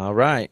All 0.00 0.14
right. 0.14 0.50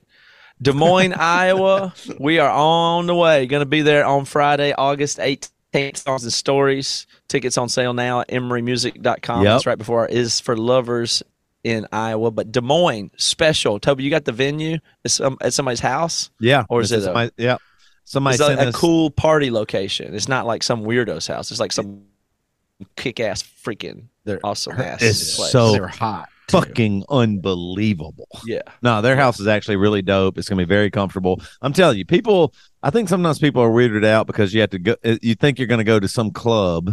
Des 0.61 0.73
Moines, 0.73 1.13
Iowa. 1.17 1.95
We 2.19 2.39
are 2.39 2.51
on 2.51 3.07
the 3.07 3.15
way. 3.15 3.47
Going 3.47 3.61
to 3.63 3.67
be 3.67 3.83
there 3.83 4.05
on 4.05 4.25
Friday, 4.25 4.73
August 4.77 5.19
18th. 5.19 5.51
Songs 5.97 6.25
and 6.25 6.33
stories. 6.33 7.07
Tickets 7.29 7.57
on 7.59 7.69
sale 7.69 7.93
now 7.93 8.21
at 8.21 8.29
emerymusic.com. 8.29 9.43
Yep. 9.43 9.51
That's 9.53 9.67
right 9.67 9.79
before 9.79 10.01
our 10.01 10.07
is 10.09 10.41
for 10.41 10.57
lovers 10.57 11.23
in 11.63 11.87
Iowa. 11.93 12.31
But 12.31 12.51
Des 12.53 12.61
Moines, 12.63 13.11
special. 13.17 13.79
Toby, 13.79 14.03
you 14.05 14.11
got 14.11 14.25
the 14.25 14.33
venue 14.33 14.79
It's 15.05 15.15
some, 15.15 15.37
at 15.41 15.53
somebody's 15.55 15.81
house? 15.81 16.31
Yeah. 16.41 16.65
Or 16.69 16.81
is 16.81 16.91
it 16.93 17.05
a- 17.07 17.13
my, 17.13 17.31
yeah. 17.37 17.59
Somebody 18.05 18.37
It's 18.37 18.45
sent 18.47 18.61
a, 18.61 18.69
a 18.69 18.73
cool 18.73 19.11
party 19.11 19.51
location. 19.51 20.15
It's 20.15 20.29
not 20.29 20.47
like 20.47 20.63
some 20.63 20.83
weirdo's 20.85 21.27
house. 21.27 21.51
It's 21.51 21.61
like 21.61 21.73
some 21.73 22.05
kick 22.97 23.21
ass 23.21 23.43
freaking 23.43 24.05
They're 24.25 24.41
awesome 24.43 24.73
ass 24.81 25.03
It's 25.03 25.37
place. 25.37 25.51
so 25.53 25.73
they're 25.73 25.87
hot. 25.89 26.31
Fucking 26.51 27.05
unbelievable. 27.09 28.29
yeah. 28.47 28.63
No, 28.83 29.03
their 29.03 29.17
house 29.17 29.41
is 29.41 29.47
actually 29.47 29.77
really 29.77 30.03
dope. 30.03 30.39
It's 30.39 30.49
gonna 30.49 30.63
be 30.63 30.65
very 30.65 30.91
comfortable. 30.91 31.41
I'm 31.63 31.73
telling 31.73 31.99
you, 31.99 32.05
people. 32.05 32.55
I 32.83 32.91
think 32.91 33.09
sometimes 33.09 33.41
people 33.41 33.61
are 33.61 33.71
weirded 33.71 34.05
out 34.05 34.27
because 34.29 34.55
you 34.55 34.61
have 34.61 34.71
to 34.71 34.79
go. 34.79 34.97
You 35.23 35.35
think 35.35 35.59
you're 35.59 35.67
gonna 35.67 35.85
go 35.85 35.99
to 35.99 36.09
some 36.09 36.31
club, 36.31 36.93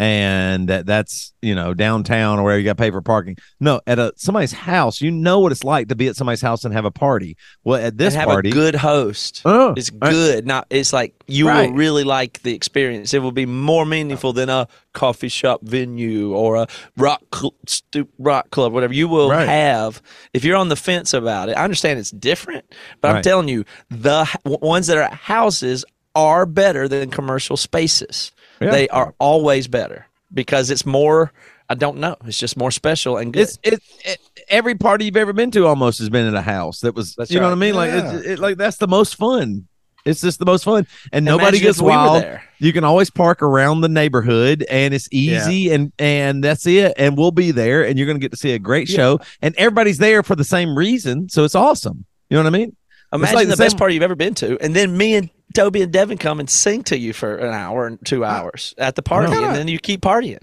and 0.00 0.68
that 0.70 0.86
that's 0.86 1.34
you 1.42 1.54
know 1.54 1.74
downtown 1.74 2.38
or 2.38 2.42
where 2.42 2.58
you 2.58 2.64
got 2.64 2.78
to 2.78 2.82
pay 2.82 2.90
for 2.90 3.02
parking. 3.02 3.36
No, 3.60 3.82
at 3.86 3.98
a 3.98 4.14
somebody's 4.16 4.52
house, 4.52 5.02
you 5.02 5.10
know 5.10 5.40
what 5.40 5.52
it's 5.52 5.62
like 5.62 5.88
to 5.88 5.94
be 5.94 6.08
at 6.08 6.16
somebody's 6.16 6.40
house 6.40 6.64
and 6.64 6.72
have 6.72 6.86
a 6.86 6.90
party. 6.90 7.36
Well, 7.64 7.78
at 7.84 7.98
this 7.98 8.14
and 8.14 8.20
have 8.20 8.28
party, 8.30 8.48
a 8.48 8.52
good 8.52 8.74
host. 8.76 9.42
Oh, 9.44 9.74
It's 9.76 9.92
right. 9.92 10.10
good. 10.10 10.46
Not 10.46 10.66
it's 10.70 10.94
like 10.94 11.14
you 11.26 11.48
Right. 11.48 11.68
will 11.68 11.76
really 11.76 12.02
like 12.04 12.40
the 12.42 12.54
experience. 12.54 13.12
It 13.12 13.18
will 13.18 13.30
be 13.30 13.44
more 13.44 13.84
meaningful 13.84 14.32
than 14.32 14.48
a 14.48 14.68
coffee 14.94 15.28
shop 15.28 15.60
venue 15.64 16.32
or 16.32 16.56
a 16.56 16.66
rock 16.96 17.20
cl- 17.34 17.54
stu- 17.66 18.08
rock 18.18 18.48
club, 18.50 18.72
whatever. 18.72 18.94
You 18.94 19.06
will 19.06 19.28
Right. 19.28 19.46
have 19.46 20.00
if 20.32 20.44
you're 20.46 20.56
on 20.56 20.70
the 20.70 20.76
fence 20.76 21.12
about 21.12 21.50
it. 21.50 21.58
I 21.58 21.62
understand 21.64 21.98
it's 21.98 22.10
different, 22.10 22.64
but 23.02 23.14
I'm 23.16 23.22
telling 23.22 23.48
you, 23.48 23.66
the 23.90 24.26
ones 24.46 24.86
that 24.86 24.96
are 24.96 25.14
houses 25.14 25.84
are 26.14 26.46
better 26.46 26.88
than 26.88 27.10
commercial 27.10 27.58
spaces. 27.58 28.32
Yeah. 28.60 28.70
They 28.70 28.88
are 28.88 29.14
always 29.18 29.66
better 29.68 30.06
because 30.32 30.70
it's 30.70 30.84
more. 30.86 31.32
I 31.68 31.74
don't 31.74 31.98
know. 31.98 32.16
It's 32.26 32.38
just 32.38 32.56
more 32.56 32.72
special 32.72 33.16
and 33.16 33.32
good. 33.32 33.42
It's 33.42 33.58
it, 33.62 33.80
it. 34.04 34.18
Every 34.48 34.74
party 34.74 35.04
you've 35.04 35.16
ever 35.16 35.32
been 35.32 35.50
to 35.52 35.66
almost 35.66 36.00
has 36.00 36.08
been 36.10 36.26
in 36.26 36.34
a 36.34 36.42
house 36.42 36.80
that 36.80 36.94
was. 36.94 37.14
That's 37.14 37.30
you 37.30 37.38
know 37.38 37.46
what 37.46 37.50
I 37.50 37.52
right. 37.52 37.58
mean? 37.60 37.74
Like 37.74 37.90
Yeah. 37.90 38.16
it, 38.18 38.26
it, 38.26 38.38
like 38.40 38.56
that's 38.56 38.76
the 38.78 38.88
most 38.88 39.14
fun. 39.16 39.66
It's 40.04 40.22
just 40.22 40.38
the 40.38 40.46
most 40.46 40.64
fun, 40.64 40.86
and 41.12 41.26
nobody 41.26 41.58
if 41.58 41.62
gets 41.62 41.80
we 41.80 41.88
wild. 41.90 42.22
there. 42.22 42.42
You 42.58 42.72
can 42.72 42.84
always 42.84 43.10
park 43.10 43.42
around 43.42 43.82
the 43.82 43.88
neighborhood, 43.88 44.64
and 44.70 44.94
it's 44.94 45.08
easy, 45.12 45.70
and 45.70 45.92
and 45.98 46.42
that's 46.42 46.66
it. 46.66 46.94
And 46.96 47.18
we'll 47.18 47.32
be 47.32 47.50
there, 47.50 47.84
and 47.86 47.98
you're 47.98 48.06
going 48.06 48.16
to 48.16 48.20
get 48.20 48.30
to 48.32 48.38
see 48.38 48.52
a 48.52 48.58
great 48.58 48.88
Yeah. 48.88 48.96
show, 48.96 49.20
and 49.42 49.54
everybody's 49.56 49.98
there 49.98 50.22
for 50.22 50.34
the 50.34 50.44
same 50.44 50.74
reason, 50.76 51.28
so 51.28 51.44
it's 51.44 51.54
awesome. 51.54 52.06
You 52.30 52.38
know 52.38 52.44
what 52.44 52.54
I 52.54 52.58
mean? 52.58 52.76
Imagine 53.12 53.34
like 53.34 53.48
the, 53.48 53.56
the 53.56 53.62
best 53.62 53.76
party 53.76 53.92
you've 53.94 54.02
ever 54.02 54.16
been 54.16 54.34
to, 54.36 54.56
and 54.64 54.74
then 54.74 54.96
me 54.96 55.16
and 55.16 55.28
Toby 55.54 55.82
and 55.82 55.92
Devin 55.92 56.18
come 56.18 56.40
and 56.40 56.48
sing 56.48 56.82
to 56.84 56.98
you 56.98 57.12
for 57.12 57.36
an 57.36 57.52
hour 57.52 57.86
and 57.86 57.98
two 58.04 58.24
hours 58.24 58.74
at 58.78 58.94
the 58.96 59.02
party, 59.02 59.32
Yeah. 59.32 59.46
and 59.48 59.56
then 59.56 59.68
you 59.68 59.78
keep 59.78 60.00
partying. 60.02 60.42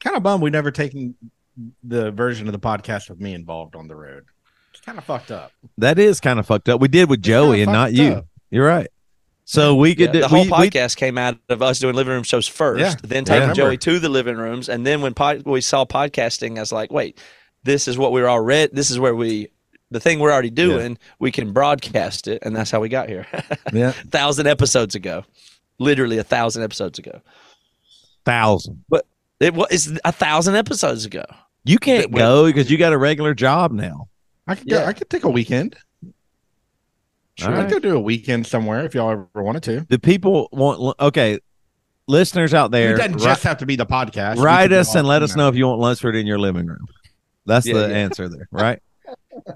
Kind 0.00 0.16
of 0.16 0.22
bummed 0.22 0.42
we 0.42 0.50
never 0.50 0.70
taken 0.70 1.14
the 1.84 2.10
version 2.10 2.46
of 2.48 2.52
the 2.52 2.58
podcast 2.58 3.08
with 3.08 3.20
me 3.20 3.34
involved 3.34 3.76
on 3.76 3.86
the 3.88 3.94
road. 3.94 4.24
It's 4.72 4.80
kind 4.80 4.98
of 4.98 5.04
fucked 5.04 5.30
up. 5.30 5.52
That 5.78 5.98
is 5.98 6.18
kind 6.20 6.38
of 6.40 6.46
fucked 6.46 6.68
up. 6.68 6.80
We 6.80 6.88
did 6.88 7.08
with 7.08 7.22
Joey, 7.22 7.62
and 7.62 7.70
not 7.72 7.92
you. 7.92 8.12
up. 8.14 8.26
You're 8.50 8.66
right. 8.66 8.88
So 9.44 9.74
we 9.76 9.90
Yeah, 9.90 9.94
could 10.06 10.12
do 10.12 10.20
the 10.20 10.28
whole 10.28 10.44
we, 10.44 10.50
we- 10.50 10.70
podcast 10.70 10.96
came 10.96 11.18
out 11.18 11.36
of 11.48 11.62
us 11.62 11.78
doing 11.78 11.94
living 11.94 12.12
room 12.14 12.22
shows 12.22 12.48
first, 12.48 12.80
Yeah. 12.80 12.94
then 13.02 13.24
taking 13.24 13.40
remember. 13.42 13.54
Joey 13.54 13.76
to 13.78 13.98
the 13.98 14.08
living 14.08 14.36
rooms, 14.36 14.68
and 14.68 14.84
then 14.86 15.02
when 15.02 15.14
pod, 15.14 15.42
we 15.44 15.60
saw 15.60 15.84
podcasting, 15.84 16.56
I 16.56 16.60
was 16.60 16.72
like, 16.72 16.90
wait, 16.90 17.18
this 17.64 17.86
is 17.86 17.96
what 17.98 18.10
we're 18.12 18.28
already. 18.28 18.72
This 18.74 18.90
is 18.90 18.98
where 18.98 19.14
we. 19.14 19.50
The 19.92 20.00
thing 20.00 20.18
we're 20.18 20.32
already 20.32 20.50
doing, 20.50 20.98
we 21.18 21.30
can 21.30 21.52
broadcast 21.52 22.26
it, 22.28 22.42
and 22.42 22.54
that's 22.56 22.70
how 22.70 22.80
we 22.80 22.88
got 22.88 23.08
here. 23.08 23.26
Yeah. 23.72 23.92
thousand 23.92 24.46
episodes 24.48 24.94
ago, 24.94 25.24
literally 25.78 26.18
a 26.18 26.24
thousand 26.24 26.62
episodes 26.62 26.98
ago. 26.98 27.20
thousand. 28.24 28.84
but 28.88 29.06
It 29.40 29.54
was 29.54 29.96
a 30.04 30.12
thousand 30.12 30.56
episodes 30.56 31.04
ago. 31.04 31.24
You 31.64 31.78
can't 31.78 32.10
That 32.10 32.18
go 32.18 32.46
because 32.46 32.70
you 32.70 32.78
got 32.78 32.92
a 32.92 32.98
regular 32.98 33.34
job 33.34 33.72
now. 33.72 34.08
I 34.46 34.56
could 34.56 34.68
go, 34.68 34.84
I 34.84 34.92
could 34.92 35.08
take 35.08 35.24
a 35.24 35.30
weekend. 35.30 35.76
Sure, 37.38 37.54
All 37.54 37.60
I'd 37.60 37.70
go 37.70 37.78
do 37.78 37.96
a 37.96 38.00
weekend 38.00 38.46
somewhere 38.46 38.84
if 38.84 38.94
y'all 38.94 39.10
ever 39.10 39.28
wanted 39.42 39.62
to. 39.64 39.86
The 39.88 39.98
people 39.98 40.48
want 40.52 40.96
okay, 41.00 41.38
listeners 42.06 42.52
out 42.52 42.70
there, 42.72 42.94
It 42.94 42.98
doesn't 42.98 43.14
ri- 43.14 43.22
just 43.22 43.42
have 43.44 43.58
to 43.58 43.66
be 43.66 43.76
the 43.76 43.86
podcast. 43.86 44.36
Write 44.36 44.72
us 44.72 44.94
and 44.94 45.06
let 45.08 45.22
us 45.22 45.34
know 45.36 45.48
if 45.48 45.54
you 45.56 45.66
want 45.66 45.80
Lunsford 45.80 46.14
in 46.16 46.26
your 46.26 46.38
living 46.38 46.66
room. 46.66 46.86
That's 47.46 47.66
Yeah, 47.66 47.74
the 47.74 47.88
yeah. 47.88 47.94
answer 47.96 48.28
there, 48.28 48.48
right? 48.50 48.82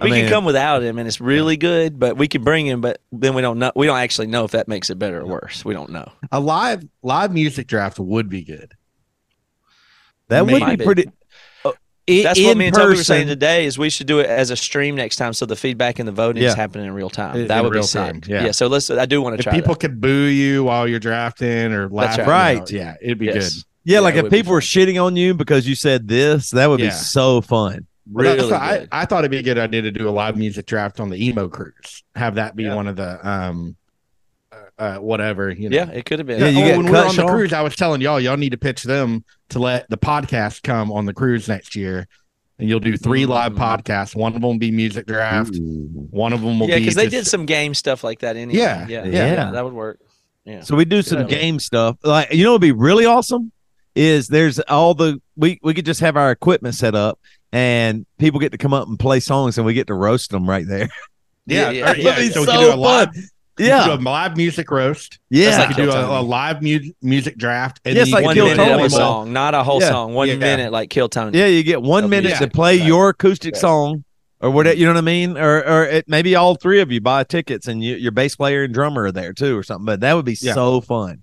I 0.00 0.04
we 0.04 0.10
mean- 0.10 0.22
can 0.24 0.30
come 0.30 0.44
without 0.44 0.82
him, 0.82 0.98
and 0.98 1.06
it's 1.06 1.20
really 1.20 1.56
good. 1.56 1.98
But 1.98 2.16
we 2.16 2.28
can 2.28 2.42
bring 2.42 2.66
him, 2.66 2.80
but 2.80 3.00
then 3.12 3.34
we 3.34 3.42
don't 3.42 3.58
know. 3.58 3.72
We 3.76 3.86
don't 3.86 3.98
actually 3.98 4.26
know 4.28 4.44
if 4.44 4.52
that 4.52 4.68
makes 4.68 4.88
it 4.90 4.98
better 4.98 5.20
or 5.20 5.26
worse. 5.26 5.64
We 5.64 5.74
don't 5.74 5.90
know. 5.90 6.10
A 6.32 6.40
live 6.40 6.82
live 7.02 7.32
music 7.32 7.66
draft 7.66 7.98
would 7.98 8.28
be 8.28 8.42
good. 8.42 8.72
That 10.28 10.46
would 10.46 10.64
be 10.78 10.84
pretty. 10.84 11.08
uh, 11.64 11.72
i- 12.08 12.22
That's 12.24 12.40
what 12.40 12.52
in 12.52 12.58
me 12.58 12.66
and 12.66 12.74
Toby 12.74 12.96
were 12.96 13.04
saying 13.04 13.28
today. 13.28 13.66
Is 13.66 13.78
we 13.78 13.90
should 13.90 14.06
do 14.06 14.18
it 14.18 14.26
as 14.26 14.50
a 14.50 14.56
stream 14.56 14.96
next 14.96 15.16
time, 15.16 15.32
so 15.34 15.46
the 15.46 15.56
feedback 15.56 15.98
and 15.98 16.08
the 16.08 16.12
voting 16.12 16.42
Yeah. 16.42 16.48
is 16.48 16.54
happening 16.54 16.86
in 16.86 16.92
real 16.94 17.10
time. 17.10 17.36
In- 17.36 17.46
that 17.48 17.58
in 17.58 17.64
would 17.64 17.70
be 17.70 17.76
real 17.78 17.86
sick. 17.86 18.00
time, 18.00 18.20
yeah. 18.26 18.50
So 18.50 18.66
let's. 18.66 18.90
I 18.90 19.06
do 19.06 19.20
want 19.22 19.34
to 19.34 19.38
If 19.40 19.44
try. 19.44 19.52
people 19.52 19.74
that. 19.74 19.80
could 19.80 20.00
boo 20.00 20.08
you 20.24 20.64
while 20.64 20.88
you're 20.88 20.98
drafting 20.98 21.72
or 21.72 21.88
laugh, 21.88 22.18
right. 22.26 22.68
you 22.70 22.78
know, 22.78 22.84
yeah, 22.86 22.94
it'd 23.00 23.18
be 23.18 23.26
Yes. 23.26 23.34
good. 23.54 23.62
Yeah, 23.84 23.94
Yeah, 23.98 24.00
like 24.00 24.14
if 24.16 24.30
people 24.30 24.52
were 24.52 24.60
shitting 24.60 25.00
on 25.00 25.14
you 25.14 25.32
because 25.34 25.68
you 25.68 25.76
said 25.76 26.08
this, 26.08 26.50
that 26.50 26.68
would 26.68 26.80
Yeah. 26.80 26.86
be 26.88 26.92
so 26.94 27.40
fun. 27.40 27.86
But 28.06 28.22
that's 28.22 28.36
Really 28.38 28.52
what 28.52 28.62
I, 28.62 28.78
good. 28.78 28.88
I 28.92 29.04
thought 29.04 29.18
it'd 29.20 29.30
be 29.30 29.38
a 29.38 29.42
good 29.42 29.58
idea 29.58 29.82
to 29.82 29.90
do 29.90 30.08
a 30.08 30.10
live 30.10 30.36
music 30.36 30.66
draft 30.66 31.00
on 31.00 31.08
the 31.10 31.24
emo 31.24 31.48
cruise. 31.48 32.04
Have 32.14 32.36
that 32.36 32.54
be 32.54 32.64
Yeah. 32.64 32.74
one 32.74 32.86
of 32.86 32.96
the 32.96 33.28
um 33.28 33.76
uh, 34.52 34.56
uh 34.80 34.96
whatever, 34.98 35.50
you 35.50 35.68
know. 35.68 35.76
Yeah, 35.76 35.90
it 35.90 36.04
could 36.06 36.20
have 36.20 36.26
been. 36.26 36.40
Yeah, 36.40 36.48
you 36.48 36.62
oh, 36.62 36.66
get 36.68 36.76
when 36.76 36.86
we 36.86 36.92
were 36.92 36.98
cut, 36.98 37.18
on 37.18 37.26
the 37.26 37.32
cruise, 37.32 37.52
I 37.52 37.62
was 37.62 37.74
telling 37.74 38.00
y'all, 38.00 38.20
y'all 38.20 38.36
need 38.36 38.50
to 38.50 38.58
pitch 38.58 38.84
them 38.84 39.24
to 39.50 39.58
let 39.58 39.90
the 39.90 39.98
podcast 39.98 40.62
come 40.62 40.92
on 40.92 41.04
the 41.06 41.14
cruise 41.14 41.48
next 41.48 41.74
year. 41.74 42.06
And 42.58 42.68
you'll 42.68 42.80
do 42.80 42.96
three 42.96 43.26
live 43.26 43.52
Mm. 43.52 43.58
podcasts. 43.58 44.14
One 44.14 44.30
of 44.34 44.40
them 44.40 44.42
will 44.50 44.58
be 44.58 44.70
music 44.70 45.06
draft. 45.06 45.54
One 45.58 46.32
of 46.32 46.40
them 46.40 46.58
will 46.58 46.68
yeah, 46.68 46.76
be 46.76 46.82
because 46.82 46.94
they 46.94 47.08
did 47.08 47.26
some 47.26 47.44
game 47.44 47.74
stuff 47.74 48.02
like 48.02 48.20
that 48.20 48.36
anyway. 48.36 48.60
Yeah, 48.60 48.86
yeah, 48.88 49.04
yeah. 49.04 49.50
that 49.50 49.62
would 49.64 49.74
work. 49.74 50.00
Yeah. 50.46 50.60
So 50.62 50.76
we 50.76 50.84
do 50.84 51.02
some 51.02 51.18
idea. 51.18 51.38
game 51.38 51.58
stuff. 51.58 51.96
Like 52.02 52.32
you 52.32 52.44
know, 52.44 52.52
it'd 52.52 52.62
be 52.62 52.72
really 52.72 53.04
awesome 53.04 53.50
is 53.96 54.28
there's 54.28 54.60
all 54.60 54.94
the 54.94 55.20
we 55.36 55.58
we 55.62 55.74
could 55.74 55.86
just 55.86 56.00
have 56.00 56.16
our 56.16 56.30
equipment 56.30 56.74
set 56.74 56.94
up 56.94 57.18
and 57.52 58.06
people 58.18 58.38
get 58.38 58.52
to 58.52 58.58
come 58.58 58.72
up 58.74 58.86
and 58.88 58.98
play 58.98 59.18
songs 59.20 59.56
and 59.58 59.66
we 59.66 59.72
get 59.74 59.86
to 59.88 59.94
roast 59.94 60.30
them 60.30 60.48
right 60.48 60.66
there. 60.66 60.88
Yeah, 61.48 61.70
Yeah, 61.70 61.94
yeah. 61.94 62.18
yeah. 62.18 62.30
So 62.30 62.40
we 62.40 62.46
so 62.46 62.52
can 62.52 62.60
do 62.60 62.74
a 62.74 62.74
live, 62.74 63.06
fun. 63.14 63.14
we 63.56 63.64
can 63.64 63.66
Yeah, 63.66 63.84
do 63.86 63.92
a 63.92 64.02
live 64.02 64.36
music 64.36 64.68
roast. 64.68 65.20
yeah. 65.30 65.58
like 65.58 65.68
we 65.68 65.74
do 65.76 65.90
a, 65.92 66.20
a 66.20 66.20
live 66.20 66.60
mu- 66.60 66.80
music 67.02 67.36
draft. 67.38 67.80
And 67.84 67.94
Yes, 67.94 68.06
then 68.06 68.08
you 68.08 68.14
like 68.14 68.22
can 68.22 68.26
one 68.26 68.34
Kill 68.34 68.44
do 68.46 68.50
minute 68.56 68.62
a 68.62 68.74
of 68.74 68.78
Tony 68.78 68.86
a 68.86 68.90
song, 68.90 69.32
not 69.32 69.54
a 69.54 69.62
whole 69.62 69.80
Yeah. 69.80 69.88
song. 69.90 70.12
One 70.14 70.26
Yeah. 70.26 70.34
minute, 70.38 70.72
like 70.72 70.90
Kill 70.90 71.08
Tony. 71.08 71.38
Yeah, 71.38 71.46
you 71.46 71.62
get 71.62 71.80
one 71.82 72.10
That'd 72.10 72.24
minute 72.24 72.38
to 72.38 72.48
play 72.50 72.78
Right. 72.80 72.86
your 72.88 73.10
acoustic 73.10 73.54
Right. 73.54 73.60
song 73.60 74.02
or 74.40 74.50
whatever. 74.50 74.76
You 74.76 74.86
know 74.86 74.94
what 74.94 74.98
I 74.98 75.02
mean? 75.02 75.38
Or 75.38 75.58
or 75.64 75.84
it, 75.84 76.08
maybe 76.08 76.34
all 76.34 76.56
three 76.56 76.80
of 76.80 76.90
you 76.90 77.00
buy 77.00 77.22
tickets 77.22 77.68
and 77.68 77.80
you, 77.80 77.94
your 77.94 78.10
bass 78.10 78.34
player 78.34 78.64
and 78.64 78.74
drummer 78.74 79.04
are 79.04 79.12
there 79.12 79.32
too 79.32 79.56
or 79.56 79.62
something. 79.62 79.86
But 79.86 80.00
that 80.00 80.14
would 80.14 80.24
be 80.24 80.36
Yeah. 80.40 80.54
so 80.54 80.80
fun. 80.80 81.22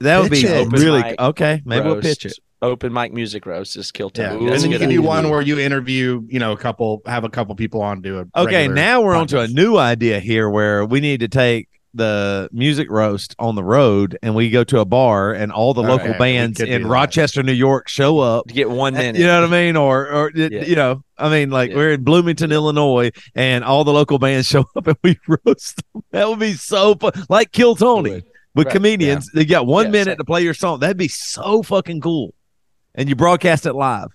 That 0.00 0.20
would 0.20 0.30
Pitch 0.32 0.42
be 0.42 0.48
it. 0.48 0.72
really 0.72 0.98
Open 0.98 1.10
mic 1.10 1.20
okay. 1.20 1.62
Maybe 1.64 1.86
we'll 1.86 2.00
pitch 2.00 2.26
it. 2.26 2.34
Open 2.62 2.92
mic 2.92 3.12
music 3.12 3.46
roast. 3.46 3.74
Just 3.74 3.94
Kill 3.94 4.10
Yeah, 4.14 4.30
Tony. 4.30 4.44
and 4.46 4.54
then 4.54 4.58
a 4.60 4.62
you 4.64 4.68
good 4.70 4.80
can 4.80 4.90
do 4.90 5.02
one 5.02 5.28
where 5.30 5.40
you 5.42 5.58
interview, 5.58 6.22
you 6.28 6.38
know, 6.40 6.52
a 6.52 6.56
couple, 6.56 7.02
have 7.06 7.24
a 7.24 7.28
couple 7.28 7.54
people 7.54 7.82
on 7.82 8.00
do 8.00 8.20
it. 8.20 8.28
Okay, 8.34 8.68
now 8.68 9.02
we're 9.02 9.14
on 9.14 9.26
to 9.28 9.40
a 9.40 9.48
new 9.48 9.76
idea 9.76 10.18
here 10.20 10.48
where 10.48 10.84
we 10.84 11.00
need 11.00 11.20
to 11.20 11.28
take 11.28 11.68
the 11.96 12.48
music 12.52 12.90
roast 12.90 13.36
on 13.38 13.54
the 13.54 13.62
road 13.62 14.18
and 14.20 14.34
we 14.34 14.50
go 14.50 14.64
to 14.64 14.80
a 14.80 14.84
bar 14.84 15.32
and 15.32 15.52
all 15.52 15.74
the 15.74 15.82
Okay, 15.82 15.90
local 15.92 16.12
we 16.12 16.18
bands 16.18 16.60
in. 16.60 16.86
Rochester, 16.86 17.42
New 17.44 17.52
York 17.52 17.88
show 17.88 18.18
up. 18.18 18.48
to 18.48 18.54
get 18.54 18.68
one 18.68 18.94
minute. 18.94 19.16
You 19.20 19.26
know 19.26 19.42
what 19.42 19.48
I 19.48 19.52
mean? 19.62 19.76
Or 19.76 20.10
or 20.10 20.32
Yeah. 20.34 20.64
you 20.64 20.74
know, 20.74 21.04
I 21.16 21.28
mean 21.28 21.50
like 21.50 21.70
Yeah. 21.70 21.76
we're 21.76 21.92
in 21.92 22.02
Bloomington, 22.02 22.50
Illinois 22.50 23.12
and 23.36 23.62
all 23.62 23.84
the 23.84 23.92
local 23.92 24.18
bands 24.18 24.46
show 24.48 24.64
up 24.74 24.86
and 24.88 24.96
we 25.04 25.16
roast 25.46 25.76
them. 25.92 26.02
That 26.10 26.28
would 26.28 26.40
be 26.40 26.54
so 26.54 26.96
fun. 26.96 27.12
Like 27.28 27.52
Kill 27.52 27.76
Tony 27.76 28.10
would. 28.10 28.24
With 28.54 28.66
Right. 28.66 28.72
comedians. 28.74 29.30
They 29.34 29.44
got 29.44 29.66
one 29.66 29.86
Yeah, 29.86 29.90
minute 29.92 30.06
same. 30.12 30.16
to 30.18 30.24
play 30.24 30.42
your 30.42 30.54
song. 30.54 30.80
That'd 30.80 30.96
be 30.96 31.08
so 31.08 31.62
fucking 31.62 32.00
cool. 32.00 32.34
And 32.94 33.08
you 33.08 33.14
broadcast 33.16 33.66
it 33.66 33.72
live. 33.74 34.08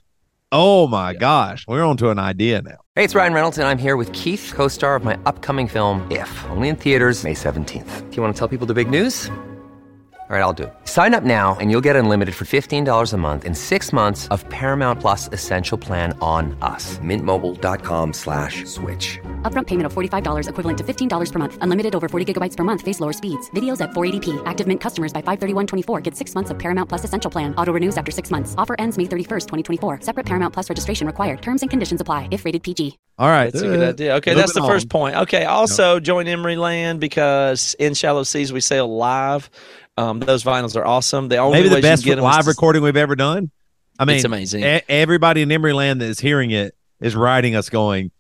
Oh 0.52 0.88
my 0.88 1.12
Yeah. 1.12 1.20
gosh. 1.20 1.66
We're 1.68 1.84
on 1.86 1.98
to 1.98 2.10
an 2.10 2.18
idea 2.20 2.62
now. 2.62 2.78
Hey, 2.96 3.04
it's 3.04 3.14
Ryan 3.16 3.34
Reynolds, 3.34 3.58
and 3.60 3.68
I'm 3.68 3.78
here 3.78 3.96
with 3.98 4.12
Keith, 4.14 4.52
co 4.56 4.68
star 4.68 4.96
of 4.96 5.04
my 5.04 5.18
upcoming 5.26 5.68
film, 5.68 6.06
If, 6.10 6.30
only 6.50 6.70
in 6.70 6.76
theaters, 6.76 7.24
May 7.24 7.34
17th. 7.36 8.10
Do 8.10 8.16
you 8.16 8.22
want 8.24 8.34
to 8.36 8.40
tell 8.40 8.48
people 8.48 8.66
the 8.68 8.74
big 8.74 8.90
news? 8.90 9.30
All 10.30 10.36
right, 10.36 10.44
I'll 10.44 10.54
do 10.54 10.64
it. 10.66 10.74
Sign 10.84 11.16
up 11.16 11.24
now 11.24 11.58
and 11.60 11.72
you'll 11.72 11.82
get 11.82 11.96
unlimited 11.96 12.36
for 12.36 12.46
$15 12.46 13.14
a 13.14 13.18
month 13.18 13.46
in 13.46 13.56
six 13.56 13.92
months 13.92 14.28
of 14.28 14.48
Paramount 14.50 15.00
Plus 15.00 15.28
Essential 15.32 15.76
Plan 15.76 16.16
on 16.22 16.56
us. 16.62 17.00
Mintmobile.com 17.00 18.14
slash 18.14 18.64
switch. 18.66 19.18
Upfront 19.42 19.66
payment 19.66 19.88
of 19.88 19.94
$45 19.96 20.48
equivalent 20.48 20.78
to 20.78 20.84
$15 20.84 21.32
per 21.32 21.40
month. 21.40 21.58
Unlimited 21.62 21.96
over 21.96 22.08
40 22.08 22.32
gigabytes 22.32 22.56
per 22.56 22.64
month. 22.64 22.84
Face 22.84 23.00
lower 23.00 23.12
speeds. 23.12 23.50
Videos 23.56 23.82
at 23.82 23.90
480p. 23.90 24.40
Active 24.46 24.68
Mint 24.68 24.80
customers 24.80 25.12
by 25.12 25.24
531.24 25.24 26.04
get 26.04 26.16
six 26.16 26.36
months 26.36 26.52
of 26.52 26.60
Paramount 26.60 26.88
Plus 26.88 27.04
Essential 27.04 27.32
Plan. 27.32 27.56
Auto 27.56 27.74
renews 27.74 27.98
after 27.98 28.12
six 28.12 28.30
months. 28.30 28.54
Offer 28.60 28.76
ends 28.78 29.00
May 29.00 29.06
31st, 29.06 29.48
2024. 29.48 30.02
Separate 30.02 30.28
Paramount 30.28 30.54
Plus 30.54 30.70
registration 30.70 31.08
required. 31.08 31.42
Terms 31.42 31.64
and 31.64 31.72
conditions 31.72 32.02
apply 32.02 32.28
if 32.30 32.46
rated 32.46 32.62
PG. 32.62 33.00
All 33.18 33.28
right. 33.30 33.52
That's 33.52 33.64
a 33.64 33.68
good 33.68 33.90
idea. 33.96 34.16
Okay, 34.18 34.36
that's 34.36 34.54
the 34.54 34.62
first 34.62 34.90
point. 34.90 35.16
Okay, 35.16 35.44
also 35.46 36.00
join 36.00 36.28
Emery 36.28 36.56
Land 36.56 37.00
because 37.00 37.76
in 37.80 37.96
Shallow 37.96 38.22
Seas 38.24 38.54
we 38.54 38.60
sail 38.62 38.88
live. 38.96 39.50
Um, 39.98 40.20
those 40.22 40.46
vinyls 40.46 40.78
are 40.78 40.86
awesome. 40.86 41.28
The 41.28 41.38
only 41.38 41.58
Maybe 41.60 41.76
the 41.76 41.82
best 41.82 42.06
you 42.06 42.12
can 42.12 42.20
get 42.20 42.24
'em 42.24 42.30
is 42.30 42.36
live 42.38 42.44
to- 42.46 42.50
recording 42.52 42.84
we've 42.84 42.96
ever 42.96 43.18
done. 43.18 43.52
I 43.98 44.06
mean, 44.06 44.16
It's 44.18 44.24
amazing. 44.26 44.64
e- 44.64 44.82
everybody 44.88 45.42
in 45.42 45.52
Emery 45.52 45.74
Land 45.74 46.00
that 46.00 46.06
is 46.06 46.22
hearing 46.22 46.52
it 46.52 46.74
is 47.02 47.18
writing 47.18 47.54
us 47.58 47.70
going, 47.70 48.12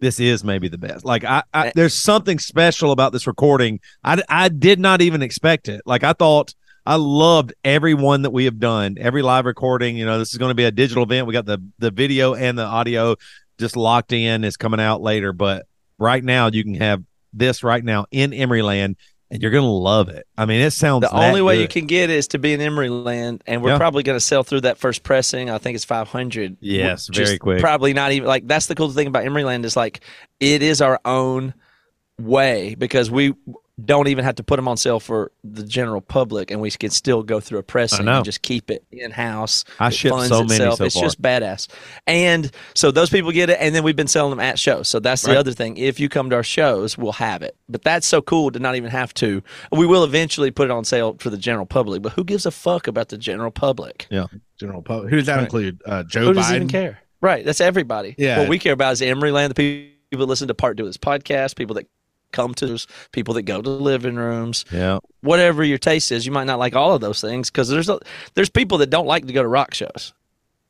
this 0.00 0.20
is 0.20 0.44
maybe 0.44 0.68
the 0.68 0.78
best. 0.78 1.04
Like 1.04 1.24
I, 1.24 1.38
Eh. 1.38 1.42
I 1.60 1.72
there's 1.74 1.94
something 1.94 2.38
special 2.38 2.92
about 2.92 3.12
this 3.12 3.26
recording. 3.26 3.80
I, 4.04 4.22
I 4.28 4.48
did 4.48 4.78
not 4.78 5.00
even 5.00 5.22
expect 5.22 5.68
it. 5.68 5.82
Like 5.86 6.04
I 6.04 6.12
thought 6.12 6.54
I 6.84 6.96
loved 6.96 7.52
every 7.64 7.94
one 7.94 8.22
that 8.22 8.30
we 8.30 8.44
have 8.44 8.58
done, 8.58 8.96
every 9.00 9.22
live 9.22 9.44
recording. 9.44 9.96
You 9.96 10.06
know, 10.06 10.18
this 10.18 10.32
is 10.32 10.38
going 10.38 10.50
to 10.50 10.54
be 10.54 10.64
a 10.64 10.70
digital 10.70 11.02
event. 11.02 11.26
We 11.26 11.32
got 11.32 11.46
the 11.46 11.62
the 11.78 11.90
video 11.90 12.34
and 12.34 12.58
the 12.58 12.64
audio 12.64 13.16
just 13.58 13.76
locked 13.76 14.12
in. 14.12 14.44
Is 14.44 14.56
coming 14.56 14.80
out 14.80 15.00
later, 15.00 15.32
but 15.32 15.66
right 15.98 16.22
now 16.22 16.48
you 16.48 16.62
can 16.62 16.74
have 16.74 17.02
this 17.32 17.62
right 17.62 17.82
now 17.82 18.06
in 18.10 18.32
Emery 18.32 18.62
Land, 18.62 18.96
and 19.30 19.42
you're 19.42 19.50
gonna 19.50 19.66
love 19.70 20.08
it. 20.08 20.26
I 20.38 20.46
mean, 20.46 20.60
it 20.60 20.70
sounds 20.70 21.02
The 21.02 21.14
only 21.14 21.42
way 21.42 21.60
you 21.60 21.68
can 21.68 21.86
get 21.86 22.10
is 22.10 22.28
to 22.28 22.38
be 22.38 22.52
in 22.52 22.60
Emery 22.60 22.88
Land, 22.88 23.42
and 23.46 23.62
we're 23.62 23.70
Yeah. 23.70 23.78
probably 23.78 24.02
going 24.02 24.16
to 24.16 24.24
sell 24.24 24.42
through 24.44 24.62
that 24.62 24.78
first 24.78 25.02
pressing. 25.02 25.50
I 25.50 25.58
think 25.58 25.74
it's 25.74 25.84
500. 25.84 26.56
Yes, 26.60 27.08
very 27.12 27.38
quick. 27.38 27.60
Probably 27.60 27.92
not 27.92 28.12
even 28.12 28.28
like 28.28 28.46
that's 28.46 28.66
the 28.66 28.74
cool 28.74 28.90
thing 28.90 29.06
about 29.08 29.24
Emery 29.24 29.44
Land 29.44 29.64
is 29.64 29.76
like 29.76 30.00
it 30.40 30.62
is 30.62 30.80
our 30.80 31.00
own 31.04 31.54
way 32.20 32.74
because 32.76 33.10
we 33.10 33.34
don't 33.84 34.08
even 34.08 34.24
have 34.24 34.36
to 34.36 34.42
put 34.42 34.56
them 34.56 34.68
on 34.68 34.76
sale 34.78 34.98
for 35.00 35.30
the 35.44 35.62
general 35.62 36.00
public, 36.00 36.50
and 36.50 36.60
we 36.62 36.70
can 36.70 36.88
still 36.90 37.22
go 37.22 37.40
through 37.40 37.58
a 37.58 37.62
pressing 37.62 38.08
and 38.08 38.24
just 38.24 38.40
keep 38.40 38.70
it 38.70 38.84
in 38.90 39.10
house. 39.10 39.64
I 39.78 39.88
It 39.88 39.94
shipped 39.94 40.14
funds 40.14 40.28
so 40.28 40.42
many 40.44 40.54
itself. 40.54 40.78
so 40.78 40.84
It's 40.84 40.94
far. 40.94 41.02
just 41.04 41.20
badass, 41.20 41.68
and 42.06 42.50
so 42.74 42.90
those 42.90 43.10
people 43.10 43.32
get 43.32 43.50
it, 43.50 43.58
and 43.60 43.74
then 43.74 43.82
we've 43.82 43.94
been 43.96 44.06
selling 44.06 44.30
them 44.30 44.40
at 44.40 44.58
shows. 44.58 44.88
So 44.88 44.98
that's 44.98 45.22
the 45.22 45.32
Right. 45.32 45.36
other 45.38 45.52
thing. 45.52 45.76
If 45.76 46.00
you 46.00 46.08
come 46.08 46.30
to 46.30 46.36
our 46.36 46.42
shows, 46.42 46.96
we'll 46.96 47.12
have 47.12 47.42
it. 47.42 47.54
But 47.68 47.82
that's 47.82 48.06
so 48.06 48.22
cool 48.22 48.50
to 48.52 48.58
not 48.58 48.76
even 48.76 48.90
have 48.90 49.12
to. 49.14 49.42
We 49.70 49.86
will 49.86 50.04
eventually 50.04 50.50
put 50.50 50.64
it 50.66 50.70
on 50.70 50.84
sale 50.84 51.16
for 51.18 51.28
the 51.30 51.36
general 51.38 51.66
public, 51.66 52.00
but 52.00 52.12
who 52.12 52.24
gives 52.24 52.46
a 52.46 52.50
fuck 52.50 52.86
about 52.86 53.08
the 53.10 53.18
general 53.18 53.50
public? 53.50 54.06
Yeah, 54.10 54.26
general 54.58 54.80
public. 54.82 55.10
Who 55.10 55.16
does 55.16 55.26
that 55.26 55.34
Right. 55.36 55.42
include? 55.44 55.82
Uh, 55.84 56.02
Joe 56.04 56.20
Who 56.22 56.30
Biden. 56.30 56.34
does 56.36 56.52
even 56.52 56.68
care? 56.68 57.00
Right. 57.20 57.44
That's 57.44 57.60
everybody. 57.60 58.14
Yeah. 58.16 58.38
What 58.38 58.48
we 58.48 58.58
care 58.58 58.72
about 58.74 58.92
is 58.94 59.02
Emery 59.02 59.32
Land, 59.32 59.54
the 59.54 59.54
people 60.10 60.26
that 60.26 60.30
listen 60.30 60.48
to 60.48 60.54
Part 60.54 60.76
Do 60.76 60.84
this 60.84 60.96
podcast, 60.96 61.56
people 61.56 61.74
that 61.74 61.86
come 62.36 62.54
to 62.54 62.66
this, 62.66 62.86
people 63.12 63.34
that 63.34 63.42
go 63.42 63.60
to 63.62 63.70
living 63.70 64.16
rooms, 64.16 64.64
Yeah. 64.70 64.98
whatever 65.22 65.64
your 65.64 65.78
taste 65.78 66.12
is. 66.12 66.26
You 66.26 66.32
might 66.32 66.44
not 66.46 66.58
like 66.58 66.76
all 66.76 66.92
of 66.94 67.00
those 67.00 67.20
things 67.20 67.50
because 67.50 67.68
there's 67.68 67.88
a, 67.88 67.98
there's 68.34 68.50
people 68.50 68.78
that 68.78 68.90
don't 68.90 69.06
like 69.06 69.26
to 69.26 69.32
go 69.32 69.42
to 69.42 69.48
rock 69.48 69.74
shows. 69.74 70.12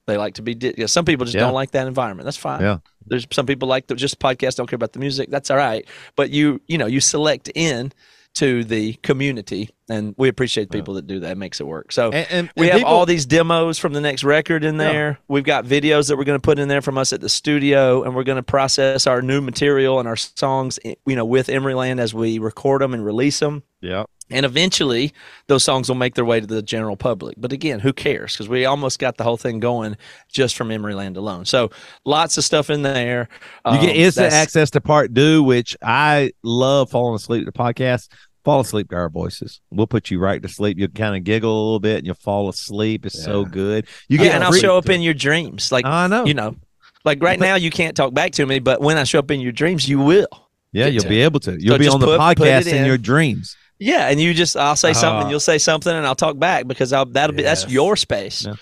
They 0.06 0.16
like 0.16 0.34
to 0.34 0.42
be. 0.42 0.54
di- 0.54 0.74
Yeah, 0.78 0.86
some 0.86 1.04
people 1.04 1.24
just 1.26 1.34
Yeah. 1.34 1.40
don't 1.42 1.54
like 1.54 1.72
that 1.72 1.86
environment. 1.88 2.24
That's 2.26 2.36
fine. 2.36 2.60
Yeah. 2.60 2.78
There's 3.08 3.26
some 3.32 3.44
people 3.46 3.66
like 3.68 3.88
the, 3.88 3.94
just 3.96 4.18
podcast 4.20 4.56
don't 4.56 4.68
care 4.70 4.76
about 4.76 4.92
the 4.92 5.00
music. 5.00 5.30
That's 5.30 5.50
all 5.50 5.56
right. 5.56 5.84
But 6.16 6.30
you 6.30 6.60
you 6.68 6.78
know 6.78 6.86
you 6.86 7.00
select 7.00 7.50
in 7.54 7.92
to 8.34 8.62
the 8.64 8.92
community, 9.02 9.70
and 9.88 10.14
we 10.18 10.28
appreciate 10.28 10.70
people 10.70 10.94
that 10.94 11.06
do 11.06 11.20
that. 11.20 11.32
It 11.32 11.38
makes 11.38 11.60
it 11.60 11.66
work. 11.66 11.92
So 11.92 12.10
And, 12.10 12.26
and- 12.30 12.50
we 12.56 12.66
and 12.66 12.72
have 12.72 12.78
people- 12.80 12.92
all 12.92 13.06
these 13.06 13.26
demos 13.26 13.78
from 13.78 13.92
the 13.92 14.00
next 14.00 14.24
record 14.24 14.64
in 14.64 14.74
Yeah. 14.76 14.92
there. 14.92 15.18
We've 15.28 15.44
got 15.44 15.64
videos 15.64 16.08
that 16.08 16.16
we're 16.16 16.24
going 16.24 16.38
to 16.38 16.42
put 16.42 16.58
in 16.58 16.68
there 16.68 16.82
from 16.82 16.98
us 16.98 17.12
at 17.12 17.20
the 17.20 17.28
studio, 17.28 18.02
and 18.02 18.14
we're 18.14 18.24
going 18.24 18.36
to 18.36 18.42
process 18.42 19.06
our 19.06 19.22
new 19.22 19.40
material 19.40 19.98
and 20.00 20.08
our 20.08 20.16
songs, 20.16 20.78
eh, 20.84 20.94
you 21.06 21.14
know, 21.16 21.24
with 21.24 21.46
Emeryland 21.48 22.00
as 22.00 22.12
we 22.14 22.38
record 22.38 22.82
them 22.82 22.94
and 22.94 23.04
release 23.04 23.38
them. 23.38 23.62
Yeah. 23.80 24.04
And 24.28 24.44
eventually, 24.44 25.12
those 25.46 25.62
songs 25.62 25.88
will 25.88 25.94
make 25.94 26.16
their 26.16 26.24
way 26.24 26.40
to 26.40 26.46
the 26.48 26.60
general 26.60 26.96
public. 26.96 27.36
But 27.38 27.52
again, 27.52 27.78
who 27.78 27.92
cares? 27.92 28.32
Because 28.32 28.48
we 28.48 28.64
almost 28.64 28.98
got 28.98 29.18
the 29.18 29.22
whole 29.22 29.36
thing 29.36 29.60
going 29.60 29.96
just 30.32 30.56
from 30.56 30.70
Emeryland 30.70 31.16
alone. 31.16 31.44
So 31.44 31.70
lots 32.04 32.36
of 32.36 32.42
stuff 32.42 32.68
in 32.68 32.82
there. 32.82 33.28
You 33.64 33.78
get 33.80 33.90
Um, 33.90 33.96
instant 33.96 34.32
access 34.32 34.70
to 34.70 34.80
part 34.80 35.14
due, 35.14 35.44
which 35.44 35.76
I 35.80 36.32
love 36.42 36.90
falling 36.90 37.14
asleep 37.14 37.46
to 37.46 37.52
podcasts. 37.52 38.08
Fall 38.46 38.60
asleep 38.60 38.88
to 38.90 38.96
our 38.96 39.08
voices. 39.10 39.60
We'll 39.70 39.88
put 39.88 40.08
you 40.10 40.18
right 40.20 40.40
to 40.40 40.48
sleep. 40.48 40.78
You'll 40.78 40.88
kind 40.88 41.16
of 41.16 41.24
giggle 41.24 41.50
a 41.52 41.62
little 41.64 41.80
bit 41.80 41.98
and 41.98 42.06
you'll 42.06 42.14
fall 42.14 42.48
asleep. 42.48 43.04
It's 43.04 43.20
so 43.22 43.44
good. 43.44 43.86
You 44.08 44.18
Yeah, 44.18 44.24
get 44.26 44.34
and 44.36 44.44
I'll 44.44 44.52
show 44.52 44.78
up 44.78 44.88
in 44.88 45.02
your 45.02 45.14
dreams. 45.14 45.72
Like 45.72 45.84
I 45.84 46.06
know. 46.06 46.24
you 46.24 46.34
know, 46.34 46.54
like 47.04 47.20
right 47.22 47.38
now 47.40 47.56
you 47.56 47.70
can't 47.70 47.96
talk 47.96 48.14
back 48.14 48.30
to 48.32 48.46
me, 48.46 48.60
but 48.60 48.80
when 48.80 48.98
I 48.98 49.02
show 49.04 49.18
up 49.18 49.30
in 49.32 49.40
your 49.40 49.50
dreams, 49.52 49.88
you 49.88 49.98
will. 49.98 50.28
yeah, 50.72 50.86
you'll 50.86 51.08
be 51.08 51.20
able 51.22 51.40
to. 51.40 51.60
You'll 51.60 51.74
So 51.74 51.78
be 51.78 51.88
on 51.88 51.98
the 52.00 52.06
put- 52.06 52.18
put 52.20 52.38
podcast 52.38 52.60
it 52.60 52.66
in. 52.68 52.76
in. 52.78 52.86
your 52.86 52.98
dreams. 52.98 53.56
Yeah, 53.80 54.08
and 54.08 54.20
you 54.20 54.32
just 54.32 54.56
I'll 54.56 54.76
say 54.76 54.92
something, 54.94 55.26
Uh, 55.26 55.30
you'll 55.30 55.40
say 55.40 55.58
something, 55.58 55.92
and 55.92 56.06
I'll 56.06 56.14
talk 56.14 56.38
back 56.38 56.66
because 56.68 56.92
I'll 56.94 57.04
that'll 57.06 57.36
be 57.36 57.42
that's 57.42 57.68
your 57.68 57.96
space. 57.96 58.46
Yeah. 58.46 58.54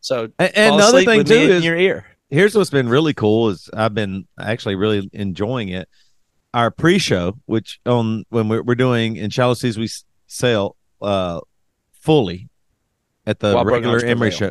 So 0.00 0.28
And, 0.38 0.52
and 0.56 0.68
fall 0.68 0.78
the 0.78 0.84
other 0.84 1.04
thing 1.04 1.24
too 1.24 1.34
is 1.34 1.64
your 1.64 1.76
ear. 1.76 2.04
here's 2.30 2.54
what's 2.54 2.70
been 2.70 2.88
really 2.90 3.14
cool 3.14 3.48
is 3.48 3.68
I've 3.74 3.94
been 3.94 4.26
actually 4.38 4.74
really 4.76 5.08
enjoying 5.14 5.70
it. 5.70 5.88
Our 6.54 6.70
pre-show, 6.70 7.38
which 7.46 7.78
on 7.84 8.24
when 8.30 8.48
we're, 8.48 8.62
we're 8.62 8.74
doing 8.74 9.16
in 9.16 9.30
Shallow 9.30 9.54
Seas, 9.54 9.76
we 9.78 9.84
s- 9.84 10.04
sail 10.26 10.76
uh 11.02 11.40
fully 11.92 12.48
at 13.26 13.38
the 13.40 13.52
While 13.54 13.64
Broken 13.64 13.90
regular 13.90 13.98
Emory 13.98 14.10
Emery 14.10 14.30
show. 14.30 14.50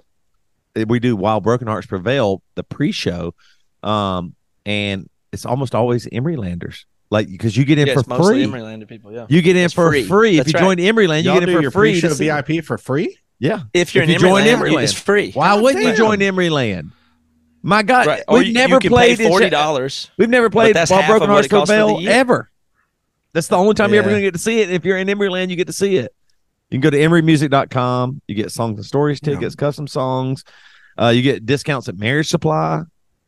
We 0.87 0.99
do 0.99 1.15
while 1.15 1.41
Broken 1.41 1.67
Hearts 1.67 1.87
Prevail, 1.87 2.43
the 2.53 2.63
pre-show, 2.63 3.33
um, 3.81 4.35
and 4.65 5.09
it's 5.33 5.43
almost 5.43 5.73
always 5.73 6.05
Emerylanders, 6.07 6.85
like 7.09 7.27
because 7.27 7.57
you 7.57 7.65
get 7.65 7.79
in 7.79 7.87
Yeah, 7.87 7.95
for 7.95 8.03
free. 8.03 8.45
Emeryland 8.45 8.87
people. 8.87 9.11
Yeah. 9.11 9.25
You 9.27 9.41
get 9.41 9.55
in 9.55 9.65
It's 9.65 9.73
for 9.73 9.89
free. 9.89 10.03
free. 10.03 10.37
If 10.39 10.47
you 10.47 10.53
right. 10.53 10.59
join 10.61 10.77
Emeryland, 10.77 11.23
you 11.23 11.31
Y'all 11.31 11.39
get 11.39 11.49
in 11.49 11.57
it 11.57 11.61
your 11.63 11.71
for 11.71 11.79
free. 11.79 11.93
pre-show 11.93 12.09
to 12.09 12.15
see- 12.15 12.25
VIP 12.29 12.63
for 12.63 12.77
free. 12.77 13.17
Yeah. 13.39 13.61
If 13.73 13.95
you're 13.95 14.03
If 14.03 14.09
in 14.09 14.13
you 14.13 14.19
join 14.19 14.43
Emeryland, 14.43 14.69
Emeryland. 14.69 14.83
it's 14.83 14.93
free. 14.93 15.31
Why 15.31 15.55
wouldn't 15.59 15.81
you 15.83 15.89
damn. 15.89 15.97
join 15.97 16.19
Emeryland? 16.19 16.91
My 17.67 17.83
God, 17.83 18.07
Right. 18.07 18.23
We've 18.29 18.47
you, 18.47 18.53
never 18.53 18.79
you 18.81 18.89
played 18.89 19.17
pay 19.17 19.25
in 19.25 19.27
Sha- 19.29 19.33
forty 19.33 19.49
dollars. 19.49 20.09
We've 20.17 20.29
never 20.29 20.49
played 20.49 20.73
that's 20.73 20.89
While 20.89 21.01
half 21.01 21.09
Broken 21.09 21.27
Hearts 21.29 21.47
for 21.47 21.65
the 21.65 22.07
ever. 22.07 22.49
That's 23.33 23.49
the 23.49 23.57
only 23.57 23.73
time 23.73 23.91
you're 23.91 23.99
ever 23.99 24.09
going 24.09 24.21
to 24.21 24.25
get 24.25 24.35
to 24.35 24.39
see 24.39 24.61
it. 24.61 24.69
If 24.71 24.85
you're 24.85 24.97
in 24.97 25.07
Emeryland, 25.09 25.49
you 25.49 25.57
get 25.57 25.67
to 25.67 25.73
see 25.73 25.97
it. 25.97 26.15
You 26.69 26.79
can 26.79 26.81
go 26.81 26.89
to 26.89 26.97
emerymusic.com. 26.97 28.21
You 28.25 28.35
get 28.35 28.51
songs 28.53 28.77
and 28.77 28.85
stories 28.85 29.19
Yeah. 29.21 29.33
tickets, 29.33 29.55
custom 29.55 29.85
songs. 29.85 30.45
Uh, 30.97 31.09
you 31.09 31.21
get 31.21 31.45
discounts 31.45 31.89
at 31.89 31.97
Marriage 31.97 32.29
Supply. 32.29 32.83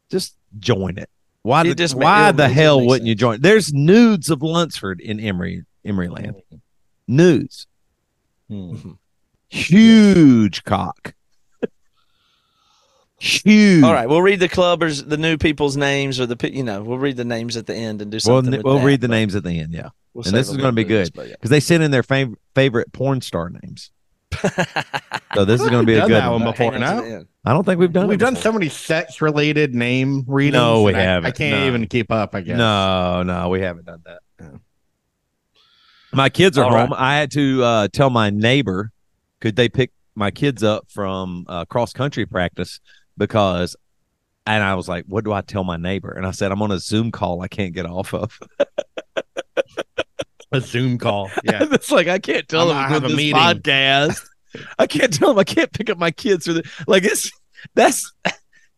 Just 0.10 0.38
join 0.58 0.98
it. 0.98 1.10
Why? 1.42 1.62
It 1.62 1.70
the, 1.70 1.76
just 1.76 1.96
why 1.96 2.32
the 2.32 2.48
hell 2.48 2.80
wouldn't 2.86 3.08
you 3.08 3.12
sense. 3.14 3.20
join? 3.20 3.42
There's 3.42 3.74
nudes 3.74 4.30
of 4.30 4.42
Lunsford 4.42 5.02
in 5.02 5.20
Emery 5.20 5.66
Emeryland. 5.86 6.42
Nudes. 7.10 7.68
Hmm. 8.48 8.92
Huge 9.50 10.64
cock. 10.64 11.14
Huge. 13.19 13.83
All 13.83 13.94
right, 13.94 14.07
we'll 14.07 14.21
read 14.21 14.39
the 14.39 14.48
clubbers, 14.50 15.07
the 15.07 15.18
new 15.18 15.38
people's 15.38 15.75
names, 15.75 16.19
or 16.19 16.25
the 16.25 16.36
pe- 16.38 16.51
you 16.54 16.63
know, 16.63 16.81
we'll 16.83 16.98
read 17.00 17.18
the 17.18 17.25
names 17.25 17.57
at 17.57 17.66
the 17.68 17.75
end 17.75 18.01
and 18.01 18.10
do 18.12 18.16
We'll, 18.16 18.38
something. 18.42 18.51
with 18.51 18.63
we'll 18.63 18.80
that, 18.80 18.86
read 18.86 19.01
the 19.01 19.07
names 19.10 19.36
at 19.36 19.44
the 19.44 19.60
end. 19.60 19.74
Yeah. 19.74 19.89
we'll 20.13 20.25
and 20.25 20.33
this 20.33 20.49
is 20.49 20.56
gonna 20.57 20.71
be 20.71 20.83
for 20.83 20.88
good. 20.90 21.11
but 21.14 21.28
yeah. 21.28 21.33
because 21.33 21.49
they 21.49 21.59
sent 21.59 21.83
in 21.83 21.92
their 21.92 22.04
fav- 22.04 22.35
favorite 22.56 22.92
porn 22.94 23.21
star 23.21 23.49
names. 23.49 23.92
So 25.35 25.45
this 25.45 25.61
is 25.61 25.69
going 25.69 25.85
to 25.85 25.92
be 25.92 25.95
a 25.95 26.07
good 26.07 26.23
one. 26.23 26.42
one 26.44 26.52
before. 26.52 26.71
Hang 26.73 26.81
on 26.83 27.04
to 27.04 27.09
now? 27.19 27.23
I 27.45 27.54
don't 27.54 27.64
think 27.64 27.80
we've 27.80 27.94
done. 27.94 28.07
We've 28.07 28.16
it 28.16 28.19
done 28.19 28.33
before. 28.33 28.44
so 28.44 28.52
many 28.54 28.68
sex 28.68 29.21
related 29.21 29.76
name 29.76 30.23
readings. 30.28 30.54
No, 30.54 30.83
we 30.83 30.94
and 30.95 31.26
I- 31.26 31.30
I, 31.30 31.31
can't 31.31 31.61
No. 31.61 31.68
even 31.68 31.85
keep 31.88 32.11
up. 32.11 32.33
I 32.33 32.42
guess. 32.42 32.57
No, 32.57 33.21
no, 33.23 33.47
we 33.49 33.61
haven't 33.61 33.85
done 33.85 34.02
that. 34.06 34.19
Yeah. 34.42 34.49
My 36.14 36.30
kids 36.30 36.57
are 36.57 36.66
All 36.66 36.71
home. 36.71 36.90
right. 36.92 36.99
I 36.99 37.18
had 37.18 37.31
to 37.31 37.64
uh, 37.64 37.88
tell 37.94 38.09
my 38.09 38.30
neighbor 38.31 38.92
could 39.40 39.56
they 39.56 39.69
pick 39.69 39.92
my 40.16 40.31
kids 40.31 40.64
up 40.64 40.85
from 40.90 41.45
uh, 41.47 41.66
cross 41.66 41.94
country 41.94 42.26
practice 42.26 42.80
because, 43.19 43.76
and 44.47 44.64
I 44.64 44.73
was 44.73 44.90
like, 44.90 45.06
what 45.06 45.23
do 45.23 45.31
I 45.31 45.42
tell 45.42 45.64
my 45.64 45.78
neighbor? 45.78 46.09
And 46.11 46.26
I 46.26 46.31
said 46.31 46.52
I'm 46.52 46.64
on 46.64 46.71
a 46.71 46.80
Zoom 46.80 47.11
call 47.11 47.42
I 47.42 47.47
can't 47.47 47.73
get 47.73 47.85
off 47.85 48.16
of. 48.16 48.40
A 50.52 50.59
Zoom 50.61 50.97
call. 50.97 51.30
Yeah. 51.44 51.68
it's 51.71 51.92
like 51.92 52.07
I 52.07 52.18
can't 52.18 52.47
tell 52.47 52.69
I'm- 52.71 52.76
them 52.76 52.78
I 52.78 52.88
have 52.90 53.04
a 53.04 53.09
meeting. 53.09 53.35
podcast. 53.35 54.19
I 54.80 54.88
can't 54.88 55.14
tell 55.14 55.28
them 55.30 55.38
I 55.38 55.44
can't 55.44 55.71
pick 55.71 55.92
up 55.92 55.99
my 55.99 56.09
kids 56.09 56.47
for 56.47 56.54
the 56.54 56.68
like 56.88 57.04
it's 57.04 57.31
that's. 57.76 58.11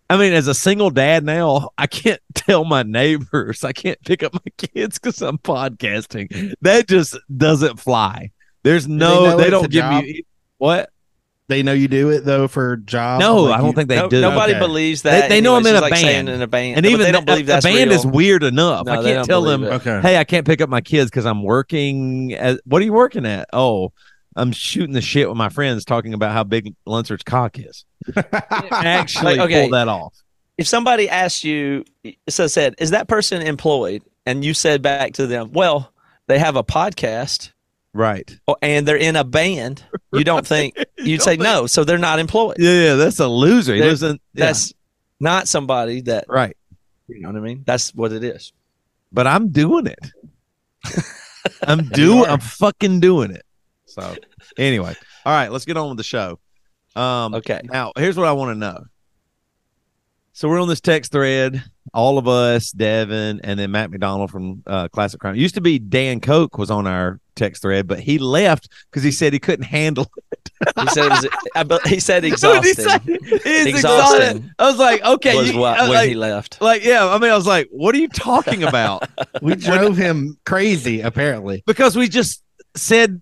I 0.10 0.18
mean, 0.18 0.34
as 0.34 0.48
a 0.48 0.54
single 0.54 0.90
dad 0.90 1.24
now, 1.24 1.70
I 1.78 1.88
can't 1.88 2.20
tell 2.36 2.66
my 2.66 2.84
neighbors 2.84 3.64
I 3.64 3.72
can't 3.72 3.98
pick 4.02 4.22
up 4.22 4.34
my 4.34 4.52
kids 4.58 5.00
because 5.00 5.22
I'm 5.22 5.38
podcasting. 5.38 6.52
That 6.60 6.90
just 6.90 7.18
doesn't 7.38 7.80
fly. 7.80 8.32
There's 8.64 8.90
no, 8.90 9.38
they, 9.38 9.44
it's 9.44 9.52
don't 9.52 9.72
give 9.72 9.84
job? 9.84 10.04
me 10.04 10.26
what. 10.58 10.90
They 11.52 11.64
know 11.64 11.74
you 11.74 11.88
do 11.88 12.10
it 12.10 12.26
though 12.26 12.48
for 12.48 12.78
job. 12.78 13.20
No, 13.20 13.42
Like 13.44 13.54
I 13.56 13.58
don't 13.58 13.68
you- 13.68 13.74
think 13.74 13.90
they 13.90 13.96
No- 13.98 14.08
do. 14.10 14.22
Nobody 14.22 14.54
Okay. 14.54 14.60
believes 14.60 15.02
that. 15.04 15.30
they 15.30 15.42
know 15.42 15.56
I'm 15.56 15.66
in 15.66 15.76
a 15.76 15.82
like 15.82 15.92
band. 15.92 16.30
in 16.30 16.42
a 16.42 16.48
band, 16.48 16.78
and 16.78 16.86
even 16.86 17.02
they 17.02 17.12
don't 17.12 17.26
the- 17.26 17.32
believe 17.34 17.46
the 17.46 17.54
that's 17.54 17.66
band 17.66 17.90
real. 17.92 18.00
is 18.00 18.06
weird 18.06 18.44
enough. 18.44 18.86
No, 18.86 18.94
I 19.00 19.04
can't 19.04 19.28
tell 19.28 19.42
them. 19.42 19.64
it. 19.64 19.68
Okay. 19.74 20.00
hey, 20.02 20.18
I 20.18 20.24
can't 20.24 20.48
pick 20.48 20.62
up 20.62 20.70
my 20.70 20.82
kids 20.82 21.12
because 21.12 21.26
I'm 21.26 21.44
working. 21.44 22.34
At, 22.34 22.60
what 22.66 22.82
are 22.82 22.86
you 22.86 22.94
working 22.94 23.26
at? 23.26 23.50
Oh, 23.54 23.92
I'm 24.36 24.52
shooting 24.54 24.94
the 24.94 25.02
shit 25.02 25.28
with 25.28 25.38
my 25.38 25.50
friends 25.50 25.84
talking 25.84 26.14
about 26.14 26.32
how 26.32 26.44
big 26.46 26.74
Lunsford's 26.86 27.24
cock 27.24 27.60
is. 27.60 27.84
Actually, 28.72 29.36
Like, 29.38 29.40
okay. 29.52 29.62
pull 29.64 29.72
that 29.72 29.88
off. 29.88 30.14
if 30.58 30.68
somebody 30.68 31.10
asked 31.10 31.44
you, 31.44 31.84
so 32.30 32.48
said, 32.48 32.76
is 32.78 32.92
that 32.92 33.08
person 33.08 33.42
employed? 33.42 34.04
And 34.26 34.46
you 34.46 34.54
said 34.54 34.82
back 34.82 35.14
to 35.14 35.28
them, 35.28 35.52
well, 35.52 35.92
they 36.28 36.40
have 36.40 36.56
a 36.56 36.64
podcast 36.64 37.52
Right. 37.94 38.38
or- 38.48 38.58
and 38.62 38.88
they're 38.88 38.96
in 38.98 39.16
a 39.16 39.24
band. 39.24 39.84
You 40.14 40.24
don't 40.24 40.46
think 40.48 40.76
you'd 40.98 41.22
say 41.22 41.36
no, 41.38 41.68
so 41.68 41.84
they're 41.84 41.98
not 41.98 42.20
employed. 42.20 42.56
Yeah, 42.60 42.72
yeah, 42.84 42.94
that's 42.96 43.20
a 43.20 43.28
loser. 43.28 43.76
He 43.76 43.82
lives 43.82 44.02
in 44.04 44.20
yeah, 44.34 44.46
That's 44.46 44.74
not 45.20 45.48
somebody 45.48 46.02
that 46.02 46.26
right. 46.30 46.56
you 47.08 47.20
know 47.22 47.30
what 47.30 47.38
I 47.38 47.42
mean. 47.42 47.64
That's 47.66 47.94
what 47.94 48.12
it 48.14 48.24
is. 48.24 48.54
But 49.12 49.28
I'm 49.28 49.50
doing 49.50 49.88
it. 49.88 50.00
I'm 51.64 51.86
doing. 51.90 52.26
I'm 52.30 52.40
fucking 52.40 53.00
doing 53.02 53.32
it. 53.32 53.44
So 53.86 54.16
anyway, 54.58 54.96
all 55.26 55.34
right, 55.34 55.52
let's 55.52 55.66
get 55.66 55.76
on 55.78 55.90
with 55.90 55.98
the 55.98 56.04
show. 56.04 56.40
Um, 56.96 57.34
Okay. 57.36 57.60
Now, 57.66 57.92
here's 57.98 58.18
what 58.18 58.28
I 58.28 58.32
want 58.32 58.52
to 58.52 58.56
know. 58.56 58.86
So 60.34 60.48
we're 60.48 60.62
on 60.62 60.68
this 60.70 60.80
text 60.82 61.12
thread, 61.12 61.62
all 61.94 62.18
of 62.18 62.28
us, 62.28 62.72
Devin, 62.72 63.42
and 63.44 63.60
then 63.60 63.72
Matt 63.72 63.92
McDonald 63.92 64.32
from 64.32 64.64
uh, 64.66 64.88
Classic 64.90 65.20
Crime. 65.20 65.36
It 65.36 65.40
used 65.40 65.56
to 65.56 65.62
be 65.62 65.80
Dan 65.80 66.20
Coke 66.20 66.58
was 66.58 66.72
on 66.72 66.88
our 66.88 67.20
text 67.36 67.62
thread, 67.62 67.88
but 67.88 68.00
he 68.00 68.18
left 68.18 68.70
because 68.90 69.04
he 69.04 69.12
said 69.12 69.34
he 69.34 69.40
couldn't 69.40 69.66
handle 69.66 70.10
He 70.80 70.88
said 70.88 71.06
it 71.06 71.10
was. 71.10 71.28
I, 71.56 71.90
he 71.90 72.00
said 72.00 72.24
What 72.42 72.64
did 72.64 72.78
he 72.78 72.84
say? 72.84 72.96
exhausting. 72.96 73.16
Exhausting. 73.16 73.68
exhausting. 73.68 74.52
I 74.60 74.70
was 74.70 74.78
like, 74.78 75.04
okay, 75.04 75.36
was 75.36 75.52
you, 75.52 75.60
what, 75.60 75.80
was 75.80 75.90
when 75.90 75.98
like, 75.98 76.10
he 76.10 76.16
left. 76.16 76.62
like, 76.62 76.84
yeah. 76.84 77.08
I 77.08 77.18
mean, 77.18 77.32
I 77.32 77.36
was 77.36 77.48
like, 77.48 77.68
what 77.72 77.96
are 77.96 77.98
you 77.98 78.10
talking 78.10 78.64
about? 78.64 79.08
We 79.42 79.56
drove 79.56 79.98
him 79.98 80.38
crazy, 80.46 81.02
apparently. 81.02 81.64
because 81.66 81.96
we 81.96 82.08
just 82.10 82.44
said 82.76 83.22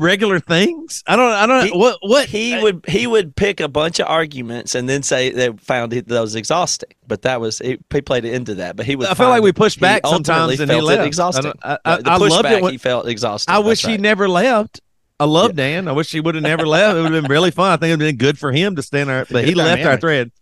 regular 0.00 0.40
things. 0.40 1.04
I 1.06 1.14
don't. 1.16 1.32
I 1.32 1.46
don't. 1.46 1.66
He- 1.66 1.72
what? 1.72 1.98
What? 2.00 2.28
He 2.28 2.60
would 2.60 2.84
he 2.88 3.06
would 3.06 3.36
pick 3.36 3.60
a 3.60 3.68
bunch 3.68 4.00
of 4.00 4.08
arguments 4.08 4.74
and 4.74 4.88
then 4.88 5.02
say 5.02 5.30
they 5.30 5.52
found 5.52 5.92
it 5.92 6.08
that 6.08 6.20
was 6.20 6.34
exhausting. 6.34 6.90
But 7.06 7.22
that 7.22 7.40
was 7.40 7.58
he, 7.58 7.78
he 7.92 8.00
played 8.00 8.24
into 8.24 8.56
that. 8.56 8.76
But 8.76 8.86
he 8.86 8.96
would. 8.96 9.06
I 9.06 9.14
feel 9.14 9.28
like 9.28 9.42
we 9.42 9.52
pushed 9.52 9.76
he 9.76 9.82
back 9.82 10.06
sometimes, 10.06 10.58
and 10.58 10.70
he 10.70 10.80
left. 10.80 11.06
exhausting. 11.06 11.52
I, 11.62 11.78
I, 11.84 11.96
the 11.96 12.10
I, 12.10 12.14
I 12.14 12.16
loved 12.16 12.46
it. 12.46 12.62
When, 12.62 12.72
he 12.72 12.78
felt 12.78 13.06
exhausted. 13.06 13.50
I 13.52 13.58
wish 13.58 13.82
That's 13.82 13.88
he 13.88 13.92
right. 13.92 14.00
never 14.00 14.28
left. 14.28 14.80
I 15.20 15.24
love 15.24 15.54
Dan. 15.54 15.86
I 15.86 15.92
wish 15.92 16.10
he 16.10 16.20
would 16.20 16.34
have 16.34 16.42
never 16.42 16.66
left. 16.66 16.96
It 16.96 17.02
would 17.02 17.12
have 17.12 17.22
been 17.22 17.30
really 17.30 17.50
fun. 17.50 17.72
I 17.72 17.76
think 17.76 17.90
it 17.90 17.92
would 17.92 18.06
have 18.06 18.08
been 18.08 18.16
good 18.16 18.38
for 18.38 18.52
him 18.52 18.76
to 18.76 18.82
stand 18.82 19.10
there, 19.10 19.26
but 19.30 19.44
he 19.44 19.54
left 19.54 19.84
our 19.84 19.98
thread. 19.98 20.32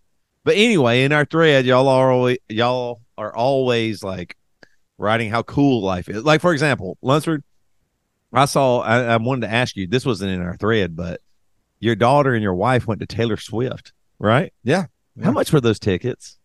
But 0.45 0.55
anyway, 0.57 1.03
in 1.03 1.12
our 1.12 1.25
thread, 1.25 1.67
y'all 1.67 1.88
are 1.88 2.12
always 2.12 2.38
y'all 2.49 3.00
are 3.19 3.35
always 3.35 4.05
like 4.05 4.37
writing 4.97 5.31
how 5.31 5.43
cool 5.43 5.83
life 5.83 6.09
is. 6.09 6.23
Like 6.23 6.41
for 6.41 6.53
example, 6.53 6.97
Lunsford, 7.03 7.43
I 8.33 8.45
saw. 8.45 8.81
I, 8.81 9.03
I 9.05 9.17
wanted 9.17 9.47
to 9.47 9.53
ask 9.53 9.77
you. 9.77 9.87
This 9.87 10.05
wasn't 10.05 10.33
in 10.33 10.43
our 10.43 10.57
thread, 10.57 10.95
but 10.97 11.21
your 11.81 11.95
daughter 11.95 12.35
and 12.35 12.43
your 12.43 12.55
wife 12.55 12.87
went 12.87 13.01
to 13.01 13.07
Taylor 13.07 13.37
Swift, 13.37 13.93
right? 14.19 14.53
Yeah. 14.65 14.87
How 15.23 15.33
much 15.33 15.53
were 15.53 15.61
those 15.61 15.79
tickets? 15.79 16.39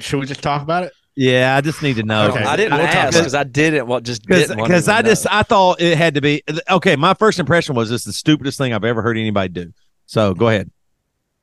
Should 0.00 0.20
we 0.20 0.26
just 0.26 0.42
talk 0.42 0.62
about 0.62 0.84
it? 0.84 0.92
Yeah, 1.16 1.56
I 1.56 1.60
just 1.60 1.82
need 1.82 1.96
to 1.96 2.02
know. 2.02 2.28
Okay. 2.28 2.44
I 2.44 2.56
didn't 2.56 2.78
We'll 2.78 2.86
ask 2.86 3.16
because 3.16 3.34
I 3.34 3.44
didn't. 3.44 3.86
What 3.86 4.04
just 4.04 4.24
because 4.26 4.48
to 4.48 4.92
I 4.92 5.02
know. 5.02 5.08
just 5.08 5.26
I 5.30 5.42
thought 5.42 5.80
it 5.80 5.96
had 5.96 6.14
to 6.14 6.20
be 6.20 6.42
okay. 6.70 6.96
My 6.96 7.14
first 7.14 7.38
impression 7.38 7.74
was 7.74 7.90
this 7.90 8.04
the 8.04 8.12
stupidest 8.12 8.58
thing 8.58 8.72
I've 8.72 8.84
ever 8.84 9.02
heard 9.02 9.16
anybody 9.18 9.48
do. 9.48 9.72
So 10.06 10.34
go 10.34 10.48
ahead. 10.48 10.70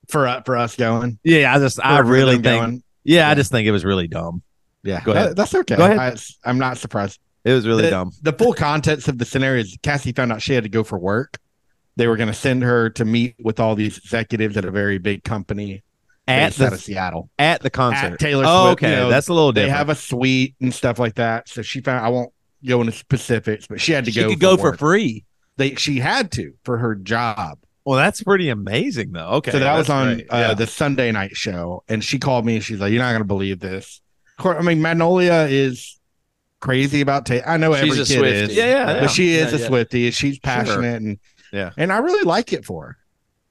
For 0.08 0.26
uh, 0.28 0.42
for 0.44 0.56
us 0.58 0.76
going. 0.76 1.20
Yeah, 1.24 1.54
I 1.54 1.60
just 1.60 1.84
I 1.84 2.00
really 2.00 2.34
think 2.34 2.44
going. 2.44 2.84
yeah, 3.04 3.30
I 3.30 3.36
just 3.36 3.52
think 3.52 3.68
it 3.68 3.72
was 3.72 3.84
really 3.84 4.08
dumb. 4.08 4.42
Yeah. 4.84 5.02
Go 5.04 5.12
ahead. 5.12 5.30
That- 5.30 5.36
that's 5.36 5.54
okay. 5.54 5.76
Go 5.76 5.86
ahead. 5.86 6.00
I, 6.00 6.50
I'm 6.50 6.58
not 6.60 6.78
surprised. 6.78 7.20
It 7.48 7.54
was 7.54 7.66
really 7.66 7.84
the, 7.84 7.89
dumb. 7.92 8.12
The 8.22 8.34
full 8.34 8.54
context 8.54 9.08
of 9.08 9.20
the 9.20 9.24
scenario 9.24 9.62
is 9.62 9.77
Cassie 9.82 10.12
found 10.12 10.34
out 10.34 10.42
she 10.42 10.54
had 10.54 10.63
to 10.63 10.70
go 10.70 10.84
for 10.84 11.00
work. 11.00 11.38
They 11.96 12.08
were 12.08 12.18
going 12.18 12.27
to 12.27 12.34
send 12.34 12.62
her 12.63 12.89
to 12.92 13.06
meet 13.06 13.36
with 13.39 13.62
all 13.62 13.74
these 13.74 13.98
executives 13.98 14.58
at 14.58 14.66
a 14.66 14.72
very 14.72 14.98
big 14.98 15.24
company 15.24 15.82
At 16.27 16.50
based 16.50 16.62
out 16.62 16.66
of 16.68 16.72
the 16.74 16.77
Seattle. 16.80 17.30
at 17.39 17.62
the 17.62 17.70
concert. 17.70 18.13
At 18.13 18.20
Taylor 18.20 18.44
oh, 18.46 18.66
Swift, 18.66 18.84
okay, 18.84 18.89
you 18.92 18.96
know, 18.98 19.10
that's 19.10 19.30
a 19.30 19.34
little 19.34 19.54
different. 19.54 19.72
They 19.72 19.77
have 19.77 19.89
a 19.89 19.96
suite 19.96 20.56
and 20.60 20.74
stuff 20.74 21.00
like 21.00 21.16
that. 21.16 21.48
So 21.48 21.62
she 21.62 21.80
found 21.80 22.06
I 22.06 22.10
won't 22.10 22.34
go 22.66 22.82
into 22.82 22.92
specifics, 22.92 23.66
but 23.66 23.80
she 23.80 23.94
had 23.94 24.04
to 24.06 24.12
she 24.12 24.20
go. 24.20 24.30
could 24.30 24.39
go 24.42 24.58
for 24.58 24.75
free. 24.75 25.24
They 25.56 25.75
she 25.75 26.00
had 26.00 26.34
to 26.34 26.54
for 26.66 26.77
her 26.80 26.96
job. 26.96 27.60
Well, 27.86 27.98
that's 27.98 28.22
pretty 28.22 28.50
amazing, 28.50 29.13
though. 29.13 29.30
Okay, 29.36 29.51
so 29.51 29.60
that 29.60 29.77
was 29.77 29.89
on 29.89 30.10
uh, 30.10 30.24
Yeah. 30.32 30.54
the 30.54 30.68
Sunday 30.68 31.13
night 31.13 31.38
show, 31.38 31.84
and 31.88 32.04
she 32.04 32.20
called 32.20 32.46
me 32.46 32.56
and 32.56 32.63
she's 32.63 32.82
like, 32.82 32.92
"You're 32.92 33.01
not 33.01 33.12
going 33.12 33.22
to 33.22 33.25
believe 33.25 33.62
this." 33.62 34.01
Of 34.38 34.44
course, 34.44 34.58
I 34.60 34.62
mean, 34.62 34.82
Magnolia 34.82 35.48
is 35.50 35.98
crazy 36.60 37.02
about 37.02 37.26
Taylor. 37.26 37.48
I 37.48 37.58
know 37.58 37.74
She's 37.76 37.84
every 37.92 38.02
a 38.02 38.06
kid 38.06 38.22
Swiftie. 38.24 38.50
is, 38.50 38.56
Yeah, 38.56 38.66
yeah, 38.66 38.94
yeah. 38.94 39.00
but 39.02 39.10
she 39.12 39.34
is 39.36 39.52
Yeah, 39.52 39.58
a 39.58 39.62
yeah. 39.62 39.68
Swiftie. 39.70 40.14
She's 40.14 40.40
passionate 40.40 41.02
and 41.02 41.20
Yeah. 41.52 41.72
and 41.78 41.92
I 41.94 41.98
really 42.00 42.24
like 42.24 42.54
it 42.54 42.66
for 42.66 42.86
her. 42.88 42.98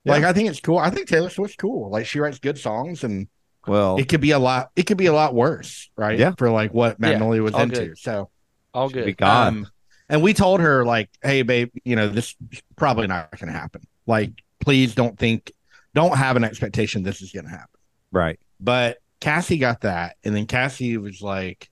Like 0.05 0.23
I 0.25 0.33
think 0.33 0.49
it's 0.49 0.61
cool. 0.61 0.79
I 0.79 0.91
think 0.91 1.09
Taylor 1.09 1.31
Swift's 1.31 1.57
cool. 1.57 1.91
Like 1.91 2.07
she 2.07 2.21
writes 2.21 2.39
good 2.39 2.59
songs, 2.59 3.03
and 3.03 3.27
well, 3.67 3.97
it 3.99 4.09
could 4.09 4.21
be 4.21 4.31
a 4.31 4.39
lot. 4.39 4.71
It 4.77 4.85
could 4.85 4.99
be 4.99 5.07
a 5.07 5.13
lot 5.13 5.35
worse, 5.35 5.91
right? 5.97 6.17
Yeah. 6.17 6.33
For 6.39 6.49
like 6.51 6.73
what 6.73 6.97
Yeah, 7.01 7.11
Magnolia 7.11 7.43
was 7.43 7.55
all 7.55 7.63
into. 7.63 7.87
good. 7.89 7.99
So 7.99 8.31
all 8.73 8.89
be 8.89 9.03
good. 9.03 9.17
God. 9.17 9.49
um, 9.49 9.67
and 10.09 10.23
we 10.23 10.33
told 10.33 10.61
her 10.61 10.85
like, 10.85 11.11
"Hey, 11.23 11.43
babe, 11.43 11.71
you 11.83 11.97
know 11.97 12.09
this 12.09 12.37
probably 12.77 13.09
not 13.09 13.33
going 13.41 13.53
to 13.53 13.59
happen. 13.59 13.83
Like, 14.07 14.31
please 14.61 14.95
don't 14.95 15.19
think, 15.19 15.51
don't 15.95 16.17
have 16.17 16.37
an 16.37 16.45
expectation 16.45 17.03
this 17.03 17.21
is 17.21 17.33
going 17.33 17.47
to 17.47 17.51
happen." 17.51 17.81
right. 18.13 18.39
But 18.61 18.99
Cassie 19.21 19.59
got 19.59 19.81
that, 19.81 20.17
and 20.23 20.37
then 20.37 20.47
Cassie 20.47 20.97
was 20.99 21.21
like, 21.21 21.69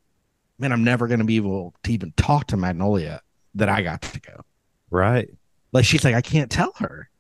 "Man, 0.65 0.73
I'm 0.73 0.83
never 0.83 1.07
going 1.07 1.19
to 1.19 1.27
be 1.27 1.37
able 1.37 1.75
to 1.83 1.93
even 1.93 2.13
talk 2.17 2.47
to 2.49 2.57
Magnolia 2.57 3.21
that 3.55 3.69
I 3.69 3.83
got 3.83 4.01
to 4.01 4.21
go." 4.21 4.41
Right. 4.91 5.29
Like 5.73 5.85
she's 5.85 6.05
like, 6.05 6.15
I 6.15 6.23
can't 6.23 6.51
tell 6.51 6.73
her. 6.79 7.11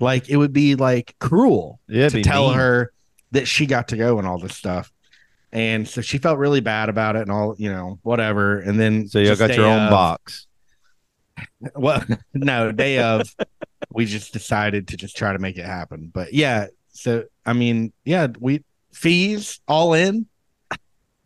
Like 0.00 0.30
it 0.30 0.38
would 0.38 0.52
be 0.54 0.74
like 0.74 1.14
cruel 1.18 1.80
it'd 1.88 2.12
to 2.12 2.22
tell 2.22 2.48
mean. 2.48 2.58
her 2.58 2.92
that 3.32 3.46
she 3.46 3.66
got 3.66 3.88
to 3.88 3.96
go 3.98 4.18
and 4.18 4.26
all 4.26 4.38
this 4.38 4.56
stuff. 4.56 4.90
And 5.52 5.86
so 5.86 6.00
she 6.00 6.16
felt 6.16 6.38
really 6.38 6.60
bad 6.60 6.88
about 6.88 7.16
it 7.16 7.22
and 7.22 7.30
all, 7.30 7.54
you 7.58 7.70
know, 7.70 7.98
whatever. 8.02 8.58
And 8.60 8.80
then 8.80 9.08
So 9.08 9.18
you 9.18 9.36
got 9.36 9.54
your 9.54 9.66
own 9.66 9.82
of- 9.84 9.90
box. 9.90 10.46
Well, 11.76 12.02
no, 12.34 12.72
day 12.72 12.98
of 13.00 13.34
we 13.92 14.06
just 14.06 14.32
decided 14.32 14.88
to 14.88 14.96
just 14.96 15.16
try 15.16 15.32
to 15.32 15.38
make 15.38 15.56
it 15.58 15.66
happen. 15.66 16.10
But 16.14 16.32
yeah, 16.32 16.66
so 16.90 17.24
I 17.46 17.52
mean, 17.52 17.92
yeah, 18.04 18.28
we 18.40 18.64
fees 18.92 19.60
all 19.68 19.92
in 19.94 20.26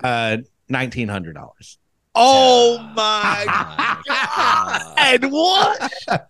uh 0.02 0.38
nineteen 0.72 1.08
hundred 1.08 1.34
dollars. 1.34 1.78
Oh 2.14 2.78
my 2.96 3.44
god! 4.06 4.94
And 4.98 5.30
what? 5.32 6.28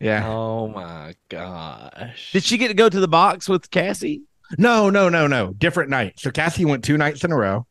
Yeah. 0.00 0.26
Oh 0.28 0.68
my 0.68 1.14
gosh. 1.28 2.32
Did 2.32 2.42
she 2.44 2.56
get 2.58 2.68
to 2.68 2.74
go 2.74 2.88
to 2.88 2.98
the 3.00 3.06
box 3.08 3.48
with 3.48 3.70
Cassie? 3.70 4.22
No, 4.58 4.90
no, 4.90 5.08
no, 5.08 5.26
no. 5.26 5.52
Different 5.52 5.90
night. 5.90 6.18
So 6.18 6.30
Cassie 6.30 6.64
went 6.64 6.82
two 6.84 6.96
nights 6.96 7.22
in 7.24 7.30
a 7.32 7.36
row. 7.36 7.66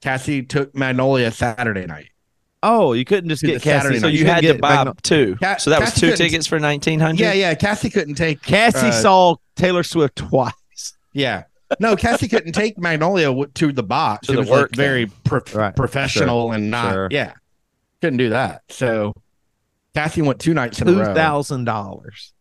Cassie 0.00 0.42
took 0.42 0.74
Magnolia 0.74 1.30
Saturday 1.30 1.86
night. 1.86 2.08
Oh, 2.62 2.92
you 2.92 3.04
couldn't 3.04 3.28
just 3.30 3.42
get 3.42 3.62
Cassie. 3.62 3.82
Saturday 3.82 3.98
so 4.00 4.06
night. 4.08 4.12
you 4.14 4.18
couldn't 4.24 4.44
had 4.44 4.54
to 4.54 4.58
buy 4.58 4.74
Magno- 4.76 4.94
two. 5.02 5.36
Ca- 5.36 5.58
so 5.58 5.70
that 5.70 5.80
was 5.80 5.94
two 5.94 6.14
tickets 6.16 6.46
for 6.46 6.58
nineteen 6.58 6.98
hundred. 6.98 7.20
Yeah, 7.20 7.32
yeah. 7.34 7.54
Cassie 7.54 7.88
couldn't 7.90 8.16
take. 8.16 8.42
Cassie 8.42 8.88
uh, 8.88 8.92
saw 8.92 9.36
Taylor 9.54 9.84
Swift 9.84 10.16
twice. 10.16 10.52
Yeah. 11.12 11.44
No, 11.80 11.96
Cassie 11.96 12.28
couldn't 12.28 12.52
take 12.52 12.78
Magnolia 12.78 13.34
to 13.54 13.72
the 13.72 13.82
box. 13.82 14.26
To 14.28 14.32
it 14.32 14.36
the 14.36 14.40
was 14.42 14.50
like 14.50 14.70
very 14.74 15.06
pro- 15.24 15.40
Right. 15.54 15.74
professional 15.76 16.52
and 16.52 16.70
not. 16.70 16.92
Sure. 16.92 17.08
Yeah. 17.10 17.32
Couldn't 18.00 18.16
do 18.18 18.30
that. 18.30 18.62
So 18.70 19.12
Cassie 19.94 20.22
went 20.22 20.38
two 20.40 20.54
nights 20.54 20.80
in 20.80 20.88
a 20.88 20.92
row. 20.92 21.14
thousand 21.14 21.64
dollars. 21.64 22.32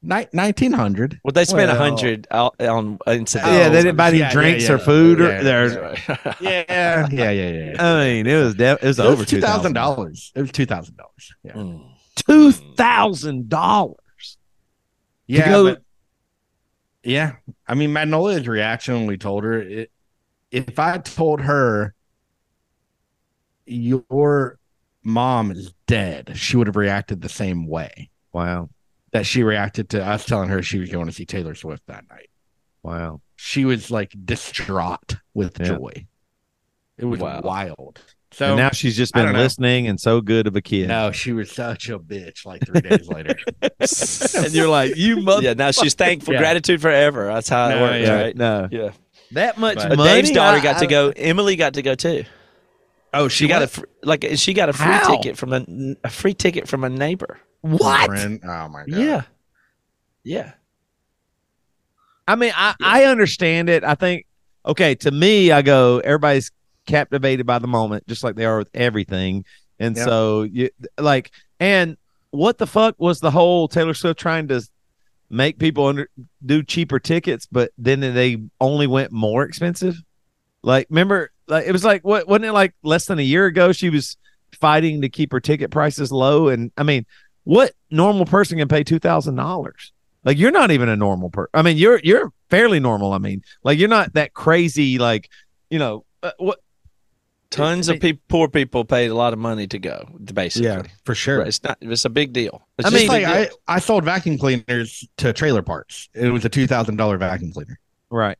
Ni- 0.00 0.28
1900. 0.30 1.18
Well, 1.24 1.32
they 1.32 1.44
spent 1.44 1.70
a 1.72 1.74
Well- 1.74 1.90
hundred 1.90 2.28
on 2.30 2.98
incidentals. 3.08 3.56
yeah, 3.56 3.68
they 3.68 3.82
didn't 3.82 3.96
buy 3.96 4.08
any 4.08 4.18
yeah, 4.18 4.26
yeah, 4.28 4.32
drinks 4.32 4.68
yeah. 4.68 4.72
or 4.74 4.78
food 4.78 5.20
or 5.20 5.28
Yeah, 5.28 5.42
there's. 5.42 5.74
yeah. 5.74 6.34
Yeah. 6.40 6.64
Yeah. 6.68 7.08
Yeah. 7.10 7.30
Yeah. 7.30 7.72
yeah. 7.72 7.84
I 7.96 8.04
mean, 8.04 8.26
it 8.28 8.36
was 8.44 8.54
def- 8.54 8.80
it 8.82 8.86
was 8.86 8.98
It 9.00 9.04
over 9.06 9.16
was 9.16 9.26
two 9.28 9.40
thousand 9.40 9.74
$2,000. 9.74 10.30
It 10.36 10.40
was 10.40 10.52
$2,000. 10.52 10.92
Yeah. 11.42 11.52
Mm. 11.54 11.84
Two 12.14 12.52
thousand 12.52 13.48
dollars. 13.48 14.38
Yeah, 15.26 15.48
go- 15.48 15.64
but 15.74 15.82
yeah. 17.08 17.36
I 17.66 17.74
mean, 17.74 17.92
Magnolia's 17.92 18.46
reaction 18.46 18.94
when 18.94 19.06
we 19.06 19.16
told 19.16 19.44
her 19.44 19.60
it. 19.60 19.90
If 20.50 20.78
I 20.78 20.98
told 20.98 21.40
her 21.42 21.94
your 23.66 24.58
mom 25.02 25.50
is 25.50 25.72
dead, 25.86 26.32
she 26.36 26.56
would 26.56 26.66
have 26.66 26.76
reacted 26.76 27.20
the 27.20 27.28
same 27.28 27.66
way 27.66 28.10
Wow, 28.32 28.70
that 29.12 29.26
she 29.26 29.42
reacted 29.42 29.90
to 29.90 30.04
us 30.04 30.24
telling 30.24 30.48
her 30.48 30.62
she 30.62 30.78
was 30.78 30.90
going 30.90 31.06
to 31.06 31.12
see 31.12 31.26
Taylor 31.26 31.54
Swift 31.54 31.82
that 31.86 32.08
night. 32.08 32.30
wow. 32.82 33.20
She 33.36 33.64
was 33.64 33.90
like 33.90 34.14
distraught 34.24 35.16
with 35.34 35.58
Yeah. 35.60 35.66
joy. 35.66 36.06
It 36.96 37.04
was 37.04 37.20
Wow. 37.20 37.40
wild. 37.42 38.00
So 38.30 38.46
and 38.48 38.56
now 38.58 38.70
she's 38.70 38.96
just 38.96 39.14
been 39.14 39.32
listening 39.32 39.86
and 39.88 39.98
so 39.98 40.20
good 40.20 40.46
of 40.46 40.54
a 40.54 40.60
kid. 40.60 40.88
no, 40.88 41.12
she 41.12 41.32
was 41.32 41.50
such 41.50 41.88
a 41.88 41.98
bitch. 41.98 42.44
Like 42.44 42.64
three 42.66 42.82
days 42.82 43.08
later. 43.08 43.36
and 43.62 44.52
you're 44.52 44.68
like, 44.68 44.96
you 44.96 45.16
mother. 45.22 45.42
yeah, 45.42 45.54
now 45.54 45.70
she's 45.70 45.94
thankful, 45.94 46.34
Yeah. 46.34 46.40
gratitude 46.40 46.82
forever. 46.82 47.26
That's 47.26 47.48
how 47.48 47.68
it 47.68 47.74
No, 47.76 47.80
works, 47.82 48.06
yeah. 48.06 48.14
right? 48.14 48.36
No, 48.36 48.68
Yeah. 48.70 48.90
that 49.32 49.56
much 49.56 49.76
But- 49.76 49.88
But 49.90 49.98
money. 49.98 50.10
Dave's 50.10 50.30
daughter 50.30 50.58
I- 50.58 50.62
got 50.62 50.78
to 50.80 50.84
I- 50.84 50.88
go. 50.88 51.12
Emily 51.16 51.56
got 51.56 51.74
to 51.74 51.82
go 51.82 51.94
too. 51.94 52.24
oh, 53.14 53.28
She 53.28 53.48
got 53.48 53.62
a 53.62 53.66
fr- 53.66 53.86
like 54.02 54.26
she 54.34 54.52
got 54.52 54.68
a 54.68 54.74
free 54.74 54.86
How? 54.86 55.16
ticket 55.16 55.38
from 55.38 55.52
a, 55.54 55.64
a 56.04 56.10
free 56.10 56.34
ticket 56.34 56.68
from 56.68 56.84
a 56.84 56.90
neighbor. 56.90 57.38
What? 57.62 58.06
Friend- 58.10 58.40
Oh 58.44 58.68
my 58.68 58.84
god. 58.84 58.88
Yeah. 59.00 59.22
Yeah. 60.22 60.52
I 62.26 62.36
mean, 62.36 62.52
I, 62.54 62.74
I 62.82 63.04
understand 63.04 63.70
it. 63.70 63.84
I 63.84 63.94
think 63.94 64.26
okay, 64.66 64.94
to 64.96 65.10
me, 65.10 65.50
I 65.50 65.62
go, 65.62 66.00
everybody's 66.00 66.50
captivated 66.88 67.46
by 67.46 67.60
the 67.60 67.68
moment, 67.68 68.06
just 68.08 68.24
like 68.24 68.34
they 68.34 68.44
are 68.44 68.58
with 68.58 68.70
everything. 68.74 69.44
And 69.78 69.96
Yeah. 69.96 70.04
so 70.04 70.42
you 70.42 70.70
like 70.98 71.30
and 71.60 71.96
what 72.30 72.58
the 72.58 72.66
fuck 72.66 72.96
was 72.98 73.20
the 73.20 73.30
whole 73.30 73.68
Taylor 73.68 73.94
Swift 73.94 74.18
trying 74.18 74.48
to 74.48 74.60
make 75.30 75.58
people 75.58 75.86
under 75.86 76.08
do 76.44 76.62
cheaper 76.62 76.98
tickets, 76.98 77.46
but 77.46 77.70
then 77.78 78.00
they 78.00 78.38
only 78.60 78.86
went 78.86 79.12
more 79.12 79.44
expensive? 79.44 80.02
Like, 80.62 80.88
remember, 80.90 81.30
like 81.46 81.66
it 81.66 81.72
was 81.72 81.84
like 81.84 82.02
what 82.04 82.26
wasn't 82.26 82.46
it 82.46 82.52
like 82.52 82.74
less 82.82 83.06
than 83.06 83.18
a 83.20 83.22
year 83.22 83.46
ago? 83.46 83.70
She 83.72 83.90
was 83.90 84.16
fighting 84.60 85.02
to 85.02 85.08
keep 85.08 85.30
her 85.32 85.40
ticket 85.40 85.70
prices 85.70 86.10
low, 86.10 86.48
and 86.48 86.72
I 86.76 86.82
mean, 86.82 87.06
what 87.44 87.72
normal 87.90 88.24
person 88.26 88.58
can 88.58 88.68
pay 88.68 88.82
two 88.82 88.98
thousand 88.98 89.36
dollars? 89.36 89.92
Like, 90.24 90.36
you're 90.36 90.50
not 90.50 90.72
even 90.72 90.88
a 90.88 90.96
normal 90.96 91.30
person. 91.30 91.50
I 91.54 91.62
mean, 91.62 91.76
you're 91.76 92.00
you're 92.02 92.32
fairly 92.50 92.80
normal. 92.80 93.12
I 93.12 93.18
mean, 93.18 93.42
like 93.62 93.78
you're 93.78 93.88
not 93.88 94.14
that 94.14 94.34
crazy. 94.34 94.98
Like, 94.98 95.30
you 95.70 95.78
know, 95.78 96.04
uh, 96.22 96.32
what? 96.38 96.58
Tons 97.50 97.88
I 97.88 97.92
of 97.92 97.94
mean- 97.94 98.00
people, 98.00 98.22
poor 98.28 98.48
people 98.48 98.84
paid 98.84 99.06
a 99.10 99.14
lot 99.14 99.32
of 99.32 99.38
money 99.38 99.66
to 99.68 99.78
go, 99.78 100.06
basically. 100.32 100.68
Yeah, 100.68 100.82
for 101.04 101.14
sure. 101.14 101.38
Right, 101.38 101.48
It's 101.48 101.62
not. 101.62 101.78
It's 101.80 102.04
a 102.04 102.10
big 102.10 102.32
deal. 102.34 102.66
It's 102.78 102.86
I 102.86 102.90
just 102.90 103.02
Just 103.04 103.08
like 103.08 103.24
big 103.24 103.50
I. 103.66 103.74
I 103.76 103.78
sold 103.78 104.04
vacuum 104.04 104.36
cleaners 104.38 105.08
to 105.18 105.32
trailer 105.32 105.62
parts. 105.62 106.08
It 106.14 106.28
was 106.28 106.44
a 106.44 106.48
two 106.50 106.66
thousand 106.66 106.96
dollar 106.96 107.16
vacuum 107.16 107.52
cleaner. 107.52 107.78
Right, 108.10 108.38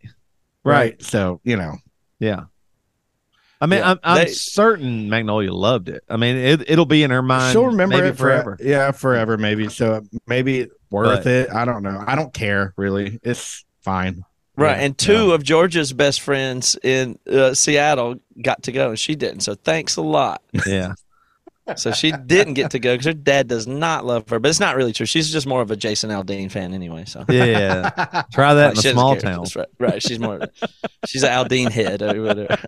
right, 0.64 1.00
So 1.02 1.40
you 1.44 1.56
know, 1.56 1.76
yeah. 2.18 2.44
I 3.60 3.66
mean, 3.66 3.80
Yeah, 3.80 3.90
I'm, 3.90 3.98
I'm 4.04 4.16
they- 4.26 4.30
certain 4.32 5.08
Magnolia 5.08 5.52
loved 5.52 5.88
it. 5.88 6.04
I 6.08 6.16
mean, 6.16 6.36
it, 6.36 6.70
it'll 6.70 6.86
be 6.86 7.02
in 7.02 7.10
her 7.10 7.22
mind. 7.22 7.52
she'll 7.52 7.66
remember 7.66 7.96
maybe 7.96 8.08
it 8.08 8.12
for- 8.12 8.24
forever. 8.24 8.56
yeah, 8.60 8.92
forever 8.92 9.36
maybe. 9.36 9.68
So 9.68 10.02
maybe 10.28 10.68
worth 10.90 11.24
But- 11.24 11.26
it. 11.26 11.50
I 11.50 11.64
don't 11.64 11.82
know. 11.82 12.04
I 12.06 12.14
don't 12.14 12.32
care 12.32 12.72
really. 12.76 13.18
It's 13.22 13.64
fine. 13.82 14.22
Right, 14.58 14.76
Yeah, 14.78 14.84
and 14.86 14.98
two 14.98 15.28
yeah. 15.28 15.34
of 15.34 15.42
Georgia's 15.44 15.92
best 15.92 16.20
friends 16.20 16.76
in 16.82 17.18
uh, 17.30 17.54
Seattle 17.54 18.16
got 18.42 18.64
to 18.64 18.72
go, 18.72 18.88
and 18.90 18.98
she 18.98 19.14
didn't. 19.14 19.40
So 19.40 19.54
thanks 19.54 19.96
a 19.96 20.02
lot. 20.02 20.42
Yeah, 20.66 20.94
So 21.76 21.92
she 21.92 22.12
didn't 22.12 22.54
get 22.54 22.70
to 22.72 22.78
go 22.78 22.94
because 22.94 23.04
her 23.06 23.12
dad 23.12 23.46
does 23.46 23.66
not 23.66 24.04
love 24.06 24.28
her. 24.30 24.38
But 24.38 24.48
it's 24.48 24.58
not 24.58 24.74
really 24.74 24.92
true. 24.94 25.04
She's 25.06 25.30
just 25.30 25.46
more 25.46 25.60
of 25.62 25.70
a 25.70 25.76
Jason 25.76 26.08
Aldean 26.10 26.50
fan 26.50 26.72
anyway. 26.74 27.04
So 27.04 27.24
yeah. 27.28 27.90
Try 28.32 28.54
that 28.54 28.74
Like, 28.76 28.84
in 28.84 28.90
a 28.90 28.92
small 28.94 29.16
town. 29.16 29.44
Right. 29.54 29.66
Right. 29.78 30.02
She's 30.02 30.18
more. 30.18 30.40
She's 31.06 31.22
an 31.22 31.30
Aldean 31.30 31.70
head 31.70 32.00
or 32.02 32.22
whatever. 32.22 32.56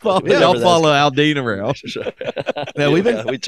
Follow- 0.00 0.20
Remember 0.20 0.40
y'all 0.44 0.60
follow 0.60 0.90
Aldean 0.92 1.36
around. 1.42 1.80
Yeah, 2.76 2.88
we've 2.88 3.04
been- 3.04 3.26
we 3.26 3.38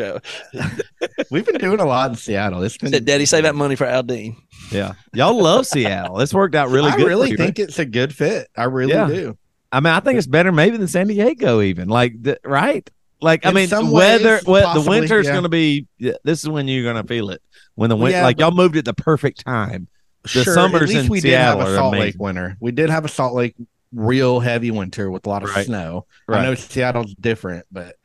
we've 1.30 1.46
been 1.46 1.58
doing 1.58 1.80
a 1.80 1.86
lot 1.86 2.10
in 2.10 2.16
Seattle. 2.16 2.62
It's 2.62 2.76
been 2.76 3.04
Daddy, 3.04 3.24
save 3.24 3.44
that 3.44 3.54
money 3.54 3.76
for 3.76 3.86
Aldean. 3.86 4.36
Yeah, 4.70 4.92
y'all 5.12 5.40
love 5.40 5.66
Seattle. 5.66 6.20
It's 6.20 6.32
worked 6.34 6.54
out 6.54 6.68
really 6.70 6.90
I 6.90 6.96
good. 6.96 7.06
I 7.06 7.08
really 7.08 7.30
you, 7.30 7.36
think 7.36 7.58
right? 7.58 7.68
it's 7.68 7.78
a 7.78 7.84
good 7.84 8.14
fit. 8.14 8.48
I 8.56 8.64
really 8.64 8.92
Yeah. 8.92 9.06
do. 9.08 9.38
I 9.72 9.80
mean, 9.80 9.92
I 9.92 10.00
think 10.00 10.18
it's 10.18 10.26
better 10.26 10.50
maybe 10.52 10.76
than 10.76 10.88
San 10.88 11.06
Diego, 11.06 11.60
even 11.60 11.88
like 11.88 12.20
the, 12.20 12.38
right. 12.44 12.88
Like 13.20 13.44
I 13.44 13.50
In 13.50 13.54
mean, 13.54 13.68
some 13.68 13.90
weather. 13.90 14.38
the 14.40 14.84
winter's 14.86 15.26
yeah. 15.26 15.32
going 15.32 15.42
to 15.44 15.48
be. 15.48 15.86
This 15.98 16.42
is 16.42 16.48
when 16.48 16.66
you're 16.68 16.82
going 16.90 17.00
to 17.00 17.06
feel 17.06 17.30
it. 17.30 17.42
When 17.74 17.90
the 17.90 17.96
winter, 17.96 18.18
Yeah, 18.18 18.24
like 18.24 18.40
y'all 18.40 18.50
moved 18.50 18.76
at 18.76 18.84
the 18.84 18.94
perfect 18.94 19.44
time. 19.44 19.88
The 20.22 20.28
sure, 20.28 20.54
summers 20.54 20.82
at 20.82 20.88
least 20.88 21.04
in 21.04 21.08
we 21.10 21.20
Seattle 21.20 21.58
did 21.60 21.66
have 21.66 21.72
a 21.74 21.76
Salt 21.76 21.92
Lake 21.96 22.14
winter. 22.18 22.56
We 22.60 22.72
did 22.72 22.90
have 22.90 23.04
a 23.04 23.08
Salt 23.08 23.34
Lake 23.34 23.54
real 23.92 24.40
heavy 24.40 24.70
winter 24.70 25.10
with 25.10 25.26
a 25.26 25.28
lot 25.28 25.42
of 25.42 25.50
Right. 25.50 25.66
snow. 25.66 26.06
Right. 26.26 26.40
I 26.40 26.44
know 26.44 26.54
Seattle's 26.54 27.14
different, 27.14 27.66
but 27.70 27.96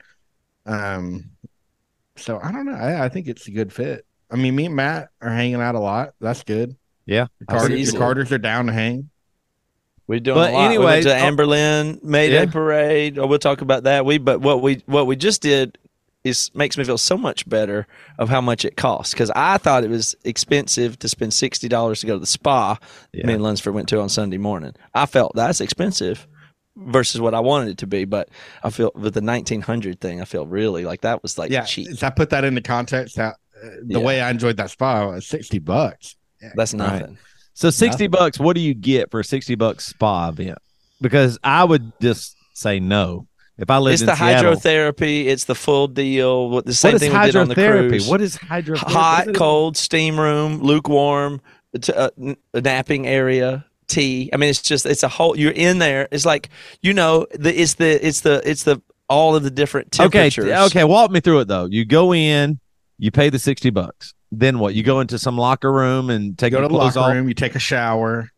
um, 0.65 1.31
so 2.17 2.39
I 2.41 2.51
don't 2.51 2.65
know. 2.65 2.73
I, 2.73 3.05
I 3.05 3.09
think 3.09 3.27
it's 3.27 3.47
a 3.47 3.51
good 3.51 3.71
fit. 3.73 4.05
I 4.35 4.41
mean, 4.41 4.55
me 4.55 4.65
and 4.65 4.75
Matt 4.75 5.09
are 5.21 5.29
hanging 5.29 5.55
out 5.61 5.75
a 5.75 5.79
lot. 5.79 6.13
That's 6.19 6.43
good. 6.43 6.75
Yeah, 7.05 7.27
The 7.39 7.45
Carters, 7.45 7.91
the 7.91 7.97
Carters 7.97 8.31
are 8.31 8.37
down 8.37 8.65
to 8.67 8.73
hang. 8.73 9.09
We're 10.07 10.19
doing 10.19 10.35
But 10.35 10.51
a 10.51 10.53
lot. 10.53 10.59
we 10.59 10.75
anyways, 10.75 11.05
went 11.05 11.19
to 11.19 11.25
oh- 11.25 11.31
Anberlin 11.31 12.03
Mayday 12.03 12.33
Yeah. 12.45 12.51
Parade. 12.51 13.17
Oh, 13.19 13.27
we'll 13.27 13.39
talk 13.39 13.61
about 13.61 13.83
that. 13.83 14.05
We 14.05 14.17
but 14.17 14.41
what 14.41 14.61
we 14.61 14.81
what 14.85 15.07
we 15.07 15.15
just 15.15 15.41
did 15.41 15.77
is 16.23 16.49
makes 16.55 16.77
me 16.77 16.83
feel 16.83 16.97
so 16.97 17.17
much 17.17 17.47
better 17.47 17.85
of 18.17 18.29
how 18.29 18.41
much 18.41 18.65
it 18.65 18.75
costs 18.77 19.13
because 19.13 19.31
I 19.35 19.57
thought 19.59 19.83
it 19.83 19.89
was 19.89 20.15
expensive 20.23 20.97
to 20.99 21.09
spend 21.09 21.33
sixty 21.33 21.67
dollars 21.67 22.01
to 22.01 22.07
go 22.07 22.13
to 22.13 22.19
the 22.19 22.25
spa. 22.27 22.77
Yeah. 23.13 23.27
Me 23.27 23.33
and 23.33 23.43
Lunsford 23.43 23.73
went 23.75 23.87
to 23.89 23.99
on 23.99 24.09
Sunday 24.09 24.37
morning. 24.37 24.73
I 24.93 25.05
felt 25.05 25.33
that's 25.35 25.61
expensive 25.61 26.27
versus 26.75 27.21
what 27.21 27.33
I 27.33 27.39
wanted 27.39 27.69
it 27.69 27.77
to 27.79 27.87
be, 27.87 28.05
but 28.05 28.29
I 28.63 28.69
feel 28.71 28.91
with 28.95 29.13
the 29.13 29.21
nineteen 29.21 29.61
hundred 29.61 30.01
thing, 30.01 30.21
I 30.21 30.25
feel 30.25 30.45
really 30.47 30.85
like 30.85 31.01
that 31.01 31.21
was 31.23 31.37
like 31.37 31.51
yeah, 31.51 31.63
cheap. 31.65 31.89
If 31.89 32.03
I 32.03 32.09
put 32.09 32.31
that 32.31 32.43
into 32.43 32.61
context, 32.61 33.17
how, 33.17 33.29
uh, 33.29 33.33
the 33.83 33.99
Yeah. 33.99 34.05
way 34.05 34.21
I 34.21 34.29
enjoyed 34.29 34.57
that 34.57 34.69
spa 34.71 35.07
was 35.07 35.25
sixty 35.25 35.59
bucks. 35.59 36.15
That's 36.55 36.73
Right. 36.73 36.99
nothing. 36.99 37.17
So 37.53 37.69
sixty 37.69 38.07
bucks. 38.07 38.39
What 38.39 38.55
do 38.55 38.61
you 38.61 38.73
get 38.73 39.11
for 39.11 39.19
a 39.19 39.23
sixty 39.23 39.55
bucks 39.55 39.85
spa 39.87 40.29
event? 40.29 40.57
Because 41.01 41.37
I 41.43 41.63
would 41.63 41.91
just 42.01 42.35
say 42.53 42.79
no 42.79 43.27
if 43.57 43.69
I 43.69 43.77
lived 43.77 43.93
It's 43.93 44.01
in 44.01 44.07
the 44.07 44.15
Seattle. 44.15 44.55
hydrotherapy. 44.55 45.25
It's 45.25 45.45
the 45.45 45.55
full 45.55 45.87
deal. 45.87 46.49
What 46.49 46.65
the 46.65 46.73
same 46.73 46.93
what 46.93 46.95
is 46.95 47.01
thing 47.09 47.19
we 47.19 47.25
did 47.25 47.35
on 47.35 47.47
the 47.47 47.55
cruise. 47.55 48.07
What 48.07 48.21
is 48.21 48.37
hydrotherapy? 48.37 48.91
Hot, 48.91 49.27
is 49.29 49.37
cold, 49.37 49.77
steam 49.77 50.19
room, 50.19 50.61
lukewarm, 50.61 51.41
t- 51.79 51.93
uh, 51.93 52.09
n- 52.21 52.35
a 52.53 52.61
napping 52.61 53.07
area, 53.07 53.65
tea. 53.87 54.29
I 54.33 54.37
mean, 54.37 54.49
it's 54.49 54.61
just 54.61 54.85
it's 54.85 55.03
a 55.03 55.07
whole. 55.09 55.37
You're 55.37 55.51
in 55.51 55.79
there. 55.79 56.07
It's 56.11 56.25
like 56.25 56.49
you 56.81 56.93
know, 56.93 57.25
the 57.33 57.53
it's 57.57 57.75
the 57.75 58.05
it's 58.05 58.21
the 58.21 58.41
it's 58.49 58.63
the 58.63 58.81
all 59.09 59.35
of 59.35 59.43
the 59.43 59.51
different 59.51 59.91
temperatures. 59.91 60.45
Okay, 60.45 60.57
okay. 60.57 60.83
Walk 60.83 61.11
me 61.11 61.19
through 61.19 61.39
it 61.41 61.47
though. 61.47 61.65
You 61.65 61.85
go 61.85 62.13
in, 62.13 62.59
you 62.97 63.11
pay 63.11 63.29
the 63.29 63.39
sixty 63.39 63.69
bucks. 63.69 64.13
Then 64.31 64.59
what? 64.59 64.73
You 64.75 64.83
go 64.83 64.99
into 64.99 65.17
some 65.19 65.37
locker 65.37 65.71
room 65.71 66.09
and 66.09 66.37
take 66.37 66.51
Go 66.51 66.61
to 66.61 66.67
the 66.67 66.73
locker 66.73 66.99
off. 66.99 67.13
room, 67.13 67.27
you 67.27 67.33
take 67.33 67.55
a 67.55 67.59
shower. 67.59 68.31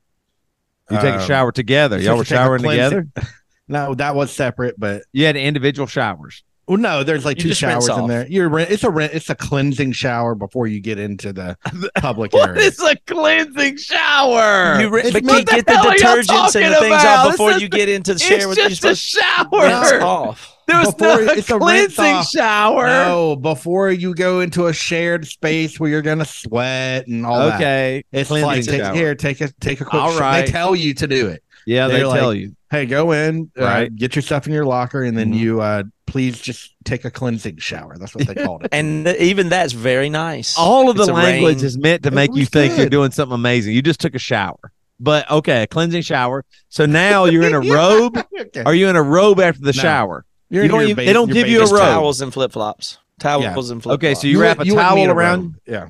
You 0.89 0.98
take 0.98 1.15
a 1.15 1.20
Um, 1.22 1.28
shower 1.28 1.52
together. 1.52 1.98
you 1.98 2.06
Y'all 2.06 2.17
were 2.17 2.24
to 2.24 2.30
take 2.30 2.39
a 2.39 2.41
showering 2.43 2.63
together. 2.63 3.08
No, 3.70 3.93
that 3.96 4.15
was 4.15 4.32
separate, 4.32 4.76
but 4.80 5.04
You 5.12 5.26
had 5.26 5.36
individual 5.36 5.88
showers. 5.88 6.41
well, 6.67 6.78
no, 6.78 7.04
there's 7.04 7.26
like 7.26 7.36
You 7.38 7.50
two 7.50 7.54
showers 7.54 7.89
in 7.89 8.08
there. 8.08 8.26
You're 8.30 8.58
it's 8.60 8.86
a 8.86 8.89
rin- 8.89 9.10
it's 9.12 9.30
a 9.30 9.36
cleansing 9.36 9.91
shower 9.91 10.36
before 10.36 10.67
you 10.67 10.80
get 10.80 10.98
into 11.00 11.34
the 11.34 11.58
public 11.98 12.32
What 12.34 12.52
area. 12.52 12.62
is 12.63 12.80
a 12.82 12.96
cleansing 13.08 13.76
shower? 13.76 14.80
You 14.80 14.89
re- 14.89 15.02
It's 15.02 15.12
but 15.12 15.24
you 15.24 15.30
the 15.39 15.43
get 15.43 15.65
the 15.65 15.74
hell 15.74 15.91
detergents 15.91 16.56
and 16.56 16.74
the 16.74 16.80
things 16.80 16.96
about? 16.96 17.26
off 17.26 17.32
before 17.34 17.52
This 17.54 17.62
you 17.63 17.65
is- 17.65 17.78
get 17.78 17.89
into 17.89 18.13
the 18.13 18.20
shower. 18.22 18.38
it's 18.38 18.48
with- 18.48 18.58
just 18.58 18.86
a 18.86 18.96
supposed 18.96 19.52
to 19.52 19.58
rinse 19.60 19.89
shower. 19.89 20.02
off. 20.02 20.57
There 20.68 20.80
was 20.80 20.94
Before- 20.94 21.24
no 21.26 21.32
it's 21.32 21.50
a 21.50 21.54
rinse 21.58 21.96
cleansing 21.96 22.06
off. 22.16 22.30
shower. 22.30 22.88
No, 22.88 23.36
before 23.38 23.90
you 23.92 24.14
go 24.14 24.42
into 24.42 24.68
a 24.68 24.74
shared 24.74 25.26
space 25.26 25.80
where 25.80 25.90
you're 25.90 26.02
gonna 26.02 26.26
sweat 26.26 27.08
and 27.08 27.26
all 27.26 27.40
that. 27.40 27.56
okay. 27.56 28.04
It's 28.12 28.28
Cleansing 28.30 28.46
like 28.48 28.66
take, 28.66 28.82
shower. 28.82 28.94
here, 28.96 29.16
take 29.16 29.40
a 29.42 29.50
take 29.62 29.80
a 29.82 29.86
quick. 29.86 30.02
All 30.02 30.12
sh- 30.12 30.20
They 30.46 30.46
tell 30.52 30.76
you 30.76 30.94
to 30.96 31.08
do 31.08 31.28
it. 31.28 31.42
Yeah, 31.66 31.88
they 31.88 31.96
They're 32.02 32.04
tell 32.14 32.34
you. 32.34 32.54
Hey, 32.70 32.86
go 32.86 33.12
in, 33.14 33.50
uh, 33.60 33.64
Right. 33.64 33.96
get 33.96 34.16
your 34.16 34.24
stuff 34.24 34.46
in 34.46 34.52
your 34.54 34.66
locker, 34.66 35.04
and 35.04 35.18
then 35.18 35.32
Mhm. 35.34 35.38
you 35.38 35.62
uh, 35.62 35.84
please 36.06 36.38
just 36.40 36.74
take 36.84 37.06
a 37.06 37.12
cleansing 37.12 37.58
shower. 37.58 37.96
That's 37.98 38.14
what 38.14 38.28
they 38.28 38.36
called 38.44 38.64
it. 38.66 38.70
And 38.74 39.06
th- 39.06 39.20
even 39.22 39.48
that's 39.48 39.72
very 39.74 40.10
nice. 40.10 40.58
All 40.58 40.90
of 40.90 40.98
the 40.98 41.04
It's 41.04 41.10
a 41.10 41.14
language 41.14 41.58
rain- 41.58 41.66
is 41.66 41.78
meant 41.78 42.04
to 42.04 42.10
It 42.10 42.14
make 42.14 42.34
you 42.36 42.42
was 42.42 42.50
think 42.50 42.78
you're 42.78 42.90
doing 42.90 43.12
something 43.12 43.36
amazing. 43.36 43.74
You 43.74 43.82
just 43.82 44.02
took 44.02 44.16
a 44.16 44.20
shower. 44.20 44.58
But 45.00 45.30
okay, 45.32 45.64
a 45.64 45.68
cleansing 45.68 46.02
shower. 46.02 46.44
So 46.70 46.86
now 46.86 47.24
you're 47.32 47.44
in 47.44 47.54
a 47.54 47.62
robe. 47.62 48.22
Okay. 48.40 48.62
Are 48.64 48.74
you 48.76 48.88
in 48.88 48.96
a 48.96 49.02
robe 49.02 49.40
after 49.40 49.62
the 49.62 49.68
No. 49.68 49.82
shower? 49.82 50.24
You're 50.50 50.64
you 50.64 50.70
don't 50.70 50.80
your 50.82 50.90
even- 50.90 50.96
ba- 51.04 51.06
they 51.06 51.14
don't 51.14 51.32
give 51.32 51.48
you 51.48 51.58
a 51.58 51.62
Just 51.62 51.74
robe. 51.74 51.82
towels 51.82 52.22
and 52.22 52.34
flip 52.34 52.52
flops. 52.54 52.98
Towels 53.20 53.70
and 53.70 53.82
flip 53.84 54.00
flops. 54.00 54.04
Okay, 54.04 54.16
so 54.16 54.28
you, 54.28 54.40
wrap 54.42 54.58
a 54.58 54.60
wouldn't- 54.60 54.76
wouldn't 54.76 54.90
towel 54.96 55.06
a 55.10 55.14
around. 55.14 55.42
robe. 55.42 55.56
Yeah. 55.66 55.88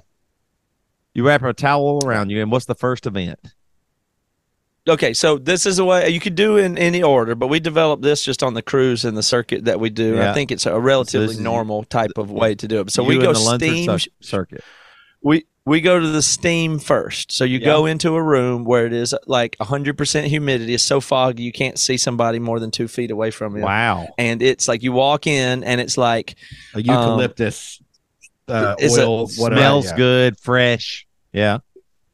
You 1.13 1.28
wrap 1.28 1.41
a 1.43 1.54
towel 1.54 2.00
around 2.06 2.30
you, 2.30 2.41
and 2.41 2.52
what's 2.52 2.65
the 2.65 2.76
first 2.76 3.06
event? 3.06 3.39
Okay, 4.89 5.13
so 5.13 5.38
this 5.38 5.65
is 5.65 5.80
a 5.80 5.86
way 5.86 6.08
you 6.10 6.20
could 6.22 6.36
do 6.36 6.56
in 6.56 6.78
any 6.78 7.04
order, 7.04 7.36
but 7.36 7.48
we 7.48 7.60
developed 7.60 8.04
this 8.04 8.24
just 8.24 8.41
on 8.41 8.54
the 8.54 8.62
cruise 8.62 9.04
and 9.04 9.17
the 9.17 9.24
circuit 9.24 9.65
that 9.65 9.82
we 9.82 9.89
do. 9.89 10.15
Yeah. 10.15 10.32
I 10.32 10.34
think 10.34 10.50
it's 10.52 10.65
a 10.65 10.80
relatively 10.80 11.28
this 11.28 11.36
is- 11.36 11.41
normal 11.41 11.84
type 11.84 12.12
of 12.17 12.32
way 12.32 12.56
to 12.56 12.67
do 12.67 12.80
it. 12.82 12.91
So 12.91 13.02
You 13.04 13.08
we 13.10 13.17
go 13.20 13.34
the 13.34 13.58
steam. 13.58 13.98
circuit. 14.22 14.63
We 15.22 15.46
we 15.67 15.82
go 15.82 15.99
to 15.99 16.08
the 16.08 16.21
steam 16.21 16.80
first. 16.80 17.32
So 17.32 17.43
you 17.43 17.60
Yeah. 17.60 17.65
go 17.65 17.86
into 17.86 18.15
a 18.15 18.23
room 18.23 18.63
where 18.63 18.86
it 18.86 18.93
is 18.93 19.13
like 19.25 19.58
100% 19.60 20.25
humidity. 20.27 20.73
It's 20.73 20.84
so 20.84 21.01
foggy 21.01 21.43
you 21.43 21.51
can't 21.51 21.77
see 21.77 21.97
somebody 21.97 22.39
more 22.39 22.60
than 22.60 22.71
two 22.71 22.88
feet 22.88 23.12
away 23.12 23.32
from 23.32 23.58
you. 23.58 23.63
Wow. 23.63 24.08
And 24.17 24.41
it's 24.41 24.67
like 24.67 24.82
you 24.82 24.93
walk 24.93 25.27
in 25.27 25.63
and 25.63 25.82
it's 25.82 25.97
like 25.97 26.36
A 26.73 26.82
eucalyptus 26.82 27.82
uh, 28.47 28.75
It's 28.80 28.97
a- 28.97 29.01
oil, 29.06 29.27
whatever. 29.38 29.60
Smells 29.62 29.86
yeah. 29.88 29.97
good, 29.97 30.39
fresh. 30.39 31.06
Yeah. 31.34 31.58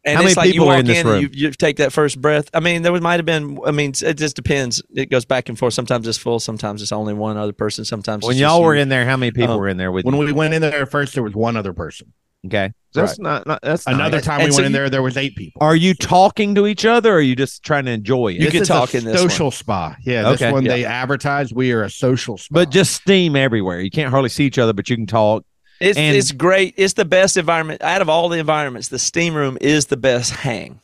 And 0.05 0.17
How 0.17 0.23
it's 0.25 0.35
many 0.35 0.47
like 0.47 0.51
people 0.53 0.65
you 0.65 0.71
are 0.71 0.73
walk 0.75 0.79
in 0.81 0.85
this 0.87 0.97
in 0.99 1.07
room? 1.07 1.15
and 1.23 1.35
you, 1.35 1.47
you 1.47 1.51
take 1.51 1.77
that 1.77 1.93
first 1.93 2.19
breath. 2.19 2.49
I 2.53 2.59
mean, 2.59 2.81
there 2.81 2.91
was, 2.91 3.01
might 3.01 3.17
have 3.19 3.25
been. 3.25 3.57
I 3.65 3.71
mean, 3.71 3.93
it 4.03 4.15
just 4.15 4.35
depends. 4.35 4.81
It 4.93 5.09
goes 5.09 5.23
back 5.23 5.47
and 5.47 5.57
forth. 5.57 5.73
Sometimes 5.75 6.07
it's 6.09 6.17
full. 6.17 6.41
Sometimes 6.41 6.81
it's 6.81 6.91
only 6.91 7.13
one 7.13 7.37
other 7.37 7.53
person. 7.53 7.85
Sometimes 7.85 8.25
When 8.25 8.31
it's 8.33 8.41
y'all 8.41 8.57
just 8.57 8.63
were 8.65 8.75
you. 8.75 8.81
in 8.81 8.89
there, 8.89 9.05
how 9.05 9.15
many 9.15 9.31
people 9.31 9.53
Um, 9.53 9.59
were 9.61 9.69
in 9.69 9.77
there 9.77 9.93
with 9.93 10.03
When 10.03 10.15
you? 10.15 10.25
we 10.25 10.31
went 10.33 10.53
in 10.55 10.61
there 10.61 10.85
first, 10.87 11.13
there 11.13 11.23
was 11.23 11.33
one 11.35 11.55
other 11.55 11.71
person. 11.71 12.11
Okay, 12.45 12.73
that's 12.93 13.17
not, 13.19 13.47
not 13.47 13.61
that's 13.63 13.87
Another 13.87 14.17
nice. 14.17 14.25
time 14.25 14.39
And 14.41 14.47
we 14.49 14.51
so 14.51 14.57
went 14.57 14.65
in 14.67 14.71
you- 14.73 14.77
there, 14.79 14.89
there 14.89 15.01
was 15.01 15.15
eight 15.15 15.35
people. 15.35 15.59
Are 15.63 15.75
you 15.75 15.93
talking 15.93 16.55
to 16.55 16.67
each 16.67 16.85
other, 16.85 17.13
or 17.13 17.17
are 17.17 17.21
you 17.21 17.35
just 17.35 17.63
trying 17.63 17.85
to 17.85 17.91
enjoy 17.91 18.29
it? 18.29 18.33
You 18.35 18.49
This 18.49 18.53
can 18.53 18.63
talk 18.65 18.93
a 18.93 18.97
in 18.97 19.05
this 19.05 19.21
social 19.21 19.49
spa. 19.49 19.95
Yeah, 20.03 20.23
this 20.31 20.41
Okay. 20.41 20.51
one 20.51 20.65
Yeah. 20.65 20.73
they 20.73 20.85
advertise. 20.85 21.53
We 21.53 21.71
are 21.71 21.83
a 21.83 21.89
social 21.89 22.37
spa. 22.37 22.53
but 22.53 22.69
just 22.69 22.93
steam 22.93 23.35
everywhere. 23.37 23.79
You 23.79 23.89
can't 23.91 24.09
hardly 24.11 24.29
see 24.29 24.45
each 24.45 24.57
other, 24.59 24.73
but 24.73 24.89
you 24.89 24.97
can 24.97 25.07
talk. 25.07 25.45
It's 25.79 25.97
And- 25.97 26.15
it's 26.15 26.31
great. 26.33 26.73
It's 26.77 26.93
the 26.93 27.05
best 27.05 27.37
environment 27.37 27.81
out 27.81 28.01
of 28.01 28.09
all 28.09 28.27
the 28.29 28.39
environments. 28.39 28.89
The 28.89 28.99
steam 28.99 29.33
room 29.35 29.57
is 29.61 29.85
the 29.87 29.97
best 29.97 30.31
hang. 30.31 30.79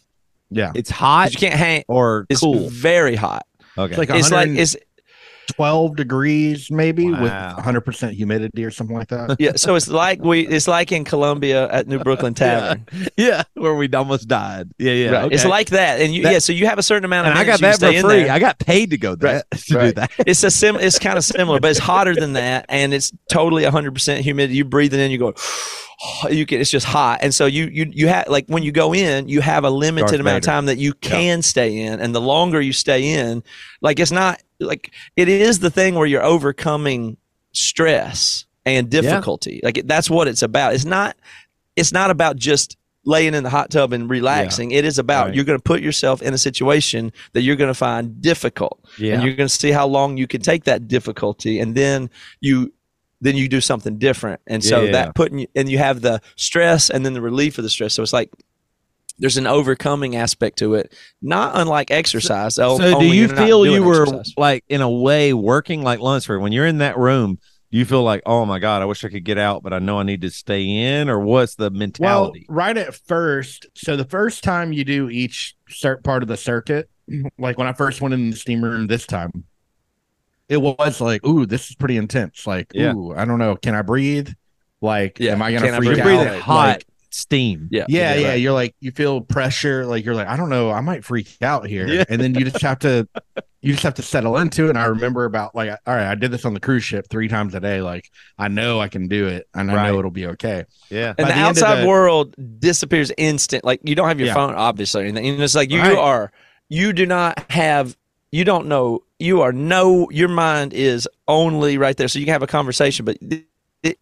yeah, 0.49 0.71
It's 0.75 0.89
hot. 0.89 1.31
You 1.33 1.37
can't 1.39 1.53
hang. 1.55 1.83
or 1.87 2.25
It's 2.29 2.39
cool. 2.39 2.69
very 2.69 3.15
hot. 3.15 3.45
Okay, 3.77 3.91
it's 3.91 3.97
like 3.97 4.09
It's 4.09 4.31
like 4.31 4.49
it's 4.49 4.75
12 5.53 5.95
degrees 5.95 6.71
maybe 6.71 7.09
with 7.09 7.31
100% 7.31 8.11
humidity 8.11 8.63
or 8.63 8.71
something 8.71 8.95
like 8.95 9.09
that. 9.09 9.35
yeah. 9.39 9.53
So 9.55 9.75
it's 9.75 9.87
like 9.87 10.21
we. 10.21 10.47
It's 10.47 10.67
like 10.67 10.91
in 10.91 11.03
Columbia 11.03 11.69
at 11.69 11.87
New 11.87 11.99
Brookland 11.99 12.35
Tavern. 12.35 12.85
yeah, 13.17 13.43
where 13.55 13.75
we 13.75 13.89
almost 13.93 14.27
died. 14.27 14.69
Yeah, 14.77 14.93
yeah. 14.93 15.11
Right. 15.11 15.31
It's 15.31 15.45
like 15.45 15.69
that, 15.71 15.99
and 15.99 16.13
you 16.13 16.23
That- 16.23 16.33
yeah. 16.33 16.39
So 16.39 16.53
you 16.53 16.65
have 16.67 16.79
a 16.79 16.83
certain 16.83 17.05
amount 17.05 17.27
of 17.27 17.31
and 17.31 17.39
I 17.39 17.43
got 17.45 17.59
that 17.59 17.79
for 17.79 17.85
free. 17.85 18.23
there. 18.23 18.31
I 18.31 18.39
got 18.39 18.59
paid 18.59 18.91
to 18.91 18.97
go 18.97 19.15
that 19.15 19.49
to 19.51 19.59
do 19.73 19.91
that. 19.93 20.11
it's 20.25 20.43
a 20.43 20.51
sim. 20.51 20.75
It's 20.77 20.99
kind 20.99 21.17
of 21.17 21.23
similar, 21.23 21.59
but 21.59 21.71
it's 21.71 21.79
hotter 21.79 22.15
than 22.15 22.33
that, 22.33 22.65
and 22.69 22.93
it's 22.93 23.11
totally 23.29 23.63
100 23.63 23.93
percent 23.93 24.21
humidity. 24.21 24.57
You 24.57 24.65
breathe 24.65 24.93
it 24.93 24.99
in, 24.99 25.11
you 25.11 25.17
go. 25.17 25.33
You 26.29 26.45
can. 26.45 26.61
It's 26.61 26.71
just 26.71 26.85
hot, 26.85 27.19
and 27.21 27.35
so 27.35 27.45
you 27.45 27.65
you 27.65 27.91
you 27.91 28.07
have 28.07 28.29
like 28.29 28.45
when 28.47 28.63
you 28.63 28.71
go 28.71 28.93
in, 28.93 29.27
you 29.27 29.41
have 29.41 29.65
a 29.65 29.69
limited 29.69 30.07
Darth 30.07 30.19
amount 30.21 30.37
of 30.37 30.43
time 30.43 30.65
that 30.67 30.77
you 30.77 30.93
can 30.93 31.41
stay 31.41 31.77
in, 31.77 31.99
and 31.99 32.15
the 32.15 32.21
longer 32.21 32.61
you 32.61 32.71
stay 32.71 33.15
in, 33.19 33.43
like 33.81 33.99
it's 33.99 34.11
not 34.11 34.41
like 34.59 34.91
it 35.15 35.27
is 35.29 35.59
the 35.59 35.69
thing 35.69 35.95
where 35.95 36.05
you're 36.07 36.23
overcoming 36.23 37.17
stress 37.53 38.45
and 38.65 38.89
difficulty. 38.89 39.59
Like 39.63 39.81
that's 39.85 40.09
what 40.09 40.27
it's 40.27 40.41
about. 40.41 40.73
It's 40.73 40.85
not. 40.85 41.15
It's 41.75 41.91
not 41.91 42.11
about 42.11 42.35
just 42.35 42.77
laying 43.05 43.33
in 43.33 43.43
the 43.43 43.49
hot 43.49 43.71
tub 43.71 43.93
and 43.93 44.09
relaxing. 44.09 44.71
It 44.71 44.83
is 44.83 44.99
about 44.99 45.27
Right. 45.27 45.35
you're 45.35 45.45
going 45.45 45.57
to 45.57 45.63
put 45.63 45.81
yourself 45.81 46.21
in 46.21 46.33
a 46.33 46.37
situation 46.37 47.11
that 47.33 47.41
you're 47.41 47.55
going 47.55 47.69
to 47.69 47.73
find 47.73 48.21
difficult 48.21 48.83
and 49.15 49.23
you're 49.23 49.35
going 49.35 49.47
to 49.47 49.55
see 49.55 49.71
how 49.71 49.87
long 49.87 50.17
you 50.17 50.27
can 50.27 50.41
take 50.41 50.65
that 50.65 50.87
difficulty 50.87 51.59
and 51.59 51.73
then 51.75 52.09
you 52.41 52.73
then 53.21 53.35
you 53.35 53.47
do 53.49 53.59
something 53.61 53.97
different 53.97 54.39
and 54.47 54.63
so 54.63 54.79
Yeah, 54.79 54.85
yeah, 54.85 54.91
that 54.91 55.05
yeah. 55.07 55.11
putting 55.13 55.39
you 55.39 55.47
and 55.55 55.69
you 55.69 55.77
have 55.77 56.01
the 56.01 56.21
stress 56.35 56.89
and 56.89 57.05
then 57.05 57.13
the 57.13 57.21
relief 57.21 57.57
of 57.57 57.63
the 57.63 57.69
stress 57.69 57.93
so 57.93 58.03
it's 58.03 58.13
like 58.13 58.29
there's 59.19 59.37
an 59.37 59.47
overcoming 59.47 60.15
aspect 60.15 60.57
to 60.59 60.73
it 60.75 60.93
not 61.21 61.51
unlike 61.55 61.91
exercise 61.91 62.55
So, 62.55 62.77
only 62.79 63.09
do 63.09 63.15
you 63.15 63.27
feel 63.27 63.65
you 63.65 63.83
were 63.83 64.01
exercise. 64.03 64.33
like 64.37 64.63
in 64.69 64.81
a 64.81 64.89
way 64.89 65.33
working 65.33 65.81
like 65.83 65.99
Lunsford 65.99 66.41
when 66.41 66.51
you're 66.51 66.65
in 66.67 66.79
that 66.79 66.97
room? 66.97 67.37
Do 67.71 67.77
you 67.77 67.85
feel 67.85 68.01
like, 68.01 68.23
oh 68.25 68.45
my 68.45 68.57
god, 68.57 68.81
I 68.81 68.85
wish 68.85 69.03
I 69.05 69.09
could 69.09 69.23
get 69.23 69.37
out, 69.37 69.61
but 69.61 69.73
I 69.73 69.79
know 69.79 69.99
I 69.99 70.03
need 70.03 70.21
to 70.21 70.31
stay 70.31 70.65
in, 70.65 71.07
or 71.07 71.19
what's 71.19 71.53
the 71.53 71.69
mentality? 71.69 72.45
Well, 72.49 72.55
right 72.57 72.75
at 72.75 72.95
first, 72.95 73.67
so 73.75 73.95
the 73.95 74.05
first 74.05 74.43
time 74.43 74.73
you 74.73 74.83
do 74.83 75.07
each 75.09 75.55
cert 75.69 76.03
part 76.03 76.23
of 76.23 76.29
the 76.29 76.37
circuit, 76.37 76.89
like 77.37 77.59
when 77.59 77.67
I 77.67 77.73
first 77.73 78.01
went 78.01 78.15
in 78.15 78.31
the 78.31 78.35
steam 78.35 78.63
room 78.63 78.87
this 78.87 79.05
time, 79.05 79.43
it 80.47 80.57
was 80.57 80.99
like, 80.99 81.23
ooh, 81.25 81.45
this 81.45 81.69
is 81.69 81.75
pretty 81.75 81.97
intense. 81.97 82.47
Like, 82.47 82.73
Yeah. 82.73 82.93
ooh, 82.93 83.13
I 83.13 83.25
don't 83.25 83.37
know, 83.37 83.55
can 83.55 83.75
I 83.75 83.83
breathe? 83.83 84.29
Like, 84.81 85.19
Yeah, 85.19 85.33
am 85.33 85.41
I 85.43 85.51
gonna 85.51 85.67
I 85.67 85.77
freak 85.77 85.99
breathe? 86.01 86.21
out? 86.21 86.23
You're 86.33 86.41
hot 86.41 86.67
Like, 86.77 86.85
steam. 87.11 87.67
yeah 87.71 87.85
yeah, 87.89 88.13
yeah, 88.15 88.27
right. 88.29 88.35
You're 88.41 88.53
like, 88.53 88.75
you 88.79 88.91
feel 88.91 89.21
pressure. 89.21 89.85
Like 89.85 90.05
you're 90.05 90.15
like, 90.15 90.27
I 90.27 90.37
don't 90.37 90.49
know, 90.49 90.69
I 90.71 90.81
might 90.81 91.03
freak 91.03 91.37
out 91.41 91.65
here. 91.67 91.87
Yeah. 91.87 92.03
And 92.09 92.21
then 92.21 92.35
you 92.35 92.45
just 92.45 92.61
have 92.61 92.79
to, 92.79 93.07
you 93.61 93.73
just 93.73 93.83
have 93.83 93.95
to 93.95 94.01
settle 94.01 94.37
into 94.37 94.65
it. 94.65 94.69
And 94.69 94.77
I 94.77 94.85
remember 94.85 95.25
about 95.25 95.53
like, 95.55 95.69
all 95.87 95.95
right, 95.95 96.07
I 96.09 96.15
did 96.15 96.31
this 96.31 96.45
on 96.45 96.53
the 96.53 96.59
cruise 96.59 96.83
ship 96.83 97.07
three 97.09 97.27
times 97.27 97.55
a 97.55 97.59
day. 97.59 97.81
Like, 97.81 98.09
I 98.37 98.47
know 98.47 98.79
I 98.79 98.87
can 98.87 99.07
do 99.07 99.27
it, 99.27 99.47
and 99.53 99.69
I 99.71 99.75
Right. 99.75 99.87
know 99.91 99.99
it'll 99.99 100.11
be 100.11 100.27
okay. 100.27 100.65
Yeah. 100.89 101.09
and 101.09 101.17
By 101.17 101.23
the, 101.25 101.33
the 101.33 101.39
outside 101.39 101.81
the- 101.83 101.87
world 101.87 102.35
disappears 102.59 103.11
instant 103.17 103.63
like 103.65 103.81
you 103.83 103.95
don't 103.95 104.07
have 104.07 104.19
your 104.19 104.27
Yeah. 104.27 104.33
phone 104.35 104.53
obviously 104.55 105.03
anything 105.03 105.27
and 105.29 105.41
it's 105.43 105.55
like 105.55 105.71
you 105.71 105.79
Right. 105.79 105.97
are 105.97 106.31
you 106.69 106.93
do 106.93 107.05
not 107.05 107.51
have 107.51 107.97
you 108.31 108.43
don't 108.45 108.67
know 108.67 109.03
you 109.17 109.41
are 109.41 109.51
no 109.51 110.07
your 110.11 110.29
mind 110.29 110.73
is 110.73 111.07
only 111.27 111.77
right 111.77 111.97
there 111.97 112.07
so 112.07 112.19
you 112.19 112.25
can 112.25 112.33
have 112.33 112.43
a 112.43 112.47
conversation 112.47 113.05
but 113.05 113.17
it, 113.21 113.45
it, 113.83 113.99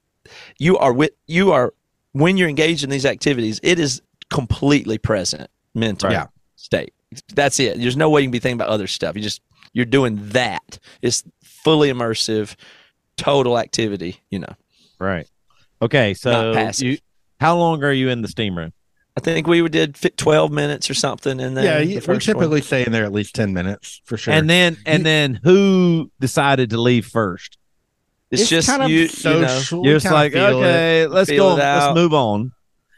you 0.60 0.78
are 0.78 0.91
with 0.93 1.12
you 1.28 1.52
are 1.52 1.74
when 2.19 2.38
you're 2.38 2.49
engaged 2.49 2.84
in 2.84 2.89
these 2.89 3.06
activities 3.06 3.60
it 3.63 3.80
is 3.80 4.01
completely 4.30 4.97
present 4.97 5.49
mental 5.73 6.12
Yeah. 6.12 6.27
state 6.56 6.93
that's 7.34 7.60
it 7.60 7.80
there's 7.80 7.95
no 7.97 8.10
way 8.10 8.21
you 8.21 8.27
can 8.27 8.32
be 8.32 8.39
thinking 8.39 8.58
about 8.58 8.69
other 8.69 8.88
stuff 8.88 9.15
you 9.15 9.21
just 9.21 9.41
you're 9.73 9.86
doing 9.86 10.30
that 10.30 10.80
it's 11.01 11.23
fully 11.43 11.89
immersive 11.91 12.56
total 13.17 13.58
activity 13.58 14.21
you 14.30 14.39
know 14.39 14.53
Right. 14.99 15.27
Okay. 15.80 16.15
So 16.15 16.53
you, 16.80 16.97
how 17.39 17.56
long 17.56 17.84
are 17.84 17.91
you 17.93 18.10
in 18.10 18.23
the 18.23 18.27
steam 18.27 18.58
room? 18.58 18.73
I 19.15 19.19
think 19.19 19.45
we 19.45 19.67
did 19.69 19.95
fit 19.95 20.17
12 20.17 20.51
minutes 20.51 20.89
or 20.89 20.95
something 20.95 21.39
in 21.39 21.53
there. 21.53 21.65
yeah, 21.65 21.77
the 21.77 21.86
you- 21.86 21.95
we 21.95 21.99
first 22.01 22.27
one. 22.27 22.36
typically 22.36 22.62
stay 22.62 22.84
in 22.84 22.91
there 22.91 23.03
at 23.06 23.12
least 23.12 23.36
ten 23.36 23.53
minutes 23.53 24.01
for 24.06 24.17
sure. 24.17 24.34
And 24.34 24.49
then 24.49 24.75
and 24.88 25.06
then 25.06 25.39
who 25.43 26.12
decided 26.19 26.71
to 26.71 26.82
leave 26.82 27.06
first? 27.06 27.60
It's, 28.32 28.50
just 28.50 28.68
kind 28.68 28.84
of 28.84 28.90
you, 28.90 29.02
you 29.02 29.24
know, 29.24 29.48
social. 29.48 29.86
You're 29.86 30.00
just 30.00 30.12
like, 30.12 30.34
feel 30.34 30.46
it. 30.46 30.54
okay, 30.54 31.08
let's 31.08 31.32
go. 31.32 31.56
Let's 31.56 31.96
move 31.96 32.13
on. 32.13 32.52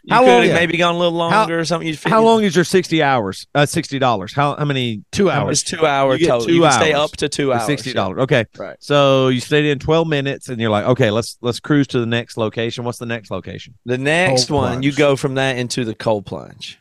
you 0.04 0.16
How 0.16 0.26
long- 0.26 0.48
maybe 0.48 0.78
gone 0.78 0.96
a 0.96 0.98
little 0.98 1.18
longer 1.18 1.60
or 1.60 1.66
something. 1.66 1.94
How 2.06 2.24
long 2.24 2.44
is 2.44 2.56
your 2.56 2.66
sixty 2.66 3.04
hours? 3.04 3.46
Uh, 3.54 3.66
sixty 3.66 4.00
dollars. 4.00 4.34
How 4.34 4.56
how 4.56 4.66
many? 4.66 5.04
two 5.12 5.30
hours. 5.30 5.62
It's 5.62 5.70
two 5.70 5.86
hour 5.86 6.16
You 6.16 6.28
total. 6.28 6.48
two 6.48 6.54
you 6.54 6.62
can 6.62 6.72
stay 6.72 6.94
up 6.94 7.12
to 7.18 7.30
two 7.30 7.54
hours. 7.54 7.66
Sixty 7.68 7.92
yeah. 7.92 7.96
dollars. 7.96 8.20
Okay. 8.24 8.46
Right. 8.58 8.78
So 8.80 9.28
you 9.28 9.40
stayed 9.40 9.66
in 9.66 9.78
twelve 9.78 10.08
minutes, 10.08 10.50
and 10.50 10.60
you're 10.60 10.72
like, 10.72 10.86
okay, 10.86 11.12
let's 11.12 11.38
let's 11.42 11.60
cruise 11.60 11.88
to 11.88 12.00
the 12.00 12.08
next 12.08 12.36
location. 12.38 12.84
What's 12.84 12.98
the 12.98 13.06
next 13.06 13.30
location? 13.30 13.76
The 13.86 13.98
next 13.98 14.48
Cold 14.48 14.64
one, 14.64 14.84
you 14.84 14.92
go 14.92 15.16
from 15.16 15.36
that 15.36 15.58
into 15.58 15.86
the 15.86 15.94
cold 15.94 16.26
plunge, 16.26 16.80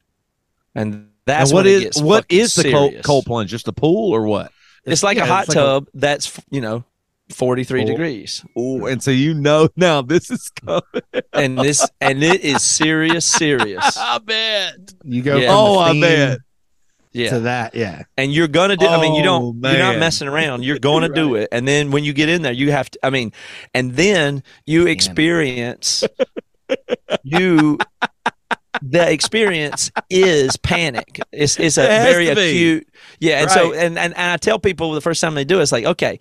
and 0.75 1.11
that's 1.27 1.51
and 1.51 1.55
what 1.55 1.67
is 1.67 2.03
what 2.03 2.27
the 2.29 2.71
cold, 2.73 2.95
cold 3.05 3.27
plunge? 3.27 3.51
Just 3.51 3.69
a 3.69 3.73
pool 3.73 4.15
or 4.15 4.27
what? 4.27 4.51
It's 4.85 5.03
like 5.03 5.19
yeah, 5.19 5.25
a 5.25 5.27
hot 5.27 5.41
it's 5.45 5.49
like 5.51 5.57
a- 5.57 5.61
tub 5.61 5.89
that's 5.93 6.41
you 6.51 6.63
know 6.63 6.85
forty 7.31 7.64
three 7.64 7.81
Cold. 7.81 7.91
Oh. 7.91 7.93
degrees, 7.95 8.45
Oh, 8.57 8.87
and 8.87 9.03
so 9.03 9.11
you 9.11 9.35
know 9.35 9.69
now 9.77 10.03
this 10.03 10.31
is 10.31 10.49
coming. 10.51 10.83
and 11.33 11.59
this 11.59 11.88
and 12.01 12.23
it 12.23 12.43
is 12.43 12.62
serious, 12.62 13.25
serious. 13.25 13.97
I 14.01 14.19
bet. 14.19 14.95
You 15.05 15.23
go. 15.23 15.37
Yeah. 15.37 15.49
Oh, 15.51 15.79
I 15.79 15.99
bet. 16.01 16.38
Yeah, 17.12 17.31
To 17.31 17.41
that, 17.41 17.75
yeah. 17.75 18.03
and 18.19 18.33
you're 18.33 18.49
gonna 18.49 18.77
do. 18.77 18.87
I 18.87 19.01
mean, 19.01 19.14
you 19.14 19.23
Oh, 19.23 19.53
don't. 19.53 19.62
You're 19.73 19.79
not 19.83 19.99
messing 19.99 20.29
around. 20.29 20.62
You're 20.62 20.79
gonna 20.79 21.09
do 21.09 21.35
it, 21.37 21.49
and 21.51 21.67
then 21.67 21.91
when 21.91 22.05
you 22.05 22.12
get 22.12 22.29
in 22.29 22.43
there, 22.43 22.53
you 22.53 22.71
have 22.71 22.91
to. 22.91 22.99
I 23.03 23.11
mean, 23.11 23.33
and 23.75 23.93
then 23.95 24.43
you 24.67 24.87
experience. 24.87 26.05
you, 27.23 27.79
the 28.83 29.11
experience 29.11 29.90
is 30.11 30.57
panic. 30.59 31.20
It's 31.33 31.59
it's 31.59 31.78
a 31.78 31.85
It 31.85 32.02
very 32.02 32.28
acute. 32.28 32.88
Yeah, 33.18 33.42
and 33.42 33.50
so 33.50 33.72
and, 33.72 33.98
and 33.98 34.16
and 34.16 34.33
I 34.33 34.37
tell 34.37 34.59
people 34.59 34.92
the 34.92 35.00
first 35.00 35.20
time 35.20 35.35
they 35.35 35.44
do 35.44 35.59
it, 35.59 35.62
it's 35.62 35.72
like 35.72 35.85
okay, 35.85 36.18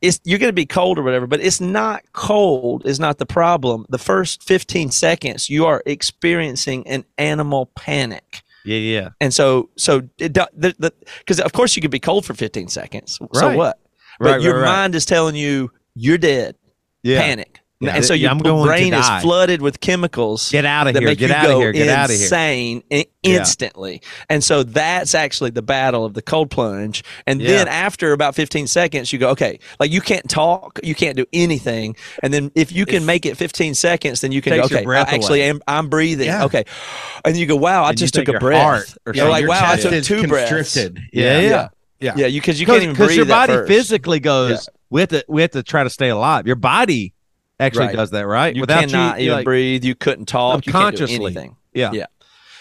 it's 0.00 0.20
you're 0.24 0.38
gonna 0.38 0.52
be 0.52 0.66
cold 0.66 0.98
or 0.98 1.02
whatever, 1.02 1.26
but 1.26 1.40
it's 1.40 1.60
not 1.60 2.02
cold. 2.12 2.86
Is 2.86 3.00
not 3.00 3.18
the 3.18 3.26
problem. 3.26 3.86
The 3.88 3.98
first 3.98 4.42
15 4.42 4.90
seconds, 4.90 5.50
you 5.50 5.66
are 5.66 5.82
experiencing 5.86 6.86
an 6.86 7.04
animal 7.18 7.66
panic. 7.76 8.42
Yeah, 8.64 8.78
yeah. 8.78 9.08
And 9.20 9.32
so, 9.32 9.68
so 9.76 10.00
because 10.16 11.40
of 11.40 11.52
course 11.52 11.76
you 11.76 11.82
could 11.82 11.90
be 11.90 12.00
cold 12.00 12.24
for 12.24 12.34
15 12.34 12.68
seconds. 12.68 13.18
Right. 13.20 13.34
So 13.34 13.56
what? 13.56 13.78
But 14.18 14.32
Right, 14.32 14.40
your 14.40 14.64
mind 14.64 14.94
is 14.94 15.04
telling 15.04 15.34
you 15.34 15.70
you're 15.94 16.18
dead. 16.18 16.56
Yeah. 17.02 17.20
Panic. 17.20 17.60
Yeah. 17.86 17.96
And 17.96 18.04
so 18.04 18.14
your 18.14 18.30
I'm 18.30 18.38
going 18.38 18.62
to 18.64 18.68
brain 18.68 18.94
is 18.94 19.08
flooded 19.22 19.60
with 19.62 19.80
chemicals 19.80 20.50
Get 20.50 20.64
out 20.64 20.86
of 20.86 20.96
here. 20.96 21.14
Get 21.14 21.28
you 21.28 21.34
out 21.34 21.50
of 21.50 21.56
here. 21.58 21.72
Get 21.72 21.88
out 21.88 22.10
of 22.10 22.16
here. 22.16 22.24
insane 22.24 22.82
i- 22.92 23.06
Yeah. 23.22 23.38
instantly. 23.38 24.02
And 24.28 24.42
so 24.44 24.62
that's 24.62 25.14
actually 25.14 25.50
the 25.50 25.62
battle 25.62 26.04
of 26.04 26.14
the 26.14 26.22
cold 26.22 26.50
plunge. 26.50 27.02
And 27.26 27.40
Yeah. 27.40 27.48
then 27.48 27.68
after 27.68 28.12
about 28.12 28.34
15 28.34 28.66
seconds, 28.66 29.12
you 29.12 29.18
go, 29.18 29.30
okay, 29.30 29.58
like 29.80 29.90
you 29.90 30.00
can't 30.00 30.28
talk, 30.28 30.78
you 30.82 30.94
can't 30.94 31.16
do 31.16 31.24
anything. 31.32 31.96
And 32.22 32.32
then 32.34 32.50
if 32.54 32.70
you 32.72 32.84
can 32.86 32.96
It's- 32.96 33.06
make 33.06 33.26
it 33.26 33.36
15 33.36 33.74
seconds, 33.74 34.20
then 34.20 34.32
you 34.32 34.42
can 34.42 34.50
go, 34.50 34.56
your 34.56 34.64
okay, 34.66 34.84
I 34.86 35.00
actually 35.14 35.42
am, 35.42 35.60
I'm 35.66 35.88
breathing. 35.88 36.26
Yeah. 36.26 36.44
Okay. 36.44 36.64
And 37.24 37.36
you 37.36 37.46
go, 37.46 37.56
wow, 37.56 37.84
I 37.84 37.90
And 37.90 37.98
just 37.98 38.14
took 38.14 38.28
a 38.28 38.32
your 38.32 38.40
breath. 38.40 38.96
or 39.06 39.14
You're 39.14 39.28
like, 39.28 39.40
your 39.42 39.48
wow, 39.50 39.72
I 39.72 39.76
took 39.76 40.04
two 40.04 40.26
breaths. 40.26 40.76
Yeah, 40.76 41.38
yeah. 41.40 41.68
Yeah. 42.00 42.12
Yeah, 42.16 42.26
you 42.26 42.40
because 42.40 42.60
you 42.60 42.66
can't 42.66 42.82
even 42.82 42.94
breathe 42.94 43.12
your 43.16 43.24
at 43.24 43.48
body 43.48 43.66
physically 43.66 44.20
goes. 44.20 44.68
We 44.90 45.00
have 45.00 45.08
to 45.10 45.24
we 45.28 45.40
have 45.40 45.52
to 45.52 45.62
try 45.62 45.84
to 45.84 45.88
stay 45.90 46.10
alive. 46.10 46.46
Your 46.46 46.56
body 46.56 47.14
actually 47.64 47.86
Right. 47.86 47.96
does 47.96 48.10
that, 48.10 48.26
right? 48.26 48.54
You 48.54 48.60
Without 48.60 48.80
cannot 48.80 49.18
you, 49.18 49.24
even 49.26 49.36
like, 49.38 49.44
breathe. 49.44 49.84
You 49.84 49.94
couldn't 49.94 50.26
talk. 50.26 50.66
You 50.66 50.72
can't 50.72 50.96
do 50.96 51.04
anything. 51.04 51.56
Yeah. 51.72 51.90
Yeah. 51.92 52.06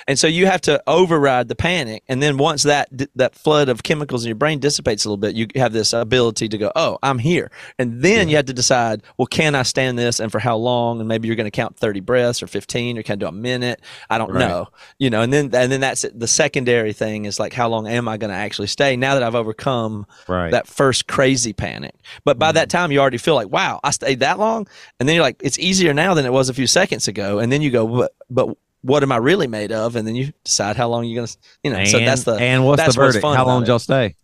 And 0.08 0.18
so 0.20 0.28
you 0.28 0.46
have 0.46 0.62
to 0.62 0.82
override 0.88 1.48
the 1.48 1.56
panic. 1.56 2.04
And 2.08 2.22
then 2.22 2.38
once 2.38 2.64
that 2.64 2.90
that 3.16 3.36
flood 3.36 3.70
of 3.70 3.84
chemicals 3.84 4.24
in 4.24 4.30
your 4.30 4.36
brain 4.36 4.60
dissipates 4.60 5.06
a 5.06 5.10
little 5.10 5.18
bit, 5.18 5.36
you 5.36 5.48
have 5.56 5.74
this 5.74 5.94
ability 5.94 6.50
to 6.50 6.58
go, 6.58 6.72
oh, 6.76 6.98
I'm 7.04 7.20
here. 7.20 7.52
And 7.80 8.02
then 8.02 8.30
you 8.30 8.36
have 8.36 8.46
to 8.46 8.54
decide, 8.54 9.04
well, 9.18 9.26
can 9.26 9.56
I 9.56 9.64
stand 9.64 9.98
this 9.98 10.20
and 10.20 10.32
for 10.32 10.40
how 10.40 10.58
long? 10.58 11.00
And 11.00 11.08
maybe 11.08 11.28
you're 11.28 11.36
going 11.36 11.46
to 11.46 11.52
count 11.52 11.78
30 11.78 12.00
breaths 12.02 12.44
or 12.44 12.48
15 12.48 12.98
or 12.98 13.04
can 13.04 13.14
I 13.14 13.16
do 13.18 13.28
a 13.28 13.32
minute? 13.32 13.82
I 14.10 14.18
don't 14.18 14.32
Right. 14.32 14.48
know. 14.48 14.68
You 14.98 15.10
know, 15.10 15.22
and 15.22 15.32
then 15.32 15.46
and 15.54 15.72
then 15.72 15.82
that's 15.82 16.04
it. 16.04 16.20
the 16.20 16.28
secondary 16.28 16.94
thing 16.94 17.26
is 17.26 17.40
like, 17.40 17.54
how 17.54 17.68
long 17.70 17.88
am 17.88 18.08
I 18.08 18.18
going 18.18 18.32
to 18.32 18.36
actually 18.38 18.68
stay 18.68 18.96
now 18.96 19.14
that 19.14 19.24
I've 19.24 19.36
overcome 19.36 20.06
Right. 20.28 20.52
that 20.52 20.68
first 20.68 21.08
crazy 21.08 21.54
panic. 21.54 21.96
But 22.26 22.40
by 22.40 22.52
that 22.52 22.70
mm-hmm. 22.70 22.78
time, 22.78 22.92
you 22.92 23.00
already 23.00 23.18
feel 23.18 23.36
like, 23.36 23.50
wow, 23.50 23.80
I 23.84 23.92
stayed 23.92 24.20
that 24.22 24.40
long. 24.40 24.68
And 25.00 25.08
then 25.08 25.16
you're 25.16 25.24
like, 25.24 25.42
it's 25.42 25.60
easier 25.60 25.94
now 25.94 26.14
than 26.14 26.26
it 26.26 26.34
was 26.34 26.50
a 26.50 26.54
few 26.54 26.68
seconds 26.68 27.08
ago. 27.08 27.40
And 27.40 27.52
then 27.52 27.62
you 27.62 27.70
go, 27.72 27.88
but, 27.88 28.14
but 28.30 28.58
what 28.84 29.02
am 29.04 29.12
I 29.12 29.18
really 29.18 29.48
made 29.48 29.72
of? 29.72 29.96
And 29.96 30.08
then 30.08 30.16
you 30.16 30.32
decide 30.44 30.76
how 30.76 30.88
long 30.90 31.06
you're 31.06 31.16
going 31.16 31.28
to, 31.28 31.38
you 31.64 31.72
know, 31.72 31.78
and, 31.78 31.90
so 31.90 32.00
that's 32.00 32.24
the, 32.24 32.34
and 32.36 32.64
what's 32.66 32.82
that's 32.84 32.96
the 32.96 33.02
verdict? 33.02 33.22
fun 33.22 33.36
How 33.36 33.46
long 33.46 33.62
did 33.62 33.70
it. 33.70 33.72
y'all 33.72 33.80
stay? 33.80 34.16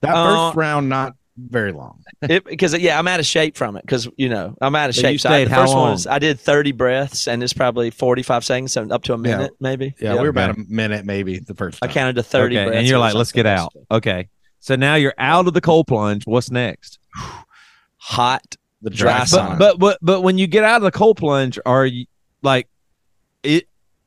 That 0.00 0.14
Uh, 0.16 0.24
first 0.48 0.56
round, 0.56 0.88
not 0.88 1.14
very 1.36 1.72
long. 1.72 2.02
because 2.28 2.78
yeah, 2.78 2.98
I'm 2.98 3.08
out 3.08 3.18
of 3.20 3.26
shape 3.26 3.56
from 3.56 3.76
it 3.76 3.82
because 3.84 4.08
you 4.16 4.28
know 4.28 4.56
I'm 4.60 4.74
out 4.76 4.88
of 4.90 4.94
So 4.96 5.02
shape. 5.02 5.12
you 5.14 5.18
So 5.18 5.30
I, 5.30 5.44
the 5.44 5.50
how 5.50 5.62
first 5.62 5.72
one 5.74 5.82
long? 5.82 5.90
was 5.92 6.06
I 6.06 6.18
did 6.18 6.38
30 6.38 6.72
breaths 6.72 7.26
and 7.26 7.42
it's 7.42 7.52
probably 7.52 7.90
45 7.90 8.44
seconds, 8.44 8.72
so 8.72 8.88
up 8.90 9.02
to 9.04 9.14
a 9.14 9.16
Yeah. 9.16 9.22
minute 9.36 9.52
maybe. 9.60 9.94
Yeah, 10.00 10.14
we 10.14 10.20
were 10.20 10.28
about 10.28 10.50
a 10.50 10.64
minute 10.68 11.04
maybe 11.04 11.38
the 11.40 11.54
first 11.54 11.78
I 11.82 11.88
counted 11.88 12.16
to 12.16 12.22
30 12.22 12.56
okay, 12.56 12.64
breaths. 12.66 12.78
and 12.80 12.88
you're 12.88 12.98
like, 13.00 13.14
let's 13.14 13.32
get 13.32 13.46
out. 13.46 13.72
Okay, 13.90 14.28
so 14.60 14.76
now 14.76 14.94
you're 14.94 15.14
out 15.18 15.46
of 15.48 15.54
the 15.54 15.60
cold 15.60 15.86
plunge. 15.88 16.24
What's 16.26 16.50
next? 16.50 16.98
Hot. 17.98 18.56
the 18.82 18.90
dry 18.90 19.18
dry 19.18 19.20
sauna. 19.24 19.54
sauna. 19.54 19.58
But 19.58 19.78
but 19.78 19.98
but 20.02 20.20
when 20.20 20.38
you 20.38 20.46
get 20.46 20.62
out 20.64 20.76
of 20.76 20.82
the 20.82 20.90
cold 20.92 21.16
plunge, 21.16 21.58
are 21.66 21.86
you 21.86 22.06
like 22.42 22.68
it? 23.42 23.66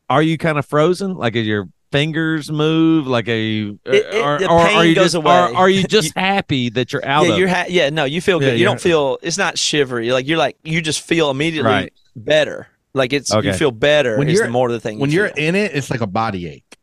Are 0.10 0.22
you 0.22 0.38
kind 0.38 0.58
of 0.58 0.66
frozen? 0.66 1.16
Like, 1.16 1.36
is 1.36 1.46
your 1.46 1.68
fingers 1.92 2.52
move? 2.52 3.08
Like, 3.08 3.28
are 3.28 3.36
you? 3.36 3.80
Uh, 3.86 3.92
it- 3.92 4.06
it- 4.16 4.24
or, 4.24 4.40
the 4.40 4.48
pain 4.48 4.78
are 4.78 4.86
you 4.86 4.96
goes 4.96 5.06
just? 5.06 5.16
away. 5.16 5.32
Are, 5.32 5.54
are 5.56 5.70
you 5.70 5.84
just 5.84 6.14
happy 6.18 6.70
that 6.70 6.94
you're 6.94 7.06
out 7.06 7.26
yeah, 7.26 7.32
of? 7.34 7.40
you're 7.40 7.48
it? 7.48 7.56
ha- 7.56 7.66
yeah, 7.68 7.90
no, 7.90 8.06
you 8.06 8.22
feel 8.22 8.42
Yeah, 8.42 8.50
good. 8.50 8.54
you 8.54 8.60
you're- 8.60 8.72
don't 8.72 8.82
feel 8.82 9.18
it's 9.22 9.38
not 9.38 9.58
shivery. 9.58 10.12
Like 10.12 10.28
you're 10.28 10.38
like 10.38 10.58
you 10.64 10.82
just 10.82 11.02
feel 11.02 11.30
immediately 11.30 11.70
Right. 11.72 11.94
better. 12.16 12.68
Like 12.94 13.14
it's 13.14 13.32
you 13.34 13.54
feel 13.54 13.72
better 13.72 14.18
When 14.18 14.28
is 14.28 14.36
you're- 14.36 14.48
the 14.48 14.52
more 14.52 14.72
the 14.72 14.80
thing. 14.80 14.98
when 15.00 15.12
you 15.12 15.18
you're 15.18 15.26
in 15.28 15.56
it, 15.56 15.76
it's 15.76 15.90
like 15.92 16.02
a 16.02 16.08
body 16.08 16.48
ache. 16.48 16.78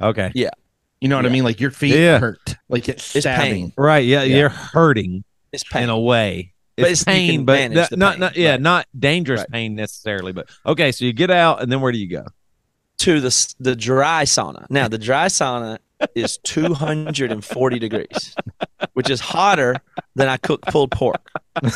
okay, 0.00 0.30
Yeah. 0.34 0.50
You 1.00 1.08
know 1.08 1.16
what 1.16 1.24
I 1.24 1.30
mean? 1.30 1.44
Like 1.44 1.60
your 1.60 1.70
feet 1.70 1.94
Yeah. 1.96 2.18
hurt. 2.18 2.56
Like 2.68 2.86
it's, 2.88 3.16
It's 3.16 3.24
stabbing. 3.24 3.52
pain. 3.68 3.72
right, 3.78 4.04
yeah, 4.04 4.22
Yeah. 4.22 4.36
you're 4.36 4.48
hurting 4.50 5.24
it's 5.50 5.64
pain. 5.64 5.84
in 5.84 5.88
a 5.90 5.98
way. 5.98 6.52
But 6.76 6.90
It's 6.90 7.02
it's- 7.02 7.04
pain, 7.16 7.44
but 7.46 7.54
manage 7.54 7.88
that- 7.88 7.98
not, 7.98 8.12
pain, 8.12 8.20
not 8.20 8.36
yeah, 8.36 8.50
right. 8.52 8.60
not 8.60 8.86
dangerous 8.98 9.40
Right. 9.40 9.50
pain 9.50 9.74
necessarily. 9.74 10.32
But 10.32 10.48
okay, 10.66 10.92
so 10.92 11.04
you 11.06 11.12
get 11.14 11.30
out, 11.30 11.62
and 11.62 11.72
then 11.72 11.80
where 11.80 11.90
do 11.90 11.98
you 11.98 12.06
go? 12.08 12.26
To 13.00 13.20
the 13.20 13.54
the 13.58 13.74
dry 13.74 14.24
sauna. 14.24 14.66
Now 14.70 14.86
the 14.88 14.98
dry 14.98 15.26
sauna 15.26 15.78
is 16.14 16.38
240 16.44 17.78
degrees, 17.78 18.34
which 18.92 19.10
is 19.10 19.20
hotter 19.20 19.76
than 20.14 20.28
I 20.28 20.36
cook 20.36 20.62
pulled 20.62 20.90
pork. 20.90 21.30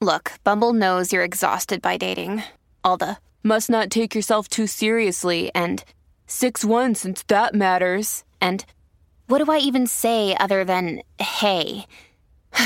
Look, 0.00 0.32
Bumble 0.44 0.72
knows 0.72 1.12
you're 1.12 1.24
exhausted 1.24 1.82
by 1.82 1.98
dating. 1.98 2.42
All 2.82 2.96
the 2.96 3.18
must 3.42 3.68
not 3.68 3.90
take 3.90 4.14
yourself 4.14 4.48
too 4.48 4.66
seriously 4.66 5.50
and 5.54 5.84
6 6.26 6.64
1 6.64 6.94
since 6.94 7.24
that 7.24 7.54
matters. 7.54 8.24
And 8.40 8.64
what 9.26 9.44
do 9.44 9.50
I 9.50 9.58
even 9.58 9.86
say 9.86 10.36
other 10.38 10.64
than 10.64 11.02
hey? 11.18 11.86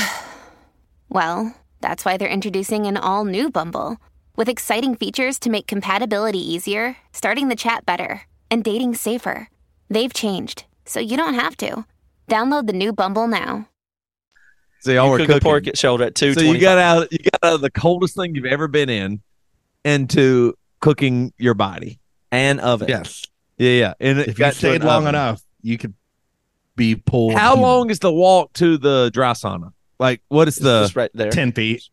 well, 1.09 1.55
that's 1.81 2.05
why 2.05 2.17
they're 2.17 2.27
introducing 2.27 2.85
an 2.85 2.97
all 2.97 3.25
new 3.25 3.49
Bumble 3.49 3.97
with 4.35 4.49
exciting 4.49 4.95
features 4.95 5.39
to 5.39 5.49
make 5.49 5.67
compatibility 5.67 6.39
easier, 6.39 6.97
starting 7.13 7.47
the 7.47 7.55
chat 7.55 7.85
better, 7.85 8.23
and 8.51 8.63
dating 8.63 8.95
safer. 8.95 9.49
They've 9.89 10.13
changed, 10.13 10.65
so 10.85 10.99
you 10.99 11.15
don't 11.17 11.35
have 11.35 11.55
to. 11.57 11.85
Download 12.27 12.67
the 12.67 12.73
new 12.73 12.91
Bumble 12.91 13.27
now. 13.27 13.69
So 14.81 14.91
y'all 14.91 15.05
You 15.05 15.11
were 15.11 15.17
cook 15.19 15.27
cooking. 15.27 15.39
pork 15.41 15.67
at 15.67 15.77
shoulder 15.77 16.05
at 16.05 16.17
so 16.17 16.25
you 16.27 16.59
got 16.59 16.77
out. 16.77 17.11
You 17.11 17.19
got 17.19 17.39
out 17.49 17.53
of 17.55 17.61
the 17.61 17.71
coldest 17.71 18.15
thing 18.15 18.35
you've 18.35 18.45
ever 18.45 18.67
been 18.67 18.89
in, 18.89 19.21
into 19.83 20.53
cooking 20.79 21.33
your 21.37 21.53
body. 21.53 21.99
and 22.31 22.59
oven. 22.59 22.89
Yes. 22.89 23.23
Yeah, 23.57 23.69
yeah. 23.71 23.93
And 23.99 24.19
If 24.19 24.37
you 24.37 24.51
stayed 24.51 24.83
long 24.83 25.03
oven. 25.03 25.09
enough, 25.15 25.41
you 25.61 25.77
could 25.77 25.93
be 26.75 26.95
pulled. 26.95 27.33
How 27.33 27.51
human. 27.55 27.61
long 27.69 27.89
is 27.89 27.99
the 27.99 28.11
walk 28.11 28.53
to 28.53 28.77
the 28.77 29.09
dry 29.13 29.31
sauna? 29.31 29.71
Like, 29.99 30.21
what 30.27 30.47
is 30.47 30.57
It's 30.57 30.63
the? 30.63 30.91
right 30.95 31.11
there. 31.13 31.29
Ten 31.31 31.51
feet. 31.51 31.83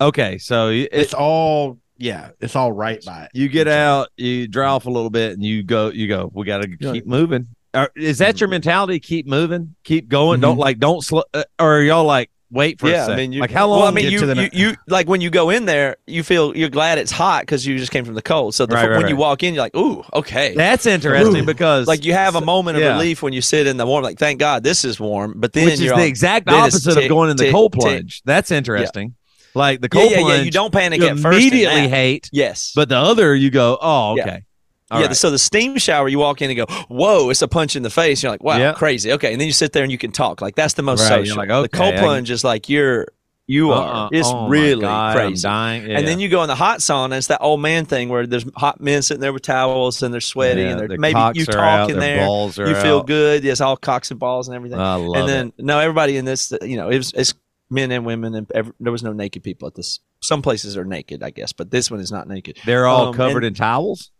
Okay, 0.00 0.38
so 0.38 0.68
it, 0.68 0.88
It's 0.92 1.14
all 1.14 1.78
yeah. 1.96 2.30
It's 2.40 2.54
all 2.54 2.70
right 2.72 3.04
by 3.04 3.24
it. 3.24 3.30
you 3.34 3.48
get 3.48 3.66
out, 3.66 4.08
you 4.16 4.46
dry 4.46 4.68
off 4.68 4.86
a 4.86 4.90
little 4.90 5.10
bit, 5.10 5.32
and 5.32 5.42
you 5.44 5.62
go. 5.64 5.88
You 5.90 6.06
go. 6.06 6.30
We 6.32 6.44
got 6.46 6.62
to 6.62 6.68
Yeah. 6.78 6.92
keep 6.92 7.06
moving. 7.06 7.48
Are, 7.74 7.90
is 7.96 8.18
that 8.18 8.40
your 8.40 8.48
mentality? 8.48 8.98
Keep 9.00 9.26
moving, 9.26 9.74
keep 9.84 10.08
going. 10.08 10.40
Don't 10.40 10.56
Mhm. 10.56 10.60
like, 10.60 10.78
don't 10.78 11.02
slow. 11.04 11.22
Uh, 11.34 11.42
or 11.58 11.78
are 11.78 11.82
y'all 11.82 12.04
like, 12.04 12.30
wait 12.50 12.80
for 12.80 12.88
a 12.88 12.92
second? 12.92 13.12
I 13.12 13.16
mean, 13.16 13.32
you, 13.32 13.40
like 13.40 13.50
how 13.50 13.68
long? 13.68 13.80
Well, 13.80 13.88
I 13.88 13.90
mean, 13.90 14.10
you, 14.10 14.18
to 14.20 14.26
the 14.26 14.42
you, 14.42 14.50
you 14.52 14.76
like 14.86 15.08
when 15.08 15.20
you 15.20 15.30
go 15.30 15.50
in 15.50 15.64
there, 15.64 15.96
you 16.06 16.22
feel 16.22 16.56
you're 16.56 16.68
glad 16.68 16.98
it's 16.98 17.12
hot 17.12 17.42
because 17.42 17.66
you 17.66 17.78
just 17.78 17.90
came 17.90 18.04
from 18.04 18.14
the 18.14 18.22
cold. 18.22 18.54
So 18.54 18.66
the, 18.66 18.74
Right, 18.74 18.88
right, 18.88 18.98
when 18.98 19.08
you 19.08 19.16
walk 19.16 19.42
in, 19.42 19.54
you're 19.54 19.62
like, 19.62 19.76
ooh, 19.76 20.04
okay. 20.14 20.54
That's 20.54 20.86
interesting 20.86 21.42
Ooh. 21.42 21.46
because 21.46 21.86
like 21.86 22.04
you 22.04 22.12
have 22.12 22.34
a 22.34 22.40
moment 22.40 22.76
of 22.76 22.82
yeah. 22.82 22.92
relief 22.92 23.22
when 23.22 23.32
you 23.32 23.40
sit 23.40 23.66
in 23.66 23.76
the 23.76 23.86
warm. 23.86 24.02
Like, 24.02 24.18
thank 24.18 24.40
God 24.40 24.62
this 24.62 24.84
is 24.84 25.00
warm. 25.00 25.34
But 25.36 25.52
then 25.52 25.66
which 25.66 25.80
is 25.80 25.90
the 25.90 26.06
exact 26.06 26.48
opposite 26.48 26.96
of 26.96 27.08
going 27.08 27.30
in 27.30 27.36
the 27.36 27.44
tick, 27.44 27.52
cold 27.52 27.72
tick. 27.72 27.80
plunge. 27.80 28.22
That's 28.24 28.50
interesting. 28.50 29.14
Like 29.54 29.80
the 29.80 29.88
cold 29.88 30.10
yeah, 30.10 30.20
plunge, 30.20 30.38
yeah. 30.38 30.44
You 30.44 30.50
don't 30.50 30.72
panic 30.72 31.00
you 31.00 31.08
at 31.08 31.18
first. 31.18 31.38
immediately 31.38 31.88
hate, 31.88 32.28
Yes, 32.32 32.72
but 32.74 32.88
the 32.88 32.96
other 32.96 33.34
you 33.34 33.50
go, 33.50 33.78
oh, 33.80 34.16
Yeah. 34.16 34.22
okay. 34.22 34.44
All 34.90 35.00
yeah. 35.00 35.06
right. 35.08 35.16
So 35.16 35.30
the 35.30 35.38
steam 35.38 35.76
shower, 35.78 36.08
you 36.08 36.18
walk 36.18 36.40
in 36.42 36.50
and 36.50 36.56
go, 36.56 36.66
"Whoa!" 36.88 37.28
It's 37.30 37.42
a 37.42 37.48
punch 37.48 37.76
in 37.76 37.82
the 37.82 37.90
face. 37.90 38.22
You're 38.22 38.32
like, 38.32 38.42
"Wow, 38.42 38.56
Yeah. 38.58 38.72
crazy." 38.72 39.12
Okay, 39.12 39.32
and 39.32 39.40
then 39.40 39.46
you 39.46 39.52
sit 39.52 39.72
there 39.72 39.82
and 39.82 39.92
you 39.92 39.98
can 39.98 40.12
talk. 40.12 40.40
Like 40.40 40.54
that's 40.56 40.74
the 40.74 40.82
most 40.82 41.00
Right, 41.00 41.08
social. 41.26 41.36
like, 41.36 41.48
the 41.48 41.54
okay, 41.54 41.76
cold 41.76 41.94
I- 41.94 41.98
plunge 42.00 42.30
is 42.30 42.42
like 42.44 42.68
you're 42.68 43.06
you 43.50 43.72
Uh-uh. 43.72 43.80
are. 43.80 44.08
It's 44.12 44.28
Oh 44.28 44.46
really 44.48 44.82
God, 44.82 45.16
I'm 45.16 45.28
crazy. 45.28 45.42
dying. 45.42 45.90
And 45.90 46.06
then 46.06 46.20
you 46.20 46.28
go 46.28 46.42
in 46.42 46.48
the 46.48 46.54
hot 46.54 46.80
sauna. 46.80 47.16
It's 47.16 47.28
that 47.28 47.40
old 47.40 47.62
man 47.62 47.86
thing 47.86 48.10
where 48.10 48.26
there's 48.26 48.44
hot 48.56 48.78
men 48.78 49.00
sitting 49.00 49.22
there 49.22 49.32
with 49.32 49.40
towels 49.40 50.02
and 50.02 50.12
they're 50.12 50.20
sweaty 50.20 50.60
Yeah, 50.62 50.70
and 50.78 50.80
they're 50.90 50.98
maybe 50.98 51.18
you 51.34 51.46
talk 51.46 51.56
out, 51.56 51.90
in 51.90 51.98
there. 51.98 52.26
You 52.26 52.74
feel 52.74 52.98
out. 52.98 53.06
good. 53.06 53.44
Yes, 53.44 53.62
all 53.62 53.78
cocks 53.78 54.10
and 54.10 54.20
balls 54.20 54.48
and 54.48 54.54
everything. 54.54 54.78
I 54.78 54.96
love 54.96 55.16
and 55.16 55.26
then 55.28 55.52
it. 55.58 55.64
no, 55.64 55.78
everybody 55.78 56.18
in 56.18 56.26
this, 56.26 56.52
you 56.60 56.76
know, 56.76 56.90
it 56.90 56.98
was 56.98 57.12
it's 57.14 57.32
men 57.70 57.90
and 57.90 58.04
women 58.04 58.34
and 58.34 58.50
ev 58.54 58.70
there 58.80 58.92
was 58.92 59.02
no 59.02 59.14
naked 59.14 59.42
people 59.42 59.66
at 59.66 59.74
this. 59.74 60.00
Some 60.20 60.42
places 60.42 60.76
are 60.76 60.84
naked, 60.84 61.22
I 61.22 61.30
guess, 61.30 61.54
but 61.54 61.70
this 61.70 61.90
one 61.90 62.00
is 62.00 62.12
not 62.12 62.28
naked. 62.28 62.58
They're 62.66 62.86
all 62.86 63.08
um, 63.08 63.14
covered 63.14 63.44
and- 63.44 63.54
in 63.54 63.54
towels. 63.54 64.10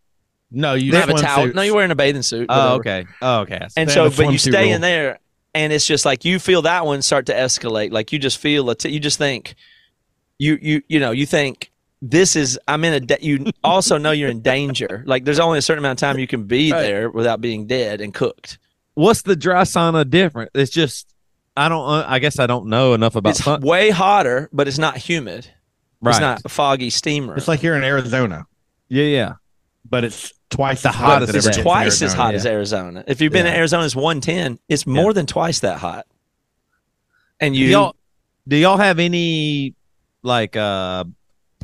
No, 0.51 0.75
you 0.75 0.93
You 0.93 0.97
have 0.97 1.09
a 1.11 1.13
swimsuits. 1.13 1.21
towel. 1.21 1.47
No, 1.49 1.63
you're 1.63 1.75
wearing 1.75 1.91
a 1.91 1.95
bathing 1.95 2.23
suit. 2.23 2.47
Oh, 2.49 2.77
okay. 2.77 3.07
Oh, 3.21 3.41
okay. 3.41 3.67
And 3.77 3.91
so, 3.91 4.11
but 4.11 4.33
you 4.33 4.39
stay 4.39 4.65
rule. 4.67 4.75
in 4.77 4.81
there, 4.81 5.19
and 5.55 5.73
it's 5.73 5.87
just 5.87 6.05
like 6.07 6.25
you 6.25 6.39
feel 6.39 6.63
that 6.63 6.87
one 6.87 7.03
start 7.03 7.27
to 7.27 7.35
escalate. 7.35 7.93
Like 7.93 8.13
you 8.13 8.19
just 8.19 8.39
feel 8.39 8.71
it. 8.71 8.85
You 8.85 8.99
just 9.01 9.19
think, 9.19 9.55
you 10.39 10.59
you 10.61 10.83
you 10.89 11.01
know, 11.01 11.11
you 11.11 11.27
think 11.27 11.71
this 12.01 12.35
is. 12.37 12.59
I'm 12.67 12.83
in 12.85 12.95
a. 12.95 13.01
Da- 13.01 13.19
you 13.21 13.47
also 13.63 13.99
know 13.99 14.11
you're 14.13 14.31
in 14.31 14.41
danger. 14.41 15.03
Like 15.07 15.25
there's 15.25 15.41
only 15.41 15.59
a 15.59 15.63
certain 15.63 15.85
amount 15.85 16.01
of 16.01 16.07
time 16.09 16.19
you 16.19 16.27
can 16.27 16.45
be 16.45 16.73
Right. 16.73 16.81
there 16.83 17.11
without 17.11 17.41
being 17.41 17.67
dead 17.67 18.01
and 18.01 18.15
cooked. 18.15 18.59
What's 18.95 19.23
the 19.23 19.37
dry 19.37 19.63
sauna 19.63 20.09
different? 20.09 20.51
It's 20.55 20.71
just 20.71 21.13
I 21.57 21.69
don't. 21.69 21.87
uh, 21.89 22.05
I 22.09 22.21
guess 22.21 22.39
I 22.39 22.47
don't 22.47 22.69
know 22.69 22.95
enough 22.95 23.17
about. 23.17 23.31
it's 23.31 23.45
sun- 23.45 23.61
way 23.61 23.91
hotter, 23.91 24.49
but 24.53 24.67
it's 24.69 24.79
not 24.79 24.97
humid. 24.97 25.47
Right. 26.01 26.13
It's 26.13 26.21
not 26.21 26.41
a 26.45 26.49
foggy 26.49 26.91
steamer. 26.91 27.37
It's 27.37 27.49
like 27.49 27.63
you're 27.63 27.77
in 27.77 27.83
Arizona, 27.85 28.47
yeah, 28.89 29.05
yeah. 29.05 29.33
But 29.89 30.05
it's 30.05 30.33
twice 30.51 30.83
The 30.83 30.89
as 30.91 30.95
hot 30.95 31.07
hottest 31.07 31.35
as 31.35 31.47
it's 31.47 31.57
ever 31.59 31.63
twice 31.63 32.03
as 32.03 32.03
Arizona. 32.03 32.23
hot 32.23 32.35
as 32.35 32.47
Arizona. 32.47 33.05
If 33.07 33.21
you've 33.21 33.33
been 33.33 33.47
Yeah. 33.47 33.53
in 33.53 33.59
Arizona, 33.59 33.85
it's 33.85 33.97
110. 33.97 34.59
It's 34.69 34.87
more 34.87 35.13
than 35.13 35.27
twice 35.27 35.61
that 35.61 35.79
hot. 35.79 36.07
And 37.41 37.55
Do 37.55 37.61
you, 37.61 37.67
y'all 37.69 37.95
do 38.47 38.57
y'all 38.57 38.77
have 38.79 38.99
any 38.99 39.75
like 40.23 40.57
uh 40.57 41.05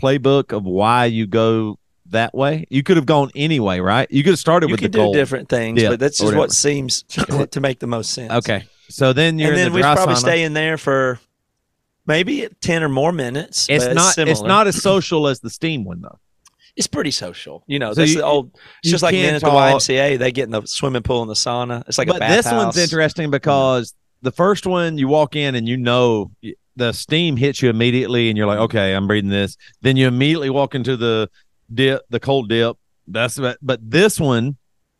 playbook 0.00 0.52
of 0.56 0.64
why 0.64 1.06
you 1.06 1.26
go 1.26 1.78
that 2.06 2.34
way? 2.34 2.66
You 2.70 2.82
could 2.82 2.96
have 2.96 3.06
gone 3.06 3.30
anyway, 3.34 3.80
right? 3.80 4.10
You 4.10 4.22
could 4.22 4.30
have 4.32 4.38
started 4.38 4.68
you 4.68 4.74
with 4.74 4.80
could 4.80 4.92
the 4.92 4.98
do 4.98 5.04
gold. 5.04 5.14
different 5.14 5.48
things, 5.48 5.82
Yeah, 5.82 5.90
but 5.90 6.00
that's 6.00 6.20
or 6.20 6.26
just 6.26 6.36
what 6.36 6.52
seems 6.52 7.02
to 7.50 7.60
make 7.60 7.78
the 7.80 7.86
most 7.86 8.10
sense. 8.12 8.32
Okay. 8.32 8.64
So 8.90 9.12
then 9.12 9.38
you're 9.38 9.48
and 9.52 9.58
in 9.58 9.64
then 9.64 9.72
the 9.72 9.76
we 9.76 9.80
dry 9.82 9.94
probably 9.94 10.14
sauna. 10.14 10.18
stay 10.18 10.42
in 10.44 10.52
there 10.52 10.76
for 10.76 11.18
maybe 12.06 12.46
10 12.60 12.82
or 12.82 12.88
more 12.88 13.12
minutes. 13.12 13.66
it's 13.70 13.86
not 13.86 14.06
it's 14.08 14.14
similar. 14.14 14.46
not 14.48 14.66
as 14.66 14.80
social 14.82 15.26
as 15.26 15.40
the 15.40 15.50
steam 15.50 15.84
one 15.84 16.02
though. 16.02 16.18
It's 16.76 16.86
pretty 16.86 17.10
social. 17.10 17.64
You 17.66 17.78
know, 17.78 17.92
So 17.92 18.00
that's 18.00 18.12
you- 18.12 18.18
the 18.18 18.24
old 18.24 18.50
it's 18.82 18.90
just 18.90 19.02
like 19.02 19.14
men 19.14 19.34
at 19.34 19.40
the 19.40 19.48
YMCA, 19.48 20.18
they 20.18 20.32
get 20.32 20.44
in 20.44 20.50
the 20.50 20.66
swimming 20.66 21.02
pool 21.02 21.22
and 21.22 21.30
the 21.30 21.34
sauna. 21.34 21.86
It's 21.88 21.98
like 21.98 22.08
a 22.08 22.12
but 22.12 22.20
this 22.20 22.44
bathhouse. 22.44 22.64
one's 22.64 22.78
interesting 22.78 23.30
because 23.30 23.94
the 24.22 24.32
first 24.32 24.66
one 24.66 24.98
you 24.98 25.06
walk 25.06 25.36
in 25.36 25.54
and 25.54 25.68
you 25.68 25.76
know 25.76 26.30
the 26.76 26.92
steam 26.92 27.36
hits 27.36 27.62
you 27.62 27.70
immediately 27.70 28.28
and 28.28 28.36
you're 28.36 28.46
like 28.46 28.56
mm-hmm. 28.56 28.64
okay 28.64 28.94
i'm 28.94 29.06
breathing 29.06 29.30
this 29.30 29.56
then 29.82 29.96
you 29.96 30.08
immediately 30.08 30.50
walk 30.50 30.74
into 30.74 30.96
the 30.96 31.28
dip 31.72 32.02
the 32.08 32.18
cold 32.18 32.48
dip 32.48 32.76
that's 33.06 33.38
but 33.38 33.58
but 33.62 33.78
this 33.88 34.18
one 34.18 34.56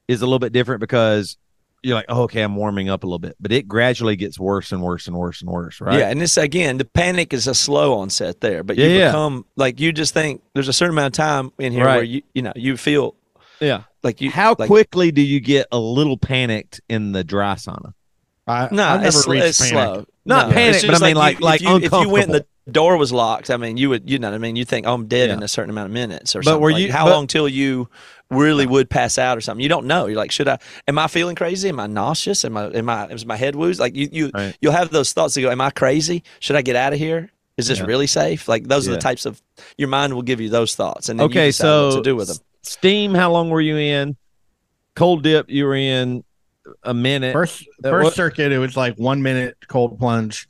is 0.07 0.21
a 0.21 0.27
little 0.27 0.39
bit 0.39 0.53
different 0.53 0.81
because 0.81 1.37
you're 1.85 1.94
like, 1.94 2.07
oh, 2.09 2.23
okay, 2.23 2.42
I'm 2.42 2.57
warming 2.57 2.88
up 2.88 3.05
a 3.05 3.07
little 3.07 3.18
bit, 3.18 3.37
but 3.40 3.53
it 3.53 3.68
gradually 3.68 4.16
gets 4.16 4.38
worse 4.38 4.73
and 4.73 4.83
worse 4.83 5.07
and 5.07 5.14
worse 5.16 5.40
and 5.42 5.51
worse, 5.51 5.81
right? 5.81 5.99
Yeah, 5.99 6.09
and 6.09 6.20
this 6.20 6.37
again, 6.37 6.79
the 6.79 6.85
panic 6.85 7.33
is 7.33 7.47
a 7.47 7.55
slow 7.55 7.99
onset 7.99 8.40
there, 8.40 8.62
but 8.64 8.77
you 8.77 8.85
Yeah, 8.87 8.97
yeah. 8.99 9.09
become 9.09 9.44
like 9.57 9.79
you 9.81 9.92
just 9.92 10.14
think 10.14 10.42
there's 10.55 10.68
a 10.68 10.73
certain 10.73 10.94
amount 10.94 11.09
of 11.18 11.25
time 11.25 11.53
in 11.59 11.73
here 11.73 11.85
Right. 11.85 11.94
where 11.97 12.05
you 12.05 12.23
you 12.35 12.42
know 12.42 12.53
you 12.57 12.77
feel 12.77 13.14
yeah. 13.61 13.83
like 14.03 14.20
you 14.20 14.31
How 14.31 14.57
like, 14.59 14.68
quickly 14.68 15.12
do 15.12 15.20
you 15.23 15.40
get 15.40 15.66
a 15.70 15.79
little 15.79 16.16
panicked 16.16 16.81
in 16.88 17.12
the 17.12 17.23
dry 17.23 17.55
sauna? 17.55 17.92
I, 18.47 18.68
No, 18.73 18.83
I've 18.85 19.03
never 19.03 19.18
it's, 19.18 19.29
reached 19.29 19.47
it's 19.47 19.70
panic. 19.70 19.94
slow. 19.94 20.07
Not 20.27 20.49
No, 20.49 20.55
panic, 20.55 20.83
but 20.87 21.03
I 21.03 21.07
mean, 21.07 21.17
like- 21.17 21.39
you- 21.41 21.45
like 21.45 21.61
if 21.63 21.69
you, 21.69 21.77
if 21.77 21.93
you 21.93 22.09
went 22.09 22.27
and 22.27 22.35
the 22.35 22.47
door 22.71 22.97
was 22.97 23.13
locked, 23.13 23.51
I 23.51 23.57
mean, 23.59 23.77
you 23.77 23.91
would 23.91 24.09
you 24.09 24.19
know 24.19 24.29
what 24.31 24.35
I 24.35 24.39
mean. 24.39 24.57
You 24.57 24.65
think, 24.65 24.87
oh, 24.87 24.95
I'm 24.95 25.07
dead 25.07 25.29
Yeah. 25.29 25.37
in 25.37 25.43
a 25.43 25.49
certain 25.49 25.71
amount 25.71 25.87
of 25.87 25.93
minutes 25.93 26.35
or 26.35 26.39
But 26.41 26.45
something. 26.47 26.63
were 26.63 26.73
Like, 26.73 26.83
you- 26.83 26.93
how 26.93 27.05
but- 27.05 27.11
long 27.13 27.27
till 27.27 27.47
you 27.49 27.89
really 28.31 28.67
would 28.67 28.89
pass 28.89 29.19
out 29.19 29.37
or 29.37 29.43
something? 29.43 29.63
You 29.63 29.69
don't 29.69 29.85
know. 29.87 30.07
You're 30.07 30.17
like, 30.17 30.31
should 30.33 30.49
I? 30.49 30.59
Am 30.89 30.99
I 30.99 31.07
feeling 31.09 31.37
crazy? 31.37 31.69
Am 31.69 31.79
I 31.79 31.87
nauseous? 31.87 32.45
Am 32.45 32.57
I? 32.57 32.69
Am 32.71 32.89
I? 32.89 33.07
Is 33.09 33.27
my 33.27 33.37
head 33.37 33.55
woozy? 33.55 33.79
Like 33.81 33.95
you 33.95 34.09
you 34.11 34.31
Right. 34.33 34.57
you'll 34.63 34.73
have 34.73 34.91
those 34.91 35.13
thoughts. 35.13 35.35
To 35.35 35.43
go, 35.43 35.51
am 35.51 35.61
I 35.61 35.71
crazy? 35.71 36.23
Should 36.41 36.57
I 36.57 36.63
get 36.63 36.75
out 36.77 36.93
of 36.95 36.99
here? 36.99 37.31
Is 37.59 37.69
this 37.69 37.79
Yeah. 37.81 37.85
really 37.85 38.07
safe? 38.07 38.49
Like 38.49 38.67
those 38.67 38.89
are 38.89 38.93
the 38.93 38.99
types 38.99 39.27
of 39.27 39.41
your 39.77 39.89
mind 39.89 40.15
will 40.15 40.23
give 40.23 40.41
you 40.41 40.49
those 40.49 40.75
thoughts, 40.75 41.09
and 41.11 41.21
then 41.21 41.25
you 41.27 41.31
Okay, 41.31 41.49
decide 41.49 41.65
so 41.67 41.89
what 41.89 41.95
to 41.97 42.03
do 42.03 42.17
with 42.17 42.29
them. 42.29 42.39
Steam, 42.63 43.15
how 43.15 43.31
long 43.31 43.51
were 43.51 43.61
you 43.61 43.77
in? 43.77 44.17
Cold 44.97 45.23
dip, 45.23 45.51
you 45.51 45.65
were 45.67 45.77
in 45.77 46.25
a 46.83 46.94
minute. 46.94 47.33
First 47.33 47.64
first 47.83 48.05
what- 48.05 48.14
circuit, 48.14 48.53
it 48.53 48.59
was 48.59 48.77
like 48.77 48.96
one 48.96 49.22
minute 49.22 49.57
cold 49.68 49.98
plunge. 49.98 50.48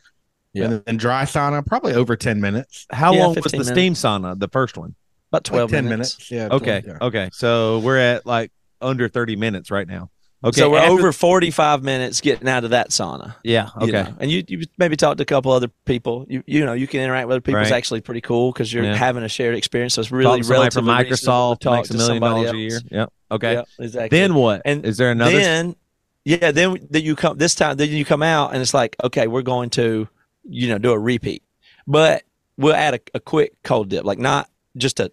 Yeah. 0.53 0.65
And 0.67 0.85
then 0.85 0.97
dry 0.99 1.25
sauna, 1.25 1.67
probably 1.67 1.95
over 1.95 2.15
10 2.15 2.41
minutes. 2.41 2.87
how 2.93 3.13
Yeah, 3.13 3.25
long 3.25 3.35
was 3.35 3.43
the 3.43 3.51
15 3.51 3.65
steam 3.65 3.95
sauna, 3.95 4.39
the 4.39 4.47
first 4.49 4.77
one? 4.77 4.95
About 5.33 5.39
Like 5.39 5.43
twelve 5.45 5.71
10 5.71 5.85
minutes. 5.89 6.31
minutes. 6.31 6.31
Yeah. 6.31 6.49
Okay. 6.57 6.81
12, 6.83 6.85
yeah. 7.01 7.07
Okay. 7.07 7.29
So 7.33 7.81
we're 7.81 7.99
at 7.99 8.25
like 8.25 8.53
under 8.81 9.09
30 9.09 9.35
minutes 9.35 9.71
right 9.73 9.89
now. 9.89 10.11
Okay. 10.45 10.61
so 10.61 10.71
we're 10.71 10.79
after- 10.79 10.91
over 10.93 11.11
forty 11.11 11.51
five 11.51 11.83
minutes 11.83 12.21
getting 12.21 12.47
out 12.49 12.65
of 12.65 12.71
that 12.71 12.91
sauna. 12.91 13.35
Yeah. 13.43 13.71
you 13.81 13.89
Okay. 13.89 14.03
know. 14.11 14.15
and 14.21 14.31
you 14.31 14.45
you 14.47 14.63
maybe 14.77 14.95
talked 14.95 15.17
to 15.17 15.23
a 15.23 15.25
couple 15.25 15.51
other 15.53 15.69
people. 15.87 16.27
You 16.29 16.45
you 16.47 16.65
know 16.67 16.75
you 16.75 16.87
can 16.87 17.01
interact 17.01 17.27
with 17.29 17.33
other 17.37 17.41
people. 17.41 17.63
It's 17.63 17.71
actually 17.71 18.03
pretty 18.03 18.21
cool 18.21 18.53
because 18.53 18.71
you're 18.71 18.85
Yeah. 18.85 18.95
having 18.95 19.23
a 19.25 19.29
shared 19.29 19.57
experience. 19.57 19.95
So 19.95 20.03
it's 20.03 20.11
Talk 20.11 20.19
really 20.19 20.39
to 20.41 20.45
somebody 20.45 20.71
from 20.75 20.85
Microsoft 20.87 21.61
to 21.61 21.65
talk 21.65 21.77
makes 21.79 21.91
a 21.91 21.95
million 21.95 22.21
somebody 22.21 22.35
dollars 22.45 22.51
a 22.53 22.57
year. 22.59 22.75
else. 22.75 22.85
Yep. 22.91 23.13
Okay. 23.33 23.53
Yeah, 23.55 23.63
exactly. 23.81 24.19
Then 24.19 24.35
what? 24.35 24.61
And 24.67 24.85
is 24.85 24.99
there 24.99 25.11
another? 25.11 25.33
Then 25.33 25.77
yeah, 26.25 26.51
then 26.51 26.87
that 26.91 27.03
you 27.03 27.17
come 27.17 27.39
this 27.39 27.55
time. 27.55 27.77
Then 27.77 27.91
you 27.91 28.05
come 28.05 28.23
out 28.23 28.53
and 28.53 28.63
it's 28.63 28.75
like 28.75 28.97
okay, 29.03 29.27
we're 29.27 29.43
going 29.43 29.71
to 29.71 30.09
you 30.49 30.69
know 30.69 30.79
do 30.79 30.93
a 30.93 30.99
repeat, 30.99 31.43
but 31.87 32.25
we'll 32.57 32.75
add 32.75 32.95
a, 32.95 33.01
a 33.15 33.21
quick 33.21 33.55
cold 33.63 33.89
dip, 33.89 34.05
like 34.05 34.19
not 34.19 34.49
just 34.77 35.01
a 35.01 35.11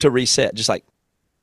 to 0.00 0.10
reset, 0.10 0.54
just 0.54 0.68
like 0.68 0.84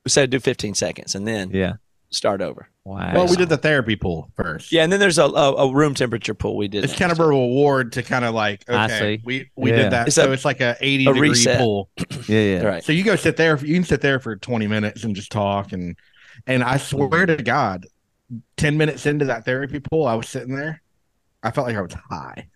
we 0.06 0.10
said 0.10 0.30
do 0.30 0.40
15 0.40 0.74
seconds 0.74 1.16
and 1.16 1.28
then 1.28 1.50
yeah. 1.52 1.74
start 2.10 2.42
over. 2.42 2.70
Wow. 2.86 3.14
Well, 3.14 3.28
we 3.28 3.38
did 3.38 3.48
the 3.48 3.58
therapy 3.58 3.96
pool 3.96 4.30
first. 4.36 4.72
Yeah, 4.72 4.84
and 4.84 4.92
then 4.92 5.00
there's 5.00 5.18
a, 5.18 5.24
a, 5.24 5.54
a 5.56 5.74
room 5.74 5.94
temperature 5.94 6.34
pool 6.34 6.58
we 6.58 6.68
did. 6.68 6.84
It's 6.84 6.96
kind 6.96 7.12
of 7.14 7.20
a 7.20 7.26
reward 7.26 7.94
to 7.94 8.04
kind 8.04 8.26
of 8.26 8.34
like, 8.36 8.66
I 8.70 8.86
okay, 8.86 9.18
see. 9.18 9.22
we, 9.24 9.52
we 9.56 9.70
Yeah. 9.72 9.84
did 9.84 9.92
that. 9.94 10.08
It's 10.08 10.16
so 10.18 10.30
a- 10.30 10.32
it's 10.34 10.44
like 10.44 10.60
a 10.60 10.76
80 10.82 11.06
a 11.06 11.14
degree 11.14 11.30
reset. 11.30 11.60
pool. 11.60 11.90
yeah. 12.28 12.40
Yeah. 12.40 12.64
right. 12.64 12.84
So 12.84 12.92
you 12.92 13.04
go 13.04 13.16
sit 13.16 13.38
there, 13.38 13.58
you 13.58 13.74
can 13.74 13.86
sit 13.86 14.02
there 14.02 14.20
for 14.20 14.36
20 14.36 14.68
minutes 14.68 15.06
and 15.06 15.16
just 15.16 15.32
talk. 15.32 15.72
And, 15.72 15.96
and 16.46 16.62
I 16.62 16.76
swear 16.78 17.26
to 17.26 17.38
God, 17.38 17.88
10 18.58 18.78
minutes 18.78 19.06
into 19.06 19.26
that 19.26 19.46
therapy 19.46 19.80
pool, 19.80 20.06
I 20.06 20.16
was 20.16 20.28
sitting 20.30 20.56
there. 20.56 20.82
I 21.44 21.52
felt 21.52 21.68
like 21.68 21.76
I 21.76 21.82
was 21.82 21.94
high. 22.10 22.48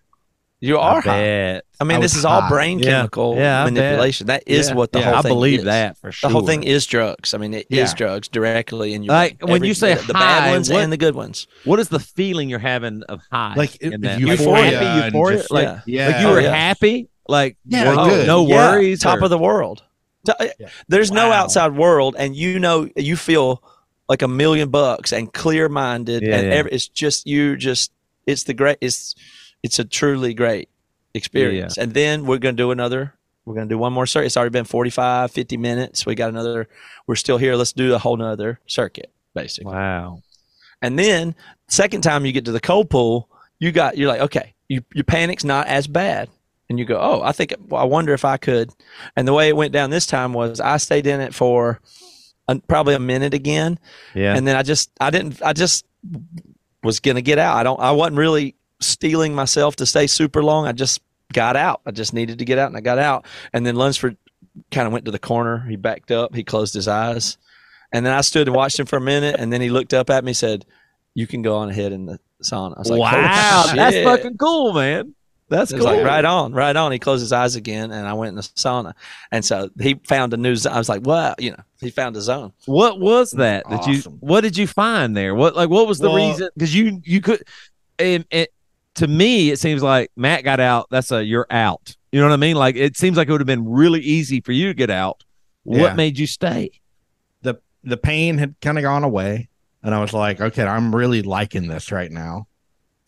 You 0.59 0.77
I 0.79 0.89
are 0.95 1.01
high. 1.01 1.61
I 1.79 1.83
mean, 1.83 1.97
I 1.97 2.01
this 2.01 2.13
was 2.13 2.19
is 2.19 2.25
all 2.25 2.49
brain 2.49 2.79
Yeah. 2.79 2.85
chemical 2.85 3.35
Yeah, 3.35 3.61
I 3.61 3.65
bet. 3.65 3.73
manipulation. 3.73 4.27
That 4.27 4.43
is 4.47 4.69
Yeah. 4.69 4.75
what 4.75 4.91
the 4.91 4.99
Yeah, 4.99 5.05
whole 5.05 5.15
I 5.15 5.21
thing 5.21 5.29
believe 5.29 5.59
is. 5.59 5.65
that 5.65 5.97
for 5.99 6.11
sure. 6.11 6.29
The 6.29 6.33
whole 6.33 6.47
thing 6.47 6.63
is 6.63 6.85
drugs. 6.87 7.35
I 7.35 7.37
mean, 7.37 7.53
it 7.53 7.67
is 7.69 7.77
Yeah. 7.91 7.93
drugs 7.95 8.27
directly 8.27 8.93
in 8.95 9.03
your 9.03 9.13
Like, 9.13 9.37
brain. 9.37 9.51
when 9.51 9.63
you 9.63 9.75
say 9.75 9.93
the, 9.93 10.01
the 10.07 10.13
high, 10.13 10.39
bad 10.39 10.51
ones 10.51 10.69
what- 10.71 10.81
and 10.81 10.91
the 10.91 10.97
good 10.97 11.13
ones. 11.13 11.45
What 11.65 11.79
is 11.79 11.89
the 11.89 11.99
feeling 11.99 12.49
you're 12.49 12.57
having 12.57 13.03
of 13.03 13.21
high? 13.31 13.53
Like, 13.55 13.75
in 13.75 13.93
it- 13.93 14.01
that? 14.01 14.19
euphoria 14.19 14.51
Like, 14.63 14.73
happy 14.73 14.85
and 14.85 15.05
euphoria? 15.05 15.37
just- 15.37 15.51
like, 15.51 15.65
yeah. 15.67 15.79
Yeah. 15.85 16.07
like 16.07 16.21
you 16.21 16.27
were 16.27 16.39
Oh, 16.39 16.43
yeah. 16.43 16.55
happy? 16.55 17.09
Like, 17.27 17.57
Yeah, 17.67 17.93
wor- 17.95 18.05
good. 18.09 18.25
no 18.27 18.47
Yeah, 18.47 18.55
worries? 18.55 18.99
top 19.01 19.19
or- 19.21 19.25
of 19.25 19.29
the 19.29 19.37
world. 19.37 19.83
T- 20.25 20.33
uh, 20.39 20.47
Yeah. 20.59 20.69
There's 20.87 21.11
no 21.11 21.31
outside 21.31 21.75
world, 21.75 22.15
and 22.17 22.35
you 22.35 22.57
know 22.57 22.89
you 22.95 23.15
feel 23.15 23.61
like 24.09 24.21
a 24.21 24.27
million 24.27 24.69
bucks 24.69 25.11
and 25.13 25.31
clear 25.31 25.69
minded, 25.69 26.23
Yeah, 26.23 26.35
and 26.37 26.47
yeah. 26.47 26.53
every, 26.53 26.71
it's 26.71 26.87
just 26.87 27.27
you. 27.27 27.55
Just 27.57 27.91
it's 28.25 28.43
the 28.43 28.53
great. 28.53 28.77
It's 28.81 29.15
it's 29.63 29.79
a 29.79 29.85
truly 29.85 30.33
great 30.33 30.69
experience. 31.13 31.77
And 31.77 31.93
then 31.93 32.25
we're 32.25 32.37
gonna 32.37 32.53
do 32.53 32.71
another. 32.71 33.13
We're 33.45 33.55
gonna 33.55 33.67
do 33.67 33.77
one 33.77 33.93
more 33.93 34.05
circuit. 34.05 34.27
It's 34.27 34.37
already 34.37 34.51
been 34.51 34.65
45, 34.65 35.31
50 35.31 35.57
minutes. 35.57 36.05
We 36.05 36.15
got 36.15 36.29
another. 36.29 36.67
We're 37.07 37.15
still 37.15 37.37
here. 37.37 37.55
Let's 37.55 37.73
do 37.73 37.93
a 37.93 37.97
whole 37.97 38.17
nother 38.17 38.59
circuit, 38.67 39.11
basically. 39.33 39.73
Wow. 39.73 40.21
And 40.81 40.97
then 40.99 41.33
second 41.67 42.01
time 42.01 42.25
you 42.25 42.31
get 42.31 42.45
to 42.45 42.51
the 42.51 42.59
cold 42.59 42.89
pool, 42.89 43.29
you 43.59 43.71
got 43.71 43.97
you're 43.97 44.09
like, 44.09 44.21
okay, 44.21 44.53
you, 44.69 44.83
your 44.93 45.05
panic's 45.05 45.43
not 45.43 45.67
as 45.67 45.87
bad. 45.87 46.29
And 46.69 46.77
you 46.77 46.83
go, 46.83 46.99
oh, 46.99 47.21
I 47.21 47.31
think 47.31 47.53
well, 47.69 47.81
I 47.81 47.85
wonder 47.85 48.13
if 48.13 48.25
I 48.25 48.35
could. 48.37 48.71
And 49.15 49.25
the 49.27 49.33
way 49.33 49.47
it 49.47 49.55
went 49.55 49.71
down 49.71 49.89
this 49.89 50.05
time 50.05 50.33
was 50.33 50.59
I 50.59 50.77
stayed 50.77 51.07
in 51.07 51.21
it 51.21 51.33
for 51.33 51.79
probably 52.67 52.93
a 52.95 52.99
minute 52.99 53.33
again, 53.33 53.79
Yeah. 54.13 54.36
and 54.36 54.47
then 54.47 54.55
I 54.55 54.63
just 54.63 54.91
I 54.99 55.10
didn't 55.10 55.41
I 55.43 55.53
just 55.53 55.86
was 56.83 56.99
gonna 56.99 57.21
get 57.21 57.39
out. 57.39 57.55
I 57.57 57.63
don't 57.63 57.79
I 57.79 57.91
wasn't 57.91 58.17
really 58.17 58.55
steeling 58.79 59.33
myself 59.36 59.75
to 59.77 59.86
stay 59.86 60.07
super 60.07 60.43
long. 60.43 60.67
I 60.67 60.71
just 60.71 61.01
got 61.33 61.55
out. 61.55 61.81
I 61.86 61.91
just 61.91 62.13
needed 62.13 62.39
to 62.39 62.45
get 62.45 62.57
out, 62.57 62.67
and 62.67 62.77
I 62.77 62.81
got 62.81 62.99
out. 62.99 63.25
And 63.53 63.65
then 63.65 63.75
Lunsford 63.75 64.15
kind 64.71 64.88
of 64.88 64.93
went 64.93 65.05
to 65.05 65.12
the 65.12 65.19
corner. 65.19 65.65
He 65.67 65.75
backed 65.75 66.12
up. 66.12 66.33
He 66.36 66.43
closed 66.43 66.73
his 66.73 66.88
eyes, 66.88 67.38
and 67.91 68.05
then 68.05 68.13
I 68.13 68.21
stood 68.21 68.47
and 68.47 68.55
watched 68.55 68.79
him 68.79 68.86
for 68.86 68.97
a 68.97 69.01
minute, 69.01 69.36
and 69.39 69.51
then 69.51 69.62
he 69.62 69.69
looked 69.69 69.93
up 69.93 70.10
at 70.10 70.23
me, 70.23 70.29
and 70.29 70.38
said, 70.38 70.65
"You 71.15 71.27
can 71.27 71.41
go 71.41 71.57
on 71.57 71.69
ahead 71.69 71.91
in 71.91 72.05
the 72.05 72.19
sauna." 72.43 72.75
I 72.77 72.79
was 72.79 72.89
like, 72.89 72.99
wow. 73.01 73.71
That's 73.75 73.97
fucking 73.97 74.38
cool, 74.38 74.73
man. 74.73 75.13
That's 75.49 75.71
It 75.71 75.75
was 75.77 75.86
cool. 75.86 75.95
like 75.95 76.05
right 76.05 76.25
on, 76.25 76.51
right 76.53 76.75
on. 76.75 76.91
He 76.91 76.99
closed 76.99 77.21
his 77.21 77.31
eyes 77.31 77.55
again, 77.55 77.91
and 77.91 78.05
I 78.07 78.13
went 78.13 78.29
in 78.29 78.36
the 78.36 78.41
sauna, 78.41 78.93
and 79.31 79.45
so 79.45 79.69
he 79.79 79.95
found 80.05 80.33
a 80.33 80.38
new. 80.38 80.55
Zone. 80.55 80.73
I 80.73 80.77
was 80.77 80.89
like, 80.89 81.05
"Wow!" 81.05 81.36
You 81.39 81.51
know, 81.51 81.63
he 81.79 81.89
found 81.89 82.17
a 82.17 82.21
zone. 82.21 82.51
What 82.65 82.99
was 82.99 83.31
that 83.31 83.63
that 83.69 83.88
you? 83.88 83.99
What 84.19 84.41
did 84.41 84.57
you 84.57 84.67
find 84.67 85.15
there? 85.15 85.33
What 85.36 85.55
like 85.55 85.69
what 85.69 85.88
was 85.88 85.99
the 85.99 86.10
Well- 86.10 86.29
reason? 86.31 86.49
Because 86.53 86.75
you 86.75 87.01
you 87.05 87.21
could, 87.21 87.43
and, 87.97 88.25
and 88.31 88.47
to 88.95 89.07
me 89.07 89.49
it 89.51 89.60
seems 89.60 89.81
like 89.81 90.12
Matt 90.17 90.43
got 90.43 90.60
out. 90.60 90.88
That's 90.91 91.12
a 91.12 91.23
you're 91.23 91.47
out. 91.49 91.95
You 92.12 92.19
know 92.19 92.27
what 92.27 92.33
I 92.33 92.38
mean? 92.38 92.55
Like 92.57 92.75
it 92.75 92.97
seems 92.97 93.15
like 93.15 93.27
it 93.29 93.31
would 93.31 93.41
have 93.41 93.47
been 93.47 93.69
really 93.69 94.01
easy 94.01 94.41
for 94.41 94.51
you 94.51 94.67
to 94.67 94.73
get 94.73 94.89
out. 94.89 95.23
Yeah. 95.63 95.81
What 95.81 95.95
made 95.95 96.17
you 96.19 96.27
stay? 96.27 96.71
the 97.41 97.55
the 97.83 97.97
pain 97.97 98.38
had 98.38 98.55
kind 98.62 98.77
of 98.77 98.81
gone 98.83 99.03
away 99.03 99.47
and 99.83 99.93
i 99.93 100.01
was 100.01 100.12
like 100.12 100.41
okay 100.41 100.63
i'm 100.63 100.93
really 100.93 101.21
liking 101.21 101.67
this 101.67 101.91
right 101.91 102.12
now 102.12 102.47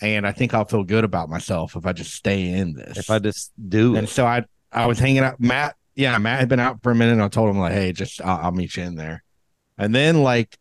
and 0.02 0.26
i 0.28 0.32
think 0.32 0.54
i'll 0.54 0.66
feel 0.66 0.84
good 0.84 1.04
about 1.04 1.30
myself 1.30 1.76
if 1.76 1.86
i 1.86 1.94
just 1.94 2.14
stay 2.14 2.52
in 2.52 2.74
this 2.74 2.98
If 2.98 3.10
I 3.10 3.20
just 3.20 3.52
do 3.70 3.96
and 3.96 4.08
it, 4.08 4.10
so 4.10 4.26
i 4.26 4.44
i 4.72 4.86
was 4.86 5.00
hanging 5.00 5.20
out 5.20 5.40
matt 5.40 5.76
yeah 5.96 6.18
matt 6.18 6.40
had 6.40 6.50
been 6.50 6.60
out 6.60 6.82
for 6.84 6.92
a 6.92 6.96
minute 6.96 7.14
and 7.14 7.22
i 7.22 7.28
told 7.28 7.50
him 7.50 7.60
like 7.60 7.74
hey 7.74 7.92
just 7.92 8.22
i'll, 8.22 8.46
I'll 8.46 8.52
meet 8.52 8.78
you 8.78 8.84
in 8.84 8.96
there 8.96 9.24
and 9.78 9.94
then 9.94 10.24
like 10.24 10.58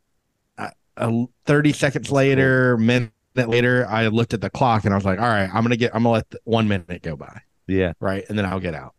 uh, 0.56 0.70
uh, 0.96 1.24
30 1.46 1.72
seconds 1.72 2.10
later 2.10 2.76
minute 2.76 3.12
later 3.36 3.86
i 3.88 4.08
looked 4.08 4.34
at 4.34 4.40
the 4.40 4.50
clock 4.50 4.84
and 4.84 4.92
i 4.92 4.96
was 4.96 5.04
like 5.04 5.18
all 5.18 5.28
right 5.28 5.50
i'm 5.52 5.62
gonna 5.62 5.76
get 5.76 5.94
i'm 5.94 6.02
gonna 6.02 6.14
let 6.14 6.26
one 6.44 6.66
minute 6.66 7.02
go 7.02 7.16
by 7.16 7.42
yeah, 7.68 7.92
right? 8.00 8.24
And 8.28 8.36
then 8.36 8.46
I'll 8.46 8.58
get 8.58 8.74
out. 8.74 8.94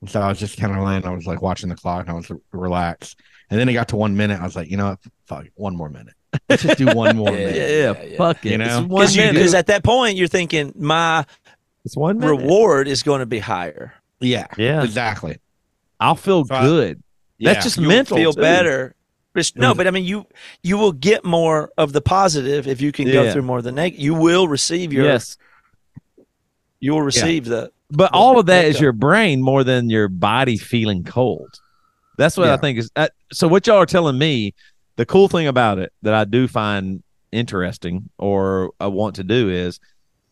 And 0.00 0.08
so 0.08 0.20
I 0.20 0.28
was 0.28 0.38
just 0.38 0.58
kind 0.58 0.74
of 0.74 0.82
laying, 0.82 1.04
I 1.04 1.10
was 1.10 1.26
like 1.26 1.42
watching 1.42 1.68
the 1.68 1.74
clock, 1.74 2.02
and 2.02 2.10
I 2.10 2.14
was 2.14 2.30
relaxed. 2.52 3.20
And 3.50 3.60
then 3.60 3.68
it 3.68 3.74
got 3.74 3.88
to 3.88 3.96
one 3.96 4.16
minute. 4.16 4.40
I 4.40 4.44
was 4.44 4.56
like, 4.56 4.70
you 4.70 4.76
know 4.76 4.90
what? 4.90 5.00
Fuck, 5.26 5.46
it, 5.46 5.52
one 5.56 5.76
more 5.76 5.90
minute. 5.90 6.14
Let's 6.48 6.62
just 6.62 6.78
do 6.78 6.86
one 6.86 7.16
more 7.16 7.30
Yeah, 7.32 7.48
yeah, 7.48 7.66
yeah, 7.66 8.02
yeah. 8.04 8.16
fuck 8.16 8.44
it. 8.46 8.52
You 8.52 8.58
know? 8.58 8.78
it's 8.80 8.88
one 9.16 9.32
Because 9.34 9.54
at 9.54 9.66
that 9.66 9.84
point 9.84 10.16
you're 10.16 10.28
thinking 10.28 10.72
my 10.76 11.24
it's 11.84 11.96
one 11.96 12.18
minute. 12.18 12.30
reward 12.30 12.88
is 12.88 13.02
going 13.02 13.20
to 13.20 13.26
be 13.26 13.38
higher. 13.38 13.92
Yeah, 14.20 14.46
Yeah, 14.56 14.82
exactly. 14.82 15.38
I'll 16.00 16.14
feel 16.14 16.44
So 16.46 16.54
I- 16.54 16.62
good. 16.64 17.02
Yeah. 17.38 17.52
That's 17.54 17.64
just 17.64 17.76
You'll 17.78 17.88
mental. 17.88 18.16
feel 18.16 18.32
too. 18.32 18.40
better. 18.40 18.94
It's- 19.34 19.52
No, 19.56 19.72
Mhm. 19.72 19.76
but 19.78 19.86
I 19.86 19.90
mean, 19.90 20.04
you 20.04 20.26
you 20.62 20.78
will 20.78 20.92
get 20.92 21.24
more 21.24 21.70
of 21.78 21.92
the 21.92 22.00
positive 22.00 22.68
if 22.68 22.80
you 22.80 22.92
can 22.92 23.06
go 23.10 23.32
through 23.32 23.42
more 23.42 23.58
of 23.58 23.64
the 23.64 23.72
negative. 23.72 24.02
You 24.04 24.14
will 24.14 24.46
receive 24.46 24.92
your. 24.92 25.04
Yes, 25.06 25.36
You 26.80 26.92
will 26.92 27.02
receive 27.02 27.44
the. 27.46 27.70
but 27.90 28.10
the 28.12 28.16
all 28.16 28.38
of 28.38 28.46
that 28.46 28.64
is 28.64 28.74
makeup. 28.74 28.82
your 28.82 28.92
brain 28.92 29.42
more 29.42 29.64
than 29.64 29.88
your 29.90 30.08
body 30.08 30.56
feeling 30.56 31.04
cold. 31.04 31.48
That's 32.18 32.36
what 32.36 32.48
I 32.48 32.56
think 32.58 32.78
is. 32.78 32.90
Uh, 32.94 33.08
so 33.32 33.48
what 33.48 33.66
y'all 33.66 33.78
are 33.78 33.86
telling 33.86 34.18
me, 34.18 34.54
the 34.96 35.06
cool 35.06 35.28
thing 35.28 35.46
about 35.46 35.78
it 35.78 35.92
that 36.02 36.14
I 36.14 36.24
do 36.24 36.48
find 36.48 37.02
interesting 37.30 38.10
or 38.18 38.72
I 38.78 38.88
want 38.88 39.16
to 39.16 39.24
do 39.24 39.48
is 39.48 39.80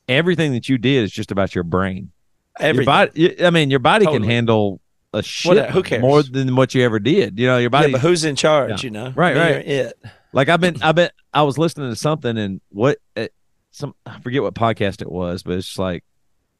everything 0.08 0.52
that 0.52 0.68
you 0.68 0.78
did 0.78 1.04
is 1.04 1.10
just 1.12 1.30
about 1.30 1.54
your 1.54 1.64
brain. 1.64 2.10
Your 2.58 2.68
Everything. 2.68 2.86
body, 2.86 3.44
I 3.44 3.50
mean, 3.50 3.70
your 3.70 3.78
body 3.78 4.06
can 4.06 4.22
handle 4.22 4.80
a 5.14 5.22
shit 5.22 5.70
who 5.70 5.82
cares? 5.82 6.02
more 6.02 6.22
than 6.22 6.54
what 6.56 6.74
you 6.74 6.82
ever 6.84 6.98
did. 6.98 7.38
You 7.38 7.46
know, 7.46 7.54
your 7.56 7.62
yeah, 7.64 7.68
body. 7.68 7.92
but 7.92 8.00
who's 8.00 8.24
in 8.24 8.36
charge? 8.36 8.70
Yeah. 8.70 8.86
You 8.86 8.90
know, 8.90 9.12
Right, 9.16 9.36
right. 9.36 9.66
It. 9.66 9.92
like 10.32 10.48
I've 10.48 10.60
been, 10.60 10.82
I've 10.82 10.94
been, 10.94 11.10
I 11.32 11.42
was 11.42 11.56
listening 11.58 11.90
to 11.90 11.96
something 11.96 12.36
and 12.36 12.60
what, 12.68 12.98
uh, 13.16 13.28
some 13.70 13.94
I 14.04 14.18
forget 14.20 14.42
what 14.42 14.54
podcast 14.54 15.00
it 15.00 15.10
was, 15.10 15.42
but 15.42 15.54
it's 15.54 15.68
just 15.68 15.78
like, 15.78 16.04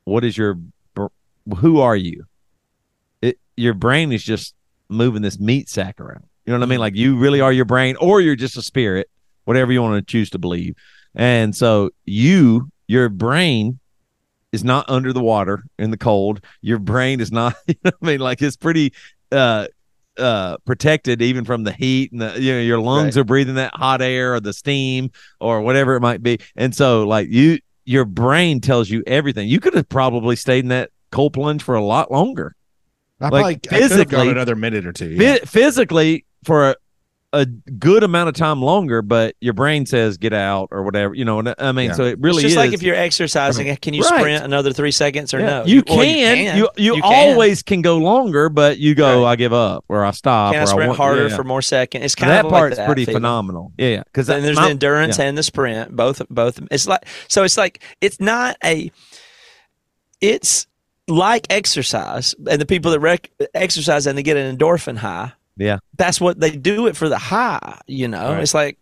what 0.05 0.25
is 0.25 0.39
your, 0.39 0.59
who 1.59 1.81
are 1.81 1.97
you? 1.97 2.25
It 3.21 3.39
your 3.57 3.75
brain 3.75 4.13
is 4.13 4.23
just 4.23 4.55
moving 4.89 5.23
this 5.23 5.39
meat 5.39 5.69
sack 5.69 6.01
around. 6.01 6.25
You 6.47 6.53
know 6.53 6.59
what 6.59 6.67
I 6.67 6.69
mean? 6.71 6.81
Like 6.81 6.95
you 6.97 7.17
really 7.17 7.41
are 7.41 7.53
your 7.53 7.65
brain, 7.65 7.97
or 8.01 8.21
you're 8.21 8.37
just 8.37 8.57
a 8.57 8.63
spirit, 8.63 9.09
whatever 9.45 9.73
you 9.73 9.83
want 9.83 9.97
to 10.07 10.11
choose 10.11 10.31
to 10.31 10.39
believe. 10.39 10.75
And 11.15 11.55
so 11.55 11.91
you, 12.05 12.71
your 12.89 13.09
brain 13.09 13.79
is 14.53 14.65
not 14.65 14.89
under 14.89 15.13
the 15.13 15.21
water 15.23 15.63
in 15.79 15.91
the 15.91 15.97
cold. 15.97 16.41
Your 16.61 16.79
brain 16.79 17.21
is 17.21 17.31
not, 17.31 17.55
you 17.67 17.75
know 17.85 17.91
what 17.99 18.09
I 18.09 18.13
mean, 18.13 18.21
like 18.21 18.43
it's 18.43 18.57
pretty 18.57 18.93
uh 19.33 19.67
uh 20.19 20.57
protected 20.67 21.23
even 21.23 21.45
from 21.45 21.63
the 21.63 21.73
heat 21.73 22.11
and 22.11 22.21
the 22.21 22.41
you 22.43 22.53
know 22.53 22.61
your 22.61 22.81
lungs 22.81 23.17
Right. 23.17 23.21
are 23.21 23.25
breathing 23.25 23.55
that 23.55 23.73
hot 23.75 24.03
air 24.03 24.35
or 24.35 24.41
the 24.41 24.53
steam 24.53 25.13
or 25.41 25.61
whatever 25.61 25.95
it 25.95 26.01
might 26.01 26.21
be. 26.23 26.39
And 26.57 26.75
so 26.75 27.07
like 27.07 27.29
you 27.31 27.59
your 27.85 28.05
brain 28.05 28.61
tells 28.61 28.91
you 28.91 29.03
everything. 29.07 29.49
You 29.49 29.61
could 29.61 29.75
have 29.75 29.89
probably 29.89 30.35
stayed 30.37 30.65
in 30.65 30.69
that 30.69 30.91
cold 31.13 31.33
plunge 31.33 31.63
for 31.63 31.75
a 31.77 31.83
lot 31.83 32.11
longer. 32.11 32.55
I 33.21 33.29
Like, 33.29 33.63
probably 33.63 33.81
physically- 33.89 34.31
another 34.31 34.57
minute 34.57 34.85
or 34.87 34.93
two. 34.93 35.11
Yeah. 35.11 35.37
physically 35.45 36.25
for 36.45 36.71
a, 36.71 36.77
a 37.33 37.47
good 37.47 38.03
amount 38.03 38.29
of 38.29 38.35
time 38.35 38.61
longer, 38.61 39.03
but 39.03 39.37
your 39.41 39.53
brain 39.53 39.87
says 39.87 40.17
get 40.17 40.33
out 40.33 40.69
or 40.73 40.83
whatever. 40.83 41.15
You 41.15 41.25
know, 41.25 41.39
and 41.39 41.55
I 41.59 41.71
mean, 41.71 41.91
Yeah. 41.91 41.93
so 41.95 42.05
it 42.05 42.19
really 42.19 42.39
it's 42.39 42.43
just 42.43 42.53
is 42.53 42.57
like 42.57 42.73
if 42.73 42.83
you're 42.83 42.97
exercising, 42.97 43.77
can 43.77 43.95
you 43.95 44.03
Right. 44.03 44.19
sprint 44.19 44.45
another 44.45 44.73
three 44.73 44.91
seconds 44.91 45.33
or 45.33 45.39
Yeah, 45.39 45.47
no? 45.61 45.65
You, 45.65 45.83
well, 45.87 45.99
can, 45.99 46.57
you 46.57 46.69
You 46.77 46.95
You 46.97 47.03
can. 47.03 47.05
always 47.35 47.63
can 47.63 47.83
go 47.83 47.99
longer, 47.99 48.49
but 48.49 48.79
you 48.79 48.97
go. 48.97 49.23
Right. 49.23 49.31
I 49.33 49.37
give 49.37 49.53
up, 49.53 49.85
or 49.89 50.05
I 50.05 50.11
stop, 50.11 50.55
Can 50.55 50.61
I 50.61 50.65
or 50.65 50.67
I 50.67 50.71
sprint 50.71 50.89
want, 50.89 50.97
harder 50.99 51.29
yeah. 51.29 51.37
for 51.37 51.45
more 51.45 51.63
seconds? 51.63 52.05
It's 52.05 52.15
kind 52.17 52.33
that 52.33 52.47
of 52.47 52.51
part's 52.51 52.73
like 52.73 52.77
that 52.79 52.87
pretty 52.87 53.05
feeling. 53.05 53.19
phenomenal. 53.19 53.73
Yeah, 53.79 54.03
because 54.05 54.27
Then 54.27 54.43
there's 54.43 54.57
the 54.57 54.63
endurance 54.65 55.21
and 55.21 55.39
the 55.39 55.45
sprint, 55.45 55.95
both 55.95 56.21
both. 56.31 56.61
It's 56.73 56.89
like 56.89 57.07
so. 57.29 57.45
It's 57.45 57.57
like 57.57 57.81
it's 58.01 58.19
not 58.19 58.57
a. 58.65 58.91
It's 60.21 60.67
like 61.07 61.47
exercise, 61.51 62.35
and 62.51 62.61
the 62.61 62.67
people 62.67 62.91
that 62.91 63.01
rec- 63.01 63.31
exercise 63.55 64.07
and 64.07 64.19
they 64.19 64.23
get 64.23 64.37
an 64.37 64.57
endorphin 64.57 64.97
high. 64.99 65.33
Yeah. 65.57 65.79
that's 65.97 66.21
what 66.21 66.41
they 66.41 66.51
do 66.53 66.87
it 66.87 66.97
for 66.97 67.09
the 67.09 67.19
high. 67.19 67.81
You 67.87 68.09
know, 68.09 68.33
Right. 68.33 68.43
it's 68.43 68.55
like 68.55 68.79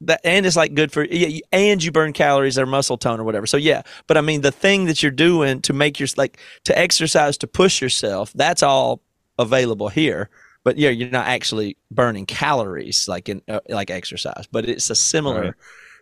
that, 0.00 0.20
and 0.24 0.46
it's 0.46 0.56
like 0.56 0.74
good 0.74 0.90
for 0.92 1.04
yeah, 1.04 1.40
and 1.52 1.82
you 1.84 1.92
burn 1.92 2.12
calories 2.14 2.58
or 2.58 2.64
muscle 2.66 2.96
tone 2.96 3.20
or 3.20 3.24
whatever. 3.24 3.46
So 3.46 3.56
yeah, 3.58 3.82
but 4.06 4.16
I 4.16 4.20
mean 4.22 4.40
the 4.40 4.50
thing 4.52 4.86
that 4.86 5.02
you're 5.02 5.12
doing 5.12 5.60
to 5.62 5.72
make 5.72 6.00
your 6.00 6.08
like 6.16 6.38
to 6.64 6.78
exercise 6.78 7.36
to 7.38 7.46
push 7.46 7.82
yourself, 7.82 8.32
that's 8.34 8.62
all 8.62 9.00
available 9.38 9.88
here. 9.88 10.30
But 10.62 10.78
yeah, 10.78 10.88
you're 10.88 11.10
not 11.10 11.26
actually 11.26 11.76
burning 11.90 12.24
calories 12.24 13.06
like 13.06 13.28
in 13.28 13.42
uh, 13.48 13.60
like 13.68 13.90
exercise, 13.90 14.46
but 14.50 14.66
it's 14.66 14.88
a 14.88 14.94
similar. 14.94 15.42
Right. 15.42 15.54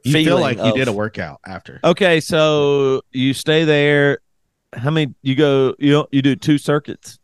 You 0.04 0.12
feel 0.12 0.24
feeling 0.24 0.58
like 0.58 0.58
you 0.66 0.72
did 0.74 0.88
a 0.88 0.92
workout 0.92 1.40
after. 1.46 1.78
Okay, 1.84 2.20
so 2.20 3.02
you 3.12 3.34
stay 3.34 3.64
there. 3.64 4.18
How 4.72 4.90
many? 4.90 5.14
You 5.22 5.34
go. 5.34 5.74
You 5.78 6.06
you 6.12 6.22
do 6.22 6.34
two 6.36 6.58
circuits. 6.58 7.18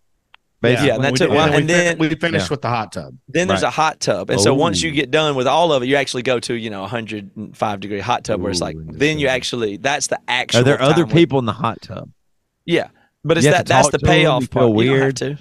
Yeah, 0.62 0.94
and 0.96 1.04
that 1.04 1.12
we 1.12 1.18
took 1.18 1.28
did- 1.30 1.36
one- 1.36 1.50
we 1.50 1.56
and 1.58 1.66
fin- 1.68 1.84
then- 1.84 1.98
we 1.98 2.08
finished 2.16 2.46
Yeah. 2.46 2.50
with 2.50 2.62
the 2.62 2.68
hot 2.68 2.92
tub. 2.92 3.14
Then 3.28 3.46
there's 3.48 3.62
a 3.62 3.70
hot 3.70 4.00
tub, 4.00 4.28
and 4.30 4.40
so 4.40 4.54
once 4.54 4.82
you 4.82 4.90
get 4.90 5.10
done 5.10 5.36
with 5.36 5.46
all 5.46 5.72
of 5.72 5.82
it, 5.82 5.86
you 5.86 5.96
actually 5.96 6.22
go 6.24 6.40
to 6.40 6.54
you 6.54 6.70
know 6.70 6.82
105 6.82 7.80
degree 7.80 8.00
hot 8.00 8.24
tub 8.24 8.40
where 8.40 8.50
it's 8.50 8.60
like 8.60 8.76
then 8.78 9.18
you 9.18 9.28
actually 9.28 9.76
that's 9.76 10.08
the 10.08 10.18
actual. 10.28 10.60
Are 10.60 10.64
there 10.64 10.82
other 10.82 10.94
time 10.94 11.06
with- 11.06 11.14
people 11.14 11.38
in 11.38 11.44
the 11.44 11.52
hot 11.52 11.80
tub? 11.82 12.10
yeah, 12.66 12.88
but 13.24 13.36
it's 13.38 13.46
that 13.46 13.66
that's 13.66 13.86
talk 13.88 13.92
the 13.92 13.98
to 13.98 14.06
'em? 14.06 14.12
You 14.16 14.20
payoff 14.22 14.42
feel 14.44 14.48
part. 14.48 14.68
You 14.68 14.74
don't 14.74 14.94
have 14.96 15.00
weird? 15.02 15.16
to. 15.16 15.38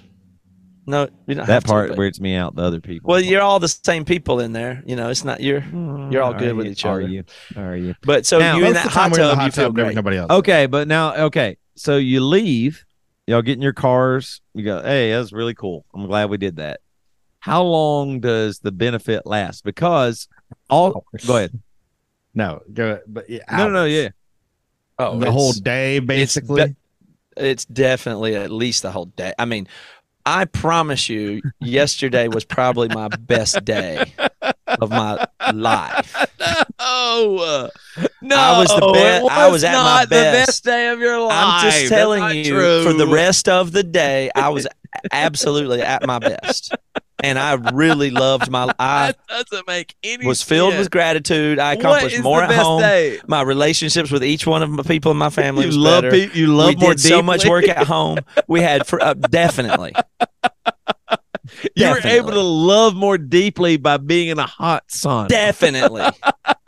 No, 0.90 1.02
you 1.28 1.36
don't 1.36 1.38
have 1.40 1.48
That 1.48 1.62
to, 1.64 1.68
part 1.68 1.90
but- 1.90 1.98
weirds 1.98 2.22
me 2.22 2.36
out. 2.36 2.56
The 2.56 2.62
other 2.62 2.80
people. 2.80 3.10
well, 3.10 3.20
you're 3.20 3.42
all 3.42 3.60
the 3.60 3.68
same 3.68 4.06
people 4.06 4.40
in 4.40 4.54
there. 4.54 4.84
You 4.86 4.96
know, 4.96 5.10
it's 5.10 5.26
not 5.26 5.42
you're 5.42 5.60
hmm, 5.60 6.12
you're 6.12 6.22
all 6.24 6.34
Are 6.34 6.40
good 6.40 6.56
with 6.56 6.68
each 6.68 6.86
Are 6.86 6.94
other. 6.94 7.06
Are 7.06 7.08
you? 7.10 7.24
Are 7.58 7.76
you? 7.76 7.96
But 8.04 8.26
so 8.26 8.40
Now- 8.40 8.56
you 8.58 8.66
in 8.68 8.74
that 8.74 8.86
of 8.86 8.92
the 8.92 8.96
time 9.00 9.10
hot 9.10 9.18
we're 9.18 9.24
in 9.24 9.28
the 9.28 9.30
tub, 9.34 9.38
you 9.38 9.42
hot 9.44 9.54
feel 9.54 9.64
tub, 9.66 9.76
there 9.76 9.86
great. 9.86 9.96
nobody 9.96 10.18
else. 10.18 10.32
Okay, 10.32 10.66
but 10.68 10.88
now 10.88 11.14
okay, 11.26 11.58
so 11.76 11.98
you 11.98 12.22
leave, 12.24 12.86
y'all 13.28 13.42
get 13.42 13.54
in 13.54 13.62
your 13.62 13.74
cars, 13.74 14.42
you 14.54 14.64
go, 14.64 14.82
hey, 14.82 15.12
that 15.12 15.20
was 15.20 15.34
really 15.34 15.54
cool. 15.54 15.86
I'm 15.94 16.08
glad 16.08 16.30
we 16.30 16.38
did 16.38 16.56
that. 16.56 16.80
How 17.40 17.62
long 17.64 18.20
does 18.20 18.60
the 18.60 18.72
benefit 18.72 19.26
last? 19.26 19.64
Because 19.64 20.28
all 20.70 21.06
go 21.26 21.38
ahead. 21.38 21.60
No, 22.34 22.62
go. 22.74 23.00
But 23.08 23.30
yeah, 23.30 23.44
No, 23.52 23.68
no, 23.68 23.74
no, 23.74 23.86
yeah. 23.86 24.10
Oh, 25.00 25.20
the 25.20 25.32
whole 25.32 25.54
day 25.54 26.00
basically. 26.00 26.64
de- 26.66 26.76
it's 27.36 27.66
definitely 27.66 28.36
at 28.36 28.50
least 28.50 28.82
the 28.82 28.92
whole 28.92 29.06
day. 29.06 29.34
I 29.38 29.46
mean, 29.46 29.68
I 30.26 30.46
promise 30.46 31.08
you, 31.08 31.42
yesterday 31.60 32.28
was 32.28 32.44
probably 32.44 32.90
my 32.90 33.08
best 33.08 33.64
day 33.64 34.14
of 34.68 34.90
my 34.90 35.26
life. 35.54 36.26
Oh 37.10 37.70
no! 38.22 38.36
I 38.36 38.60
was 38.60 38.68
the 38.70 38.76
it 38.96 39.24
be- 39.24 39.30
I 39.30 39.48
was 39.48 39.64
at 39.64 39.72
my 39.72 39.78
not 39.78 40.10
the 40.10 40.16
best. 40.16 40.48
best 40.48 40.64
day 40.66 40.90
of 40.90 41.00
your 41.00 41.20
life. 41.22 41.32
I'm 41.34 41.72
just 41.72 41.88
telling 41.88 42.20
not 42.20 42.36
you, 42.36 42.52
true. 42.54 42.84
for 42.84 42.94
the 42.94 43.08
rest 43.08 43.48
of 43.48 43.72
the 43.72 43.84
day, 43.84 44.30
I 44.36 44.50
was 44.50 44.68
absolutely 45.12 45.82
at 45.82 46.06
my 46.06 46.20
best, 46.20 46.76
and 47.24 47.40
I 47.40 47.54
really 47.54 48.10
loved 48.12 48.50
my. 48.52 48.74
I 48.80 49.14
that 49.30 49.48
doesn't 49.48 49.68
make 49.68 49.96
any. 50.04 50.28
was 50.28 50.42
filled 50.42 50.74
sense. 50.74 50.80
with 50.86 50.92
gratitude. 50.92 51.60
I 51.60 51.74
accomplished 51.74 52.22
more 52.22 52.44
at 52.44 52.52
home. 52.52 52.82
day? 52.82 53.20
My 53.26 53.42
relationships 53.42 54.12
with 54.12 54.24
each 54.24 54.46
one 54.46 54.62
of 54.62 54.76
the 54.76 54.84
people 54.84 55.12
in 55.12 55.18
my 55.18 55.30
family 55.30 55.62
You 55.62 55.68
was 55.68 55.78
love 55.78 56.04
better. 56.04 56.12
people. 56.12 56.38
You 56.38 56.48
love 56.48 56.70
we 56.70 56.76
more 56.76 56.92
did 56.92 57.00
so 57.00 57.22
much 57.22 57.46
work 57.46 57.70
at 57.70 57.88
home. 57.88 58.18
We 58.48 58.62
had 58.62 58.86
for 58.86 59.02
uh, 59.02 59.14
definitely. 59.14 59.94
You 61.76 61.90
were 61.90 62.02
able 62.04 62.32
to 62.32 62.42
love 62.42 62.94
more 62.96 63.18
deeply 63.18 63.78
by 63.78 63.98
being 63.98 64.28
in 64.28 64.38
a 64.38 64.46
hot 64.46 64.92
sun. 64.92 65.28
Definitely. 65.30 66.04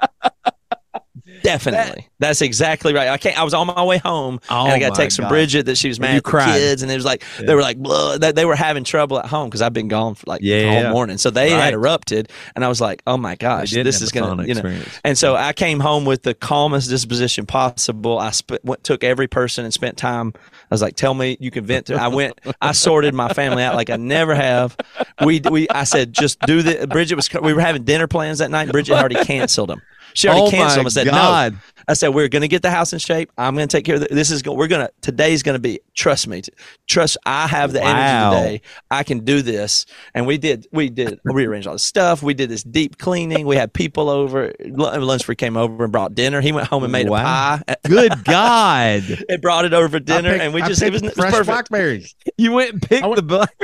Definitely. 1.44 2.08
That's 2.20 2.42
exactly 2.42 2.94
right. 2.94 3.08
I 3.08 3.18
can't 3.18 3.40
I 3.40 3.44
was 3.44 3.54
on 3.54 3.68
my 3.68 3.84
way 3.84 3.98
home 3.98 4.40
Oh 4.50 4.66
and 4.66 4.74
I 4.74 4.80
got 4.80 4.94
to 4.96 5.02
text 5.02 5.18
from 5.18 5.28
Bridget 5.30 5.66
that 5.68 5.78
she 5.78 5.88
was 5.88 6.00
mad 6.00 6.18
at 6.18 6.24
the 6.24 6.32
kids 6.46 6.82
and 6.84 6.92
it 6.92 6.96
was 6.96 7.06
like 7.06 7.24
Yeah. 7.40 7.46
they 7.48 7.56
were 7.56 7.62
like 7.62 7.82
that 8.20 8.34
they 8.36 8.46
were 8.46 8.56
having 8.56 8.84
trouble 8.84 9.20
at 9.20 9.26
home 9.26 9.48
because 9.50 9.62
I've 9.62 9.74
been 9.74 9.88
gone 9.88 10.16
for 10.16 10.26
like 10.28 10.42
the 10.42 10.68
whole 10.68 10.92
morning. 10.92 11.18
So 11.18 11.30
they 11.30 11.52
Right. 11.54 11.60
had 11.64 11.74
erupted 11.74 12.30
and 12.56 12.66
I 12.66 12.68
was 12.68 12.82
like, 12.82 13.02
Oh 13.08 13.18
my 13.18 13.36
gosh, 13.36 13.72
this 13.72 14.02
is 14.02 14.12
gonna 14.12 14.44
you 14.44 14.54
know 14.54 14.60
experience. 14.60 15.00
and 15.04 15.18
so 15.18 15.36
I 15.36 15.54
came 15.54 15.80
home 15.80 16.06
with 16.06 16.24
the 16.24 16.34
calmest 16.34 16.90
disposition 16.90 17.46
possible. 17.46 18.20
I 18.20 18.32
sp- 18.36 18.60
went, 18.64 18.84
took 18.84 19.04
every 19.04 19.28
person 19.28 19.64
and 19.64 19.74
spent 19.74 19.98
time. 19.98 20.34
I 20.36 20.74
was 20.74 20.82
like, 20.84 20.96
"Tell 20.96 21.14
me 21.16 21.36
you 21.40 21.50
can 21.50 21.66
vent." 21.66 21.88
To. 21.88 21.96
I 21.96 22.10
went. 22.10 22.40
I 22.62 22.74
sorted 22.74 23.16
my 23.16 23.30
family 23.34 23.64
out 23.64 23.74
like 23.76 23.90
I 23.90 23.96
never 23.96 24.36
have. 24.36 24.78
We 25.26 25.42
we. 25.50 25.68
I 25.70 25.84
said, 25.84 26.14
"Just 26.14 26.40
do 26.42 26.62
the." 26.62 26.86
Bridget 26.86 27.16
was. 27.16 27.28
We 27.42 27.54
were 27.54 27.62
having 27.62 27.84
dinner 27.86 28.06
plans 28.06 28.38
that 28.38 28.52
night. 28.52 28.72
Bridget 28.72 28.94
had 28.94 29.00
already 29.00 29.24
canceled 29.26 29.70
them. 29.70 29.82
She 30.14 30.28
already 30.28 30.48
oh 30.48 30.50
canceled. 30.52 30.86
I 30.86 30.90
said, 30.90 31.08
God. 31.08 31.54
"No." 31.54 31.60
I 31.88 31.94
said, 31.94 32.10
"We're 32.10 32.28
going 32.28 32.44
to 32.44 32.48
get 32.48 32.62
the 32.62 32.70
house 32.70 32.94
in 32.94 33.00
shape. 33.00 33.32
I'm 33.38 33.56
going 33.56 33.68
to 33.68 33.78
take 33.78 33.84
care 33.84 33.96
of 33.96 34.02
the, 34.02 34.08
this. 34.12 34.30
Is 34.30 34.42
go, 34.44 34.54
we're 34.54 34.68
going 34.68 34.86
to 34.86 34.94
today's 35.02 35.42
going 35.42 35.56
to 35.56 35.60
be. 35.60 35.80
Trust 35.96 36.28
me. 36.28 36.44
Trust. 36.88 37.18
I 37.26 37.48
have 37.48 37.74
the 37.74 37.80
Wow. 37.80 38.32
energy 38.34 38.36
today. 38.60 38.62
I 38.92 39.04
can 39.04 39.26
do 39.26 39.42
this." 39.42 39.86
And 40.14 40.28
we 40.28 40.38
did. 40.38 40.68
We 40.72 40.90
did 40.90 41.20
rearrange 41.26 41.66
all 41.68 41.74
the 41.74 41.80
stuff. 41.80 42.22
We 42.22 42.34
did 42.36 42.50
this 42.50 42.64
deep 42.64 42.98
cleaning. 43.00 43.46
We 43.48 43.56
had 43.56 43.74
people 43.74 44.10
over. 44.10 44.54
Lu- 44.60 44.98
Lunsford 45.00 45.38
came 45.40 45.58
over 45.58 45.84
and 45.84 45.92
brought 45.92 46.14
dinner. 46.14 46.42
He 46.42 46.52
went 46.52 46.68
home 46.68 46.84
and 46.84 46.92
made 46.92 47.10
Wow. 47.10 47.60
a 47.66 47.66
pie. 47.66 47.76
Good 47.88 48.24
God. 48.24 49.04
It 49.08 49.42
brought 49.42 49.66
it 49.66 49.74
over 49.74 49.90
for 49.90 50.00
dinner, 50.00 50.32
picked- 50.34 50.44
and 50.44 50.54
we 50.54 50.62
just 50.62 50.82
it 50.84 50.92
was, 50.94 51.02
it 51.02 51.16
was 51.18 51.26
perfect. 51.26 51.46
blackberries. 51.48 52.16
You 52.38 52.52
went 52.54 52.72
and 52.74 52.82
picked 52.82 53.04
went- 53.04 53.16
the 53.16 53.22
black. 53.24 53.56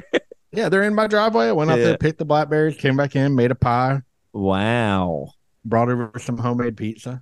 Yeah, 0.52 0.70
they're 0.70 0.84
in 0.84 0.96
my 0.96 1.08
driveway. 1.08 1.48
I 1.48 1.52
went 1.52 1.70
out 1.70 1.78
there, 1.78 1.98
picked 1.98 2.18
the 2.18 2.26
blackberries, 2.26 2.78
came 2.78 2.96
back 2.98 3.16
in, 3.16 3.36
made 3.36 3.52
a 3.52 3.56
pie, 3.56 4.02
Wow. 4.34 5.32
Brought 5.66 5.90
over 5.90 6.12
some 6.20 6.38
homemade 6.38 6.78
pizza. 6.78 7.22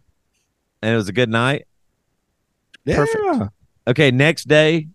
And 0.82 0.94
it 0.94 0.98
was 0.98 1.10
a 1.10 1.14
good 1.14 1.30
night. 1.30 1.66
Yeah. 2.86 2.98
Perfect. 2.98 3.54
Okay, 3.88 4.12
next 4.12 4.48
day, 4.48 4.90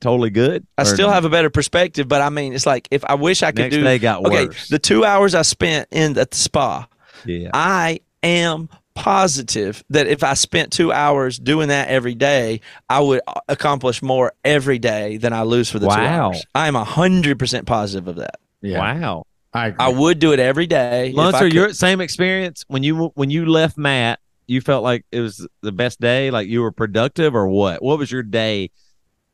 totally 0.00 0.30
good. 0.30 0.66
I 0.78 0.82
Or 0.82 0.84
still 0.84 1.10
have 1.10 1.24
a 1.24 1.30
better 1.30 1.50
perspective, 1.50 2.06
but 2.06 2.20
I 2.20 2.28
mean, 2.28 2.52
it's 2.52 2.66
like 2.66 2.88
if 2.90 3.04
I 3.04 3.14
wish 3.14 3.42
I 3.42 3.50
could 3.50 3.62
next 3.62 3.76
do. 3.76 3.82
day 3.82 3.98
got 3.98 4.24
okay, 4.26 4.46
worse. 4.46 4.68
the 4.68 4.78
two 4.78 5.04
hours 5.04 5.34
I 5.34 5.42
spent 5.42 5.88
in 5.90 6.16
at 6.18 6.30
the 6.30 6.36
spa, 6.36 6.86
yeah. 7.24 7.50
I 7.54 8.00
am 8.22 8.68
positive 8.94 9.82
that 9.90 10.06
if 10.06 10.22
I 10.22 10.34
spent 10.34 10.72
two 10.72 10.92
hours 10.92 11.38
doing 11.38 11.68
that 11.68 11.88
every 11.88 12.14
day, 12.14 12.60
I 12.88 13.00
would 13.00 13.22
accomplish 13.48 14.02
more 14.02 14.32
every 14.44 14.78
day 14.78 15.16
than 15.16 15.32
I 15.32 15.42
lose 15.42 15.68
for 15.70 15.78
the 15.78 15.88
two 15.88 15.92
hours. 15.92 16.44
I 16.54 16.68
am 16.68 16.74
hundred 16.74 17.38
percent 17.38 17.66
positive 17.66 18.08
of 18.08 18.16
that. 18.16 18.38
Yeah. 18.60 18.78
Wow. 18.78 19.24
I, 19.54 19.68
agree. 19.68 19.76
I 19.78 19.88
would 19.88 20.18
do 20.18 20.32
it 20.32 20.40
every 20.40 20.66
day. 20.66 21.10
if 21.10 21.16
Lunsford, 21.16 21.52
your 21.52 21.72
same 21.72 22.00
experience 22.00 22.64
when 22.68 22.82
you 22.82 23.12
when 23.14 23.30
you 23.30 23.46
left 23.46 23.78
Matt, 23.78 24.18
you 24.46 24.60
felt 24.60 24.82
like 24.82 25.06
it 25.12 25.20
was 25.20 25.46
the 25.62 25.72
best 25.72 26.00
day, 26.00 26.30
like 26.30 26.48
you 26.48 26.60
were 26.60 26.72
productive, 26.72 27.34
or 27.34 27.46
what? 27.48 27.82
What 27.82 27.98
was 27.98 28.10
your 28.10 28.22
day 28.22 28.70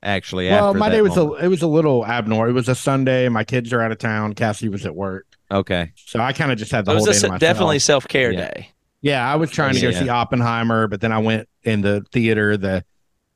actually? 0.02 0.48
well, 0.48 0.68
after 0.68 0.78
my 0.78 0.88
that 0.90 0.96
day 0.96 1.02
was 1.02 1.16
moment? 1.16 1.40
a 1.40 1.44
it 1.46 1.48
was 1.48 1.62
a 1.62 1.66
little 1.66 2.06
abnormal. 2.06 2.50
It 2.50 2.52
was 2.52 2.68
a 2.68 2.74
Sunday. 2.74 3.28
My 3.28 3.44
kids 3.44 3.72
are 3.72 3.80
out 3.80 3.92
of 3.92 3.98
town. 3.98 4.34
Cassie 4.34 4.68
was 4.68 4.84
at 4.84 4.94
work, 4.94 5.26
okay. 5.50 5.92
so 5.96 6.20
I 6.20 6.32
kind 6.32 6.52
of 6.52 6.58
just 6.58 6.70
had 6.70 6.84
the 6.84 6.92
it 6.92 6.96
whole 6.98 7.06
was 7.06 7.20
day 7.22 7.28
a, 7.28 7.30
to 7.32 7.38
definitely 7.38 7.78
self 7.78 8.06
care 8.06 8.30
Yeah. 8.32 8.48
day. 8.50 8.70
Yeah, 9.02 9.26
I 9.32 9.36
was 9.36 9.50
trying 9.50 9.74
to 9.74 9.80
go 9.80 9.88
Yeah. 9.88 10.00
see 10.00 10.08
Oppenheimer, 10.10 10.86
but 10.86 11.00
then 11.00 11.12
I 11.12 11.18
went 11.18 11.48
in 11.62 11.80
the 11.80 12.04
theater. 12.12 12.58
The 12.58 12.84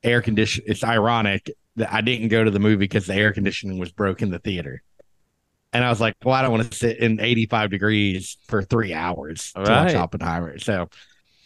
air 0.03 0.21
condition. 0.21 0.63
It's 0.67 0.85
ironic 0.85 1.51
that 1.77 1.91
I 1.93 2.03
didn't 2.03 2.29
go 2.29 2.45
to 2.45 2.51
the 2.51 2.61
movie 2.61 2.77
because 2.77 3.07
the 3.07 3.15
air 3.15 3.33
conditioning 3.33 3.79
was 3.79 3.91
broke 3.91 4.21
in 4.21 4.31
the 4.31 4.39
theater. 4.39 4.83
And 5.75 5.85
I 5.85 5.91
was 5.91 6.01
like, 6.01 6.15
well, 6.25 6.35
I 6.35 6.43
don't 6.43 6.53
want 6.53 6.71
to 6.71 6.77
sit 6.77 6.99
in 6.99 7.21
85 7.21 7.71
degrees 7.71 8.39
for 8.49 8.63
three 8.63 8.95
hours 8.95 9.53
to 9.53 9.61
watch 9.61 9.69
Right. 9.69 9.95
Oppenheimer. 9.97 10.59
So, 10.59 10.89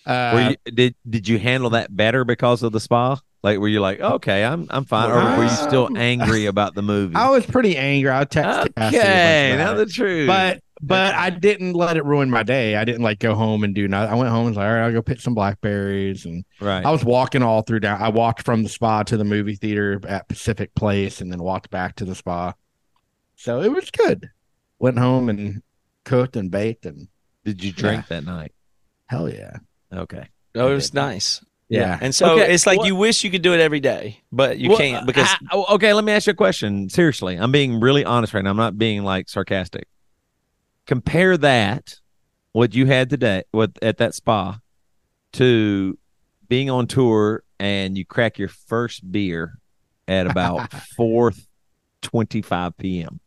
uh, 0.07 0.55
you, 0.67 0.73
did 0.73 0.95
did 1.09 1.29
you 1.29 1.39
handle 1.39 1.71
that 1.71 1.95
better 1.95 2.25
because 2.25 2.63
of 2.63 2.73
the 2.73 2.81
spa? 2.81 3.19
Like, 3.43 3.59
were 3.59 3.69
you 3.69 3.81
like, 3.81 4.01
okay, 4.01 4.45
I'm 4.45 4.67
I'm 4.71 4.85
fine, 4.85 5.11
or 5.11 5.37
were 5.37 5.45
you 5.45 5.51
still 5.51 5.97
angry 5.97 6.47
about 6.47 6.75
the 6.75 6.83
movie? 6.83 7.15
I 7.15 7.31
was 7.31 7.47
pretty 7.47 7.77
angry. 7.77 8.11
I 8.11 8.25
texted 8.25 8.73
okay, 8.77 9.55
now 9.57 9.75
the 9.75 9.87
truth. 9.87 10.27
But 10.27 10.61
but 10.81 11.15
I 11.15 11.31
didn't 11.31 11.75
let 11.75 11.97
it 11.97 12.05
ruin 12.05 12.31
my 12.31 12.43
day. 12.43 12.77
I 12.77 12.85
didn't 12.85 13.03
like 13.03 13.19
go 13.19 13.35
home 13.35 13.65
and 13.65 13.75
do 13.75 13.87
nothing. 13.87 14.13
I 14.13 14.17
went 14.17 14.31
home 14.31 14.47
and 14.47 14.51
was 14.51 14.57
like, 14.57 14.67
all 14.67 14.75
right, 14.75 14.85
I'll 14.87 14.93
go 14.93 15.03
pick 15.03 15.21
some 15.21 15.35
blackberries. 15.35 16.25
And 16.25 16.45
Right. 16.61 16.85
I 16.85 16.91
was 16.91 17.05
walking 17.05 17.43
all 17.43 17.63
through 17.63 17.81
down. 17.81 18.01
I 18.01 18.09
walked 18.09 18.43
from 18.43 18.63
the 18.63 18.69
spa 18.69 19.03
to 19.05 19.17
the 19.17 19.25
movie 19.25 19.55
theater 19.57 20.01
at 20.09 20.29
Pacific 20.29 20.75
Place 20.75 21.21
and 21.21 21.31
then 21.33 21.43
walked 21.43 21.71
back 21.71 21.97
to 21.97 22.05
the 22.05 22.15
spa. 22.15 22.55
So 23.41 23.63
it 23.63 23.73
was 23.73 23.91
good. 23.93 24.31
Went 24.81 24.99
home 24.99 25.29
and 25.29 25.63
cooked 26.05 26.35
and 26.37 26.51
baked 26.51 26.87
and 26.87 27.07
Did 27.45 27.63
you 27.63 27.73
drink 27.73 28.09
that 28.09 28.25
night? 28.25 28.53
hell 29.07 29.29
yeah. 29.29 29.59
Okay. 29.93 30.29
Oh, 30.57 30.71
it 30.71 30.75
was 30.75 30.93
nice. 30.93 31.41
Yeah. 31.69 31.99
And 32.01 32.13
so 32.15 32.33
Okay, 32.33 32.53
it's 32.53 32.67
like 32.67 32.79
what- 32.79 32.87
you 32.89 32.97
wish 32.97 33.23
you 33.25 33.31
could 33.31 33.43
do 33.43 33.55
it 33.55 33.61
every 33.61 33.79
day, 33.81 34.21
but 34.33 34.59
you 34.59 34.71
Well, 34.71 34.79
can't 34.79 35.07
because 35.07 35.29
I- 35.51 35.57
okay, 35.75 35.93
let 35.95 36.05
me 36.05 36.11
ask 36.13 36.27
you 36.27 36.33
a 36.33 36.37
question. 36.37 36.89
Seriously, 36.91 37.37
I'm 37.37 37.53
being 37.53 37.79
really 37.81 38.05
honest 38.05 38.35
right 38.35 38.43
now. 38.43 38.51
I'm 38.51 38.57
not 38.57 38.77
being 38.77 39.05
like 39.05 39.29
sarcastic. 39.29 39.87
Compare 40.87 41.37
that 41.39 41.95
what 42.53 42.75
you 42.75 42.87
had 42.87 43.09
today 43.09 43.45
what 43.53 43.79
at 43.83 43.99
that 43.99 44.15
spa 44.15 44.59
to 45.35 45.97
being 46.49 46.71
on 46.71 46.87
tour 46.89 47.45
and 47.61 47.97
you 47.97 48.05
crack 48.05 48.39
your 48.39 48.49
first 48.49 49.11
beer 49.13 49.59
at 50.09 50.27
about 50.27 50.71
4:25 50.99 52.77
p.m. 52.79 53.21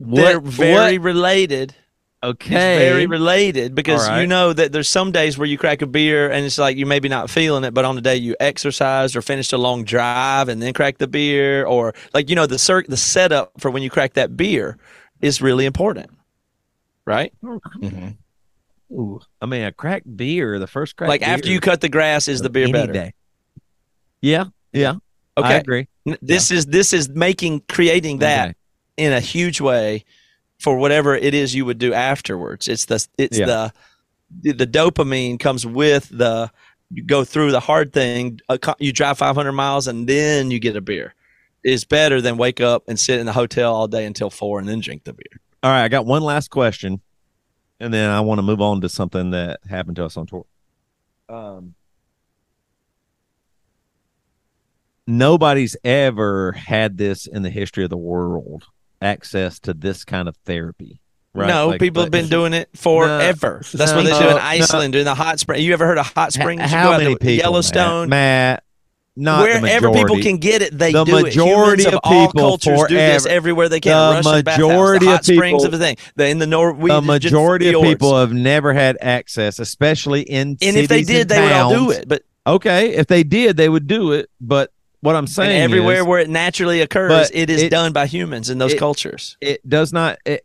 they're 0.00 0.40
very 0.40 0.98
what- 0.98 1.04
related. 1.04 1.74
okay. 2.22 2.76
It's 2.76 2.92
very 2.92 3.06
related 3.06 3.74
because 3.74 4.04
All 4.04 4.10
right. 4.14 4.20
you 4.22 4.26
know 4.26 4.52
that 4.52 4.72
there's 4.72 4.88
some 4.88 5.12
days 5.12 5.38
where 5.38 5.46
you 5.46 5.56
crack 5.58 5.82
a 5.82 5.86
beer 5.86 6.30
and 6.30 6.44
it's 6.44 6.58
like 6.58 6.76
you 6.76 6.84
maybe 6.86 7.08
not 7.08 7.30
feeling 7.30 7.64
it, 7.64 7.72
but 7.74 7.84
on 7.84 7.94
the 7.94 8.00
day 8.00 8.16
you 8.16 8.34
exercised 8.40 9.14
or 9.16 9.22
finished 9.22 9.52
a 9.52 9.58
long 9.58 9.84
drive 9.84 10.48
and 10.48 10.60
then 10.60 10.72
crack 10.72 10.98
the 10.98 11.06
beer, 11.06 11.64
or 11.64 11.94
like 12.14 12.28
you 12.28 12.36
know 12.36 12.46
the 12.46 12.58
cir- 12.58 12.84
the 12.88 12.96
setup 12.96 13.52
for 13.60 13.70
when 13.70 13.82
you 13.82 13.90
crack 13.90 14.14
that 14.14 14.36
beer 14.36 14.78
is 15.20 15.40
really 15.42 15.64
important, 15.66 16.10
right? 17.04 17.32
Mhm. 17.42 18.16
Ooh, 18.90 19.20
I 19.42 19.46
mean, 19.46 19.62
a 19.64 19.72
cracked 19.72 20.16
beer, 20.16 20.58
the 20.58 20.66
first 20.66 20.96
crack 20.96 21.08
like 21.08 21.22
after 21.22 21.48
you 21.50 21.60
cut 21.60 21.80
the 21.82 21.88
grass, 21.90 22.26
is 22.26 22.40
the 22.40 22.48
beer 22.50 22.64
any 22.64 22.72
better? 22.72 22.92
day. 22.92 23.12
Yeah, 24.22 24.46
yeah. 24.72 24.94
I 25.36 25.40
Okay, 25.40 25.56
agree. 25.58 25.88
N- 26.06 26.18
this 26.22 26.50
is 26.50 26.66
this 26.66 26.92
is 26.92 27.08
making 27.08 27.62
creating 27.68 28.18
that 28.18 28.48
Okay. 28.48 28.54
In 28.98 29.12
a 29.12 29.20
huge 29.20 29.60
way 29.60 30.04
for 30.58 30.76
whatever 30.76 31.14
it 31.14 31.32
is 31.34 31.54
you 31.54 31.64
would 31.64 31.78
do 31.78 31.94
afterwards. 31.94 32.68
It's 32.68 32.84
the 32.84 33.06
it's 33.16 33.38
Yeah. 33.38 33.70
the 34.42 34.52
the 34.52 34.66
dopamine 34.66 35.40
comes 35.40 35.64
with 35.64 36.08
the 36.10 36.50
you 36.90 37.02
go 37.04 37.24
through 37.24 37.52
the 37.52 37.60
hard 37.60 37.92
thing. 37.92 38.40
You 38.78 38.92
drive 38.92 39.18
500 39.18 39.52
miles 39.52 39.86
and 39.86 40.06
then 40.06 40.50
you 40.50 40.58
get 40.58 40.76
a 40.76 40.80
beer. 40.80 41.14
Is 41.64 41.84
better 41.84 42.20
than 42.20 42.36
wake 42.36 42.60
up 42.60 42.84
and 42.88 42.98
sit 42.98 43.18
in 43.20 43.26
the 43.26 43.32
hotel 43.32 43.74
all 43.74 43.88
day 43.88 44.04
until 44.06 44.30
four 44.30 44.58
and 44.58 44.68
then 44.68 44.80
drink 44.80 45.04
the 45.04 45.12
beer. 45.12 45.40
All 45.62 45.70
right, 45.70 45.84
I 45.84 45.88
got 45.88 46.06
one 46.06 46.22
last 46.22 46.50
question, 46.50 47.00
and 47.80 47.92
then 47.92 48.10
I 48.10 48.20
want 48.20 48.38
to 48.38 48.42
move 48.42 48.60
on 48.60 48.80
to 48.82 48.88
something 48.88 49.32
that 49.32 49.58
happened 49.68 49.96
to 49.96 50.04
us 50.04 50.16
on 50.16 50.26
tour. 50.26 50.44
Um, 51.28 51.74
nobody's 55.06 55.76
ever 55.84 56.52
had 56.52 56.96
this 56.98 57.26
in 57.26 57.42
the 57.42 57.50
history 57.50 57.84
of 57.84 57.90
the 57.90 57.96
world 57.96 58.64
access 59.00 59.58
to 59.60 59.74
this 59.74 60.04
kind 60.04 60.28
of 60.28 60.36
therapy. 60.44 61.00
Right? 61.34 61.48
No, 61.48 61.68
Like, 61.68 61.80
people 61.80 62.02
have 62.02 62.10
been 62.10 62.28
doing 62.28 62.52
it 62.52 62.70
forever. 62.74 63.62
That's 63.72 63.92
what 63.92 64.04
they 64.04 64.10
do 64.12 64.20
no, 64.20 64.30
in 64.30 64.36
no. 64.36 64.42
Iceland, 64.42 64.92
doing 64.92 65.04
the 65.04 65.14
hot 65.14 65.38
spring. 65.38 65.62
You 65.62 65.72
ever 65.72 65.86
heard 65.86 65.98
of 65.98 66.06
hot 66.12 66.32
springs? 66.32 66.62
You 66.62 66.68
How 66.68 66.98
many 66.98 67.14
people? 67.14 67.30
Yellowstone. 67.30 68.08
Matt, 68.08 68.56
Matt 68.56 68.64
not 69.14 69.42
Wherever 69.42 69.92
people 69.92 70.20
can 70.20 70.36
get 70.36 70.62
it, 70.62 70.76
they 70.76 70.92
The 70.92 71.04
do 71.04 71.12
majority 71.22 71.82
it. 71.82 71.86
Humans 71.86 71.94
of 71.94 72.00
all 72.04 72.26
people 72.26 72.40
cultures 72.40 72.88
do 72.88 72.94
this 72.94 73.26
everywhere 73.26 73.68
they 73.68 73.80
can. 73.80 74.22
the 74.22 74.30
Russian 74.30 74.44
majority 74.44 75.06
the 75.06 75.10
of 75.10 75.16
hot 75.16 75.24
springs 75.24 75.64
of 75.64 75.72
the 75.72 75.78
thing. 75.78 75.96
The, 76.14 76.28
in 76.28 76.38
the 76.38 76.46
Norwegian, 76.46 76.96
the 76.96 77.02
majority 77.02 77.72
of 77.72 77.82
people 77.82 78.16
have 78.16 78.32
never 78.32 78.72
had 78.72 78.96
access, 79.00 79.58
especially 79.58 80.22
in 80.22 80.56
and 80.62 80.76
if 80.76 80.88
they 80.88 81.02
did, 81.02 81.28
they 81.28 81.40
would 81.40 81.52
all 81.52 81.70
do 81.70 81.90
it. 81.90 82.08
But 82.08 82.22
Okay, 82.46 82.94
if 82.94 83.06
they 83.08 83.24
did, 83.24 83.56
they 83.58 83.68
would 83.68 83.86
do 83.86 84.12
it. 84.12 84.30
But 84.40 84.72
what 85.00 85.14
I'm 85.14 85.24
and 85.24 85.30
saying 85.30 85.62
everywhere 85.62 86.00
is, 86.00 86.04
where 86.06 86.20
it 86.20 86.28
naturally 86.28 86.80
occurs, 86.80 87.30
it 87.32 87.50
is 87.50 87.62
it- 87.62 87.70
done 87.70 87.92
by 87.92 88.06
humans 88.06 88.50
in 88.50 88.58
those 88.58 88.72
it- 88.74 88.78
cultures. 88.78 89.36
it 89.40 89.66
does 89.68 89.92
not. 89.92 90.18
It, 90.24 90.44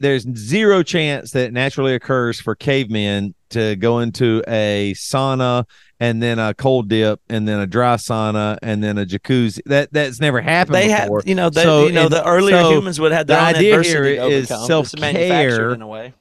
there's 0.00 0.24
zero 0.36 0.82
chance 0.82 1.30
that 1.30 1.46
it 1.46 1.52
naturally 1.52 1.94
occurs 1.94 2.40
for 2.40 2.54
cavemen 2.56 3.32
to 3.50 3.76
go 3.76 4.00
into 4.00 4.42
a 4.48 4.92
sauna 4.96 5.64
and 6.00 6.20
then 6.20 6.40
a 6.40 6.52
cold 6.52 6.88
dip 6.88 7.20
and 7.30 7.46
then 7.46 7.60
a 7.60 7.66
dry 7.66 7.94
sauna 7.94 8.58
and 8.60 8.82
then 8.82 8.98
a 8.98 9.06
jacuzzi. 9.06 9.60
That 9.66 9.92
that's 9.92 10.20
never 10.20 10.40
happened 10.40 10.74
They 10.74 10.88
have, 10.90 11.04
before. 11.04 11.22
you 11.24 11.36
know, 11.36 11.48
they, 11.48 11.62
So 11.62 11.86
you 11.86 11.92
know, 11.92 12.08
the 12.08 12.26
earlier 12.26 12.60
so 12.60 12.70
humans 12.72 12.98
would 13.00 13.12
have 13.12 13.28
the 13.28 13.38
idea 13.38 13.80
here 13.82 14.04
is 14.04 14.50
manufactured 14.50 14.66
self-care. 14.66 15.70
in 15.72 15.80
a 15.82 15.86
way. 15.86 16.12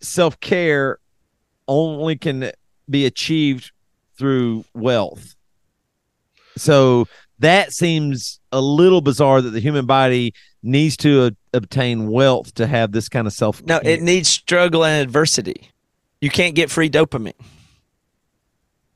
Self 0.00 0.40
care 0.40 0.98
only 1.68 2.16
can 2.16 2.50
be 2.90 3.06
achieved 3.06 3.70
through 4.18 4.64
wealth. 4.74 5.36
So 6.60 7.06
that 7.38 7.72
seems 7.72 8.38
a 8.52 8.60
little 8.60 9.00
bizarre 9.00 9.40
that 9.40 9.50
the 9.50 9.60
human 9.60 9.86
body 9.86 10.34
needs 10.62 10.96
to 10.98 11.22
uh, 11.22 11.30
obtain 11.54 12.08
wealth 12.10 12.52
to 12.54 12.66
have 12.66 12.92
this 12.92 13.08
kind 13.08 13.26
of 13.26 13.32
self. 13.32 13.62
No, 13.64 13.78
it 13.82 14.02
needs 14.02 14.28
struggle 14.28 14.84
and 14.84 15.02
adversity. 15.02 15.70
You 16.20 16.28
can't 16.28 16.54
get 16.54 16.70
free 16.70 16.90
dopamine. 16.90 17.32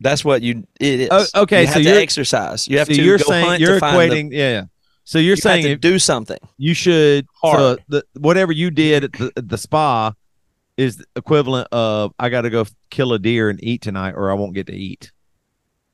That's 0.00 0.24
what 0.24 0.42
you 0.42 0.66
it 0.80 1.00
is. 1.00 1.08
Oh, 1.10 1.24
okay, 1.42 1.62
you 1.62 1.66
so 1.68 1.72
have 1.74 1.82
to 1.82 1.88
you're- 1.88 2.02
exercise. 2.02 2.68
You 2.68 2.78
have 2.78 2.88
so 2.88 2.94
to 2.94 3.02
you're 3.02 3.18
go 3.18 3.24
saying 3.24 3.60
you're 3.60 3.74
to 3.74 3.80
find 3.80 4.10
the- 4.12 4.16
equating, 4.16 4.28
yeah, 4.32 4.50
yeah. 4.50 4.64
So 5.04 5.18
you're 5.18 5.30
you 5.36 5.36
saying 5.36 5.62
have 5.62 5.68
to 5.68 5.72
if 5.74 5.80
do 5.80 5.98
something. 5.98 6.38
you 6.58 6.74
should 6.74 7.26
so 7.42 7.76
the 7.88 8.04
whatever 8.14 8.52
you 8.52 8.70
did 8.70 9.04
at 9.04 9.12
the, 9.12 9.32
the 9.36 9.56
spa 9.58 10.12
is 10.76 11.04
equivalent 11.14 11.68
of 11.72 12.12
I 12.18 12.28
got 12.30 12.42
to 12.42 12.50
go 12.50 12.66
kill 12.90 13.12
a 13.12 13.18
deer 13.18 13.48
and 13.48 13.62
eat 13.62 13.80
tonight, 13.82 14.12
or 14.12 14.30
I 14.30 14.34
won't 14.34 14.54
get 14.54 14.66
to 14.66 14.74
eat. 14.74 15.12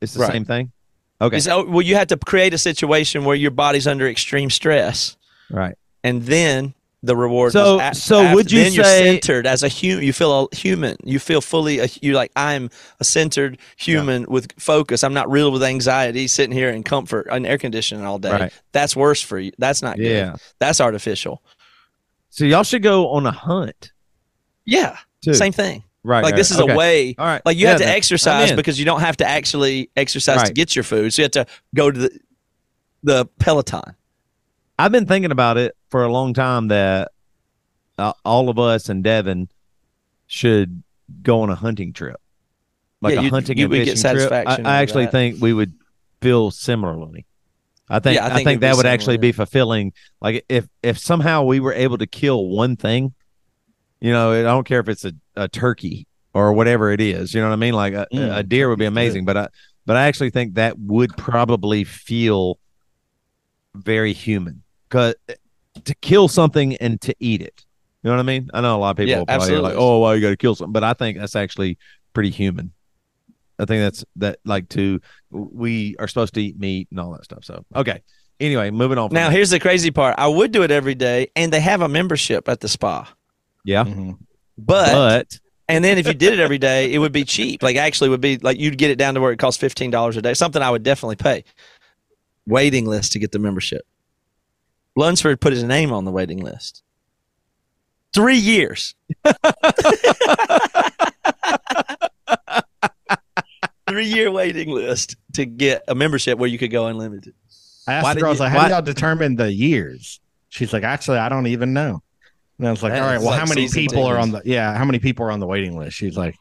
It's 0.01 0.15
the 0.15 0.21
Right. 0.21 0.33
same 0.33 0.45
thing. 0.45 0.73
Okay, 1.21 1.37
Is- 1.37 1.49
oh, 1.49 1.65
well, 1.65 1.83
you 1.83 1.97
have 1.97 2.09
to 2.09 2.17
create 2.17 2.55
a 2.55 2.59
situation 2.59 3.25
where 3.25 3.37
your 3.37 3.51
body's 3.51 3.87
under 3.87 4.09
extreme 4.09 4.49
stress, 4.51 5.17
right. 5.51 5.77
and 6.03 6.23
then 6.23 6.75
the 7.03 7.17
reward. 7.17 7.53
So- 7.53 7.79
a- 7.81 7.95
so 7.95 8.21
after- 8.23 8.35
would 8.37 8.53
you 8.53 8.63
then 8.63 8.73
you're 8.73 8.85
say- 8.85 9.05
centered 9.05 9.47
as 9.47 9.63
a 9.63 9.69
human? 9.69 10.05
You 10.05 10.13
feel 10.13 10.49
a 10.53 10.57
human. 10.57 10.97
You 11.05 11.19
feel 11.19 11.41
fully. 11.41 11.79
A, 11.81 11.89
you're 12.03 12.15
like 12.15 12.31
I'm 12.37 12.69
a 13.01 13.05
centered 13.05 13.59
human 13.77 14.27
with 14.29 14.53
focus. 14.59 15.03
I'm 15.03 15.15
not 15.15 15.31
real 15.31 15.51
with 15.51 15.63
anxiety, 15.63 16.27
sitting 16.27 16.53
here 16.53 16.69
in 16.71 16.83
comfort 16.83 17.27
and 17.31 17.47
air 17.47 17.57
conditioning 17.59 18.05
all 18.05 18.19
day. 18.19 18.31
Right. 18.33 18.53
That's 18.73 18.95
worse 18.95 19.21
for 19.23 19.39
you. 19.39 19.53
That's 19.59 19.81
not 19.83 19.99
Yeah. 19.99 20.33
good. 20.33 20.41
That's 20.59 20.81
artificial. 20.81 21.43
So 22.29 22.45
y'all 22.45 22.63
should 22.65 22.83
go 22.83 23.09
on 23.11 23.27
a 23.27 23.33
hunt 23.33 23.93
Yeah, 24.67 24.97
too. 25.23 25.35
same 25.35 25.53
thing. 25.53 25.83
Right? 26.03 26.23
like 26.23 26.33
right, 26.33 26.37
this 26.37 26.51
is 26.51 26.61
okay. 26.61 26.73
a 26.73 26.77
way. 26.77 27.15
All 27.19 27.27
right. 27.27 27.43
Like 27.45 27.57
you 27.57 27.65
Yeah, 27.65 27.71
have 27.71 27.81
to 27.81 27.89
exercise 27.89 28.53
because 28.53 28.79
you 28.79 28.85
don't 28.85 29.01
have 29.01 29.17
to 29.19 29.27
actually 29.27 29.91
exercise 29.97 30.43
to 30.45 30.53
get 30.53 30.75
your 30.77 30.83
food. 30.85 31.13
So 31.13 31.23
you 31.23 31.25
have 31.25 31.33
to 31.33 31.47
go 31.75 31.91
to 31.91 31.99
the 31.99 32.21
the 33.03 33.27
Peloton. 33.39 33.97
I've 34.79 34.93
been 34.93 35.07
thinking 35.07 35.31
about 35.31 35.59
it 35.59 35.77
for 35.91 36.05
a 36.05 36.13
long 36.13 36.33
time 36.35 36.69
that 36.69 37.13
uh, 37.99 38.13
all 38.25 38.49
of 38.49 38.59
us 38.59 38.89
and 38.89 39.05
Devin 39.05 39.49
should 40.27 40.83
go 41.23 41.43
on 41.43 41.51
a 41.51 41.55
hunting 41.55 41.93
trip, 41.93 42.21
like 43.01 43.15
Yeah, 43.15 43.21
a 43.21 43.23
hunting 43.23 43.59
you 43.59 43.67
and 43.67 43.73
fishing 43.73 44.07
trip. 44.07 44.39
I, 44.47 44.59
I 44.65 44.83
actually 44.83 45.05
that. 45.07 45.13
think 45.13 45.41
we 45.41 45.53
would 45.53 45.75
feel 46.23 46.51
similarly. 46.51 47.27
I 47.89 47.99
think 47.99 48.17
Yeah, 48.17 48.25
I 48.27 48.31
I 48.31 48.31
think 48.31 48.45
think, 48.45 48.59
it'd 48.59 48.61
be 48.61 48.67
that 48.69 48.77
would 48.77 48.87
actually 48.87 49.19
be 49.19 49.33
fulfilling. 49.33 49.93
Like 50.21 50.45
if 50.49 50.69
if 50.83 50.99
somehow 50.99 51.43
we 51.45 51.61
were 51.61 51.73
able 51.75 51.99
to 51.99 52.07
kill 52.07 52.47
one 52.49 52.77
thing, 52.77 53.15
you 54.01 54.13
know, 54.13 54.33
I 54.33 54.43
don't 54.43 54.67
care 54.67 54.81
if 54.81 54.89
it's 54.89 55.05
a, 55.05 55.13
a 55.37 55.49
turkey 55.49 56.07
or 56.33 56.53
whatever 56.53 56.91
it 56.91 57.01
is. 57.01 57.35
You 57.35 57.41
know 57.41 57.49
what 57.49 57.55
I 57.55 57.57
mean? 57.57 57.75
Like 57.75 57.95
a, 57.95 58.07
Mm, 58.13 58.37
a 58.39 58.43
deer 58.43 58.69
would 58.69 58.79
be 58.79 58.85
amazing, 58.87 59.25
but 59.25 59.37
I 59.37 59.49
but 59.87 59.97
I 59.97 60.07
actually 60.07 60.31
think 60.31 60.55
that 60.55 60.79
would 60.79 61.17
probably 61.17 61.85
feel 61.85 62.59
very 63.75 64.13
human 64.13 64.63
because 64.89 65.15
to 65.85 65.95
kill 65.97 66.29
something 66.29 66.77
and 66.77 67.01
to 67.03 67.15
eat 67.21 67.43
it. 67.43 67.65
You 68.03 68.09
know 68.11 68.17
what 68.17 68.21
I 68.21 68.25
mean? 68.25 68.51
I 68.55 68.61
know 68.61 68.77
a 68.77 68.79
lot 68.79 68.91
of 68.93 68.97
people 68.97 69.25
Yeah, 69.29 69.37
are 69.37 69.61
like. 69.61 69.75
"Oh, 69.77 70.01
well, 70.01 70.17
you 70.17 70.23
got 70.23 70.31
to 70.31 70.37
kill 70.37 70.55
something," 70.55 70.73
but 70.73 70.85
I 70.85 70.95
think 70.95 71.19
that's 71.19 71.37
actually 71.37 71.79
pretty 72.13 72.31
human. 72.31 72.73
I 73.59 73.67
think 73.67 73.83
that's 73.83 74.05
that 74.17 74.39
like 74.45 74.69
to 74.71 75.01
we 75.31 75.95
are 75.99 76.09
supposed 76.09 76.33
to 76.35 76.43
eat 76.43 76.59
meat 76.59 76.89
and 76.91 76.99
all 76.99 77.13
that 77.13 77.25
stuff. 77.25 77.45
So 77.45 77.65
okay. 77.77 78.03
Anyway, 78.39 78.71
moving 78.71 78.97
on. 78.97 79.11
Now 79.13 79.29
that. 79.29 79.35
here's 79.35 79.51
the 79.51 79.61
crazy 79.61 79.91
part. 79.91 80.15
I 80.17 80.27
would 80.29 80.51
do 80.51 80.63
it 80.63 80.71
every 80.71 80.95
day, 80.95 81.29
and 81.37 81.53
they 81.53 81.61
have 81.61 81.83
a 81.83 81.89
membership 81.89 82.49
at 82.49 82.61
the 82.61 82.69
spa. 82.69 83.07
Yeah, 83.65 83.85
Mhm. 83.85 84.19
But, 84.59 84.93
but 84.93 85.39
and 85.69 85.85
then 85.85 85.97
if 85.99 86.07
you 86.07 86.15
did 86.15 86.33
it 86.35 86.41
every 86.41 86.59
day, 86.59 86.93
it 86.93 86.99
would 86.99 87.13
be 87.13 87.25
cheap. 87.25 87.63
Like 87.63 87.77
actually, 87.77 88.11
would 88.11 88.21
be 88.21 88.39
like 88.39 88.59
you'd 88.59 88.77
get 88.79 88.91
it 88.91 88.97
down 88.97 89.15
to 89.15 89.21
where 89.21 89.33
it 89.33 89.39
costs 89.39 89.61
fifteen 89.61 89.91
dollars 89.91 90.17
a 90.17 90.23
day. 90.23 90.35
Something 90.35 90.61
I 90.63 90.71
would 90.71 90.83
definitely 90.83 91.17
pay. 91.17 91.45
Waiting 92.47 92.87
list 92.87 93.13
to 93.13 93.19
get 93.19 93.33
the 93.33 93.39
membership. 93.39 93.83
Lunsford 94.97 95.41
put 95.41 95.53
his 95.53 95.63
name 95.65 95.93
on 95.93 96.05
the 96.05 96.11
waiting 96.11 96.39
list. 96.39 96.83
Three 98.13 98.37
years. 98.39 98.95
Three 103.89 104.07
year 104.07 104.31
waiting 104.31 104.71
list 104.71 105.17
to 105.35 105.45
get 105.45 105.83
a 105.89 105.95
membership 105.95 106.39
where 106.39 106.49
you 106.49 106.59
could 106.59 106.71
go 106.71 106.87
unlimited. 106.87 107.35
I 107.89 107.95
asked 107.95 108.05
Why 108.05 108.11
the 108.15 108.19
did 108.19 108.21
girl, 108.21 108.29
I 108.29 108.31
was 108.31 108.41
like, 108.41 108.53
how 108.53 108.59
why- 108.59 108.69
do 108.69 108.75
y'all 108.75 108.83
determine 108.83 109.37
the 109.37 109.53
years? 109.53 110.21
She's 110.49 110.73
like, 110.73 110.83
actually, 110.85 111.19
I 111.19 111.29
don't 111.29 111.47
even 111.49 111.73
know. 111.73 112.03
And 112.61 112.69
I 112.69 112.71
was 112.71 112.83
like, 112.83 112.93
That 112.93 113.03
all 113.03 113.09
right, 113.09 113.19
well, 113.19 113.31
like 113.31 113.41
how 113.41 113.47
many 113.47 113.67
season 113.69 113.89
people 113.89 114.05
are 114.05 114.19
on 114.19 114.33
the 114.33 114.43
yeah, 114.45 114.77
how 114.77 114.85
many 114.85 114.99
people 114.99 115.25
are 115.25 115.31
on 115.31 115.41
the 115.41 115.47
waiting 115.47 115.79
list? 115.79 115.97
She's 115.97 116.17
like, 116.17 116.37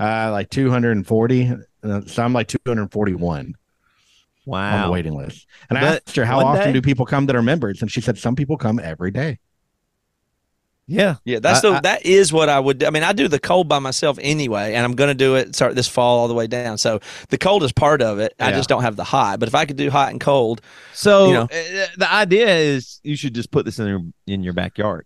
uh, 0.00 0.30
like 0.32 0.48
240. 0.48 1.52
Uh, 1.84 2.00
So 2.06 2.22
I'm 2.24 2.32
like 2.32 2.48
241 2.48 3.54
Wow. 4.46 4.72
on 4.74 4.80
the 4.80 4.86
Wow. 4.88 4.92
waiting 4.92 5.14
list. 5.14 5.46
And 5.68 5.78
I 5.78 5.82
asked 5.82 6.16
her, 6.16 6.24
how 6.24 6.40
often 6.40 6.68
day- 6.68 6.72
do 6.72 6.80
people 6.80 7.04
come 7.04 7.26
that 7.26 7.36
are 7.36 7.42
members? 7.42 7.82
And 7.82 7.90
she 7.92 8.00
said, 8.00 8.16
some 8.16 8.34
people 8.34 8.56
come 8.56 8.80
every 8.82 9.10
day. 9.10 9.38
Yeah. 10.90 11.16
Yeah, 11.26 11.38
that's 11.40 11.62
I- 11.62 11.68
the 11.68 11.76
I- 11.76 11.80
that 11.80 12.06
is 12.06 12.32
what 12.32 12.48
I 12.48 12.58
would. 12.58 12.78
do. 12.78 12.86
I 12.86 12.90
mean, 12.90 13.02
I 13.02 13.12
do 13.12 13.28
the 13.28 13.38
cold 13.38 13.68
by 13.68 13.78
myself 13.78 14.18
anyway, 14.22 14.72
and 14.72 14.86
I'm 14.86 14.94
going 14.94 15.08
to 15.08 15.14
do 15.14 15.34
it 15.34 15.54
start 15.54 15.74
this 15.74 15.86
fall 15.86 16.20
all 16.20 16.28
the 16.28 16.34
way 16.34 16.46
down. 16.46 16.78
So 16.78 17.00
the 17.28 17.36
cold 17.36 17.62
is 17.62 17.72
part 17.72 18.00
of 18.00 18.20
it. 18.20 18.32
I 18.40 18.52
just 18.52 18.70
don't 18.70 18.80
have 18.82 18.96
the 18.96 19.04
hot. 19.04 19.38
But 19.38 19.48
if 19.50 19.54
I 19.54 19.66
could 19.66 19.76
do 19.76 19.90
hot 19.90 20.12
and 20.12 20.18
cold, 20.20 20.62
So 20.94 21.26
You 21.26 21.32
know. 21.34 21.42
uh, 21.42 21.86
the 21.98 22.10
idea 22.10 22.48
is 22.48 23.00
you 23.04 23.16
should 23.16 23.34
just 23.34 23.50
put 23.50 23.66
this 23.66 23.78
in 23.78 23.86
your 23.86 24.00
in 24.26 24.42
your 24.42 24.54
backyard. 24.54 25.04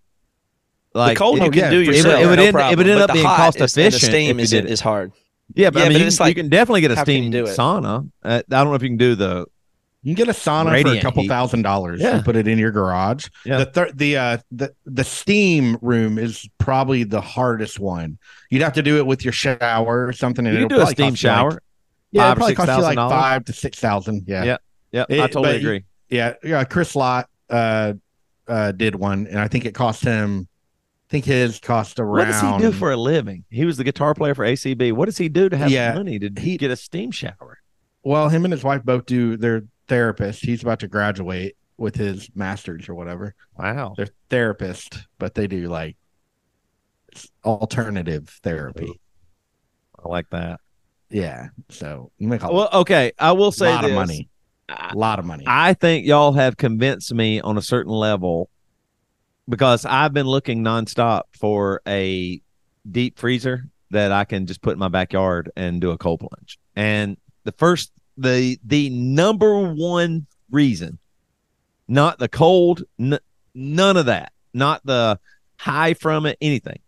Like 0.94 1.16
the 1.16 1.18
cold 1.18 1.38
it- 1.38 1.44
you 1.44 1.50
can 1.50 1.58
yeah, 1.60 1.70
do 1.70 1.80
it 1.80 1.86
would- 1.88 1.94
it 1.96 2.04
would 2.26 2.36
no 2.38 2.42
end- 2.44 2.72
it 2.72 2.78
would 2.78 2.88
end 2.88 3.00
up 3.00 3.12
being 3.12 3.24
cost 3.24 3.60
is- 3.60 3.76
and 3.76 3.86
efficient 3.86 4.00
The 4.00 4.06
steam 4.06 4.30
if 4.30 4.36
you 4.38 4.42
is, 4.42 4.52
it. 4.52 4.66
is 4.70 4.80
hard. 4.80 5.12
yeah, 5.54 5.70
but 5.70 5.80
yeah, 5.80 5.84
I 5.86 5.88
mean, 5.88 5.98
but 5.98 6.04
you, 6.04 6.10
can- 6.10 6.16
like, 6.24 6.36
you 6.36 6.42
can 6.42 6.50
definitely 6.50 6.80
get 6.82 6.90
a 6.90 6.96
how 6.96 7.04
can 7.04 7.14
you 7.14 7.20
steam 7.22 7.30
do 7.32 7.44
sauna. 7.44 8.10
Uh, 8.22 8.42
I 8.50 8.54
don't 8.56 8.68
know 8.68 8.74
if 8.74 8.82
you 8.82 8.88
can 8.90 8.96
do 8.98 9.14
the 9.14 9.46
You 10.04 10.14
can 10.14 10.24
get 10.26 10.28
a 10.34 10.38
sauna 10.38 10.82
for 10.82 10.88
a 10.94 11.00
couple 11.00 11.22
heat. 11.22 11.28
thousand 11.28 11.62
dollars 11.62 12.00
Yeah. 12.00 12.16
and 12.16 12.24
put 12.24 12.34
it 12.36 12.46
in 12.48 12.58
your 12.58 12.72
garage. 12.72 13.28
Yeah. 13.46 13.58
The 13.58 13.66
thir- 13.66 13.90
the 13.94 14.16
uh 14.16 14.38
the 14.50 14.72
the 14.84 15.04
steam 15.04 15.78
room 15.80 16.18
is 16.18 16.48
probably 16.58 17.04
the 17.04 17.20
hardest 17.20 17.78
one. 17.78 18.18
You'd 18.50 18.62
have 18.62 18.72
to 18.74 18.82
do 18.82 18.98
it 18.98 19.06
with 19.06 19.24
your 19.24 19.32
shower 19.32 20.06
or 20.06 20.12
something. 20.12 20.44
And 20.46 20.54
you 20.58 20.64
it'll 20.66 20.68
do 20.70 20.74
a 20.74 20.78
probably 20.78 20.94
steam 20.94 21.10
cost 21.12 21.22
you 21.22 21.28
like- 21.30 21.38
shower. 21.38 21.62
yeah, 22.10 22.22
five 22.22 22.32
it 22.32 22.36
probably 22.36 22.50
six 22.56 22.66
cost 22.66 22.78
you 22.78 22.84
like 22.84 22.96
five 22.96 23.44
to 23.46 23.52
six 23.52 23.78
thousand. 23.78 24.24
Yeah. 24.26 24.44
Yeah. 24.44 24.56
Yeah, 24.92 25.04
I 25.24 25.26
totally 25.28 25.48
but- 25.52 25.56
agree. 25.56 25.84
Yeah, 26.10 26.34
yeah. 26.44 26.64
Chris 26.64 26.94
Lott 26.94 27.28
uh, 27.48 27.94
uh, 28.46 28.72
did 28.72 28.94
one, 28.94 29.26
and 29.28 29.38
I 29.38 29.48
think 29.48 29.64
it 29.64 29.72
cost 29.74 30.02
him. 30.04 30.46
I 31.12 31.16
think 31.20 31.26
his 31.26 31.60
cost 31.60 32.00
around. 32.00 32.08
What 32.10 32.24
does 32.28 32.40
he 32.40 32.56
do 32.56 32.72
for 32.72 32.90
a 32.90 32.96
living? 32.96 33.44
He 33.50 33.66
was 33.66 33.76
the 33.76 33.84
guitar 33.84 34.14
player 34.14 34.34
for 34.34 34.46
ACB. 34.46 34.92
What 34.94 35.04
does 35.04 35.18
he 35.18 35.28
do 35.28 35.50
to 35.50 35.56
have 35.58 35.70
Yeah, 35.70 35.92
money 35.92 36.18
to 36.18 36.30
he- 36.40 36.56
get 36.56 36.70
a 36.70 36.76
steam 36.76 37.10
shower? 37.10 37.58
Well, 38.02 38.30
him 38.30 38.46
and 38.46 38.52
his 38.52 38.64
wife 38.64 38.82
both 38.82 39.04
do. 39.04 39.36
They're 39.36 39.64
therapists. 39.88 40.38
He's 40.42 40.62
about 40.62 40.80
to 40.80 40.88
graduate 40.88 41.54
with 41.76 41.96
his 41.96 42.30
master's 42.34 42.88
or 42.88 42.94
whatever. 42.94 43.34
Wow. 43.58 43.92
They're 43.94 44.08
therapists, 44.30 45.04
but 45.18 45.34
they 45.34 45.46
do 45.46 45.68
like 45.68 45.98
alternative 47.44 48.30
therapy. 48.42 48.98
I 50.02 50.08
like 50.08 50.30
that. 50.30 50.60
Yeah, 51.10 51.48
so 51.68 52.10
you 52.16 52.26
make 52.26 52.42
a 52.42 52.50
Well, 52.50 52.70
okay. 52.72 53.12
I 53.18 53.32
will 53.32 53.52
say 53.52 53.66
a 53.70 53.74
lot 53.74 53.82
this. 53.82 53.90
of 53.90 53.96
money. 53.96 54.28
A 54.70 54.94
lot 54.96 55.18
of 55.18 55.26
money. 55.26 55.44
I 55.46 55.74
think 55.74 56.06
y'all 56.06 56.32
have 56.32 56.56
convinced 56.56 57.12
me 57.12 57.38
on 57.42 57.58
a 57.58 57.62
certain 57.62 57.92
level 57.92 58.48
because 59.48 59.84
I've 59.84 60.12
been 60.12 60.26
looking 60.26 60.62
nonstop 60.62 61.22
for 61.32 61.80
a 61.86 62.40
deep 62.90 63.18
freezer 63.18 63.68
that 63.90 64.12
I 64.12 64.24
can 64.24 64.46
just 64.46 64.62
put 64.62 64.72
in 64.72 64.78
my 64.78 64.88
backyard 64.88 65.50
and 65.56 65.80
do 65.80 65.90
a 65.90 65.98
cold 65.98 66.20
plunge. 66.20 66.58
And 66.74 67.16
the 67.44 67.52
first, 67.52 67.92
the 68.16 68.58
the 68.64 68.90
number 68.90 69.72
one 69.72 70.26
reason, 70.50 70.98
not 71.88 72.18
the 72.18 72.28
cold, 72.28 72.82
n- 72.98 73.18
none 73.54 73.96
of 73.96 74.06
that, 74.06 74.32
not 74.54 74.84
the 74.84 75.18
high 75.58 75.94
from 75.94 76.26
it, 76.26 76.38
anything. 76.40 76.80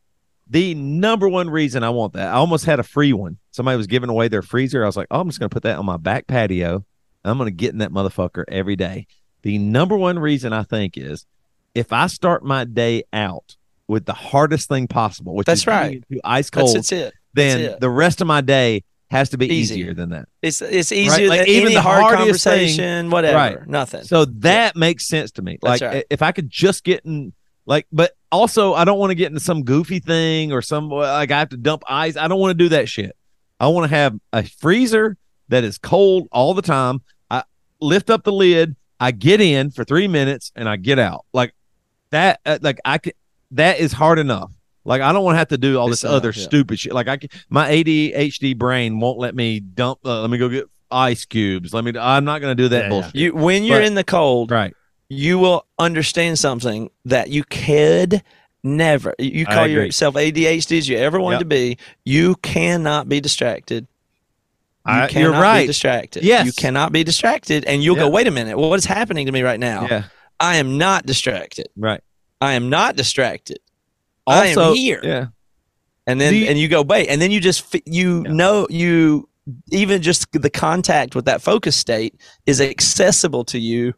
The 0.49 0.75
number 0.75 1.29
one 1.29 1.49
reason 1.49 1.83
I 1.83 1.91
want 1.91 2.13
that, 2.15 2.29
I 2.29 2.37
almost 2.37 2.67
had 2.67 2.79
a 2.79 2.85
free 2.85 3.13
one. 3.13 3.39
Somebody 3.51 3.77
was 3.77 3.87
giving 3.87 4.11
away 4.11 4.29
their 4.29 4.43
freezer. 4.43 4.83
I 4.83 4.87
was 4.87 4.97
like, 4.97 5.09
oh, 5.11 5.21
I'm 5.21 5.29
just 5.29 5.39
going 5.39 5.49
to 5.49 5.55
put 5.55 5.63
that 5.63 5.79
on 5.79 5.87
my 5.87 5.97
back 5.97 6.27
patio. 6.27 6.85
I'm 7.25 7.39
going 7.39 7.47
to 7.49 7.57
get 7.57 7.73
in 7.73 7.79
that 7.79 7.93
motherfucker 7.93 8.45
every 8.49 8.77
day. 8.77 9.07
The 9.43 9.59
number 9.59 9.97
one 9.97 10.19
reason 10.19 10.53
I 10.53 10.63
think 10.63 10.99
is 10.99 11.25
if 11.75 11.93
I 11.93 12.07
start 12.07 12.45
my 12.45 12.65
day 12.65 13.03
out 13.13 13.57
with 13.89 14.05
the 14.07 14.13
hardest 14.15 14.69
thing 14.69 14.87
possible, 14.89 15.35
which 15.35 15.47
That's 15.47 15.63
is 15.63 15.67
right. 15.67 16.03
ice 16.25 16.51
cold, 16.51 16.75
that's 16.77 16.93
it. 16.93 17.13
then 17.35 17.61
it. 17.61 17.81
the 17.81 17.91
rest 17.91 18.21
of 18.21 18.27
my 18.27 18.41
day 18.41 18.85
has 19.11 19.29
to 19.31 19.39
be 19.39 19.47
Easier. 19.47 19.77
easier 19.77 19.95
than 19.95 20.09
that. 20.11 20.29
It's 20.43 20.63
it's 20.63 20.91
easier 20.91 21.29
Like, 21.29 21.41
than 21.41 21.49
even 21.49 21.73
the 21.75 21.83
hard 21.83 22.03
hardest 22.03 22.43
thing- 22.45 22.53
conversation, 22.53 23.11
whatever. 23.11 23.37
Right. 23.37 23.67
Nothing. 23.69 24.03
So 24.05 24.25
that 24.27 24.75
makes 24.77 25.07
sense 25.07 25.31
to 25.33 25.43
me. 25.43 25.59
That's 25.63 25.81
Like 25.83 25.93
right. 25.93 26.05
if 26.11 26.23
I 26.23 26.33
could 26.33 26.49
just 26.51 26.83
get 26.85 27.05
in 27.05 27.33
like 27.67 27.87
but 27.93 28.13
also 28.33 28.75
I 28.75 28.85
don't 28.85 28.99
want 28.99 29.11
to 29.11 29.15
get 29.15 29.29
into 29.29 29.41
some 29.41 29.63
goofy 29.63 29.99
thing 30.01 30.53
or 30.53 30.63
some 30.63 30.89
like 30.89 31.31
I 31.31 31.39
have 31.39 31.51
to 31.51 31.57
dump 31.57 31.83
ice. 31.89 32.17
I 32.17 32.27
don't 32.29 32.41
want 32.41 32.51
to 32.59 32.65
do 32.65 32.71
that 32.71 32.89
shit. 32.89 33.15
I 33.61 33.69
want 33.69 33.89
to 33.89 33.95
have 33.97 34.17
a 34.33 34.43
freezer 34.43 35.17
that 35.49 35.63
is 35.65 35.79
cold 35.79 36.27
all 36.33 36.55
the 36.55 36.63
time. 36.63 37.01
I 37.31 37.45
lift 37.81 38.11
up 38.11 38.25
the 38.25 38.33
lid, 38.33 38.75
I 38.99 39.11
get 39.13 39.41
in 39.41 39.71
for 39.71 39.85
3 39.85 40.09
minutes 40.09 40.51
and 40.57 40.69
I 40.69 40.77
get 40.77 40.99
out. 40.99 41.25
Like 41.33 41.55
that 42.15 42.41
uh, 42.47 42.59
like 42.63 42.81
I 42.85 42.99
can 42.99 43.13
that 43.53 43.79
is 43.79 43.93
hard 43.93 44.19
enough. 44.19 44.51
Like 44.85 45.01
I 45.03 45.13
don't 45.13 45.25
want 45.25 45.35
to 45.35 45.39
have 45.39 45.49
to 45.49 45.59
do 45.59 45.79
all 45.79 45.91
It's 45.93 46.03
this 46.03 46.11
other 46.11 46.33
yeah. 46.35 46.43
stupid 46.43 46.79
shit. 46.79 46.93
Like 46.93 47.09
I 47.09 47.17
can, 47.17 47.31
my 47.49 47.71
ADHD 47.71 48.57
brain 48.57 49.01
won't 49.01 49.19
let 49.19 49.35
me 49.35 49.61
dump 49.61 50.01
uh, 50.05 50.21
let 50.21 50.31
me 50.31 50.39
go 50.39 50.49
get 50.49 50.65
ice 50.91 51.25
cubes. 51.25 51.73
Let 51.73 51.85
me 51.85 51.93
I'm 51.99 52.25
not 52.25 52.41
going 52.41 52.57
to 52.57 52.63
do 52.63 52.69
that 52.71 52.85
Yeah, 52.85 52.89
bullshit. 52.89 53.15
you 53.15 53.35
when 53.35 53.65
you're 53.65 53.79
But- 53.79 53.87
in 53.87 53.95
the 53.95 54.05
cold, 54.05 54.51
Right. 54.51 54.75
you 55.09 55.39
will 55.39 55.67
understand 55.79 56.39
something 56.39 56.91
that 57.07 57.31
you 57.31 57.45
could 57.45 58.23
never. 58.63 59.15
You 59.19 59.47
call 59.47 59.67
yourself 59.67 60.15
ADHD 60.17 60.79
as 60.79 60.89
you 60.89 60.97
ever 60.99 61.19
wanted 61.21 61.37
Yep. 61.37 61.41
to 61.41 61.47
be. 61.47 61.79
You 62.05 62.35
cannot 62.37 63.09
be 63.09 63.21
distracted. 63.21 63.87
You 64.87 64.93
I- 64.93 65.07
cannot 65.09 65.21
you're 65.33 65.33
right. 65.41 65.63
Be 65.63 65.67
distracted. 65.69 66.25
Yes. 66.25 66.45
you 66.47 66.53
cannot 66.53 66.93
be 66.93 67.05
distracted, 67.05 67.65
and 67.65 67.83
you'll 67.83 67.97
go. 67.97 68.09
Wait 68.11 68.27
a 68.27 68.31
minute. 68.31 68.59
What 68.59 68.79
is 68.79 68.85
happening 68.85 69.25
to 69.27 69.33
me 69.33 69.41
right 69.43 69.59
now? 69.61 69.87
Yeah. 69.91 70.05
I 70.45 70.57
am 70.57 70.79
not 70.79 71.07
distracted. 71.07 71.69
Right. 71.77 72.03
I 72.41 72.53
am 72.55 72.69
not 72.69 72.97
distracted. 72.97 73.59
I 74.27 74.49
am 74.49 74.75
here. 74.75 75.01
Yeah. 75.03 75.27
and 76.07 76.21
then 76.21 76.35
you- 76.35 76.47
and 76.47 76.59
you 76.59 76.69
go 76.69 76.83
wait 76.83 77.09
and 77.09 77.21
then 77.21 77.31
you 77.31 77.41
just 77.41 77.65
you 77.87 78.25
Yeah. 78.25 78.33
know 78.33 78.67
you 78.71 79.29
even 79.71 80.03
just 80.03 80.31
the 80.33 80.51
contact 80.51 81.15
with 81.15 81.25
that 81.27 81.41
focus 81.43 81.77
state 81.77 82.15
is 82.47 82.61
accessible 82.61 83.45
to 83.47 83.59
you 83.59 83.95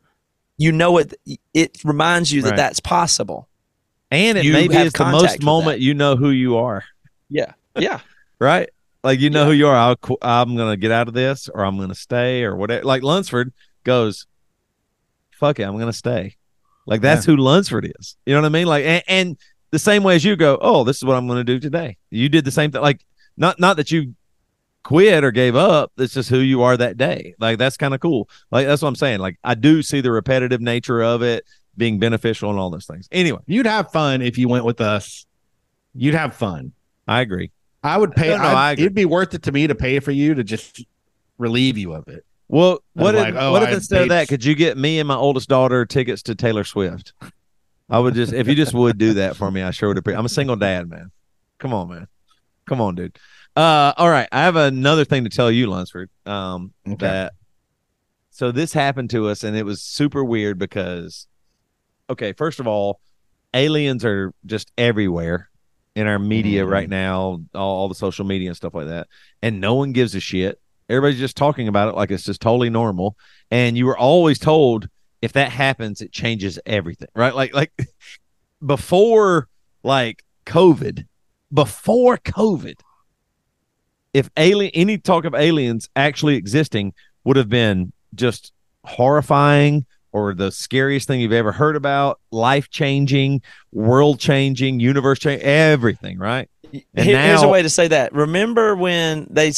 you 0.58 0.70
know 0.72 0.98
it 0.98 1.14
it 1.54 1.78
reminds 1.84 2.32
you 2.32 2.42
that 2.42 2.50
Right. 2.50 2.56
that's 2.56 2.80
possible 2.80 3.48
And 4.10 4.38
it 4.38 4.44
You 4.44 4.52
maybe 4.52 4.76
is 4.76 4.92
the 4.92 5.04
most 5.06 5.42
moment 5.42 5.80
you 5.80 5.94
know 5.94 6.14
who 6.16 6.30
you 6.30 6.56
are, 6.58 6.84
yeah 7.28 7.52
yeah 7.76 8.00
right? 8.38 8.68
Like 9.02 9.18
you 9.20 9.30
know 9.30 9.42
Yeah. 9.42 9.46
who 9.46 9.52
you 9.52 9.66
are. 9.68 9.76
I'll, 9.76 9.96
I'm 10.22 10.56
going 10.56 10.72
to 10.72 10.76
get 10.76 10.90
out 10.92 11.06
of 11.08 11.14
this 11.14 11.48
or 11.52 11.64
I'm 11.64 11.76
going 11.76 11.88
to 11.90 11.94
stay 12.08 12.42
or 12.44 12.54
whatever. 12.56 12.84
Like 12.84 13.02
Lunsford 13.02 13.52
goes, 13.84 14.26
fuck 15.36 15.60
it, 15.60 15.64
I'm 15.64 15.78
to 15.78 15.92
stay. 15.92 16.36
Like 16.86 17.00
that's 17.00 17.24
who 17.24 17.36
Lunsford 17.36 17.92
is. 17.98 18.16
You 18.26 18.34
know 18.34 18.40
what 18.42 18.46
I 18.46 18.50
mean? 18.50 18.66
Like, 18.66 18.84
and, 18.84 19.02
and 19.08 19.38
the 19.72 19.78
same 19.78 20.02
way 20.02 20.14
as 20.14 20.24
you 20.24 20.36
go, 20.36 20.56
oh, 20.60 20.84
this 20.84 20.96
is 20.96 21.04
what 21.04 21.16
I'm 21.16 21.28
to 21.28 21.44
do 21.44 21.58
today. 21.58 21.96
You 22.10 22.28
did 22.28 22.44
the 22.44 22.52
same 22.52 22.70
thing. 22.70 22.80
Like, 22.80 23.04
not 23.36 23.58
not 23.58 23.76
that 23.76 23.90
you 23.90 24.14
quit 24.86 25.24
or 25.24 25.32
gave 25.32 25.56
up. 25.56 25.92
It's 25.98 26.14
just 26.14 26.30
who 26.30 26.38
you 26.38 26.62
are 26.62 26.76
that 26.76 26.96
day. 26.96 27.34
Like 27.40 27.58
that's 27.58 27.76
kind 27.76 27.92
of 27.92 28.00
cool. 28.00 28.28
Like 28.52 28.66
that's 28.66 28.82
what 28.82 28.88
I'm 28.88 28.94
saying. 28.94 29.18
Like 29.18 29.36
I 29.42 29.54
do 29.54 29.82
see 29.82 30.00
the 30.00 30.12
repetitive 30.12 30.60
nature 30.60 31.02
of 31.02 31.22
it 31.22 31.44
being 31.76 31.98
beneficial 31.98 32.50
and 32.50 32.58
all 32.58 32.70
those 32.70 32.86
things. 32.86 33.08
Anyway, 33.10 33.40
You'd 33.46 33.66
have 33.66 33.90
fun 33.90 34.22
if 34.22 34.38
you 34.38 34.48
went 34.48 34.64
with 34.64 34.80
us. 34.80 35.26
You'd 35.92 36.14
have 36.14 36.36
fun. 36.36 36.72
I 37.08 37.20
agree. 37.20 37.50
I 37.82 37.98
would 37.98 38.12
pay. 38.12 38.28
No, 38.28 38.38
no, 38.38 38.44
I 38.44 38.72
agree. 38.72 38.84
it'd 38.84 38.94
be 38.94 39.04
worth 39.04 39.34
it 39.34 39.42
to 39.44 39.52
me 39.52 39.66
to 39.66 39.74
pay 39.74 39.98
for 39.98 40.12
you 40.12 40.34
to 40.34 40.44
just 40.44 40.84
relieve 41.36 41.76
you 41.76 41.92
of 41.92 42.06
it. 42.06 42.24
Well, 42.48 42.78
what 42.94 43.14
if, 43.14 43.20
like, 43.22 43.34
oh, 43.36 43.52
what 43.52 43.62
if 43.64 43.68
I 43.70 43.72
instead 43.72 44.02
of 44.02 44.08
that, 44.10 44.28
could 44.28 44.44
you 44.44 44.54
get 44.54 44.78
me 44.78 44.98
and 44.98 45.08
my 45.08 45.16
oldest 45.16 45.48
daughter 45.48 45.84
tickets 45.84 46.22
to 46.24 46.34
Taylor 46.34 46.64
Swift? 46.64 47.12
I 47.88 47.98
would 47.98 48.14
just, 48.14 48.32
if 48.32 48.46
you 48.48 48.54
just 48.54 48.74
would 48.74 48.98
do 48.98 49.14
that 49.14 49.36
for 49.36 49.50
me, 49.50 49.62
I 49.62 49.70
sure 49.70 49.88
would 49.88 49.98
appreciate. 49.98 50.18
I'm 50.18 50.26
a 50.26 50.28
single 50.30 50.56
dad, 50.56 50.88
man. 50.88 51.10
Come 51.58 51.72
on, 51.72 51.88
man. 51.88 52.06
Come 52.66 52.80
on, 52.80 52.94
dude. 52.94 53.16
Uh, 53.56 53.92
all 53.96 54.10
right. 54.10 54.28
I 54.32 54.42
have 54.42 54.56
another 54.56 55.04
thing 55.04 55.24
to 55.24 55.30
tell 55.30 55.50
you, 55.50 55.66
Lunsford. 55.68 56.10
Um, 56.24 56.72
Okay. 56.86 56.96
that 57.06 57.32
so 58.30 58.52
this 58.52 58.72
happened 58.72 59.10
to 59.10 59.28
us, 59.28 59.44
and 59.44 59.56
it 59.56 59.64
was 59.64 59.80
super 59.82 60.22
weird 60.22 60.58
because, 60.58 61.26
okay, 62.10 62.32
first 62.32 62.60
of 62.60 62.66
all, 62.66 63.00
aliens 63.54 64.04
are 64.04 64.32
just 64.44 64.70
everywhere 64.76 65.48
in 65.94 66.06
our 66.06 66.18
media 66.18 66.64
Mhm. 66.64 66.70
right 66.70 66.88
now, 66.90 67.40
all, 67.54 67.76
all 67.76 67.88
the 67.88 67.94
social 67.94 68.26
media 68.26 68.48
and 68.50 68.56
stuff 68.56 68.74
like 68.74 68.88
that, 68.88 69.06
and 69.42 69.60
no 69.60 69.74
one 69.74 69.92
gives 69.92 70.14
a 70.14 70.20
shit. 70.20 70.60
Everybody's 70.88 71.18
just 71.18 71.36
talking 71.36 71.68
about 71.68 71.88
it 71.88 71.96
like 71.96 72.10
it's 72.10 72.24
just 72.24 72.40
totally 72.40 72.70
normal. 72.70 73.16
And 73.50 73.76
you 73.76 73.86
were 73.86 73.98
always 73.98 74.38
told 74.38 74.88
if 75.22 75.32
that 75.32 75.50
happens, 75.50 76.00
it 76.00 76.12
changes 76.12 76.58
everything, 76.66 77.08
right? 77.14 77.34
Like, 77.34 77.54
like 77.54 77.72
before, 78.64 79.48
like 79.82 80.22
COVID, 80.44 81.06
before 81.52 82.18
COVID, 82.18 82.78
if 84.14 84.30
alien 84.36 84.70
any 84.74 84.98
talk 84.98 85.24
of 85.24 85.34
aliens 85.34 85.88
actually 85.96 86.36
existing 86.36 86.94
would 87.24 87.36
have 87.36 87.48
been 87.48 87.92
just 88.14 88.52
horrifying 88.84 89.84
or 90.12 90.32
the 90.32 90.50
scariest 90.50 91.06
thing 91.06 91.20
you've 91.20 91.32
ever 91.32 91.52
heard 91.52 91.76
about, 91.76 92.20
life 92.30 92.70
changing, 92.70 93.42
world 93.72 94.18
changing, 94.18 94.80
universe 94.80 95.18
changing, 95.18 95.46
everything, 95.46 96.18
right? 96.18 96.48
And 96.94 97.06
Here- 97.06 97.20
here's 97.20 97.42
a 97.42 97.48
way 97.48 97.62
to 97.62 97.68
say 97.68 97.88
that 97.88 98.12
remember 98.14 98.74
when 98.74 99.26
they 99.28 99.52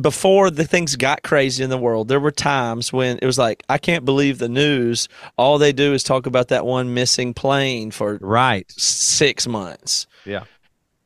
before 0.00 0.50
the 0.50 0.64
things 0.64 0.96
got 0.96 1.22
crazy 1.22 1.62
in 1.62 1.70
the 1.70 1.78
world, 1.78 2.08
there 2.08 2.20
were 2.20 2.30
times 2.30 2.92
when 2.92 3.18
it 3.20 3.26
was 3.26 3.38
like, 3.38 3.62
I 3.68 3.78
can't 3.78 4.04
believe 4.04 4.38
the 4.38 4.48
news. 4.48 5.08
All 5.36 5.58
they 5.58 5.72
do 5.72 5.92
is 5.92 6.02
talk 6.02 6.26
about 6.26 6.48
that 6.48 6.64
one 6.66 6.94
missing 6.94 7.34
plane 7.34 7.90
for 7.90 8.18
Right. 8.20 8.70
six 8.72 9.46
months. 9.46 10.06
Yeah. 10.24 10.44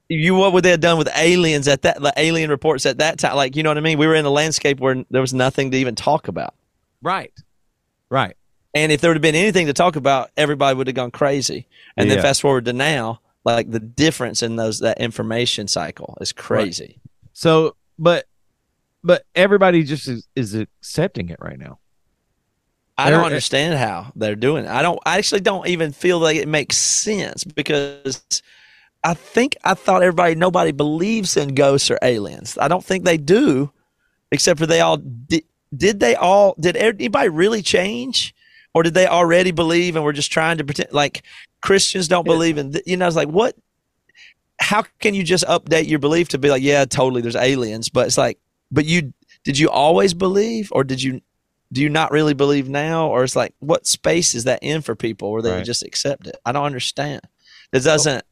You 0.09 0.35
what 0.35 0.53
would 0.53 0.65
they 0.65 0.71
have 0.71 0.81
done 0.81 0.99
with 0.99 1.09
aliens 1.17 1.69
at 1.69 1.83
that 1.83 2.01
the 2.03 2.13
alien 2.17 2.51
reports 2.51 2.85
at 2.87 2.99
that 2.99 3.19
time? 3.19 3.37
Like, 3.37 3.55
you 3.55 3.63
know 3.63 3.71
what 3.71 3.79
I 3.79 3.81
mean? 3.81 3.99
We 3.99 4.07
were 4.09 4.15
in 4.17 4.25
a 4.25 4.31
landscape 4.31 4.81
where 4.81 5.05
there 5.11 5.21
was 5.21 5.33
nothing 5.33 5.71
to 5.71 5.77
even 5.77 5.95
talk 5.95 6.27
about. 6.29 6.55
Right. 7.03 7.33
Right. 8.11 8.37
And 8.75 8.91
if 8.93 9.01
there 9.01 9.11
would 9.11 9.17
have 9.17 9.23
been 9.23 9.35
anything 9.37 9.67
to 9.67 9.73
talk 9.73 9.97
about, 9.97 10.31
everybody 10.37 10.77
would 10.77 10.87
have 10.89 10.97
gone 10.97 11.11
crazy. 11.13 11.67
And 11.97 12.09
Yeah. 12.09 12.17
then 12.17 12.23
fast 12.25 12.41
forward 12.41 12.65
to 12.67 12.73
now, 12.73 13.21
like 13.45 13.71
the 13.71 13.81
difference 13.81 14.43
in 14.43 14.57
those 14.57 14.81
that 14.81 15.01
information 15.01 15.69
cycle 15.69 16.19
is 16.21 16.33
crazy. 16.33 16.99
So, 17.33 17.77
but, 17.99 18.27
but 19.03 19.25
everybody 19.35 19.83
just 19.83 20.09
is, 20.09 20.29
is 20.37 20.55
accepting 20.55 21.29
it 21.29 21.39
right 21.41 21.59
now. 21.59 21.79
I 22.99 23.11
don't 23.11 23.25
understand 23.25 23.79
how 23.79 24.13
they're 24.15 24.37
doing 24.37 24.67
it. 24.67 24.71
I 24.71 24.83
don't 24.83 25.01
I 25.07 25.17
actually 25.17 25.41
don't 25.41 25.67
even 25.67 25.93
feel 25.93 26.19
like 26.19 26.37
it 26.37 26.49
makes 26.49 26.77
sense 26.77 27.45
because 27.45 28.43
I 29.03 29.15
think 29.15 29.57
I 29.65 29.75
thought 29.75 30.03
everybody 30.03 30.35
nobody 30.35 30.73
believes 30.73 31.37
in 31.37 31.55
ghosts 31.55 31.91
or 31.91 31.99
aliens. 32.03 32.59
I 32.61 32.69
don't 32.69 32.85
think 32.85 33.05
they 33.05 33.17
do, 33.17 33.73
except 34.31 34.61
for 34.61 34.67
they 34.67 34.81
all 34.81 34.99
did. 34.99 35.45
Did 35.75 36.01
they 36.01 36.15
all? 36.15 36.55
Did 36.61 36.77
er, 36.77 36.93
anybody 36.99 37.29
really 37.31 37.63
change, 37.63 38.35
or 38.75 38.83
did 38.83 38.93
they 38.93 39.07
already 39.07 39.53
believe 39.53 39.97
and 39.97 40.05
we're 40.05 40.13
just 40.13 40.33
trying 40.33 40.59
to 40.59 40.65
pretend? 40.65 40.93
Like 40.93 41.23
Christians 41.63 42.09
don't 42.09 42.25
believe 42.25 42.59
in. 42.59 42.73
th- 42.73 42.85
You 42.87 42.97
know, 42.97 43.07
it's 43.07 43.17
like 43.17 43.29
what? 43.29 43.57
How 44.61 44.83
can 44.99 45.15
you 45.15 45.23
just 45.23 45.45
update 45.47 45.89
your 45.89 46.01
belief 46.01 46.29
to 46.31 46.39
be 46.39 46.51
like, 46.51 46.63
yeah, 46.63 46.85
totally, 46.85 47.23
there's 47.23 47.37
aliens, 47.37 47.89
but 47.89 48.07
it's 48.09 48.19
like, 48.19 48.39
but 48.71 48.85
you 48.85 49.13
did 49.45 49.59
you 49.59 49.69
always 49.71 50.15
believe, 50.15 50.69
or 50.73 50.85
did 50.85 51.03
you 51.03 51.21
do 51.73 51.81
you 51.81 51.89
not 51.89 52.11
really 52.11 52.35
believe 52.35 52.69
now 52.69 53.09
or 53.09 53.23
it's 53.23 53.37
like 53.37 53.55
what 53.61 53.87
space 53.87 54.35
is 54.35 54.45
that 54.45 54.59
in 54.63 54.83
for 54.83 54.97
people 54.97 55.31
where 55.31 55.41
they 55.43 55.53
Right. 55.53 55.65
just 55.65 55.85
accept 55.85 56.27
it 56.27 56.37
i 56.45 56.51
don't 56.51 56.65
understand 56.65 57.21
it 57.73 57.85
doesn't 57.85 58.25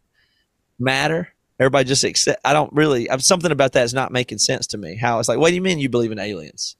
matter 0.80 1.28
everybody 1.60 1.84
just 1.86 2.02
accept 2.02 2.40
i 2.44 2.52
don't 2.52 2.72
really 2.72 3.08
I'm, 3.08 3.20
something 3.20 3.52
about 3.52 3.74
that 3.74 3.84
is 3.84 3.94
not 3.94 4.10
making 4.10 4.38
sense 4.38 4.66
to 4.68 4.76
me 4.78 4.96
how 4.96 5.20
it's 5.20 5.28
like 5.28 5.38
what 5.38 5.50
do 5.50 5.54
you 5.54 5.60
mean 5.60 5.78
you 5.78 5.88
believe 5.88 6.10
in 6.10 6.18
aliens 6.18 6.74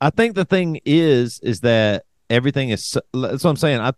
I 0.00 0.08
think 0.10 0.34
the 0.34 0.46
thing 0.46 0.80
is, 0.86 1.40
is 1.42 1.60
that 1.60 2.04
everything 2.30 2.70
is. 2.70 2.96
That's 3.12 3.44
what 3.44 3.50
I'm 3.50 3.56
saying. 3.56 3.80
I 3.80 3.92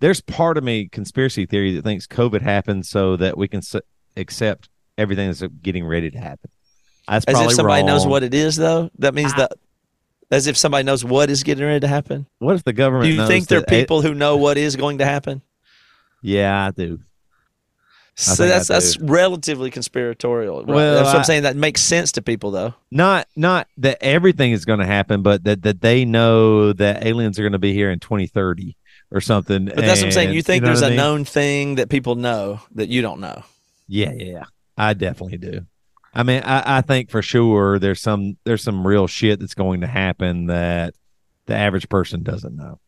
there's 0.00 0.20
part 0.20 0.58
of 0.58 0.64
me 0.64 0.88
conspiracy 0.88 1.46
theory 1.46 1.76
that 1.76 1.84
thinks 1.84 2.08
COVID 2.08 2.42
happened 2.42 2.86
so 2.86 3.16
that 3.16 3.38
we 3.38 3.46
can 3.46 3.60
accept 4.16 4.68
everything 4.98 5.28
that's 5.28 5.44
getting 5.62 5.86
ready 5.86 6.10
to 6.10 6.18
happen. 6.18 6.50
That's 7.08 7.24
as 7.26 7.40
if 7.40 7.52
somebody 7.52 7.82
knows 7.82 8.06
what 8.06 8.22
it 8.22 8.34
is 8.34 8.56
though 8.56 8.90
that 8.98 9.14
means 9.14 9.34
that 9.34 9.52
as 10.30 10.46
if 10.46 10.56
somebody 10.56 10.84
knows 10.84 11.04
what 11.04 11.28
is 11.30 11.42
getting 11.42 11.64
ready 11.64 11.80
to 11.80 11.88
happen 11.88 12.26
What 12.38 12.54
if 12.56 12.64
the 12.64 12.72
government? 12.72 13.04
do 13.06 13.10
you 13.12 13.16
knows 13.18 13.28
think 13.28 13.48
there 13.48 13.58
are 13.58 13.60
that 13.62 13.72
a- 13.72 13.80
people 13.80 14.02
who 14.02 14.14
know 14.14 14.36
what 14.36 14.56
is 14.58 14.76
going 14.76 14.98
to 14.98 15.04
happen 15.04 15.42
yeah, 16.22 16.66
I 16.66 16.70
do. 16.70 17.00
so 18.14 18.46
that's 18.46 18.68
that's 18.68 18.98
relatively 19.00 19.70
conspiratorial 19.70 20.58
right? 20.58 20.68
Well, 20.68 20.94
that's 20.96 21.06
what 21.08 21.14
I- 21.16 21.18
i'm 21.18 21.24
saying 21.24 21.42
that 21.44 21.56
makes 21.56 21.80
sense 21.80 22.12
to 22.12 22.22
people 22.22 22.50
though 22.50 22.74
Not 22.90 23.26
not 23.36 23.66
that 23.78 23.98
everything 24.02 24.52
is 24.52 24.64
going 24.64 24.78
to 24.80 24.86
happen, 24.86 25.22
but 25.22 25.44
that 25.44 25.62
that 25.62 25.80
they 25.80 26.04
know 26.04 26.72
that 26.74 27.04
aliens 27.06 27.38
are 27.38 27.42
going 27.42 27.52
to 27.52 27.58
be 27.58 27.72
here 27.72 27.90
in 27.90 27.98
2030 28.00 28.76
or 29.10 29.20
something. 29.20 29.64
but 29.66 29.76
that's 29.76 30.00
what 30.00 30.06
i'm 30.06 30.12
saying 30.12 30.28
and- 30.28 30.36
you 30.36 30.42
think 30.42 30.62
know 30.62 30.68
there's 30.68 30.82
a 30.82 30.88
mean? 30.88 30.96
known 30.96 31.24
thing 31.24 31.74
that 31.76 31.88
people 31.88 32.14
know 32.14 32.60
that 32.74 32.88
you 32.88 33.02
don't 33.02 33.20
know 33.20 33.42
Yeah, 33.88 34.12
yeah, 34.12 34.24
yeah. 34.32 34.44
I 34.76 34.94
definitely 34.94 35.38
do. 35.38 35.66
I 36.14 36.22
mean, 36.22 36.42
I, 36.42 36.78
I 36.78 36.80
think 36.82 37.10
for 37.10 37.22
sure 37.22 37.78
there's 37.78 38.00
some 38.00 38.36
there's 38.44 38.62
some 38.62 38.86
real 38.86 39.06
shit 39.06 39.40
that's 39.40 39.54
going 39.54 39.80
to 39.80 39.86
happen 39.86 40.46
that 40.46 40.94
the 41.46 41.54
average 41.54 41.88
person 41.88 42.22
doesn't 42.22 42.54
know. 42.54 42.78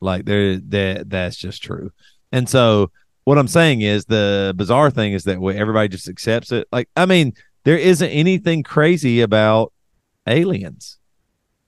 Like 0.00 0.24
there 0.24 0.56
that 0.56 1.10
that's 1.10 1.36
just 1.36 1.62
true. 1.62 1.90
And 2.30 2.48
so 2.48 2.90
what 3.24 3.38
I'm 3.38 3.48
saying 3.48 3.80
is 3.80 4.04
the 4.04 4.54
bizarre 4.56 4.90
thing 4.90 5.12
is 5.12 5.24
that 5.24 5.42
everybody 5.42 5.88
just 5.88 6.08
accepts 6.08 6.52
it. 6.52 6.68
Like 6.70 6.88
I 6.96 7.06
mean, 7.06 7.34
there 7.64 7.76
isn't 7.76 8.08
anything 8.08 8.62
crazy 8.62 9.20
about 9.20 9.72
aliens. 10.26 10.98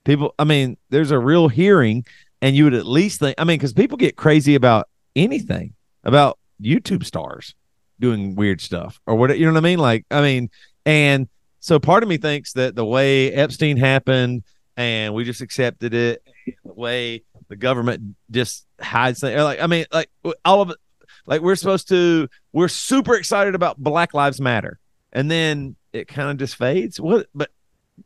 People, 0.05 0.35
I 0.39 0.45
mean, 0.45 0.77
there's 0.89 1.11
a 1.11 1.19
real 1.19 1.49
hearing, 1.49 2.07
and 2.41 2.57
you 2.57 2.65
would 2.65 2.75
at 2.75 2.87
least 2.87 3.21
think. 3.21 3.35
I 3.37 3.45
mean, 3.45 3.59
because 3.59 3.73
people 3.73 3.99
get 3.99 4.17
crazy 4.17 4.55
about 4.55 4.89
anything 5.15 5.75
about 6.05 6.39
YouTube 6.63 7.05
stars 7.05 7.55
doing 7.99 8.35
weird 8.35 8.61
stuff 8.61 8.99
or 9.07 9.15
what 9.15 9.37
you 9.39 9.45
know 9.45 9.53
what 9.53 9.59
I 9.59 9.63
mean? 9.63 9.79
Like, 9.79 10.07
I 10.11 10.23
mean, 10.23 10.49
and 10.87 11.29
so 11.61 11.79
part 11.79 12.03
of 12.03 12.09
me 12.09 12.17
thinks 12.17 12.53
that 12.55 12.75
the 12.75 12.85
way 12.85 13.33
Epstein 13.33 13.77
happened 13.77 14.45
and 14.77 15.15
we 15.15 15.25
just 15.25 15.41
accepted 15.43 15.93
it, 15.95 16.23
the 16.65 16.73
way 16.73 17.23
the 17.49 17.57
government 17.57 18.17
just 18.31 18.67
hides 18.81 19.21
things, 19.21 19.41
like 19.43 19.61
I 19.61 19.67
mean, 19.67 19.85
like 19.93 20.11
all 20.45 20.63
of 20.63 20.71
it, 20.71 20.77
like 21.27 21.43
we're 21.43 21.57
supposed 21.57 21.89
to, 21.89 22.29
we're 22.53 22.69
super 22.69 23.15
excited 23.15 23.55
about 23.55 23.77
Black 23.79 24.15
Lives 24.15 24.41
Matter, 24.41 24.79
and 25.13 25.31
then 25.31 25.77
it 25.93 26.09
kind 26.09 26.31
of 26.31 26.39
just 26.39 26.57
fades. 26.57 26.99
What? 27.01 27.27
But 27.35 27.51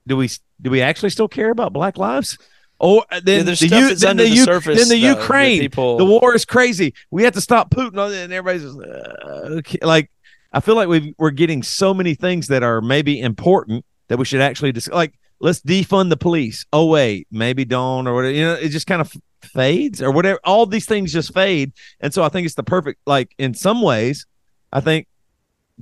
do 0.06 0.16
we 0.16 0.28
do 0.60 0.70
we 0.70 0.80
actually 0.80 1.10
still 1.10 1.28
care 1.28 1.50
about 1.50 1.72
Black 1.72 1.96
lives? 1.98 2.36
Or 2.80 3.04
uh, 3.10 3.20
then 3.22 3.38
Yeah, 3.38 3.42
there's 3.44 3.60
the, 3.60 3.68
stuff 3.68 3.80
U- 3.90 3.94
then 3.94 4.10
under 4.10 4.24
the, 4.24 4.30
the 4.30 4.36
U- 4.36 4.42
surface, 4.44 4.78
then 4.78 4.88
the 4.88 5.00
though, 5.00 5.20
Ukraine, 5.20 5.60
people- 5.60 5.96
the 5.96 6.04
war 6.04 6.34
is 6.34 6.44
crazy. 6.44 6.92
We 7.10 7.22
have 7.22 7.34
to 7.34 7.40
stop 7.40 7.70
Putin, 7.70 8.24
and 8.24 8.32
everybody's 8.32 8.62
just, 8.62 8.78
uh, 8.78 9.58
okay. 9.58 9.78
like, 9.82 10.10
I 10.54 10.60
feel 10.60 10.76
like 10.76 10.88
we 10.88 11.14
we're 11.18 11.32
getting 11.32 11.62
so 11.64 11.92
many 11.92 12.14
things 12.14 12.46
that 12.46 12.62
are 12.62 12.80
maybe 12.80 13.20
important 13.20 13.84
that 14.08 14.18
we 14.18 14.24
should 14.24 14.40
actually 14.40 14.72
just 14.72 14.90
like 14.92 15.18
let's 15.40 15.60
defund 15.60 16.10
the 16.10 16.16
police. 16.16 16.64
Oh 16.72 16.86
wait, 16.86 17.26
maybe 17.30 17.64
don't 17.64 18.06
or 18.06 18.14
whatever. 18.14 18.32
You 18.32 18.44
know, 18.44 18.54
it 18.54 18.68
just 18.68 18.86
kind 18.86 19.00
of 19.00 19.12
fades 19.42 20.00
or 20.00 20.12
whatever. 20.12 20.38
All 20.44 20.64
these 20.64 20.86
things 20.86 21.12
just 21.12 21.34
fade, 21.34 21.72
and 22.00 22.14
so 22.14 22.22
I 22.22 22.28
think 22.28 22.46
it's 22.46 22.54
the 22.54 22.62
perfect. 22.62 23.00
Like 23.04 23.34
in 23.36 23.52
some 23.52 23.82
ways, 23.82 24.26
I 24.72 24.80
think 24.80 25.08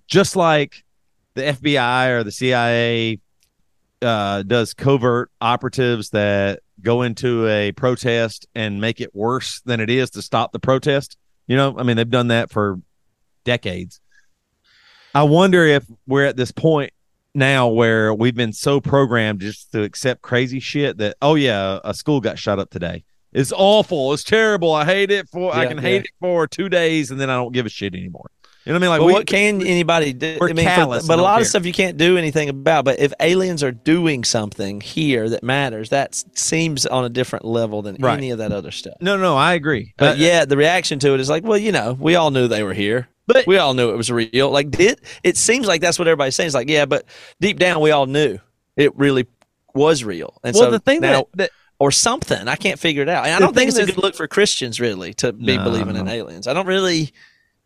just 0.07 0.37
like 0.37 0.85
the 1.35 1.43
FBI 1.43 2.09
or 2.09 2.25
the 2.25 2.33
CIA 2.33 3.20
uh, 4.01 4.43
does 4.43 4.73
covert 4.73 5.31
operatives 5.43 6.11
that 6.11 6.61
go 6.81 7.03
into 7.03 7.47
a 7.47 7.73
protest 7.73 8.47
and 8.55 8.81
make 8.81 9.03
it 9.03 9.14
worse 9.14 9.61
than 9.66 9.81
it 9.81 9.91
is 9.91 10.11
to 10.11 10.23
stop 10.23 10.53
the 10.53 10.59
protest. 10.59 11.18
You 11.47 11.57
know, 11.57 11.79
I 11.79 11.83
mean, 11.83 11.99
they've 11.99 12.09
done 12.09 12.29
that 12.29 12.51
for 12.51 12.81
decades. 13.45 14.01
I 15.15 15.23
wonder 15.25 15.65
if 15.67 15.85
we're 16.07 16.25
at 16.25 16.37
this 16.37 16.53
point 16.53 16.93
now 17.35 17.69
where 17.69 18.13
we've 18.15 18.35
been 18.35 18.53
so 18.53 18.81
programmed 18.81 19.41
just 19.41 19.73
to 19.73 19.83
accept 19.83 20.23
crazy 20.23 20.61
shit 20.61 20.99
that, 20.99 21.17
oh, 21.23 21.35
yeah, 21.35 21.81
a 21.85 21.95
school 21.95 22.21
got 22.21 22.39
shut 22.39 22.59
up 22.59 22.71
today. 22.71 23.05
It's 23.33 23.53
awful. 23.57 24.13
It's 24.13 24.25
terrible. 24.25 24.73
I 24.75 24.85
hate 24.85 25.11
it 25.11 25.29
for, 25.29 25.55
I 25.55 25.67
can 25.67 25.79
yeah. 25.79 25.83
hate 25.83 26.05
it 26.05 26.11
for 26.21 26.47
two 26.47 26.69
days 26.69 27.11
and 27.11 27.19
then 27.21 27.31
I 27.31 27.37
don't 27.37 27.53
give 27.53 27.65
a 27.65 27.71
shit 27.71 27.95
anymore. 27.95 28.31
You 28.65 28.73
know 28.73 28.79
what 28.79 28.83
I 28.85 28.87
mean? 28.87 28.91
Like, 29.01 29.07
we- 29.09 29.13
what 29.15 29.27
can 29.27 29.67
anybody 29.67 30.13
do? 30.13 30.37
we're 30.41 30.51
I 30.51 30.53
mean, 30.53 30.67
callous 30.67 31.07
but 31.09 31.19
a 31.19 31.23
lot 31.23 31.37
care. 31.37 31.41
of 31.43 31.47
stuff 31.49 31.65
you 31.67 31.73
can't 31.73 31.97
do 31.97 32.17
anything 32.17 32.49
about. 32.49 32.85
But 32.85 33.01
if 33.01 33.13
aliens 33.19 33.63
are 33.65 33.73
doing 33.73 34.23
something 34.23 34.81
here 34.81 35.29
that 35.31 35.43
matters, 35.43 35.89
that 35.89 36.23
seems 36.39 36.87
on 36.87 37.05
a 37.05 37.09
different 37.09 37.45
level 37.45 37.83
than 37.83 37.97
Right. 37.99 38.17
any 38.19 38.31
of 38.31 38.39
that 38.39 38.53
other 38.53 38.71
stuff. 38.71 38.95
no, 39.01 39.17
no, 39.17 39.37
I 39.37 39.55
agree. 39.55 39.95
But 39.97 40.13
Uh, 40.13 40.21
yeah, 40.21 40.45
the 40.45 40.57
reaction 40.57 40.99
to 41.01 41.13
it 41.15 41.19
is 41.21 41.29
like, 41.29 41.43
well, 41.45 41.59
you 41.59 41.73
know, 41.73 41.97
we 41.99 42.15
all 42.15 42.31
knew 42.31 42.47
they 42.47 42.63
were 42.63 42.75
here. 42.75 43.09
But- 43.33 43.47
we 43.47 43.59
all 43.59 43.74
knew 43.74 43.91
it 43.91 43.97
was 43.97 44.11
real. 44.11 44.51
Like, 44.51 44.70
did 44.70 45.01
it 45.22 45.37
seems 45.37 45.66
like 45.66 45.80
that's 45.80 45.99
what 45.99 46.09
everybody's 46.09 46.37
saying? 46.37 46.47
It's 46.49 46.55
like, 46.55 46.68
yeah, 46.68 46.85
but 46.87 47.05
deep 47.41 47.59
down, 47.59 47.80
we 47.80 47.91
all 47.91 48.07
knew 48.07 48.39
it 48.76 48.97
really 48.97 49.26
was 49.74 50.05
real. 50.05 50.39
And 50.45 50.55
well, 50.55 50.64
so 50.64 50.70
the 50.70 50.78
thing 50.78 51.01
now, 51.01 51.12
that, 51.12 51.26
that 51.35 51.51
or 51.78 51.91
something, 51.91 52.47
I 52.49 52.57
can't 52.57 52.78
figure 52.78 53.03
it 53.03 53.09
out. 53.09 53.24
And 53.26 53.35
I 53.35 53.39
don't 53.39 53.55
think 53.55 53.68
it's 53.68 53.78
a 53.78 53.87
good 53.87 53.99
look 53.99 54.14
for 54.14 54.28
Christians 54.28 54.80
really 54.80 55.14
to 55.14 55.33
be 55.33 55.57
No, 55.57 55.64
believing 55.64 55.97
in 55.97 56.09
aliens. 56.09 56.47
I 56.47 56.53
don't 56.55 56.66
really. 56.66 57.12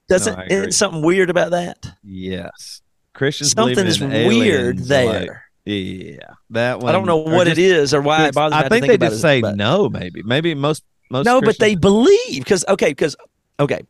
Doesn't 0.08 0.38
I 0.38 0.44
agree. 0.44 0.56
isn't 0.56 0.72
something 0.72 1.02
weird 1.02 1.30
about 1.30 1.50
that? 1.50 1.84
Yes. 2.04 2.80
Christians 3.12 3.52
Something 3.52 3.86
is 3.86 4.00
in 4.00 4.10
weird 4.28 4.78
there. 4.78 5.06
like, 5.06 5.30
yeah. 5.64 6.34
That 6.50 6.78
one 6.78 6.90
I 6.90 6.92
don't 6.92 7.06
know 7.06 7.16
what 7.16 7.46
just- 7.48 7.58
it 7.58 7.62
is 7.62 7.92
or 7.92 8.00
why 8.02 8.28
it 8.28 8.34
bothers 8.34 8.52
me. 8.52 8.58
I 8.58 8.62
to 8.62 8.68
think 8.68 8.82
think 8.84 8.90
they 8.90 8.94
about 8.94 9.06
just 9.06 9.18
it, 9.18 9.22
say 9.22 9.40
but- 9.40 9.56
no, 9.56 9.88
maybe. 9.88 10.22
Maybe 10.22 10.54
most 10.54 10.84
most 11.10 11.24
No, 11.24 11.40
but 11.40 11.58
they 11.58 11.74
believe 11.74 12.38
because 12.44 12.64
okay, 12.68 12.90
because 12.90 13.16
okay, 13.58 13.80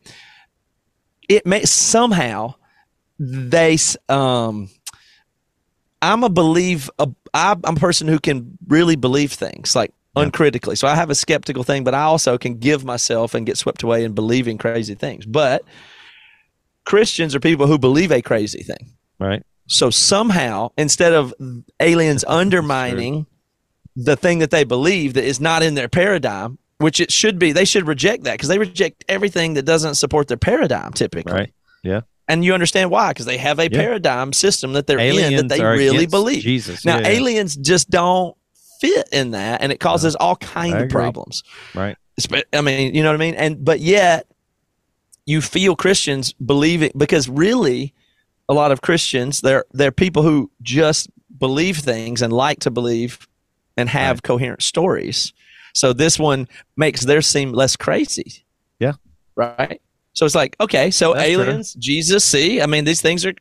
it 1.27 1.45
may 1.45 1.63
somehow 1.65 2.55
they 3.19 3.77
um. 4.09 4.69
I'm 5.99 6.23
a 6.23 6.29
believe 6.29 6.91
a, 6.99 7.09
I'm 7.33 7.61
a 7.63 7.73
person 7.73 8.07
who 8.07 8.19
can 8.19 8.57
really 8.67 8.95
believe 8.95 9.31
things 9.33 9.75
like 9.75 9.91
uncritically. 10.15 10.75
So 10.75 10.87
I 10.87 10.95
have 10.95 11.09
a 11.09 11.15
skeptical 11.15 11.63
thing, 11.63 11.83
but 11.83 11.93
I 11.93 12.03
also 12.03 12.37
can 12.37 12.57
give 12.57 12.83
myself 12.85 13.33
and 13.33 13.45
get 13.45 13.57
swept 13.57 13.83
away 13.83 14.03
in 14.03 14.13
believing 14.13 14.57
crazy 14.57 14.95
things. 14.95 15.25
But 15.25 15.63
Christians 16.85 17.35
are 17.35 17.39
people 17.39 17.67
who 17.67 17.77
believe 17.77 18.11
a 18.11 18.21
crazy 18.21 18.63
thing. 18.63 18.93
right. 19.19 19.43
So 19.69 19.89
somehow, 19.89 20.69
instead 20.77 21.11
of 21.13 21.33
aliens 21.81 22.23
undermining 22.25 23.25
the 23.97 24.15
thing 24.15 24.39
that 24.39 24.49
they 24.49 24.63
believe 24.63 25.15
that 25.15 25.25
is 25.25 25.41
not 25.41 25.61
in 25.61 25.73
their 25.73 25.89
paradigm, 25.89 26.57
which 26.79 26.99
it 26.99 27.11
should 27.11 27.39
be, 27.39 27.51
they 27.51 27.65
should 27.65 27.87
reject 27.87 28.23
that 28.25 28.33
because 28.33 28.49
they 28.49 28.59
reject 28.59 29.03
everything 29.07 29.55
that 29.55 29.63
doesn't 29.63 29.95
support 29.95 30.27
their 30.27 30.37
paradigm 30.37 30.91
typically. 30.93 31.33
Right. 31.33 31.53
Yeah. 31.83 32.01
and 32.29 32.43
you 32.43 32.53
understand 32.53 32.91
why 32.91 33.09
because 33.11 33.25
they 33.25 33.37
have 33.37 33.57
a 33.59 33.63
Yeah. 33.63 33.69
paradigm 33.79 34.33
system 34.33 34.73
that 34.73 34.85
they're 34.87 34.99
in 34.99 35.47
that 35.47 35.49
they 35.49 35.63
really 35.63 36.05
believe. 36.07 36.43
Jesus. 36.43 36.83
Now, 36.85 36.99
yeah, 36.99 37.07
aliens 37.07 37.55
just 37.55 37.89
don't 37.89 38.35
fit 38.81 39.07
in 39.11 39.31
that, 39.31 39.61
and 39.61 39.71
it 39.71 39.79
causes 39.79 40.15
all 40.15 40.35
kind 40.35 40.75
I 40.75 40.79
of 40.81 40.89
problems. 40.89 41.43
right. 41.73 41.95
I 42.53 42.61
mean, 42.61 42.93
you 42.95 43.01
know 43.03 43.09
what 43.09 43.15
I 43.15 43.25
mean? 43.25 43.35
And 43.35 43.63
but 43.63 43.79
yet, 43.79 44.27
you 45.25 45.41
feel 45.41 45.75
Christians 45.75 46.33
believing 46.33 46.91
because 46.97 47.29
really, 47.29 47.93
a 48.49 48.53
lot 48.53 48.71
of 48.71 48.81
Christians 48.81 49.41
they're 49.41 49.65
they're 49.71 49.91
people 49.91 50.23
who 50.23 50.49
just 50.61 51.09
believe 51.37 51.77
things 51.77 52.21
and 52.21 52.33
like 52.33 52.59
to 52.61 52.71
believe 52.71 53.27
and 53.77 53.87
have 53.89 54.23
coherent 54.23 54.63
stories. 54.63 55.31
So 55.77 55.93
this 55.93 56.17
one 56.17 56.47
makes 56.75 57.03
theirs 57.05 57.27
seem 57.27 57.51
less 57.53 57.75
crazy. 57.75 58.43
Yeah. 58.79 58.93
Right. 59.35 59.79
So 60.13 60.25
it's 60.25 60.33
like 60.33 60.55
okay, 60.59 60.89
so 60.89 61.13
That's 61.13 61.31
true. 61.31 61.41
aliens, 61.43 61.73
Jesus, 61.75 62.23
see, 62.23 62.59
I 62.61 62.65
mean, 62.65 62.83
these 62.85 63.01
things 63.01 63.23
are. 63.27 63.33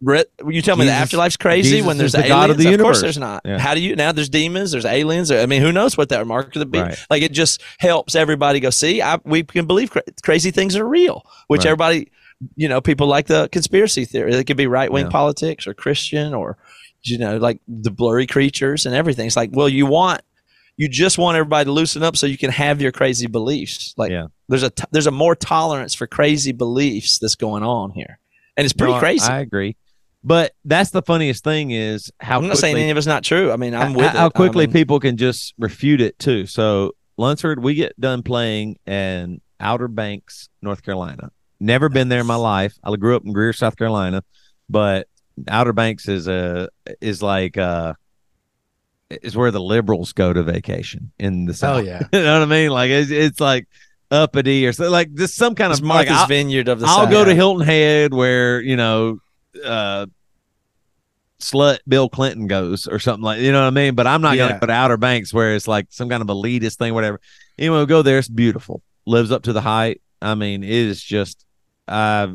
re- 0.00 0.24
You 0.48 0.62
tell 0.62 0.76
me 0.76 0.84
the 0.86 0.92
afterlife's 0.92 1.36
crazy 1.36 1.70
Jesus 1.70 1.86
when 1.88 1.98
there's 1.98 2.12
the 2.12 2.18
aliens. 2.18 2.30
God 2.36 2.50
of 2.50 2.56
the 2.58 2.62
course, 2.64 2.70
universe. 2.70 3.00
there's 3.00 3.18
not. 3.18 3.42
Yeah. 3.44 3.58
How 3.58 3.74
do 3.74 3.80
you 3.80 3.96
now? 3.96 4.12
There's 4.12 4.28
demons. 4.28 4.70
There's 4.70 4.84
aliens. 4.84 5.32
I 5.32 5.46
mean, 5.46 5.60
who 5.60 5.72
knows 5.72 5.96
what 5.98 6.08
that 6.10 6.24
mark 6.28 6.54
of 6.54 6.60
the 6.60 6.66
beast? 6.66 6.84
Right. 6.84 6.98
Like 7.10 7.22
it 7.22 7.32
just 7.32 7.60
helps 7.78 8.14
everybody 8.14 8.60
go. 8.60 8.70
See, 8.70 9.02
I, 9.02 9.18
we 9.24 9.42
can 9.42 9.66
believe 9.66 9.90
cra- 9.90 10.02
crazy 10.22 10.52
things 10.52 10.76
are 10.76 10.86
real, 10.88 11.26
which 11.48 11.60
Right. 11.60 11.66
everybody, 11.66 12.12
you 12.54 12.68
know, 12.68 12.80
people 12.80 13.08
like 13.08 13.26
the 13.26 13.48
conspiracy 13.50 14.04
theory. 14.04 14.32
It 14.32 14.44
could 14.46 14.56
be 14.56 14.68
right 14.68 14.92
wing 14.92 15.06
Yeah. 15.06 15.10
politics 15.10 15.66
or 15.66 15.74
Christian 15.74 16.34
or, 16.34 16.56
you 17.02 17.18
know, 17.18 17.36
like 17.38 17.60
the 17.66 17.90
blurry 17.90 18.28
creatures 18.28 18.86
and 18.86 18.94
everything. 18.94 19.26
It's 19.26 19.36
like, 19.36 19.50
well, 19.52 19.68
you 19.68 19.86
want, 19.86 20.20
you 20.80 20.88
just 20.88 21.18
want 21.18 21.36
everybody 21.36 21.66
to 21.66 21.72
loosen 21.72 22.02
up 22.02 22.16
so 22.16 22.26
you 22.26 22.38
can 22.38 22.50
have 22.50 22.80
your 22.80 22.90
crazy 22.90 23.26
beliefs. 23.26 23.92
Like 23.98 24.10
Yeah. 24.10 24.28
there's 24.48 24.62
a 24.62 24.70
t- 24.70 24.84
there's 24.92 25.06
a 25.06 25.10
more 25.10 25.34
tolerance 25.34 25.94
for 25.94 26.06
crazy 26.06 26.52
beliefs 26.52 27.18
that's 27.18 27.34
going 27.34 27.62
on 27.62 27.90
here, 27.90 28.18
and 28.56 28.64
it's 28.64 28.72
pretty 28.72 28.94
No, 28.94 28.98
crazy. 28.98 29.30
I, 29.30 29.40
agree. 29.40 29.76
But 30.24 30.52
that's 30.64 30.90
the 30.90 31.02
funniest 31.02 31.44
thing 31.44 31.70
is 31.70 32.10
how 32.18 32.38
I'm 32.38 32.48
not 32.48 32.56
saying 32.56 32.76
any 32.76 32.88
of 32.90 32.96
it's 32.96 33.06
not 33.06 33.24
true. 33.24 33.52
I 33.52 33.56
mean, 33.56 33.74
I'm 33.74 33.92
with 33.92 34.06
how 34.06 34.28
it. 34.28 34.32
quickly 34.34 34.64
I 34.64 34.66
mean, 34.68 34.72
people 34.72 35.00
can 35.00 35.18
just 35.18 35.52
refute 35.58 36.00
it 36.00 36.18
too. 36.18 36.46
So 36.46 36.92
Lunsford, 37.18 37.62
we 37.62 37.74
get 37.74 37.98
done 38.00 38.22
playing 38.22 38.78
in 38.86 39.42
Outer 39.60 39.88
Banks, 39.88 40.48
North 40.62 40.82
Carolina. 40.82 41.30
Never 41.60 41.90
been 41.90 42.08
there 42.08 42.20
in 42.20 42.26
my 42.26 42.36
life. 42.36 42.74
I 42.82 42.96
grew 42.96 43.16
up 43.16 43.24
in 43.26 43.34
Greer, 43.34 43.52
South 43.52 43.76
Carolina, 43.76 44.24
but 44.70 45.08
Outer 45.46 45.74
Banks 45.74 46.08
is 46.08 46.26
a 46.26 46.70
is 47.02 47.22
like 47.22 47.58
uh 47.58 47.92
is 49.10 49.36
where 49.36 49.50
the 49.50 49.60
liberals 49.60 50.12
go 50.12 50.32
to 50.32 50.42
vacation 50.42 51.10
in 51.18 51.44
the 51.46 51.54
South. 51.54 51.78
Oh 51.78 51.80
yeah. 51.80 52.00
you 52.12 52.22
know 52.22 52.34
what 52.40 52.42
I 52.42 52.50
mean? 52.50 52.70
Like 52.70 52.90
it's, 52.90 53.10
it's 53.10 53.40
like 53.40 53.66
uppity 54.10 54.66
or 54.66 54.72
so, 54.72 54.88
like 54.90 55.12
just 55.14 55.34
some 55.34 55.54
kind 55.54 55.70
it's 55.72 55.80
of 55.80 55.86
Martha's 55.86 56.12
I'll- 56.16 56.26
Vineyard 56.26 56.68
of 56.68 56.80
the 56.80 56.86
south. 56.86 56.96
I'll 56.98 57.04
South. 57.04 57.12
go 57.12 57.24
to 57.24 57.34
Hilton 57.34 57.66
Head 57.66 58.14
where 58.14 58.60
you 58.60 58.76
know, 58.76 59.18
uh, 59.64 60.06
slut 61.40 61.78
Bill 61.88 62.08
Clinton 62.08 62.46
goes 62.46 62.86
or 62.86 62.98
something 62.98 63.22
like 63.24 63.40
you 63.40 63.52
know 63.52 63.60
what 63.62 63.66
I 63.68 63.70
mean. 63.70 63.94
But 63.94 64.06
I'm 64.06 64.20
not 64.22 64.36
Yeah. 64.36 64.48
gonna 64.48 64.60
go 64.60 64.66
to 64.66 64.72
Outer 64.72 64.96
Banks 64.96 65.32
where 65.32 65.54
it's 65.54 65.68
like 65.68 65.86
some 65.90 66.08
kind 66.08 66.22
of 66.22 66.28
elitist 66.28 66.76
thing, 66.76 66.94
whatever. 66.94 67.20
Anyway, 67.58 67.76
we'll 67.76 67.86
go 67.86 68.02
there. 68.02 68.18
It's 68.18 68.28
beautiful. 68.28 68.82
Lives 69.06 69.30
up 69.32 69.42
to 69.44 69.52
the 69.52 69.60
height. 69.62 70.00
I 70.22 70.34
mean, 70.34 70.62
it 70.62 70.70
is 70.70 71.02
just 71.02 71.44
uh, 71.88 72.28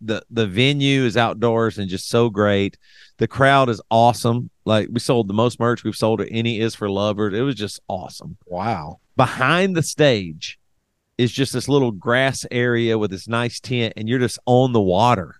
the 0.00 0.22
the 0.30 0.46
venue 0.46 1.02
is 1.04 1.16
outdoors 1.16 1.78
and 1.78 1.88
just 1.88 2.08
so 2.08 2.30
great. 2.30 2.76
The 3.18 3.28
crowd 3.28 3.68
is 3.68 3.80
awesome. 3.90 4.50
Like 4.64 4.88
we 4.90 5.00
sold 5.00 5.28
the 5.28 5.34
most 5.34 5.58
merch 5.60 5.84
we've 5.84 5.96
sold 5.96 6.20
at 6.20 6.28
any 6.30 6.60
is 6.60 6.74
for 6.74 6.88
lovers. 6.90 7.34
It 7.34 7.42
was 7.42 7.54
just 7.56 7.80
awesome 7.88 8.36
Wow. 8.46 9.00
behind 9.16 9.76
the 9.76 9.82
stage 9.82 10.58
is 11.16 11.32
just 11.32 11.52
this 11.52 11.68
little 11.68 11.90
grass 11.90 12.46
area 12.50 12.96
with 12.96 13.10
this 13.10 13.26
nice 13.26 13.58
tent 13.60 13.92
and 13.96 14.08
you're 14.08 14.20
just 14.20 14.38
on 14.46 14.72
the 14.72 14.80
water 14.80 15.34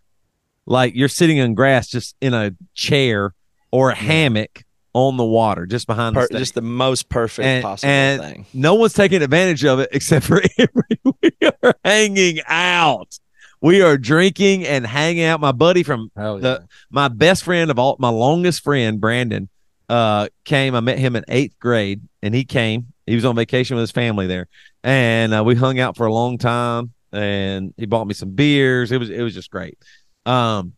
like 0.67 0.93
you're 0.97 1.09
sitting 1.09 1.37
in 1.37 1.55
grass 1.55 1.87
just 1.89 2.17
in 2.21 2.35
a 2.35 2.51
chair 2.75 3.33
or 3.71 3.91
a 3.91 3.95
hammock 3.95 4.65
on 4.93 5.17
the 5.17 5.25
water 5.25 5.67
just 5.67 5.87
behind 5.87 6.17
the 6.17 6.25
stage 6.27 6.39
just 6.39 6.55
the 6.55 6.61
most 6.63 7.09
perfect 7.09 7.47
And- 7.47 7.63
possible 7.63 7.91
and- 7.93 8.23
thing. 8.23 8.47
no 8.53 8.75
one's 8.75 8.93
taking 8.95 9.23
advantage 9.23 9.65
of 9.65 9.79
it 9.79 9.91
except 9.93 10.27
for 10.27 10.43
Emory. 10.59 11.01
we 11.23 11.49
are 11.63 11.75
hanging 11.85 12.41
out 12.49 13.17
we 13.61 13.83
are 13.83 13.97
drinking 13.99 14.67
and 14.67 14.87
hanging 14.87 15.25
out. 15.25 15.41
My 15.41 15.53
buddy 15.53 15.83
from 15.83 16.11
Hell 16.17 16.39
The- 16.39 16.67
my 16.91 17.09
best 17.09 17.45
friend 17.45 17.71
of 17.71 17.79
all 17.79 17.97
my 17.99 18.09
longest 18.11 18.63
friend 18.63 19.01
brandon 19.01 19.49
uh 19.89 20.29
came. 20.45 20.75
I 20.75 20.81
met 20.81 20.99
him 20.99 21.17
in 21.17 21.25
eighth 21.29 21.59
grade 21.59 22.03
and 22.23 22.35
he 22.35 22.45
came. 22.45 22.93
He 23.07 23.15
was 23.15 23.25
on 23.25 23.35
vacation 23.37 23.77
with 23.77 23.83
his 23.83 23.91
family 23.91 24.27
there. 24.27 24.47
And 24.85 25.33
uh, 25.35 25.43
we 25.43 25.55
hung 25.55 25.81
out 25.81 25.97
for 25.97 26.07
a 26.07 26.13
long 26.13 26.37
time 26.39 26.93
and 27.13 27.73
he 27.79 27.87
bought 27.87 28.07
me 28.07 28.13
some 28.15 28.31
beers. 28.33 28.93
It 28.93 28.99
was 28.99 29.09
it 29.11 29.23
was 29.23 29.35
just 29.35 29.51
great. 29.51 29.79
Um 30.27 30.75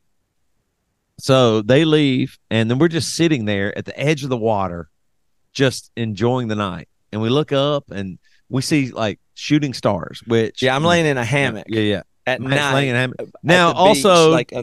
so 1.19 1.61
they 1.61 1.85
leave 1.85 2.39
and 2.51 2.71
then 2.71 2.79
we're 2.79 2.89
just 2.89 3.15
sitting 3.15 3.45
there 3.45 3.77
at 3.77 3.85
the 3.85 3.99
edge 3.99 4.23
of 4.25 4.31
the 4.31 4.37
water 4.39 4.89
just 5.53 5.91
enjoying 5.97 6.49
the 6.49 6.55
night. 6.57 6.89
And 7.13 7.21
we 7.21 7.29
look 7.29 7.53
up 7.53 7.91
and 7.91 8.19
we 8.49 8.63
see 8.63 8.91
like 8.93 9.19
shooting 9.35 9.75
stars 9.75 10.23
which 10.27 10.63
Yeah, 10.63 10.75
I'm 10.77 10.85
laying 10.85 11.07
in 11.07 11.19
a 11.19 11.25
hammock. 11.25 11.67
yeah 11.69 11.81
yeah 11.81 12.03
at 12.35 12.41
Matt's 12.41 12.61
night. 12.61 12.75
laying 12.75 12.91
in 12.91 12.97
a 12.97 12.99
hammock. 12.99 13.21
at 13.21 13.29
now 13.43 13.69
the 13.69 13.75
beach, 13.75 14.05
also 14.05 14.31
like 14.31 14.53
uh, 14.53 14.63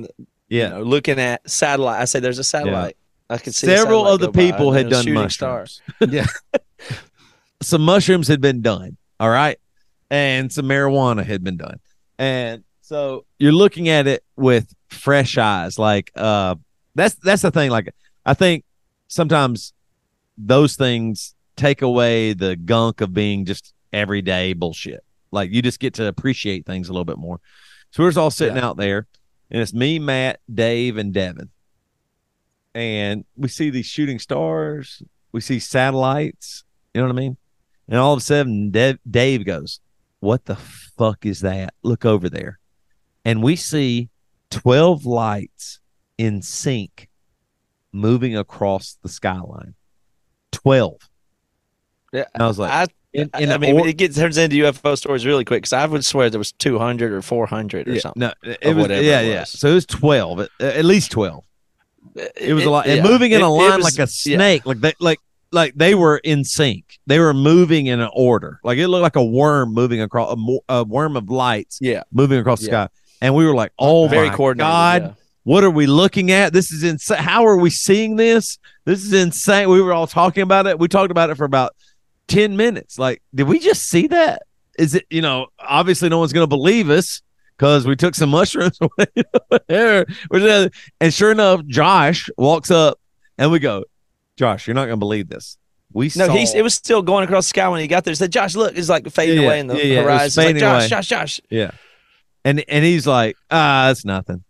yeah 0.49 0.63
you 0.65 0.69
know, 0.75 0.81
looking 0.83 1.19
at 1.19 1.49
satellite. 1.49 2.01
I 2.01 2.05
say 2.05 2.19
there's 2.19 2.39
a 2.39 2.43
satellite. 2.43 2.97
I 3.29 3.37
could 3.37 3.53
see 3.53 3.67
Several 3.67 4.07
of 4.07 4.19
the 4.19 4.27
go 4.27 4.31
by, 4.31 4.51
people 4.51 4.71
had 4.71 4.89
done 4.89 5.13
mushrooms. 5.13 5.33
stars. 5.33 5.81
yeah. 6.09 6.25
some 7.61 7.81
mushrooms 7.81 8.27
had 8.27 8.41
been 8.41 8.61
done. 8.61 8.97
All 9.19 9.29
right. 9.29 9.59
And 10.09 10.51
some 10.51 10.65
marijuana 10.65 11.25
had 11.25 11.43
been 11.43 11.57
done. 11.57 11.79
And 12.17 12.63
so 12.81 13.25
you're 13.37 13.51
looking 13.51 13.89
at 13.89 14.07
it 14.07 14.23
with 14.37 14.73
fresh 14.89 15.37
eyes. 15.37 15.77
Like 15.77 16.11
uh 16.15 16.55
that's 16.95 17.15
that's 17.15 17.41
the 17.41 17.51
thing. 17.51 17.69
Like 17.69 17.93
I 18.25 18.33
think 18.33 18.63
sometimes 19.07 19.73
those 20.37 20.75
things 20.75 21.35
take 21.57 21.81
away 21.81 22.33
the 22.33 22.55
gunk 22.55 23.01
of 23.01 23.13
being 23.13 23.45
just 23.45 23.73
everyday 23.91 24.53
bullshit. 24.53 25.03
Like 25.31 25.51
you 25.51 25.61
just 25.61 25.79
get 25.79 25.95
to 25.95 26.07
appreciate 26.07 26.65
things 26.65 26.89
a 26.89 26.93
little 26.93 27.05
bit 27.05 27.17
more. 27.17 27.39
So 27.91 28.03
we're 28.03 28.09
just 28.09 28.17
all 28.17 28.31
sitting 28.31 28.57
out 28.57 28.77
there, 28.77 29.07
and 29.49 29.61
it's 29.61 29.73
me, 29.73 29.99
Matt, 29.99 30.39
Dave, 30.53 30.97
and 30.97 31.13
Devin. 31.13 31.49
And 32.75 33.25
we 33.35 33.47
see 33.47 33.69
these 33.69 33.85
shooting 33.85 34.19
stars, 34.19 35.01
we 35.31 35.41
see 35.41 35.59
satellites, 35.59 36.63
you 36.93 37.01
know 37.01 37.07
what 37.07 37.13
I 37.13 37.19
mean? 37.19 37.37
And 37.87 37.99
all 37.99 38.13
of 38.13 38.19
a 38.19 38.23
sudden, 38.23 38.71
Dave, 38.71 38.99
Dave 39.09 39.45
goes, 39.45 39.79
What 40.19 40.45
the 40.45 40.55
fuck 40.55 41.25
is 41.25 41.41
that? 41.41 41.73
Look 41.83 42.05
over 42.05 42.29
there. 42.29 42.59
And 43.23 43.41
we 43.41 43.55
see 43.55 44.09
12 44.51 45.05
lights 45.05 45.79
in 46.17 46.41
sync 46.41 47.09
moving 47.91 48.37
across 48.37 48.97
the 49.01 49.09
skyline. 49.09 49.75
12. 50.51 50.97
Yeah, 52.13 52.25
And 52.33 52.43
I 52.43 52.47
was 52.47 52.57
like, 52.57 52.71
I, 52.71 52.87
in, 53.13 53.29
I, 53.33 53.41
in 53.41 53.51
I 53.51 53.57
mean, 53.57 53.79
or- 53.79 53.87
it 53.87 53.97
gets 53.97 54.15
turns 54.17 54.37
into 54.37 54.55
UFO 54.57 54.97
stories 54.97 55.25
really 55.25 55.45
quick 55.45 55.59
because 55.63 55.73
I 55.73 55.85
would 55.85 56.03
swear 56.05 56.29
there 56.29 56.39
was 56.39 56.51
200 56.53 57.11
or 57.13 57.21
400 57.21 57.87
or 57.87 57.91
yeah, 57.93 57.99
something. 57.99 58.19
No, 58.21 58.33
it 58.43 58.75
was, 58.75 58.83
whatever 58.83 59.01
yeah, 59.03 59.21
it 59.21 59.29
yeah. 59.29 59.43
So 59.45 59.69
it 59.69 59.73
was 59.73 59.85
12, 59.85 60.39
at, 60.41 60.49
at 60.59 60.85
least 60.85 61.11
12. 61.11 61.43
It 62.35 62.53
was 62.53 62.65
a 62.65 62.69
lot. 62.69 62.87
And 62.87 63.03
moving 63.03 63.31
in 63.31 63.41
It- 63.41 63.43
a 63.43 63.49
line 63.49 63.77
was- 63.77 63.83
like 63.83 63.95
a 63.95 64.01
yeah. 64.01 64.37
snake, 64.37 64.65
like 64.65 64.79
they, 64.79 64.93
like, 64.99 65.19
like 65.51 65.73
they 65.75 65.95
were 65.95 66.17
in 66.17 66.43
sync. 66.43 66.99
They 67.07 67.19
were 67.19 67.33
moving 67.33 67.85
in 67.87 67.99
an 68.01 68.09
order. 68.13 68.59
Like 68.63 68.77
it 68.77 68.87
looked 68.89 69.03
like 69.03 69.15
a 69.15 69.23
worm 69.23 69.73
moving 69.73 70.01
across 70.01 70.33
a, 70.33 70.35
mo- 70.35 70.59
a 70.67 70.83
worm 70.83 71.15
of 71.15 71.29
lights 71.29 71.79
Yeah, 71.81 72.03
moving 72.11 72.39
across 72.39 72.59
the 72.59 72.67
Yeah. 72.67 72.85
sky. 72.85 72.89
And 73.21 73.33
we 73.33 73.45
were 73.45 73.55
like, 73.55 73.71
"Oh 73.79 74.07
very 74.07 74.29
my 74.29 74.53
god, 74.53 75.01
yeah. 75.01 75.11
what 75.43 75.63
are 75.63 75.71
we 75.71 75.87
looking 75.87 76.31
at? 76.31 76.53
This 76.53 76.71
is 76.71 76.83
insane. 76.83 77.17
How 77.17 77.47
are 77.47 77.57
we 77.57 77.69
seeing 77.71 78.15
this? 78.17 78.59
This 78.85 79.03
is 79.03 79.11
insane." 79.13 79.69
We 79.69 79.81
were 79.81 79.91
all 79.93 80.05
talking 80.05 80.43
about 80.43 80.67
it. 80.67 80.77
We 80.77 80.87
talked 80.87 81.09
about 81.09 81.29
it 81.31 81.35
for 81.35 81.45
about 81.45 81.73
ten 82.27 82.57
minutes. 82.57 82.97
Like, 82.99 83.21
did 83.33 83.47
we 83.47 83.59
just 83.59 83.83
see 83.85 84.07
that? 84.07 84.43
Is 84.77 84.95
it? 84.95 85.05
You 85.09 85.21
know, 85.21 85.47
obviously, 85.59 86.09
no 86.09 86.19
one's 86.19 86.33
going 86.33 86.43
to 86.43 86.47
believe 86.47 86.89
us 86.89 87.21
because 87.57 87.87
we 87.87 87.95
took 87.95 88.15
some 88.15 88.29
mushrooms. 88.37 88.77
whatever. 89.47 90.69
And 90.99 91.13
sure 91.13 91.31
enough, 91.31 91.65
Josh 91.65 92.29
walks 92.37 92.71
up, 92.71 92.99
and 93.37 93.51
we 93.51 93.59
go, 93.59 93.85
"Josh, 94.37 94.67
you're 94.67 94.75
not 94.75 94.85
going 94.85 94.97
to 94.97 94.99
believe 94.99 95.29
this." 95.29 95.57
We 95.93 96.07
No, 96.17 96.27
saw, 96.27 96.33
he's 96.33 96.53
it 96.53 96.61
was 96.63 96.73
still 96.75 97.01
going 97.01 97.23
across 97.23 97.45
the 97.45 97.49
sky 97.49 97.69
when 97.69 97.79
he 97.79 97.87
got 97.87 98.03
there. 98.03 98.11
He 98.11 98.15
said, 98.15 98.31
"Josh, 98.31 98.55
look!" 98.55 98.77
It's 98.77 98.89
like 98.89 99.09
fading 99.09 99.39
Yeah, 99.39 99.45
away 99.47 99.59
in 99.59 99.67
the 99.67 99.77
yeah, 99.77 99.83
yeah, 99.83 99.93
it 99.93 100.03
was 100.03 100.05
horizon. 100.05 100.25
It's 100.25 100.37
like, 100.37 100.57
Josh, 100.59 100.81
away. 100.81 100.87
Josh, 100.89 101.07
Josh. 101.07 101.41
Yeah. 101.49 101.71
And 102.45 102.63
and 102.67 102.85
he's 102.85 103.07
like, 103.07 103.35
ah, 103.51 103.87
that's 103.87 104.05
nothing. 104.05 104.43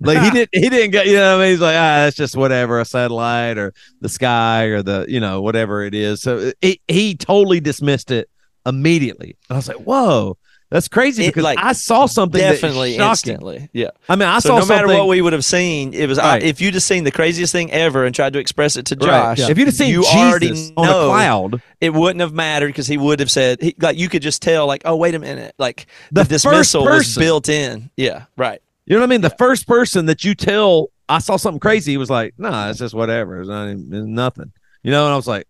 Like 0.00 0.18
he 0.22 0.30
didn't 0.38 0.50
he 0.52 0.68
didn't 0.68 0.90
get 0.90 1.06
you 1.06 1.14
know 1.14 1.36
what 1.36 1.42
I 1.42 1.44
mean? 1.44 1.52
He's 1.52 1.60
like, 1.60 1.76
ah, 1.76 2.04
that's 2.04 2.16
just 2.16 2.36
whatever, 2.36 2.80
a 2.80 2.84
satellite 2.84 3.58
or 3.58 3.72
the 4.00 4.08
sky 4.08 4.64
or 4.64 4.82
the 4.82 5.06
you 5.08 5.20
know, 5.20 5.40
whatever 5.42 5.82
it 5.82 5.94
is. 5.94 6.20
So 6.22 6.52
he 6.60 6.80
he 6.88 7.14
totally 7.16 7.60
dismissed 7.60 8.10
it 8.10 8.28
immediately. 8.66 9.36
And 9.48 9.56
I 9.56 9.58
was 9.58 9.68
like, 9.68 9.78
Whoa, 9.78 10.36
that's 10.70 10.88
crazy 10.88 11.24
It, 11.24 11.28
because 11.28 11.44
like, 11.44 11.58
I 11.58 11.72
saw 11.72 12.06
something 12.06 12.40
Definitely, 12.40 12.96
that 12.96 13.12
is 13.12 13.20
shocking. 13.20 13.32
instantly. 13.34 13.68
Yeah. 13.72 13.90
I 14.08 14.16
mean, 14.16 14.28
I 14.28 14.38
so 14.40 14.48
saw 14.48 14.58
no 14.60 14.66
matter 14.66 14.88
what 14.88 15.06
we 15.06 15.20
would 15.22 15.32
have 15.32 15.44
seen, 15.44 15.94
it 15.94 16.08
was 16.08 16.18
Right. 16.18 16.42
I, 16.42 16.46
if 16.46 16.60
you'd 16.60 16.74
have 16.74 16.82
seen 16.82 17.04
the 17.04 17.12
craziest 17.12 17.52
thing 17.52 17.70
ever 17.70 18.04
and 18.04 18.14
tried 18.14 18.32
to 18.32 18.38
express 18.38 18.76
it 18.76 18.86
to 18.86 18.96
Right. 18.96 19.36
Josh. 19.36 19.50
If 19.50 19.58
you'd 19.58 19.68
have 19.68 19.76
seen 19.76 19.90
you 19.90 20.02
Jesus 20.02 20.16
already 20.16 20.72
on 20.76 20.86
a 20.88 20.92
cloud, 21.08 21.62
it 21.80 21.92
wouldn't 21.92 22.20
have 22.20 22.32
mattered 22.32 22.68
because 22.68 22.86
he 22.86 22.96
would 22.96 23.20
have 23.20 23.30
said 23.30 23.60
he, 23.60 23.74
like 23.80 23.96
you 23.98 24.08
could 24.08 24.22
just 24.22 24.42
tell 24.42 24.66
like 24.66 24.82
oh 24.84 24.96
wait 24.96 25.14
a 25.14 25.18
minute 25.18 25.54
like 25.58 25.86
the, 26.10 26.22
The 26.24 26.30
dismissal 26.30 26.84
was 26.84 27.16
built 27.16 27.48
in. 27.48 27.90
Yeah, 27.96 28.24
right. 28.36 28.60
You 28.86 28.96
know 28.96 29.00
what 29.00 29.06
I 29.06 29.10
mean? 29.10 29.20
The 29.22 29.30
first 29.30 29.66
person 29.66 30.06
that 30.06 30.24
you 30.24 30.34
tell 30.34 30.90
I 31.08 31.18
saw 31.18 31.36
something 31.36 31.60
crazy, 31.60 31.92
he 31.92 31.96
was 31.96 32.10
like, 32.10 32.34
"Nah, 32.38 32.70
it's 32.70 32.78
just 32.78 32.94
whatever. 32.94 33.40
It's, 33.40 33.48
not, 33.48 33.68
it's 33.68 33.88
nothing." 33.90 34.52
You 34.82 34.90
know, 34.90 35.04
and 35.04 35.12
I 35.12 35.16
was 35.16 35.26
like, 35.26 35.46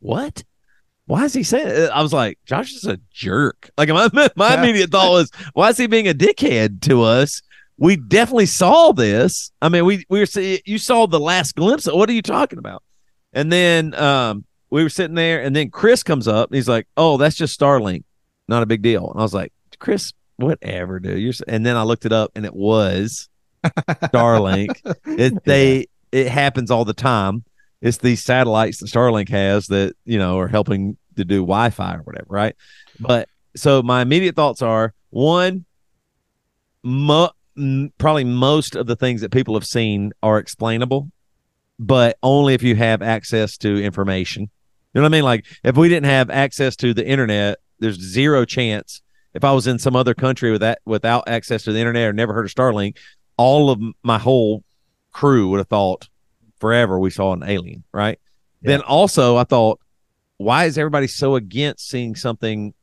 "What? 0.00 0.44
Why 1.06 1.24
is 1.24 1.34
he 1.34 1.42
saying?" 1.42 1.68
It? 1.68 1.90
I 1.90 2.02
was 2.02 2.12
like, 2.12 2.38
"Josh 2.46 2.72
is 2.72 2.84
a 2.84 2.98
jerk." 3.10 3.70
Like 3.76 3.88
my 3.88 4.08
my 4.36 4.58
immediate 4.58 4.90
thought 4.90 5.10
was, 5.10 5.30
"Why 5.52 5.70
is 5.70 5.78
he 5.78 5.86
being 5.86 6.08
a 6.08 6.14
dickhead 6.14 6.82
to 6.82 7.02
us?" 7.02 7.42
We 7.78 7.96
definitely 7.96 8.46
saw 8.46 8.92
this. 8.92 9.52
I 9.62 9.70
mean, 9.70 9.84
we 9.84 10.04
we 10.08 10.20
were 10.20 10.26
see, 10.26 10.62
you 10.66 10.78
saw 10.78 11.06
the 11.06 11.20
last 11.20 11.54
glimpse. 11.54 11.86
Of, 11.86 11.94
what 11.94 12.08
are 12.08 12.14
you 12.14 12.22
talking 12.22 12.58
about? 12.58 12.82
And 13.32 13.50
then 13.50 13.94
um, 13.94 14.44
we 14.70 14.82
were 14.82 14.88
sitting 14.88 15.14
there, 15.14 15.42
and 15.42 15.54
then 15.54 15.70
Chris 15.70 16.02
comes 16.02 16.28
up, 16.28 16.50
and 16.50 16.56
he's 16.56 16.68
like, 16.68 16.86
"Oh, 16.96 17.16
that's 17.16 17.36
just 17.36 17.58
Starlink, 17.58 18.04
not 18.48 18.62
a 18.62 18.66
big 18.66 18.82
deal." 18.82 19.10
And 19.10 19.20
I 19.20 19.22
was 19.22 19.34
like, 19.34 19.52
"Chris, 19.78 20.12
whatever, 20.40 21.00
dude." 21.00 21.20
You're, 21.20 21.32
and 21.48 21.64
then 21.64 21.76
I 21.76 21.82
looked 21.82 22.06
it 22.06 22.12
up, 22.12 22.32
and 22.34 22.44
it 22.44 22.54
was 22.54 23.28
Starlink. 23.64 24.80
It 25.06 25.44
they 25.44 25.86
it 26.12 26.28
happens 26.28 26.70
all 26.70 26.84
the 26.84 26.94
time. 26.94 27.44
It's 27.80 27.98
these 27.98 28.22
satellites 28.22 28.78
that 28.78 28.86
Starlink 28.86 29.28
has 29.30 29.66
that 29.68 29.94
you 30.04 30.18
know 30.18 30.38
are 30.38 30.48
helping 30.48 30.96
to 31.16 31.24
do 31.24 31.40
Wi-Fi 31.40 31.94
or 31.96 32.02
whatever, 32.02 32.26
right? 32.28 32.56
But 32.98 33.28
so 33.56 33.82
my 33.82 34.02
immediate 34.02 34.36
thoughts 34.36 34.62
are 34.62 34.94
one, 35.10 35.64
mo- 36.82 37.32
probably 37.98 38.24
most 38.24 38.76
of 38.76 38.86
the 38.86 38.96
things 38.96 39.20
that 39.20 39.32
people 39.32 39.54
have 39.54 39.66
seen 39.66 40.12
are 40.22 40.38
explainable, 40.38 41.10
but 41.78 42.18
only 42.22 42.54
if 42.54 42.62
you 42.62 42.76
have 42.76 43.02
access 43.02 43.56
to 43.58 43.82
information. 43.82 44.42
You 44.42 45.00
know 45.00 45.02
what 45.02 45.08
I 45.08 45.16
mean? 45.16 45.24
Like 45.24 45.46
if 45.62 45.76
we 45.76 45.88
didn't 45.88 46.06
have 46.06 46.30
access 46.30 46.76
to 46.76 46.94
the 46.94 47.06
internet, 47.06 47.58
there's 47.78 48.00
zero 48.00 48.44
chance. 48.44 49.02
If 49.34 49.44
I 49.44 49.52
was 49.52 49.66
in 49.66 49.78
some 49.78 49.94
other 49.94 50.14
country 50.14 50.50
with 50.50 50.60
that 50.60 50.80
without 50.84 51.28
access 51.28 51.62
to 51.64 51.72
the 51.72 51.78
internet 51.78 52.08
or 52.08 52.12
never 52.12 52.34
heard 52.34 52.46
of 52.46 52.52
Starlink, 52.52 52.96
all 53.36 53.70
of 53.70 53.80
my 54.02 54.18
whole 54.18 54.64
crew 55.12 55.48
would 55.50 55.58
have 55.58 55.68
thought 55.68 56.08
forever 56.58 56.98
we 56.98 57.10
saw 57.10 57.32
an 57.32 57.42
alien, 57.42 57.84
right? 57.92 58.18
Yeah. 58.60 58.72
Then 58.72 58.80
also 58.82 59.36
I 59.36 59.44
thought, 59.44 59.80
why 60.36 60.64
is 60.64 60.78
everybody 60.78 61.06
so 61.06 61.36
against 61.36 61.88
seeing 61.88 62.14
something, 62.14 62.74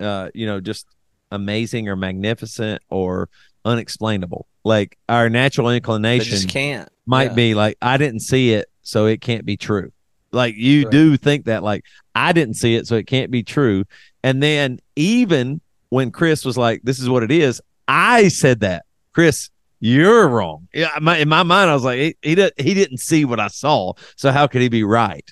uh, 0.00 0.30
you 0.34 0.46
know, 0.46 0.60
just 0.60 0.86
amazing 1.30 1.88
or 1.88 1.96
magnificent 1.96 2.82
or 2.90 3.28
unexplainable? 3.64 4.46
Like 4.64 4.98
our 5.08 5.30
natural 5.30 5.70
inclination 5.70 6.48
can't 6.48 6.88
might 7.06 7.30
yeah. 7.30 7.34
be 7.34 7.54
like, 7.54 7.78
I 7.80 7.96
didn't 7.96 8.20
see 8.20 8.52
it, 8.52 8.68
so 8.82 9.06
it 9.06 9.20
can't 9.20 9.44
be 9.44 9.56
true. 9.56 9.92
Like 10.32 10.56
you 10.56 10.84
right. 10.84 10.92
do 10.92 11.16
think 11.16 11.46
that, 11.46 11.62
like 11.62 11.84
I 12.14 12.32
didn't 12.32 12.54
see 12.54 12.74
it, 12.74 12.86
so 12.86 12.96
it 12.96 13.06
can't 13.06 13.30
be 13.30 13.42
true. 13.42 13.84
And 14.22 14.42
then 14.42 14.80
even 14.96 15.60
when 15.88 16.10
Chris 16.10 16.44
was 16.44 16.56
like, 16.56 16.82
"This 16.82 16.98
is 16.98 17.08
what 17.08 17.22
it 17.22 17.30
is," 17.30 17.60
I 17.88 18.28
said 18.28 18.60
that, 18.60 18.84
Chris, 19.12 19.50
you're 19.80 20.28
wrong. 20.28 20.68
Yeah, 20.72 20.90
my, 21.00 21.18
in 21.18 21.28
my 21.28 21.42
mind, 21.42 21.70
I 21.70 21.74
was 21.74 21.84
like, 21.84 21.98
he 21.98 22.16
he, 22.22 22.34
did, 22.34 22.52
he 22.56 22.74
didn't 22.74 22.98
see 22.98 23.24
what 23.24 23.40
I 23.40 23.48
saw, 23.48 23.92
so 24.16 24.32
how 24.32 24.46
could 24.46 24.62
he 24.62 24.68
be 24.68 24.84
right? 24.84 25.30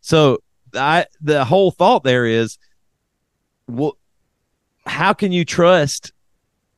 So 0.00 0.38
I 0.74 1.06
the 1.20 1.44
whole 1.44 1.70
thought 1.70 2.04
there 2.04 2.26
is, 2.26 2.58
well, 3.66 3.96
how 4.86 5.12
can 5.12 5.32
you 5.32 5.44
trust 5.44 6.12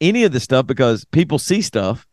any 0.00 0.24
of 0.24 0.32
this 0.32 0.44
stuff 0.44 0.66
because 0.66 1.04
people 1.06 1.38
see 1.38 1.60
stuff, 1.60 2.06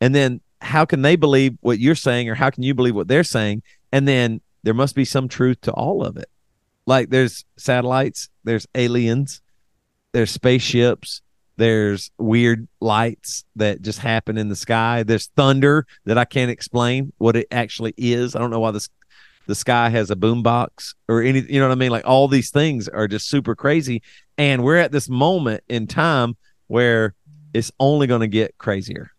and 0.00 0.14
then 0.14 0.40
how 0.60 0.84
can 0.84 1.02
they 1.02 1.16
believe 1.16 1.56
what 1.60 1.78
you're 1.78 1.94
saying, 1.94 2.28
or 2.28 2.34
how 2.34 2.50
can 2.50 2.62
you 2.62 2.74
believe 2.74 2.94
what 2.94 3.08
they're 3.08 3.24
saying, 3.24 3.62
and 3.92 4.06
then 4.06 4.40
there 4.62 4.74
must 4.74 4.94
be 4.94 5.04
some 5.04 5.28
truth 5.28 5.60
to 5.62 5.72
all 5.72 6.04
of 6.04 6.16
it. 6.16 6.28
Like 6.86 7.10
there's 7.10 7.44
satellites, 7.56 8.28
there's 8.44 8.66
aliens, 8.74 9.40
there's 10.12 10.30
spaceships, 10.30 11.22
there's 11.56 12.10
weird 12.18 12.66
lights 12.80 13.44
that 13.56 13.82
just 13.82 13.98
happen 13.98 14.38
in 14.38 14.48
the 14.48 14.56
sky. 14.56 15.02
There's 15.02 15.26
thunder 15.36 15.86
that 16.06 16.16
I 16.16 16.24
can't 16.24 16.50
explain 16.50 17.12
what 17.18 17.36
it 17.36 17.46
actually 17.50 17.94
is. 17.96 18.34
I 18.34 18.38
don't 18.38 18.50
know 18.50 18.60
why 18.60 18.70
this 18.70 18.88
the 19.46 19.54
sky 19.54 19.88
has 19.88 20.10
a 20.10 20.16
boombox 20.16 20.94
or 21.08 21.22
any 21.22 21.40
you 21.40 21.58
know 21.58 21.66
what 21.66 21.72
I 21.72 21.76
mean? 21.76 21.90
Like 21.90 22.06
all 22.06 22.28
these 22.28 22.50
things 22.50 22.88
are 22.88 23.08
just 23.08 23.28
super 23.28 23.54
crazy. 23.54 24.02
And 24.38 24.62
we're 24.62 24.76
at 24.76 24.92
this 24.92 25.08
moment 25.08 25.64
in 25.68 25.86
time 25.86 26.36
where 26.68 27.14
it's 27.52 27.72
only 27.80 28.06
going 28.06 28.20
to 28.20 28.28
get 28.28 28.56
crazier. 28.58 29.10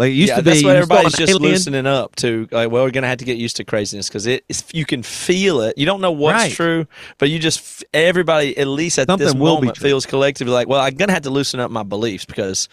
Like 0.00 0.12
it 0.12 0.14
used 0.14 0.30
yeah, 0.30 0.36
to 0.36 0.42
be. 0.42 0.50
That's 0.50 0.64
what 0.64 0.76
everybody's 0.76 1.12
just 1.12 1.30
alien. 1.30 1.52
loosening 1.52 1.86
up 1.86 2.16
to. 2.16 2.48
Like, 2.50 2.70
well, 2.70 2.84
we're 2.84 2.90
gonna 2.90 3.06
have 3.06 3.18
to 3.18 3.26
get 3.26 3.36
used 3.36 3.56
to 3.56 3.64
craziness 3.64 4.08
because 4.08 4.26
it. 4.26 4.46
you 4.72 4.86
can 4.86 5.02
feel 5.02 5.60
it. 5.60 5.76
You 5.76 5.84
don't 5.84 6.00
know 6.00 6.10
what's 6.10 6.42
right. 6.42 6.50
true, 6.50 6.86
but 7.18 7.28
you 7.28 7.38
just 7.38 7.84
everybody 7.92 8.56
at 8.56 8.66
least 8.66 8.98
at 8.98 9.08
Something 9.08 9.26
this 9.26 9.34
moment 9.34 9.76
feels 9.76 10.06
collectively 10.06 10.54
like, 10.54 10.68
well, 10.68 10.80
I'm 10.80 10.94
gonna 10.94 11.12
have 11.12 11.24
to 11.24 11.30
loosen 11.30 11.60
up 11.60 11.70
my 11.70 11.82
beliefs 11.82 12.24
because 12.24 12.70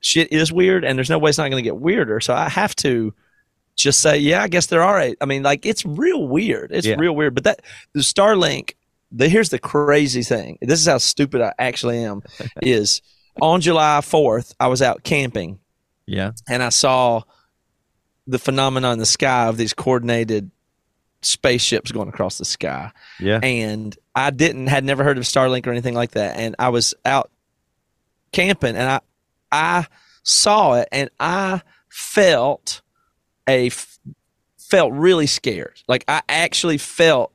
shit 0.00 0.32
is 0.32 0.52
weird, 0.52 0.84
and 0.84 0.98
there's 0.98 1.08
no 1.08 1.20
way 1.20 1.28
it's 1.28 1.38
not 1.38 1.50
gonna 1.50 1.62
get 1.62 1.76
weirder. 1.76 2.18
So 2.18 2.34
I 2.34 2.48
have 2.48 2.74
to 2.76 3.14
just 3.76 4.00
say, 4.00 4.18
yeah, 4.18 4.42
I 4.42 4.48
guess 4.48 4.66
there 4.66 4.82
are. 4.82 4.98
Eight. 4.98 5.18
I 5.20 5.24
mean, 5.24 5.44
like 5.44 5.64
it's 5.64 5.86
real 5.86 6.26
weird. 6.26 6.72
It's 6.72 6.84
yeah. 6.84 6.96
real 6.98 7.14
weird. 7.14 7.36
But 7.36 7.44
that 7.44 7.62
the 7.92 8.00
Starlink. 8.00 8.74
The 9.12 9.28
here's 9.28 9.50
the 9.50 9.60
crazy 9.60 10.24
thing. 10.24 10.58
This 10.60 10.80
is 10.80 10.86
how 10.86 10.98
stupid 10.98 11.40
I 11.40 11.52
actually 11.60 12.02
am. 12.02 12.24
is 12.60 13.02
on 13.40 13.60
July 13.60 14.00
4th, 14.02 14.52
I 14.58 14.66
was 14.66 14.82
out 14.82 15.04
camping 15.04 15.60
yeah. 16.06 16.32
And 16.48 16.62
I 16.62 16.70
saw 16.70 17.22
the 18.26 18.38
phenomenon 18.38 18.94
in 18.94 18.98
the 18.98 19.06
sky 19.06 19.46
of 19.46 19.56
these 19.56 19.72
coordinated 19.72 20.50
spaceships 21.22 21.92
going 21.92 22.08
across 22.08 22.38
the 22.38 22.44
sky. 22.44 22.92
Yeah. 23.20 23.40
And 23.42 23.96
I 24.14 24.30
didn't 24.30 24.68
had 24.68 24.84
never 24.84 25.04
heard 25.04 25.18
of 25.18 25.24
Starlink 25.24 25.66
or 25.66 25.70
anything 25.70 25.94
like 25.94 26.12
that. 26.12 26.36
And 26.36 26.54
I 26.58 26.68
was 26.70 26.94
out 27.04 27.30
camping 28.32 28.76
and 28.76 28.88
I 28.88 29.00
I 29.52 29.86
saw 30.22 30.74
it 30.74 30.88
and 30.92 31.10
I 31.20 31.62
felt 31.88 32.82
a 33.48 33.70
felt 34.58 34.92
really 34.92 35.26
scared. 35.26 35.80
Like 35.88 36.04
I 36.08 36.22
actually 36.28 36.78
felt 36.78 37.32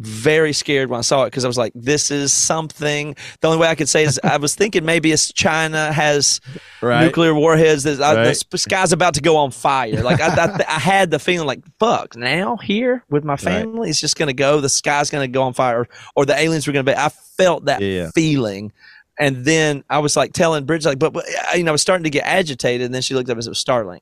very 0.00 0.52
scared 0.52 0.90
when 0.90 0.98
I 0.98 1.02
saw 1.02 1.22
it 1.22 1.26
because 1.26 1.44
I 1.44 1.48
was 1.48 1.58
like, 1.58 1.72
this 1.74 2.10
is 2.10 2.32
something. 2.32 3.14
The 3.40 3.48
only 3.48 3.60
way 3.60 3.68
I 3.68 3.74
could 3.74 3.88
say 3.88 4.04
is 4.04 4.18
I 4.24 4.36
was 4.38 4.54
thinking 4.56 4.84
maybe 4.84 5.12
it's 5.12 5.32
China 5.32 5.92
has 5.92 6.40
right. 6.82 7.04
nuclear 7.04 7.34
warheads. 7.34 7.84
That 7.84 8.00
uh, 8.00 8.16
right. 8.16 8.44
the 8.50 8.58
sky's 8.58 8.92
about 8.92 9.14
to 9.14 9.20
go 9.20 9.36
on 9.36 9.50
fire. 9.50 10.02
Like 10.02 10.20
I, 10.20 10.28
I, 10.28 10.64
I, 10.68 10.78
had 10.78 11.10
the 11.10 11.18
feeling 11.18 11.46
like, 11.46 11.60
fuck, 11.78 12.16
now 12.16 12.56
here 12.56 13.04
with 13.08 13.24
my 13.24 13.36
family, 13.36 13.80
right. 13.80 13.88
it's 13.90 14.00
just 14.00 14.16
going 14.16 14.28
to 14.28 14.34
go. 14.34 14.60
The 14.60 14.68
sky's 14.68 15.10
going 15.10 15.24
to 15.24 15.32
go 15.32 15.42
on 15.42 15.52
fire, 15.52 15.80
or, 15.80 15.88
or 16.16 16.26
the 16.26 16.36
aliens 16.36 16.66
were 16.66 16.72
going 16.72 16.84
to 16.84 16.92
be. 16.92 16.96
I 16.96 17.08
felt 17.08 17.66
that 17.66 17.80
yeah. 17.80 18.10
feeling. 18.14 18.72
And 19.16 19.44
then 19.44 19.84
I 19.88 20.00
was 20.00 20.16
like 20.16 20.32
telling 20.32 20.64
Bridge, 20.64 20.84
like, 20.84 20.98
but, 20.98 21.12
but 21.12 21.24
uh, 21.24 21.56
you 21.56 21.62
know, 21.62 21.70
I 21.70 21.72
was 21.72 21.82
starting 21.82 22.02
to 22.02 22.10
get 22.10 22.24
agitated. 22.24 22.84
And 22.84 22.92
then 22.92 23.02
she 23.02 23.14
looked 23.14 23.30
up 23.30 23.38
as 23.38 23.46
it 23.46 23.50
was 23.50 23.62
Starlink. 23.62 24.00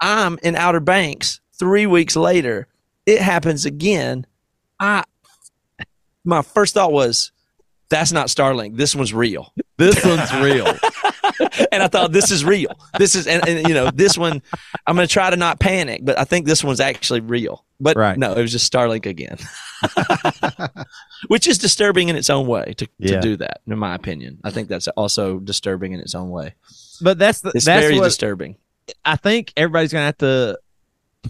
I'm 0.00 0.38
in 0.42 0.54
Outer 0.54 0.80
Banks 0.80 1.40
three 1.58 1.86
weeks 1.86 2.14
later. 2.14 2.66
It 3.06 3.20
happens 3.22 3.64
again. 3.64 4.26
I 4.78 5.04
my 6.24 6.42
first 6.42 6.74
thought 6.74 6.92
was, 6.92 7.32
that's 7.90 8.12
not 8.12 8.28
Starlink. 8.28 8.76
This 8.76 8.96
one's 8.96 9.12
real. 9.12 9.52
This 9.76 10.04
one's 10.04 10.32
real. 10.34 10.66
and 11.72 11.82
I 11.82 11.88
thought 11.88 12.12
this 12.12 12.30
is 12.30 12.44
real. 12.44 12.78
This 12.98 13.14
is, 13.14 13.26
and, 13.26 13.46
and 13.46 13.68
you 13.68 13.74
know, 13.74 13.90
this 13.90 14.16
one, 14.16 14.42
I'm 14.86 14.96
going 14.96 15.06
to 15.06 15.12
try 15.12 15.30
to 15.30 15.36
not 15.36 15.60
panic, 15.60 16.00
but 16.04 16.18
I 16.18 16.24
think 16.24 16.46
this 16.46 16.64
one's 16.64 16.80
actually 16.80 17.20
real. 17.20 17.64
But 17.80 17.96
right. 17.96 18.18
no, 18.18 18.32
it 18.32 18.40
was 18.40 18.52
just 18.52 18.72
Starlink 18.72 19.04
again, 19.04 19.36
which 21.28 21.46
is 21.46 21.58
disturbing 21.58 22.08
in 22.08 22.16
its 22.16 22.30
own 22.30 22.46
way 22.46 22.74
to, 22.78 22.88
yeah. 22.98 23.16
to 23.16 23.20
do 23.20 23.36
that, 23.38 23.60
in 23.66 23.78
my 23.78 23.94
opinion. 23.94 24.38
I 24.44 24.50
think 24.50 24.68
that's 24.68 24.88
also 24.88 25.38
disturbing 25.38 25.92
in 25.92 26.00
its 26.00 26.14
own 26.14 26.30
way. 26.30 26.54
But 27.00 27.18
that's 27.18 27.40
the, 27.40 27.52
it's 27.54 27.64
that's 27.64 27.84
very 27.84 27.98
what, 27.98 28.04
disturbing. 28.04 28.56
I 29.04 29.16
think 29.16 29.52
everybody's 29.56 29.92
going 29.92 30.02
to 30.02 30.06
have 30.06 30.18
to. 30.18 30.58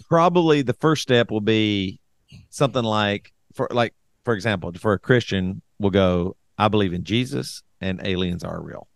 Probably 0.09 0.61
the 0.61 0.73
first 0.73 1.03
step 1.03 1.31
will 1.31 1.41
be 1.41 2.01
something 2.49 2.83
like 2.83 3.31
for 3.53 3.69
like 3.71 3.93
for 4.25 4.33
example, 4.33 4.73
for 4.73 4.93
a 4.93 4.99
Christian, 4.99 5.61
will 5.79 5.91
go, 5.91 6.35
I 6.57 6.67
believe 6.67 6.93
in 6.93 7.03
Jesus 7.03 7.63
and 7.79 8.01
aliens 8.03 8.43
are 8.43 8.61
real. 8.61 8.87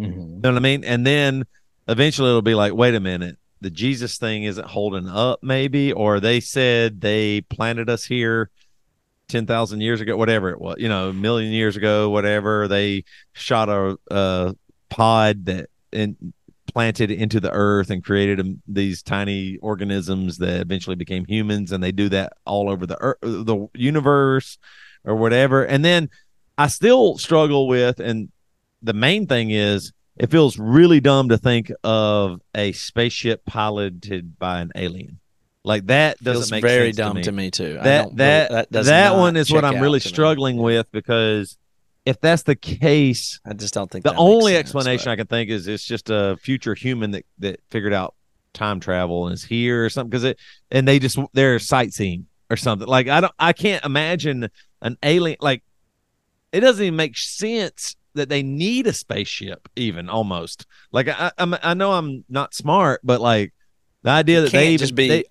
Mm-hmm. 0.00 0.20
You 0.20 0.40
know 0.40 0.50
what 0.50 0.56
I 0.56 0.60
mean? 0.60 0.84
And 0.84 1.06
then 1.06 1.44
eventually 1.88 2.28
it'll 2.28 2.42
be 2.42 2.54
like, 2.54 2.74
wait 2.74 2.94
a 2.94 3.00
minute, 3.00 3.38
the 3.60 3.70
Jesus 3.70 4.18
thing 4.18 4.44
isn't 4.44 4.66
holding 4.66 5.08
up, 5.08 5.40
maybe, 5.42 5.92
or 5.92 6.20
they 6.20 6.40
said 6.40 7.00
they 7.00 7.42
planted 7.42 7.88
us 7.88 8.04
here 8.04 8.50
10,000 9.28 9.80
years 9.80 10.00
ago, 10.00 10.16
whatever 10.16 10.50
it 10.50 10.60
was, 10.60 10.76
you 10.78 10.88
know, 10.88 11.10
a 11.10 11.12
million 11.12 11.52
years 11.52 11.76
ago, 11.76 12.10
whatever. 12.10 12.66
They 12.68 13.04
shot 13.32 13.68
a, 13.68 13.96
a 14.10 14.56
pod 14.88 15.46
that 15.46 15.70
and 15.92 16.32
planted 16.72 17.10
into 17.10 17.40
the 17.40 17.50
earth 17.50 17.90
and 17.90 18.04
created 18.04 18.60
these 18.66 19.02
tiny 19.02 19.58
organisms 19.58 20.38
that 20.38 20.60
eventually 20.60 20.96
became 20.96 21.24
humans 21.26 21.72
and 21.72 21.82
they 21.82 21.92
do 21.92 22.08
that 22.08 22.32
all 22.44 22.70
over 22.70 22.86
the 22.86 22.96
earth, 23.00 23.18
uh, 23.22 23.42
the 23.42 23.68
universe 23.74 24.58
or 25.04 25.16
whatever 25.16 25.64
and 25.64 25.84
then 25.84 26.08
i 26.58 26.66
still 26.66 27.18
struggle 27.18 27.66
with 27.66 27.98
and 28.00 28.30
the 28.82 28.92
main 28.92 29.26
thing 29.26 29.50
is 29.50 29.92
it 30.16 30.30
feels 30.30 30.58
really 30.58 31.00
dumb 31.00 31.28
to 31.30 31.38
think 31.38 31.72
of 31.82 32.40
a 32.54 32.72
spaceship 32.72 33.44
piloted 33.46 34.38
by 34.38 34.60
an 34.60 34.70
alien 34.76 35.18
like 35.64 35.86
that 35.86 36.22
doesn't 36.22 36.42
feels 36.42 36.50
make 36.50 36.62
very 36.62 36.92
dumb 36.92 37.14
to 37.14 37.18
me. 37.18 37.22
to 37.22 37.32
me. 37.32 37.50
too 37.50 37.74
that 37.82 38.16
that 38.16 38.50
really, 38.50 38.66
that, 38.70 38.84
that 38.84 39.16
one 39.16 39.36
is 39.36 39.50
what 39.50 39.64
i'm 39.64 39.80
really 39.80 40.00
struggling 40.00 40.56
me. 40.56 40.62
with 40.62 40.90
because 40.92 41.56
if 42.10 42.20
that's 42.20 42.42
the 42.42 42.56
case, 42.56 43.40
I 43.46 43.54
just 43.54 43.72
don't 43.72 43.90
think 43.90 44.04
the 44.04 44.14
only 44.14 44.52
sense, 44.52 44.64
explanation 44.66 45.04
but- 45.06 45.12
I 45.12 45.16
can 45.16 45.26
think 45.26 45.48
is 45.48 45.68
it's 45.68 45.84
just 45.84 46.10
a 46.10 46.36
future 46.42 46.74
human 46.74 47.12
that 47.12 47.24
that 47.38 47.60
figured 47.70 47.92
out 47.92 48.14
time 48.52 48.80
travel 48.80 49.26
and 49.28 49.34
is 49.34 49.44
here 49.44 49.84
or 49.84 49.88
something 49.90 50.10
because 50.10 50.24
it 50.24 50.38
and 50.72 50.86
they 50.86 50.98
just 50.98 51.18
they're 51.32 51.60
sightseeing 51.60 52.26
or 52.50 52.56
something. 52.56 52.88
Like 52.88 53.06
I 53.06 53.20
don't 53.20 53.32
I 53.38 53.52
can't 53.52 53.84
imagine 53.84 54.48
an 54.82 54.98
alien 55.04 55.38
like 55.40 55.62
it 56.52 56.60
doesn't 56.60 56.84
even 56.84 56.96
make 56.96 57.16
sense 57.16 57.94
that 58.14 58.28
they 58.28 58.42
need 58.42 58.88
a 58.88 58.92
spaceship 58.92 59.68
even 59.76 60.08
almost 60.08 60.66
like 60.90 61.06
I 61.06 61.30
I'm, 61.38 61.54
I 61.62 61.74
know 61.74 61.92
I'm 61.92 62.24
not 62.28 62.54
smart 62.54 63.02
but 63.04 63.20
like 63.20 63.54
the 64.02 64.10
idea 64.10 64.40
that 64.40 64.50
they 64.50 64.70
even 64.70 64.78
just 64.78 64.96
be 64.96 65.08
they- 65.08 65.24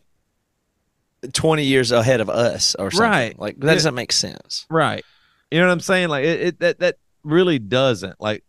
20 1.33 1.65
years 1.65 1.91
ahead 1.91 2.21
of 2.21 2.29
us 2.29 2.75
or 2.75 2.89
something. 2.91 3.09
Right. 3.09 3.37
Like 3.37 3.59
that 3.59 3.73
doesn't 3.73 3.95
make 3.95 4.13
sense. 4.13 4.65
Right. 4.69 5.03
You 5.51 5.59
know 5.59 5.67
what 5.67 5.73
I'm 5.73 5.79
saying? 5.79 6.09
Like 6.09 6.25
it, 6.25 6.39
it 6.41 6.59
that 6.59 6.79
that 6.79 6.97
really 7.23 7.59
doesn't. 7.59 8.19
Like 8.21 8.43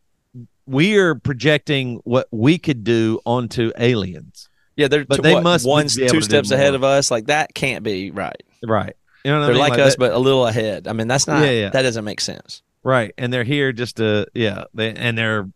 we 0.67 0.97
are 0.99 1.15
projecting 1.15 2.01
what 2.05 2.29
we 2.31 2.59
could 2.59 2.85
do 2.85 3.21
onto 3.25 3.73
aliens. 3.79 4.49
Yeah, 4.77 4.89
they're 4.89 5.05
But 5.05 5.17
t- 5.17 5.23
they 5.23 5.35
what, 5.35 5.43
must 5.43 5.67
one, 5.67 5.87
be 5.95 6.09
two 6.09 6.21
steps 6.23 6.51
ahead 6.51 6.75
of 6.75 6.85
us. 6.85 7.11
Like 7.11 7.27
that 7.27 7.55
can't 7.55 7.83
be 7.83 8.11
right. 8.11 8.43
Right. 8.65 8.95
You 9.25 9.31
know 9.33 9.41
what 9.41 9.47
They're 9.47 9.57
I 9.57 9.59
mean? 9.59 9.71
like, 9.71 9.79
us, 9.79 9.95
that- 9.95 9.99
but 9.99 10.13
a 10.13 10.19
little 10.19 10.47
ahead. 10.47 10.89
I 10.89 10.93
mean, 10.95 11.09
that's 11.09 11.27
not. 11.27 11.43
Yeah, 11.43 11.51
yeah. 11.51 11.69
That 11.71 11.83
doesn't 11.83 12.05
make 12.05 12.21
sense. 12.21 12.63
right. 12.83 13.13
And 13.19 13.33
they're 13.33 13.45
here 13.45 13.73
just 13.73 13.97
to 13.97 14.27
yeah. 14.35 14.65
They 14.75 14.93
and 14.95 15.19
they're 15.19 15.49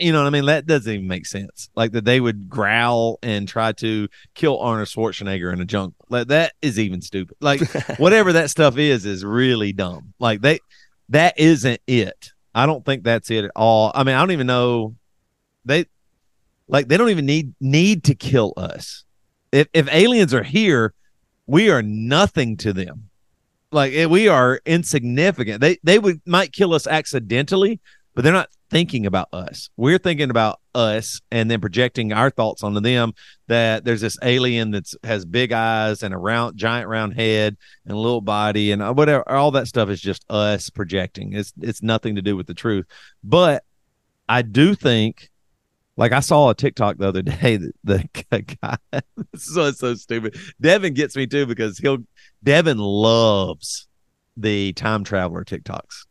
you 0.00 0.12
know 0.12 0.20
what 0.20 0.26
I 0.26 0.30
mean? 0.30 0.46
That 0.46 0.66
doesn't 0.66 0.92
even 0.92 1.06
make 1.06 1.26
sense. 1.26 1.68
Like 1.74 1.92
that 1.92 2.04
they 2.04 2.20
would 2.20 2.48
growl 2.48 3.18
and 3.22 3.46
try 3.46 3.72
to 3.72 4.08
kill 4.34 4.58
Arnold 4.58 4.88
Schwarzenegger 4.88 5.52
in 5.52 5.60
a 5.60 5.64
jungle. 5.64 5.94
Like 6.08 6.28
that 6.28 6.54
is 6.62 6.78
even 6.78 7.02
stupid. 7.02 7.36
Like 7.40 7.60
whatever 7.98 8.32
that 8.34 8.50
stuff 8.50 8.78
is 8.78 9.04
is 9.04 9.24
really 9.24 9.72
dumb. 9.72 10.14
Like 10.18 10.40
they 10.40 10.60
that 11.10 11.38
isn't 11.38 11.80
it. 11.86 12.32
I 12.54 12.66
don't 12.66 12.84
think 12.84 13.04
that's 13.04 13.30
it 13.30 13.44
at 13.44 13.52
all. 13.54 13.92
I 13.94 14.04
mean, 14.04 14.14
I 14.14 14.20
don't 14.20 14.32
even 14.32 14.46
know 14.46 14.96
they 15.64 15.86
like 16.68 16.88
they 16.88 16.96
don't 16.96 17.10
even 17.10 17.26
need 17.26 17.54
need 17.60 18.04
to 18.04 18.14
kill 18.14 18.54
us. 18.56 19.04
If 19.52 19.68
if 19.72 19.92
aliens 19.92 20.32
are 20.32 20.42
here, 20.42 20.94
we 21.46 21.70
are 21.70 21.82
nothing 21.82 22.56
to 22.58 22.72
them. 22.72 23.10
Like 23.72 23.92
eh, 23.92 24.06
we 24.06 24.28
are 24.28 24.60
insignificant. 24.64 25.60
They 25.60 25.78
they 25.82 25.98
would 25.98 26.20
might 26.26 26.52
kill 26.52 26.74
us 26.74 26.86
accidentally, 26.86 27.80
but 28.14 28.24
they're 28.24 28.32
not 28.32 28.50
thinking 28.70 29.06
about 29.06 29.28
us. 29.32 29.68
We're 29.76 29.98
thinking 29.98 30.30
about 30.30 30.60
us 30.74 31.20
and 31.30 31.50
then 31.50 31.60
projecting 31.60 32.12
our 32.12 32.30
thoughts 32.30 32.62
onto 32.62 32.80
them 32.80 33.12
that 33.48 33.84
there's 33.84 34.00
this 34.00 34.18
alien 34.22 34.70
that 34.70 34.88
has 35.02 35.24
big 35.24 35.52
eyes 35.52 36.02
and 36.02 36.14
a 36.14 36.18
round 36.18 36.56
giant 36.56 36.88
round 36.88 37.14
head 37.14 37.56
and 37.84 37.94
a 37.94 37.98
little 37.98 38.20
body 38.20 38.70
and 38.70 38.82
uh, 38.82 38.92
whatever 38.92 39.28
all 39.28 39.50
that 39.50 39.66
stuff 39.66 39.88
is 39.88 40.00
just 40.00 40.24
us 40.30 40.70
projecting. 40.70 41.32
It's 41.32 41.52
it's 41.60 41.82
nothing 41.82 42.16
to 42.16 42.22
do 42.22 42.36
with 42.36 42.46
the 42.46 42.54
truth. 42.54 42.86
But 43.24 43.64
I 44.28 44.42
do 44.42 44.74
think 44.74 45.30
like 45.96 46.12
I 46.12 46.20
saw 46.20 46.50
a 46.50 46.54
TikTok 46.54 46.98
the 46.98 47.08
other 47.08 47.22
day 47.22 47.56
that 47.56 47.72
the 47.84 48.42
guy 48.62 49.00
so 49.36 49.70
so 49.72 49.94
stupid. 49.94 50.36
Devin 50.60 50.94
gets 50.94 51.16
me 51.16 51.26
too 51.26 51.46
because 51.46 51.78
he'll 51.78 51.98
Devin 52.42 52.78
loves 52.78 53.88
the 54.36 54.72
time 54.72 55.04
traveler 55.04 55.44
TikToks. 55.44 56.06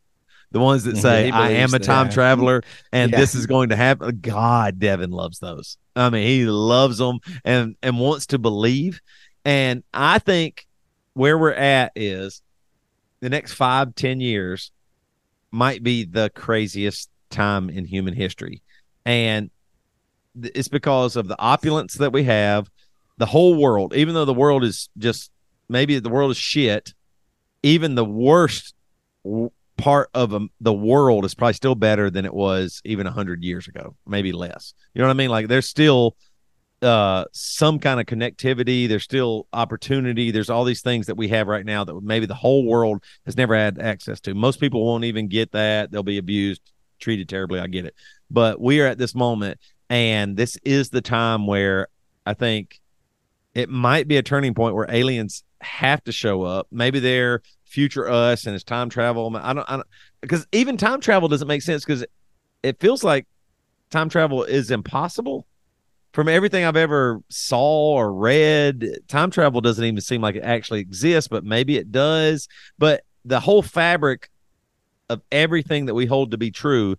The 0.52 0.60
ones 0.60 0.84
that 0.86 0.98
say 1.06 1.30
I 1.32 1.50
am 1.52 1.70
a 1.70 1.80
that. 1.80 1.84
time 1.84 2.10
traveler 2.10 2.64
and 2.92 3.12
Yeah. 3.12 3.20
this 3.20 3.36
is 3.36 3.46
going 3.46 3.70
to 3.70 3.76
happen. 3.76 4.20
God, 4.22 4.80
Devin 4.80 5.12
loves 5.12 5.40
those. 5.40 5.78
I 5.96 6.10
mean, 6.10 6.26
he 6.26 6.46
loves 6.46 6.98
them 6.98 7.20
and 7.46 7.76
and 7.84 8.00
wants 8.00 8.28
to 8.28 8.40
believe. 8.40 9.02
And 9.46 9.84
I 9.94 10.20
think 10.20 10.66
where 11.14 11.38
we're 11.38 11.54
at 11.54 11.92
is 11.96 12.42
the 13.20 13.30
next 13.30 13.54
five, 13.54 13.96
ten 13.96 14.20
years 14.22 14.72
might 15.52 15.84
be 15.84 16.06
the 16.06 16.30
craziest 16.30 17.10
time 17.30 17.70
in 17.70 17.86
human 17.86 18.14
history. 18.14 18.62
And 19.06 19.50
it's 20.42 20.68
because 20.68 21.16
of 21.16 21.28
the 21.28 21.40
opulence 21.40 21.96
that 21.96 22.14
we 22.14 22.24
have, 22.24 22.70
the 23.18 23.26
whole 23.26 23.56
world, 23.56 23.94
even 23.96 24.14
though 24.14 24.26
the 24.26 24.34
world 24.34 24.64
is 24.64 24.90
just 24.98 25.32
maybe 25.68 26.00
the 26.00 26.10
world 26.10 26.32
is 26.32 26.38
shit, 26.38 26.94
even 27.64 27.96
the 27.96 28.06
worst 28.06 28.74
part 29.80 30.10
of 30.14 30.34
um, 30.34 30.50
the 30.60 30.74
world 30.74 31.26
is 31.26 31.34
probably 31.34 31.54
still 31.54 31.76
better 31.76 32.10
than 32.10 32.26
it 32.26 32.34
was 32.34 32.82
even 32.86 33.06
100 33.06 33.44
years 33.44 33.68
ago, 33.68 33.96
maybe 34.06 34.32
less. 34.32 34.74
You 34.94 35.02
know 35.02 35.08
what 35.08 35.14
I 35.14 35.18
mean? 35.18 35.30
Like 35.30 35.48
there's 35.48 35.68
still 35.68 36.16
uh 36.82 37.26
some 37.34 37.78
kind 37.80 38.00
of 38.00 38.06
connectivity. 38.06 38.88
There's 38.88 39.04
still 39.04 39.48
opportunity. 39.52 40.32
There's 40.32 40.50
all 40.50 40.64
these 40.64 40.82
things 40.82 41.08
that 41.08 41.16
we 41.16 41.28
have 41.30 41.48
right 41.48 41.66
now 41.66 41.84
that 41.84 42.02
maybe 42.02 42.26
the 42.26 42.36
whole 42.36 42.66
world 42.66 43.04
has 43.26 43.36
never 43.36 43.56
had 43.56 43.80
access 43.80 44.22
to. 44.22 44.34
Most 44.34 44.62
people 44.62 44.86
won't 44.86 45.04
even 45.04 45.28
get 45.28 45.52
that. 45.52 45.92
They'll 45.92 46.04
be 46.04 46.18
abused 46.18 46.62
treated 47.00 47.28
terribly. 47.28 47.60
I 47.60 47.68
get 47.68 47.86
it. 47.86 47.96
But 48.30 48.62
we 48.62 48.80
are 48.82 48.88
at 48.88 48.98
this 48.98 49.14
moment 49.14 49.60
and 49.90 50.38
this 50.38 50.58
is 50.64 50.90
the 50.90 51.02
time 51.02 51.48
where 51.48 51.88
i 52.28 52.34
think 52.36 52.80
it 53.56 53.70
might 53.70 54.08
be 54.08 54.18
a 54.18 54.24
turning 54.24 54.54
point 54.54 54.76
where 54.76 54.86
aliens 54.90 55.44
have 55.62 56.04
to 56.06 56.12
show 56.12 56.44
up. 56.44 56.68
Maybe 56.72 57.00
they're 57.00 57.42
future 57.70 58.10
us 58.10 58.46
and 58.46 58.56
it's 58.56 58.64
time 58.64 58.90
travel 58.90 59.36
i 59.38 59.54
don't, 59.54 59.70
I 59.70 59.78
don't 59.78 59.88
because 60.22 60.46
even 60.52 60.76
time 60.78 61.00
travel 61.02 61.28
doesn't 61.30 61.48
make 61.48 61.62
sense 61.62 61.86
because 61.86 62.04
it 62.64 62.80
feels 62.80 63.04
like 63.04 63.26
time 63.92 64.10
travel 64.10 64.44
is 64.44 64.72
impossible 64.72 65.46
from 66.12 66.28
everything 66.28 66.66
I've 66.66 66.76
ever 66.76 67.20
saw 67.30 67.94
or 67.94 68.12
read, 68.12 68.84
time 69.08 69.30
travel 69.30 69.62
doesn't 69.62 69.86
even 69.86 70.02
seem 70.02 70.22
like 70.22 70.36
it 70.36 70.44
actually 70.44 70.80
exists, 70.80 71.28
but 71.28 71.44
maybe 71.44 71.78
it 71.78 71.92
does. 71.92 72.48
But 72.80 73.04
the 73.26 73.40
whole 73.40 73.62
fabric 73.62 74.28
of 75.08 75.22
everything 75.32 75.86
that 75.86 75.94
we 75.94 76.08
hold 76.08 76.32
to 76.32 76.38
be 76.38 76.50
true 76.50 76.96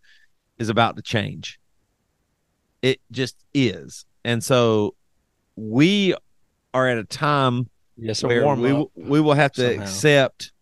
is 0.59 0.69
about 0.69 0.95
to 0.97 1.03
change. 1.03 1.59
It 2.83 3.01
just 3.11 3.37
is. 3.53 4.05
And 4.25 4.45
so 4.45 4.95
we 5.57 6.15
are 6.73 6.89
at 6.89 6.99
a 6.99 7.05
time 7.05 7.69
Yes, 7.97 8.23
where 8.23 8.47
we, 8.55 8.73
will- 8.73 8.93
we 8.95 9.21
will 9.21 9.35
have 9.35 9.53
to 9.53 9.63
somehow. 9.63 9.83
accept 9.83 10.53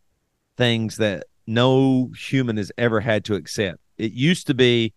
things 0.58 0.96
that 0.96 1.24
no 1.46 2.10
human 2.18 2.58
has 2.58 2.70
ever 2.76 3.00
had 3.00 3.24
to 3.24 3.34
accept. 3.34 3.78
It 3.96 4.12
used 4.12 4.46
to 4.48 4.54
be 4.54 4.92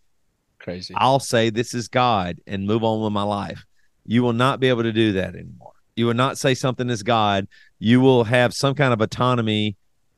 Crazy. 0.60 0.94
I'll 0.96 1.20
say 1.20 1.50
this 1.50 1.74
is 1.74 1.88
God 1.88 2.40
and 2.46 2.68
move 2.68 2.84
on 2.84 3.02
with 3.02 3.14
my 3.14 3.24
life. 3.24 3.66
You 4.06 4.22
will 4.22 4.34
not 4.34 4.60
be 4.60 4.70
able 4.70 4.84
to 4.84 4.92
do 4.92 5.14
that 5.14 5.34
anymore. 5.34 5.72
You 5.96 6.06
will 6.06 6.14
not 6.14 6.38
say 6.38 6.54
something 6.54 6.90
is 6.90 7.02
God. 7.02 7.48
You 7.80 8.00
will 8.00 8.26
have 8.26 8.54
some 8.54 8.76
kind 8.76 8.94
of 8.94 9.02
autonomy 9.02 9.76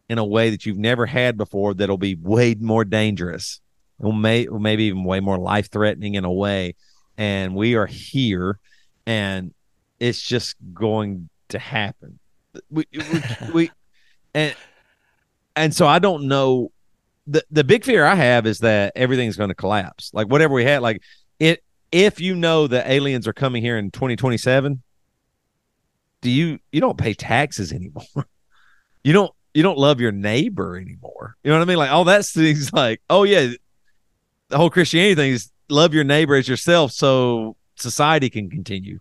in 0.09 0.17
a 0.17 0.25
way 0.25 0.49
that 0.49 0.65
you've 0.65 0.77
never 0.77 1.05
had 1.05 1.37
before 1.37 1.73
that'll 1.73 1.97
be 1.97 2.15
way 2.15 2.55
more 2.59 2.83
dangerous 2.83 3.61
or 3.99 4.13
may 4.13 4.47
maybe 4.51 4.85
even 4.85 5.05
way 5.05 5.21
more 5.21 5.37
life 5.37 5.71
threatening 5.71 6.15
in 6.15 6.25
a 6.25 6.31
way. 6.31 6.75
And 7.17 7.55
we 7.55 7.75
are 7.75 7.85
here 7.85 8.59
and 9.05 9.53
it's 9.99 10.21
just 10.21 10.55
going 10.73 11.29
to 11.49 11.59
happen. 11.59 12.19
We 12.69 12.85
we, 12.91 13.21
we 13.53 13.71
and 14.33 14.55
and 15.55 15.75
so 15.75 15.87
I 15.87 15.99
don't 15.99 16.27
know 16.27 16.71
the 17.27 17.43
the 17.51 17.63
big 17.63 17.85
fear 17.85 18.05
I 18.05 18.15
have 18.15 18.45
is 18.45 18.59
that 18.59 18.93
everything's 18.95 19.37
going 19.37 19.49
to 19.49 19.55
collapse. 19.55 20.11
Like 20.13 20.27
whatever 20.27 20.53
we 20.53 20.65
had, 20.65 20.81
like 20.81 21.01
it. 21.39 21.63
If 21.91 22.19
you 22.19 22.33
know 22.33 22.65
that 22.65 22.89
aliens 22.89 23.27
are 23.27 23.33
coming 23.33 23.61
here 23.61 23.77
in 23.77 23.91
2027, 23.91 24.81
do 26.21 26.29
you 26.31 26.57
you 26.71 26.81
don't 26.81 26.97
pay 26.97 27.13
taxes 27.13 27.71
anymore? 27.71 28.03
You 29.05 29.11
don't 29.11 29.33
you 29.53 29.63
don't 29.63 29.77
love 29.77 29.99
your 29.99 30.13
neighbor 30.13 30.77
anymore. 30.77 31.35
You 31.43 31.51
know 31.51 31.57
what 31.57 31.63
I 31.63 31.67
mean? 31.67 31.77
Like 31.77 31.91
all 31.91 32.05
that 32.05 32.25
things 32.25 32.71
like 32.71 33.01
oh 33.09 33.23
yeah, 33.23 33.51
the 34.47 34.57
whole 34.57 34.69
Christianity 34.69 35.15
thing 35.15 35.31
is 35.33 35.51
love 35.69 35.93
your 35.93 36.05
neighbor 36.05 36.35
as 36.35 36.47
yourself 36.47 36.93
so 36.93 37.57
society 37.75 38.29
can 38.29 38.49
continue. 38.49 38.99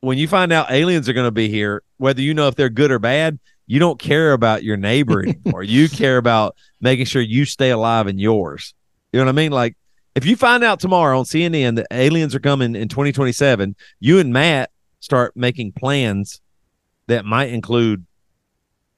When 0.00 0.18
you 0.18 0.26
find 0.26 0.52
out 0.52 0.72
aliens 0.72 1.08
are 1.08 1.12
going 1.12 1.28
to 1.28 1.30
be 1.30 1.48
here, 1.48 1.84
whether 1.96 2.20
you 2.20 2.34
know 2.34 2.48
if 2.48 2.56
they're 2.56 2.68
good 2.68 2.90
or 2.90 2.98
bad, 2.98 3.38
you 3.66 3.78
don't 3.78 3.98
care 3.98 4.32
about 4.32 4.62
your 4.62 4.76
neighbor 4.76 5.22
anymore. 5.26 5.62
you 5.62 5.88
care 5.88 6.16
about 6.16 6.56
making 6.80 7.06
sure 7.06 7.22
you 7.22 7.44
stay 7.44 7.70
alive 7.70 8.06
in 8.06 8.18
yours. 8.18 8.74
You 9.12 9.20
know 9.20 9.26
what 9.26 9.30
I 9.30 9.36
mean? 9.36 9.52
Like 9.52 9.76
if 10.14 10.26
you 10.26 10.36
find 10.36 10.62
out 10.62 10.80
tomorrow 10.80 11.18
on 11.18 11.24
CNN 11.24 11.76
that 11.76 11.86
aliens 11.90 12.34
are 12.34 12.40
coming 12.40 12.76
in 12.76 12.88
2027, 12.88 13.74
you 14.00 14.18
and 14.18 14.32
Matt 14.32 14.70
start 15.00 15.36
making 15.36 15.72
plans 15.72 16.40
that 17.06 17.24
might 17.24 17.50
include 17.50 18.06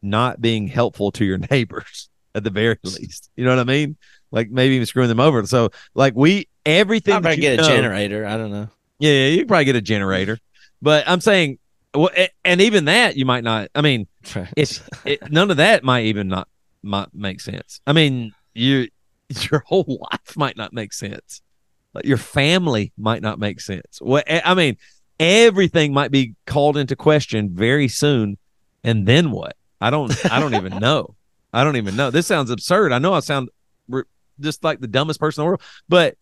not 0.02 0.40
being 0.40 0.68
helpful 0.68 1.10
to 1.12 1.24
your 1.24 1.38
neighbors 1.50 2.08
at 2.34 2.44
the 2.44 2.50
very 2.50 2.78
least. 2.82 3.30
You 3.36 3.44
know 3.44 3.50
what 3.50 3.60
I 3.60 3.64
mean? 3.64 3.96
Like 4.30 4.50
maybe 4.50 4.74
even 4.74 4.86
screwing 4.86 5.08
them 5.08 5.20
over. 5.20 5.44
So 5.46 5.70
like 5.94 6.14
we 6.14 6.48
everything 6.64 7.24
I 7.24 7.32
you 7.32 7.40
get 7.40 7.60
a 7.60 7.62
generator. 7.62 8.26
I 8.26 8.36
don't 8.36 8.50
know. 8.50 8.68
yeah, 8.98 9.12
yeah, 9.12 9.28
you 9.28 9.46
probably 9.46 9.64
get 9.64 9.76
a 9.76 9.80
generator. 9.80 10.38
But 10.82 11.08
I'm 11.08 11.20
saying, 11.20 11.58
well, 11.96 12.10
and 12.44 12.60
even 12.60 12.86
that 12.86 13.16
you 13.16 13.24
might 13.24 13.44
not. 13.44 13.68
I 13.74 13.80
mean, 13.80 14.06
if 14.56 14.88
it, 15.04 15.30
none 15.30 15.50
of 15.50 15.56
that 15.58 15.84
might 15.84 16.06
even 16.06 16.28
not 16.28 16.48
might 16.82 17.08
make 17.12 17.40
sense. 17.40 17.80
I 17.86 17.92
mean, 17.92 18.32
you 18.54 18.88
your 19.50 19.62
whole 19.66 20.06
life 20.10 20.36
might 20.36 20.56
not 20.56 20.72
make 20.72 20.92
sense. 20.92 21.42
Like 21.94 22.04
your 22.04 22.18
family 22.18 22.92
might 22.98 23.22
not 23.22 23.38
make 23.38 23.60
sense. 23.60 24.00
What 24.00 24.24
I 24.28 24.54
mean, 24.54 24.76
everything 25.18 25.92
might 25.92 26.10
be 26.10 26.34
called 26.46 26.76
into 26.76 26.94
question 26.94 27.50
very 27.52 27.88
soon, 27.88 28.36
and 28.84 29.06
then 29.06 29.30
what? 29.30 29.56
I 29.80 29.90
don't. 29.90 30.12
I 30.30 30.40
don't 30.40 30.54
even 30.54 30.78
know. 30.78 31.14
I 31.52 31.64
don't 31.64 31.76
even 31.76 31.96
know. 31.96 32.10
This 32.10 32.26
sounds 32.26 32.50
absurd. 32.50 32.92
I 32.92 32.98
know 32.98 33.14
I 33.14 33.20
sound 33.20 33.48
just 34.40 34.62
like 34.62 34.80
the 34.80 34.88
dumbest 34.88 35.18
person 35.20 35.40
in 35.40 35.44
the 35.44 35.48
world, 35.48 35.62
but 35.88 36.16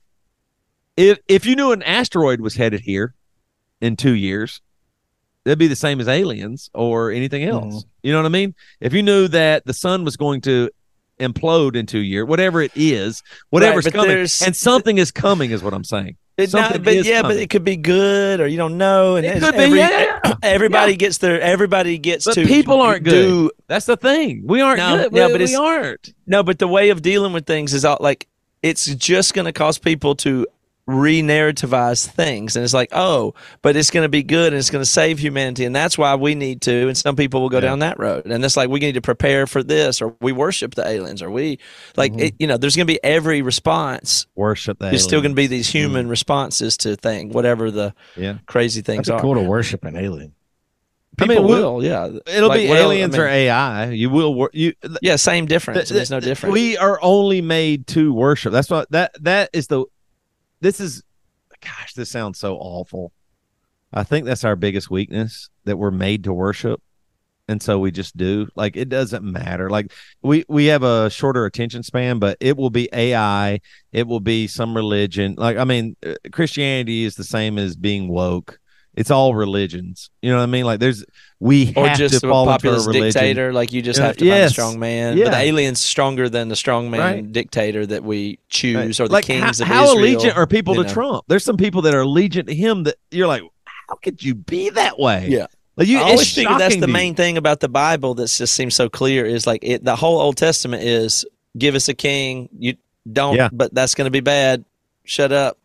if 0.97 1.19
if 1.27 1.47
you 1.47 1.57
knew 1.57 1.73
an 1.73 1.83
asteroid 1.83 2.41
was 2.41 2.55
headed 2.55 2.81
here 2.81 3.15
in 3.81 3.97
two 3.97 4.15
years, 4.15 4.61
that'd 5.45 5.59
be 5.59 5.67
the 5.67 5.77
same 5.77 6.01
as 6.01 6.09
aliens 6.09 6.71
or 6.75 7.11
anything 7.11 7.45
else. 7.45 7.75
Mhm. 7.85 7.87
You 8.03 8.13
know 8.13 8.19
what 8.21 8.27
I 8.27 8.31
mean? 8.31 8.55
If 8.81 8.93
you 8.93 9.03
knew 9.03 9.29
that 9.29 9.65
the 9.67 9.75
sun 9.75 10.05
was 10.05 10.17
going 10.17 10.41
to 10.43 10.71
implode 11.21 11.77
in 11.77 11.87
two 11.87 12.01
years, 12.01 12.27
whatever 12.27 12.61
it 12.63 12.73
is, 12.75 13.23
whatever's 13.51 13.85
but 13.85 13.95
coming, 13.95 14.19
and 14.19 14.57
something 14.57 14.99
is 14.99 15.11
coming, 15.11 15.51
is 15.51 15.63
what 15.63 15.73
I'm 15.75 15.85
saying. 15.85 16.17
Not, 16.53 16.83
but 16.83 17.05
yeah, 17.05 17.23
but 17.23 17.37
it 17.37 17.49
could 17.49 17.63
be 17.63 17.77
good, 17.77 18.41
or 18.41 18.49
you 18.49 18.57
don't 18.57 18.77
know. 18.77 19.15
And 19.15 19.25
It 19.25 19.37
it's 19.37 19.45
could 19.47 19.55
be, 19.57 19.77
yeah. 19.79 20.19
Everybody 20.43 20.93
Yeah. 20.93 20.97
gets 20.97 21.19
their. 21.19 21.41
Everybody 21.41 21.97
gets 21.97 22.25
But 22.25 22.35
to. 22.35 22.45
people 22.45 22.81
aren't 22.81 23.05
good. 23.05 23.11
do- 23.13 23.51
That's 23.69 23.87
the 23.87 23.97
thing. 23.97 24.43
We 24.45 24.61
aren't 24.61 24.79
No, 24.79 24.97
good. 24.97 25.13
no, 25.13 25.27
we, 25.29 25.33
but 25.35 25.41
we 25.49 25.55
aren't. 25.55 26.13
No, 26.27 26.43
but 26.43 26.59
the 26.59 26.67
way 26.67 26.91
of 26.91 27.03
dealing 27.03 27.33
with 27.33 27.47
things 27.47 27.73
is 27.73 27.85
all, 27.85 27.99
like 28.01 28.27
it's 28.65 28.87
just 28.97 29.33
going 29.35 29.45
to 29.45 29.53
cause 29.53 29.79
people 29.79 30.17
to 30.17 30.45
re-narrativize 30.87 32.07
things, 32.07 32.57
and 32.57 32.65
it's 32.65 32.75
like, 32.75 32.89
oh, 32.93 33.35
but 33.63 33.77
it's 33.77 33.91
going 33.91 34.05
to 34.05 34.09
be 34.09 34.23
good 34.23 34.53
and 34.53 34.59
it's 34.61 34.71
going 34.71 34.83
to 34.85 34.91
save 34.91 35.19
humanity, 35.19 35.65
and 35.65 35.75
that's 35.75 35.97
why 35.97 36.15
we 36.15 36.35
need 36.35 36.61
to. 36.63 36.89
And 36.89 36.97
some 36.97 37.17
people 37.17 37.41
will 37.41 37.49
go 37.49 37.57
Yeah. 37.59 37.63
down 37.63 37.79
that 37.81 37.99
road, 37.99 38.27
and 38.27 38.45
it's 38.45 38.57
like 38.57 38.69
we 38.69 38.81
need 38.81 38.93
to 38.95 39.01
prepare 39.01 39.47
for 39.47 39.63
this, 39.63 40.03
or 40.03 40.15
we 40.21 40.33
worship 40.33 40.75
the 40.75 40.87
aliens, 40.87 41.23
or 41.23 41.31
we 41.31 41.59
like 41.97 42.13
Mm-hmm. 42.13 42.21
it, 42.21 42.35
you 42.39 42.47
know, 42.47 42.57
there's 42.57 42.77
going 42.77 42.87
to 42.87 42.93
be 42.93 43.03
every 43.03 43.43
response. 43.43 44.27
Worship 44.35 44.79
that. 44.79 44.91
There's 44.91 45.03
still 45.05 45.21
going 45.21 45.33
to 45.33 45.37
be 45.37 45.47
these 45.47 45.69
human 45.69 46.09
responses 46.09 46.77
to 46.79 46.97
things, 46.97 47.35
whatever 47.35 47.71
the 47.71 47.95
Yeah. 48.17 48.35
crazy 48.47 48.83
things 48.83 49.09
are. 49.09 49.21
cool 49.21 49.35
to 49.35 49.41
worship 49.43 49.85
an 49.85 49.97
alien. 49.97 50.33
I 51.17 51.27
People 51.27 51.45
mean, 51.45 51.45
we- 51.55 51.55
will, 51.63 51.85
yeah. 51.85 52.09
It'll 52.27 52.49
Like, 52.49 52.63
be 52.63 52.69
well, 52.69 52.91
I 52.91 52.95
aliens 52.95 53.17
or 53.17 53.25
AI. 53.29 53.91
You 53.91 54.11
will 54.11 54.35
work. 54.35 54.51
You 54.53 54.73
Yeah, 55.01 55.15
same 55.15 55.47
difference. 55.47 55.89
th- 55.89 56.01
It's 56.01 56.11
no 56.11 56.19
difference. 56.19 56.53
We 56.53 56.77
are 56.77 56.99
only 57.03 57.41
made 57.41 57.87
to 57.89 58.13
worship. 58.13 58.53
That's 58.53 58.69
what 58.69 58.91
that 58.91 59.13
that 59.23 59.49
is 59.53 59.69
the. 59.69 59.85
This 60.65 60.81
is, 60.81 61.03
gosh, 61.61 61.93
this 61.93 62.09
sounds 62.09 62.39
so 62.39 62.57
awful. 62.57 63.13
I 63.93 64.03
think 64.03 64.25
that's 64.25 64.45
our 64.45 64.57
biggest 64.57 64.91
weakness 64.91 65.51
that 65.65 65.77
we're 65.77 65.91
made 65.91 66.25
to 66.25 66.33
worship, 66.33 66.81
and 67.47 67.63
so 67.63 67.79
we 67.79 67.91
just 67.91 68.17
do. 68.17 68.49
Like 68.55 68.75
it 68.75 68.89
doesn't 68.89 69.23
matter. 69.23 69.69
Like 69.69 69.93
we 70.23 70.47
we 70.49 70.65
have 70.67 70.83
a 70.83 71.11
shorter 71.11 71.45
attention 71.45 71.83
span, 71.83 72.19
but 72.19 72.39
it 72.41 72.57
will 72.57 72.71
be 72.71 72.89
AI. 72.95 73.61
It 73.93 74.07
will 74.07 74.21
be 74.21 74.47
some 74.47 74.75
religion. 74.75 75.35
Like 75.37 75.59
I 75.59 75.65
mean, 75.65 75.97
uh, 76.03 76.15
Christianity 76.33 77.05
is 77.05 77.17
the 77.17 77.25
same 77.25 77.59
as 77.59 77.77
being 77.77 78.09
woke. 78.09 78.59
It's 78.97 79.11
all 79.11 79.35
religions. 79.35 80.11
You 80.23 80.31
know 80.31 80.37
what 80.39 80.43
I 80.45 80.47
mean? 80.47 80.65
Like 80.65 80.81
there's 80.81 81.05
we 81.41 81.73
or 81.77 81.89
have 81.89 81.99
just 81.99 82.21
to 82.21 82.27
a 82.27 82.31
fall 82.31 82.49
into 82.51 82.69
a 82.69 82.73
religion. 82.73 83.03
dictator, 83.03 83.53
like 83.53 83.73
you 83.73 83.83
just 83.83 83.99
have 83.99 84.17
to 84.19 84.25
find 84.29 84.45
a 84.45 84.51
strong 84.51 84.79
man. 84.79 85.19
Yeah. 85.19 85.25
But 85.25 85.31
the 85.33 85.39
alien's 85.39 85.81
stronger 85.81 86.29
than 86.29 86.49
the 86.49 86.57
strong 86.57 86.91
man 86.91 87.01
Right. 87.01 87.33
dictator 87.33 87.85
that 87.87 88.05
we 88.05 88.39
choose, 88.49 88.77
Right. 89.01 89.05
or 89.05 89.09
the 89.09 89.13
like 89.15 89.25
kings 89.25 89.59
how, 89.59 89.65
of 89.65 89.69
how 89.69 89.85
Israel. 89.97 90.21
allegiant 90.21 90.37
are 90.37 90.47
people 90.47 90.75
to 90.77 90.83
know. 90.85 90.89
Trump? 90.89 91.25
There's 91.29 91.45
some 91.45 91.57
people 91.57 91.83
that 91.83 91.95
are 91.95 92.03
allegiant 92.05 92.47
to 92.47 92.55
him 92.55 92.85
that 92.85 92.97
you're 93.11 93.27
like, 93.27 93.43
how 93.89 93.97
could 93.97 94.23
you 94.23 94.35
be 94.35 94.71
that 94.71 94.99
way? 94.99 95.27
Yeah. 95.29 95.47
like 95.77 95.89
you. 95.89 95.99
I 95.99 96.03
always 96.03 96.33
figure 96.33 96.57
that's 96.57 96.77
the 96.77 96.87
main 96.89 97.15
thing 97.17 97.37
about 97.37 97.59
the 97.61 97.69
Bible 97.69 98.15
that 98.15 98.29
just 98.29 98.55
seems 98.55 98.75
so 98.77 98.89
clear 98.89 99.27
is 99.27 99.47
like 99.47 99.61
it, 99.65 99.85
the 99.85 99.97
whole 99.97 100.21
Old 100.21 100.37
Testament 100.37 100.85
is 100.85 101.25
give 101.59 101.75
us 101.75 101.89
a 101.89 101.95
king. 101.95 102.49
You 102.59 102.75
don't, 103.13 103.35
Yeah. 103.35 103.49
but 103.53 103.75
that's 103.75 103.95
going 103.97 104.07
to 104.07 104.11
be 104.13 104.21
bad. 104.21 104.65
Shut 105.05 105.33
up. 105.33 105.59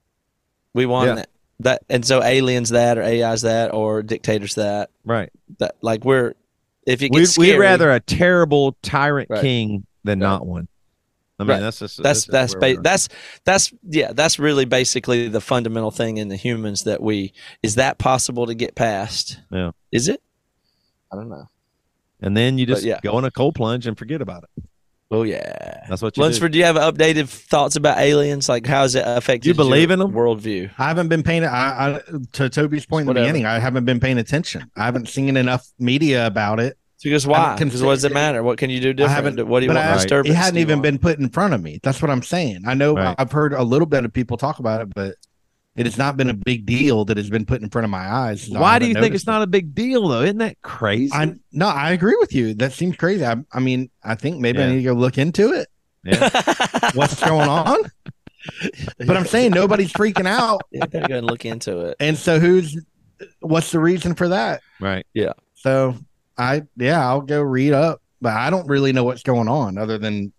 We 0.73 0.85
want 0.85 1.07
Yeah. 1.15 1.21
it. 1.23 1.29
That 1.61 1.81
and 1.89 2.05
so 2.05 2.23
aliens 2.23 2.69
that 2.69 2.97
or 2.97 3.03
AI's 3.03 3.41
that 3.41 3.73
or 3.73 4.01
dictators 4.01 4.55
that 4.55 4.89
Right. 5.03 5.29
that 5.59 5.75
like 5.81 6.05
we're 6.05 6.33
if 6.87 7.01
it 7.01 7.11
We'd, 7.11 7.27
we'd 7.37 7.57
rather 7.57 7.91
a 7.91 7.99
terrible 7.99 8.77
tyrant 8.81 9.29
Right. 9.29 9.41
king 9.41 9.85
than 10.03 10.19
Right. 10.19 10.27
not 10.29 10.45
one. 10.47 10.67
I 11.37 11.43
mean, 11.43 11.49
Right. 11.51 11.59
that's 11.61 11.79
just 11.79 12.01
that's 12.01 12.19
just 12.25 12.31
that's 12.31 12.55
ba- 12.55 12.77
that's 12.81 13.09
that's 13.45 13.73
yeah 13.89 14.11
that's 14.13 14.39
really 14.39 14.65
basically 14.65 15.27
the 15.27 15.41
fundamental 15.41 15.91
thing 15.91 16.17
in 16.17 16.27
the 16.29 16.35
humans 16.35 16.83
that 16.83 17.01
we 17.01 17.33
is 17.63 17.75
that 17.75 17.97
possible 17.97 18.45
to 18.47 18.53
get 18.55 18.75
past 18.75 19.39
Yeah. 19.51 19.71
is 19.91 20.07
it 20.09 20.21
i 21.11 21.15
don't 21.15 21.29
know 21.29 21.47
and 22.21 22.35
then 22.35 22.57
you 22.57 22.65
just 22.65 22.83
yeah. 22.83 22.99
go 23.01 23.17
in 23.19 23.23
a 23.23 23.31
cold 23.31 23.55
plunge 23.55 23.87
and 23.87 23.97
forget 23.97 24.21
about 24.21 24.43
it. 24.43 24.63
Oh 25.11 25.23
yeah 25.23 25.85
That's 25.89 26.01
what 26.01 26.15
you 26.15 26.21
do. 26.21 26.25
lunsford 26.25 26.51
do 26.51 26.57
you 26.59 26.65
have 26.65 26.75
updated 26.75 27.27
thoughts 27.29 27.75
about 27.75 27.97
aliens 27.97 28.47
like 28.47 28.65
how 28.67 28.81
has 28.81 28.95
it 28.95 29.03
affected 29.05 29.47
You 29.47 29.53
believe 29.53 29.89
your 29.89 29.93
in 29.99 30.01
'em? 30.01 30.11
worldview 30.13 30.69
I 30.77 30.87
haven't 30.87 31.07
been 31.09 31.23
paying. 31.23 31.43
I, 31.45 31.95
I 31.97 32.01
to 32.33 32.49
Toby's 32.49 32.85
point 32.85 33.01
in 33.01 33.05
the 33.07 33.09
Whatever. 33.11 33.25
beginning, 33.27 33.45
I 33.45 33.59
haven't 33.59 33.85
been 33.85 33.99
paying 33.99 34.17
attention. 34.17 34.69
I 34.75 34.85
haven't 34.85 35.09
seen 35.09 35.35
enough 35.37 35.65
media 35.79 36.25
about 36.27 36.59
it. 36.59 36.77
because 37.03 37.25
why 37.25 37.39
haven't 37.51 37.67
because 37.69 37.81
what 37.81 37.91
does 37.95 38.03
it 38.03 38.09
considered- 38.09 38.13
matter 38.13 38.43
what 38.43 38.57
can 38.57 38.69
you 38.69 38.79
do 38.81 38.93
different 38.93 39.15
haven't- 39.15 39.47
what 39.47 39.59
do 39.61 39.65
you 39.65 39.69
but 39.71 39.77
want 39.77 39.87
I- 39.87 39.93
disturbance 39.95 40.33
It 40.33 40.37
hadn't 40.37 40.55
you 40.57 40.61
even 40.61 40.77
want? 40.79 40.83
been 40.83 40.97
put 40.99 41.17
in 41.19 41.29
front 41.29 41.53
of 41.53 41.61
me. 41.63 41.79
That's 41.81 42.01
what 42.01 42.11
I'm 42.11 42.21
saying. 42.23 42.63
I 42.67 42.73
know 42.73 42.93
Right. 42.95 43.15
I've 43.17 43.31
heard 43.31 43.53
a 43.53 43.63
little 43.63 43.85
bit 43.87 44.05
of 44.05 44.13
people 44.13 44.37
talk 44.37 44.59
about 44.59 44.81
it, 44.81 44.93
but 44.93 45.15
it 45.75 45.85
has 45.85 45.97
not 45.97 46.17
been 46.17 46.29
a 46.29 46.33
big 46.33 46.65
deal 46.65 47.05
that 47.05 47.17
has 47.17 47.29
been 47.29 47.45
put 47.45 47.61
in 47.61 47.69
front 47.69 47.85
of 47.85 47.91
my 47.91 48.05
eyes. 48.11 48.47
so 48.47 48.59
Why 48.59 48.79
do 48.79 48.85
you 48.87 48.93
think 48.93 49.05
noticed 49.05 49.23
it's 49.23 49.27
not 49.27 49.41
a 49.43 49.47
big 49.47 49.73
deal 49.73 50.07
though? 50.07 50.21
Isn't 50.21 50.39
that 50.39 50.61
crazy? 50.61 51.11
I 51.13 51.35
no, 51.51 51.67
I 51.67 51.91
agree 51.91 52.17
with 52.19 52.33
you. 52.33 52.53
That 52.55 52.73
seems 52.73 52.97
crazy. 52.97 53.25
I, 53.25 53.35
I 53.53 53.59
mean, 53.59 53.89
I 54.03 54.15
think 54.15 54.39
maybe 54.39 54.61
I 54.61 54.67
need 54.67 54.77
to 54.77 54.83
go 54.83 54.93
look 54.93 55.17
into 55.17 55.53
it. 55.53 55.67
yeah. 56.03 56.29
What's 56.95 57.23
going 57.23 57.47
on? 57.49 57.77
But 58.97 59.15
I'm 59.17 59.25
saying 59.25 59.51
nobody's 59.51 59.93
freaking 59.93 60.25
out, 60.27 60.61
yeah, 60.71 60.85
gotta 60.87 61.07
go 61.07 61.17
and 61.17 61.27
look 61.27 61.45
into 61.45 61.79
it 61.81 61.97
and 61.99 62.17
so 62.17 62.39
who's? 62.39 62.77
What's 63.41 63.71
the 63.71 63.79
reason 63.79 64.15
for 64.15 64.29
that? 64.29 64.61
right. 64.79 65.05
Yeah. 65.13 65.33
So 65.55 65.95
I 66.37 66.63
yeah, 66.77 67.05
I'll 67.07 67.21
go 67.21 67.41
read 67.41 67.73
up, 67.73 68.01
but 68.21 68.33
I 68.33 68.49
don't 68.49 68.67
really 68.67 68.93
know 68.93 69.03
what's 69.03 69.23
going 69.23 69.47
on 69.49 69.77
other 69.77 69.97
than 69.97 70.31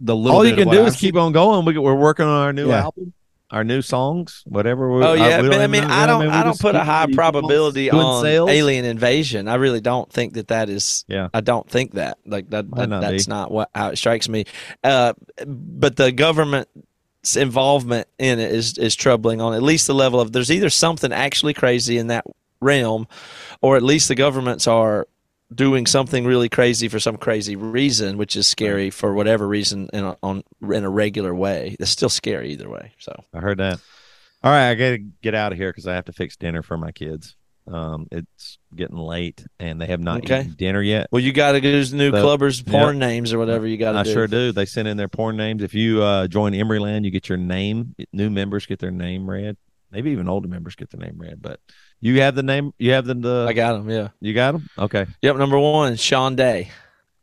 the 0.00 0.16
little. 0.16 0.38
All 0.38 0.44
you 0.44 0.52
bit 0.52 0.58
of 0.60 0.62
can 0.62 0.68
what 0.68 0.74
do 0.74 0.82
I've 0.82 0.88
is 0.88 0.96
keep 0.96 1.16
on 1.16 1.32
going. 1.32 1.64
We, 1.66 1.76
we're 1.78 1.94
working 1.94 2.24
on 2.26 2.42
our 2.46 2.52
new 2.54 2.68
Yeah. 2.70 2.84
album, 2.84 3.12
our 3.50 3.62
new 3.64 3.80
songs, 3.82 4.42
whatever. 4.46 4.92
We, 4.92 5.04
Oh 5.04 5.12
yeah, 5.14 5.40
we 5.40 5.48
but 5.48 5.60
I 5.60 5.66
mean, 5.68 5.82
know- 5.86 5.94
I 5.94 6.06
don't, 6.06 6.26
what 6.26 6.34
I 6.34 6.42
don't 6.42 6.58
put 6.58 6.74
a 6.74 6.82
high 6.84 7.06
probability 7.12 7.90
on 7.90 8.22
sales. 8.22 8.50
alien 8.50 8.84
invasion. 8.84 9.46
I 9.48 9.54
really 9.54 9.80
don't 9.80 10.10
think 10.12 10.34
that 10.34 10.48
that 10.48 10.68
is. 10.68 11.04
Yeah. 11.06 11.28
I 11.32 11.40
don't 11.42 11.68
think 11.70 11.92
that. 11.94 12.18
Like 12.26 12.50
that, 12.50 12.68
that 12.74 12.88
not 12.88 13.00
that's 13.02 13.26
be. 13.26 13.30
not 13.30 13.50
what 13.52 13.70
how 13.74 13.88
it 13.90 13.96
strikes 13.98 14.28
me. 14.28 14.44
Uh, 14.82 15.12
but 15.46 15.94
the 15.96 16.10
government's 16.12 17.36
involvement 17.36 18.08
in 18.18 18.38
it 18.38 18.50
is 18.52 18.78
is 18.78 18.94
troubling. 18.96 19.40
On 19.40 19.54
at 19.54 19.62
least 19.62 19.86
the 19.86 19.94
level 19.94 20.20
of 20.20 20.32
there's 20.32 20.50
either 20.50 20.70
something 20.70 21.12
actually 21.12 21.54
crazy 21.54 21.98
in 21.98 22.08
that 22.08 22.24
realm, 22.60 23.06
or 23.60 23.76
at 23.76 23.82
least 23.82 24.08
the 24.08 24.14
governments 24.14 24.66
are 24.66 25.06
doing 25.54 25.86
something 25.86 26.24
really 26.24 26.48
crazy 26.48 26.88
for 26.88 26.98
some 26.98 27.16
crazy 27.16 27.56
reason, 27.56 28.18
which 28.18 28.36
is 28.36 28.46
scary 28.46 28.90
for 28.90 29.14
whatever 29.14 29.46
reason 29.46 29.88
in 29.92 30.04
a, 30.04 30.16
on 30.22 30.42
in 30.62 30.84
a 30.84 30.90
regular 30.90 31.34
way. 31.34 31.76
It's 31.78 31.90
still 31.90 32.08
scary 32.08 32.50
either 32.52 32.68
way. 32.68 32.92
So. 32.98 33.14
I 33.32 33.38
heard 33.40 33.58
that. 33.58 33.78
All 34.42 34.50
right, 34.50 34.70
I 34.70 34.74
gotta 34.74 34.98
get 34.98 35.34
out 35.34 35.52
of 35.52 35.58
here 35.58 35.70
because 35.70 35.86
I 35.86 35.94
have 35.94 36.04
to 36.06 36.12
fix 36.12 36.36
dinner 36.36 36.62
for 36.62 36.76
my 36.76 36.92
kids. 36.92 37.36
Um, 37.68 38.06
it's 38.12 38.58
getting 38.76 38.96
late 38.96 39.44
and 39.58 39.80
they 39.80 39.86
have 39.86 39.98
not 39.98 40.18
Okay. 40.18 40.42
eaten 40.42 40.54
dinner 40.56 40.82
yet. 40.82 41.08
Well, 41.10 41.20
you 41.20 41.32
got 41.32 41.52
to 41.52 41.60
do 41.60 41.72
new 41.96 42.12
So, 42.12 42.24
clubbers 42.24 42.64
porn 42.64 43.00
names 43.00 43.32
or 43.32 43.40
whatever 43.40 43.66
you 43.66 43.76
got 43.76 43.92
to 43.92 43.98
I 43.98 44.02
do. 44.04 44.12
sure 44.12 44.28
do. 44.28 44.52
They 44.52 44.66
send 44.66 44.86
in 44.86 44.96
their 44.96 45.08
porn 45.08 45.36
names. 45.36 45.64
If 45.64 45.74
you 45.74 46.00
uh, 46.00 46.28
join 46.28 46.52
Emeryland, 46.52 47.04
you 47.04 47.10
get 47.10 47.28
your 47.28 47.38
name. 47.38 47.96
New 48.12 48.30
members 48.30 48.66
get 48.66 48.78
their 48.78 48.92
name 48.92 49.28
read. 49.28 49.56
Maybe 49.90 50.12
even 50.12 50.28
older 50.28 50.46
members 50.46 50.76
get 50.76 50.90
their 50.90 51.00
name 51.00 51.16
read. 51.18 51.42
But 51.42 51.58
you 52.00 52.20
have 52.20 52.34
the 52.34 52.42
name. 52.42 52.72
You 52.78 52.92
have 52.92 53.06
the. 53.06 53.14
the 53.14 53.46
I 53.48 53.52
got 53.52 53.72
them. 53.74 53.90
Yeah. 53.90 54.08
you 54.20 54.34
got 54.34 54.52
them. 54.52 54.68
Okay. 54.78 55.06
Yep. 55.22 55.36
Number 55.36 55.58
one, 55.58 55.96
Sean 55.96 56.36
Day. 56.36 56.70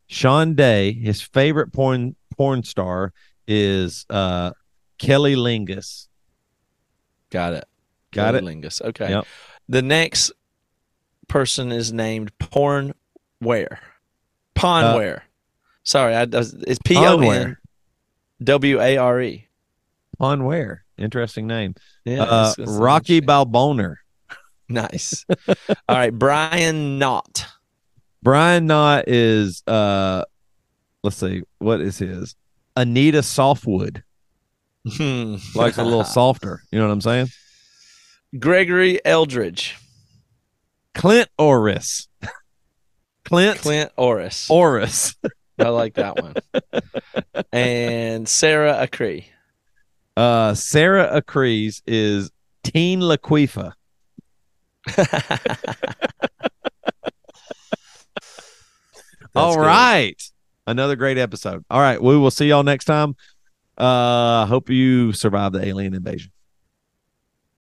Sean 0.06 0.54
Day. 0.54 0.92
His 0.92 1.22
favorite 1.22 1.72
porn 1.72 2.16
porn 2.36 2.62
star 2.62 3.12
is 3.46 4.06
uh, 4.10 4.52
Kelly 4.98 5.36
Lingus. 5.36 6.08
Got 7.30 7.54
it. 7.54 7.64
Got 8.12 8.34
it. 8.34 8.44
Lingus. 8.44 8.80
Okay. 8.80 9.10
Yep. 9.10 9.26
The 9.68 9.82
next 9.82 10.32
person 11.28 11.72
is 11.72 11.92
named 11.92 12.36
Pornware. 12.38 13.78
Ponware. 14.54 15.22
Sorry, 15.82 16.14
I, 16.14 16.26
it's 16.30 16.78
P 16.84 16.96
O 16.96 17.18
N 17.18 17.20
Ponware. 17.20 17.56
W 18.42 18.80
A 18.80 18.96
R 18.96 19.20
E. 19.20 19.48
Where? 20.18 20.84
Interesting 20.96 21.46
name. 21.46 21.74
Yeah. 22.04 22.22
uh, 22.22 22.54
Rocky. 22.58 23.20
Balboner. 23.20 23.96
Nice. 24.68 25.24
All 25.48 25.56
right, 25.96 26.12
Brian 26.12 26.98
Knott. 26.98 27.46
Brian 28.22 28.66
Knott 28.66 29.04
is 29.08 29.62
uh 29.66 30.24
let's 31.02 31.16
see, 31.16 31.42
what 31.58 31.80
is 31.80 31.98
his? 31.98 32.34
Anita 32.76 33.22
Softwood. 33.22 34.02
Hmm. 34.96 35.36
Likes 35.54 35.78
a 35.78 35.84
little 35.84 36.04
softer. 36.04 36.62
You 36.70 36.78
know 36.78 36.86
what 36.86 36.92
I'm 36.92 37.00
saying? 37.00 37.28
Gregory 38.38 39.00
Eldridge. 39.04 39.76
Clint 40.94 41.28
Orris. 41.38 42.08
Clint, 43.24 43.58
Clint 43.58 43.90
Orris. 43.96 44.50
Orris. 44.50 45.14
I 45.58 45.68
like 45.68 45.94
that 45.94 46.20
one. 46.20 46.34
and 47.52 48.28
Sarah 48.28 48.86
Acree. 48.86 49.24
Uh 50.16 50.54
Sarah 50.54 51.16
Acrees 51.16 51.82
is 51.86 52.30
Teen 52.62 53.00
Laquifa. 53.00 53.72
All 59.34 59.56
good. 59.56 59.60
right. 59.62 60.22
Another 60.66 60.96
great 60.96 61.18
episode. 61.18 61.64
All 61.70 61.80
right, 61.80 62.00
we 62.02 62.16
will 62.16 62.30
see 62.30 62.46
y'all 62.48 62.62
next 62.62 62.86
time. 62.86 63.16
Uh, 63.76 64.46
hope 64.46 64.70
you 64.70 65.12
survive 65.12 65.52
the 65.52 65.64
alien 65.64 65.94
invasion. 65.94 66.30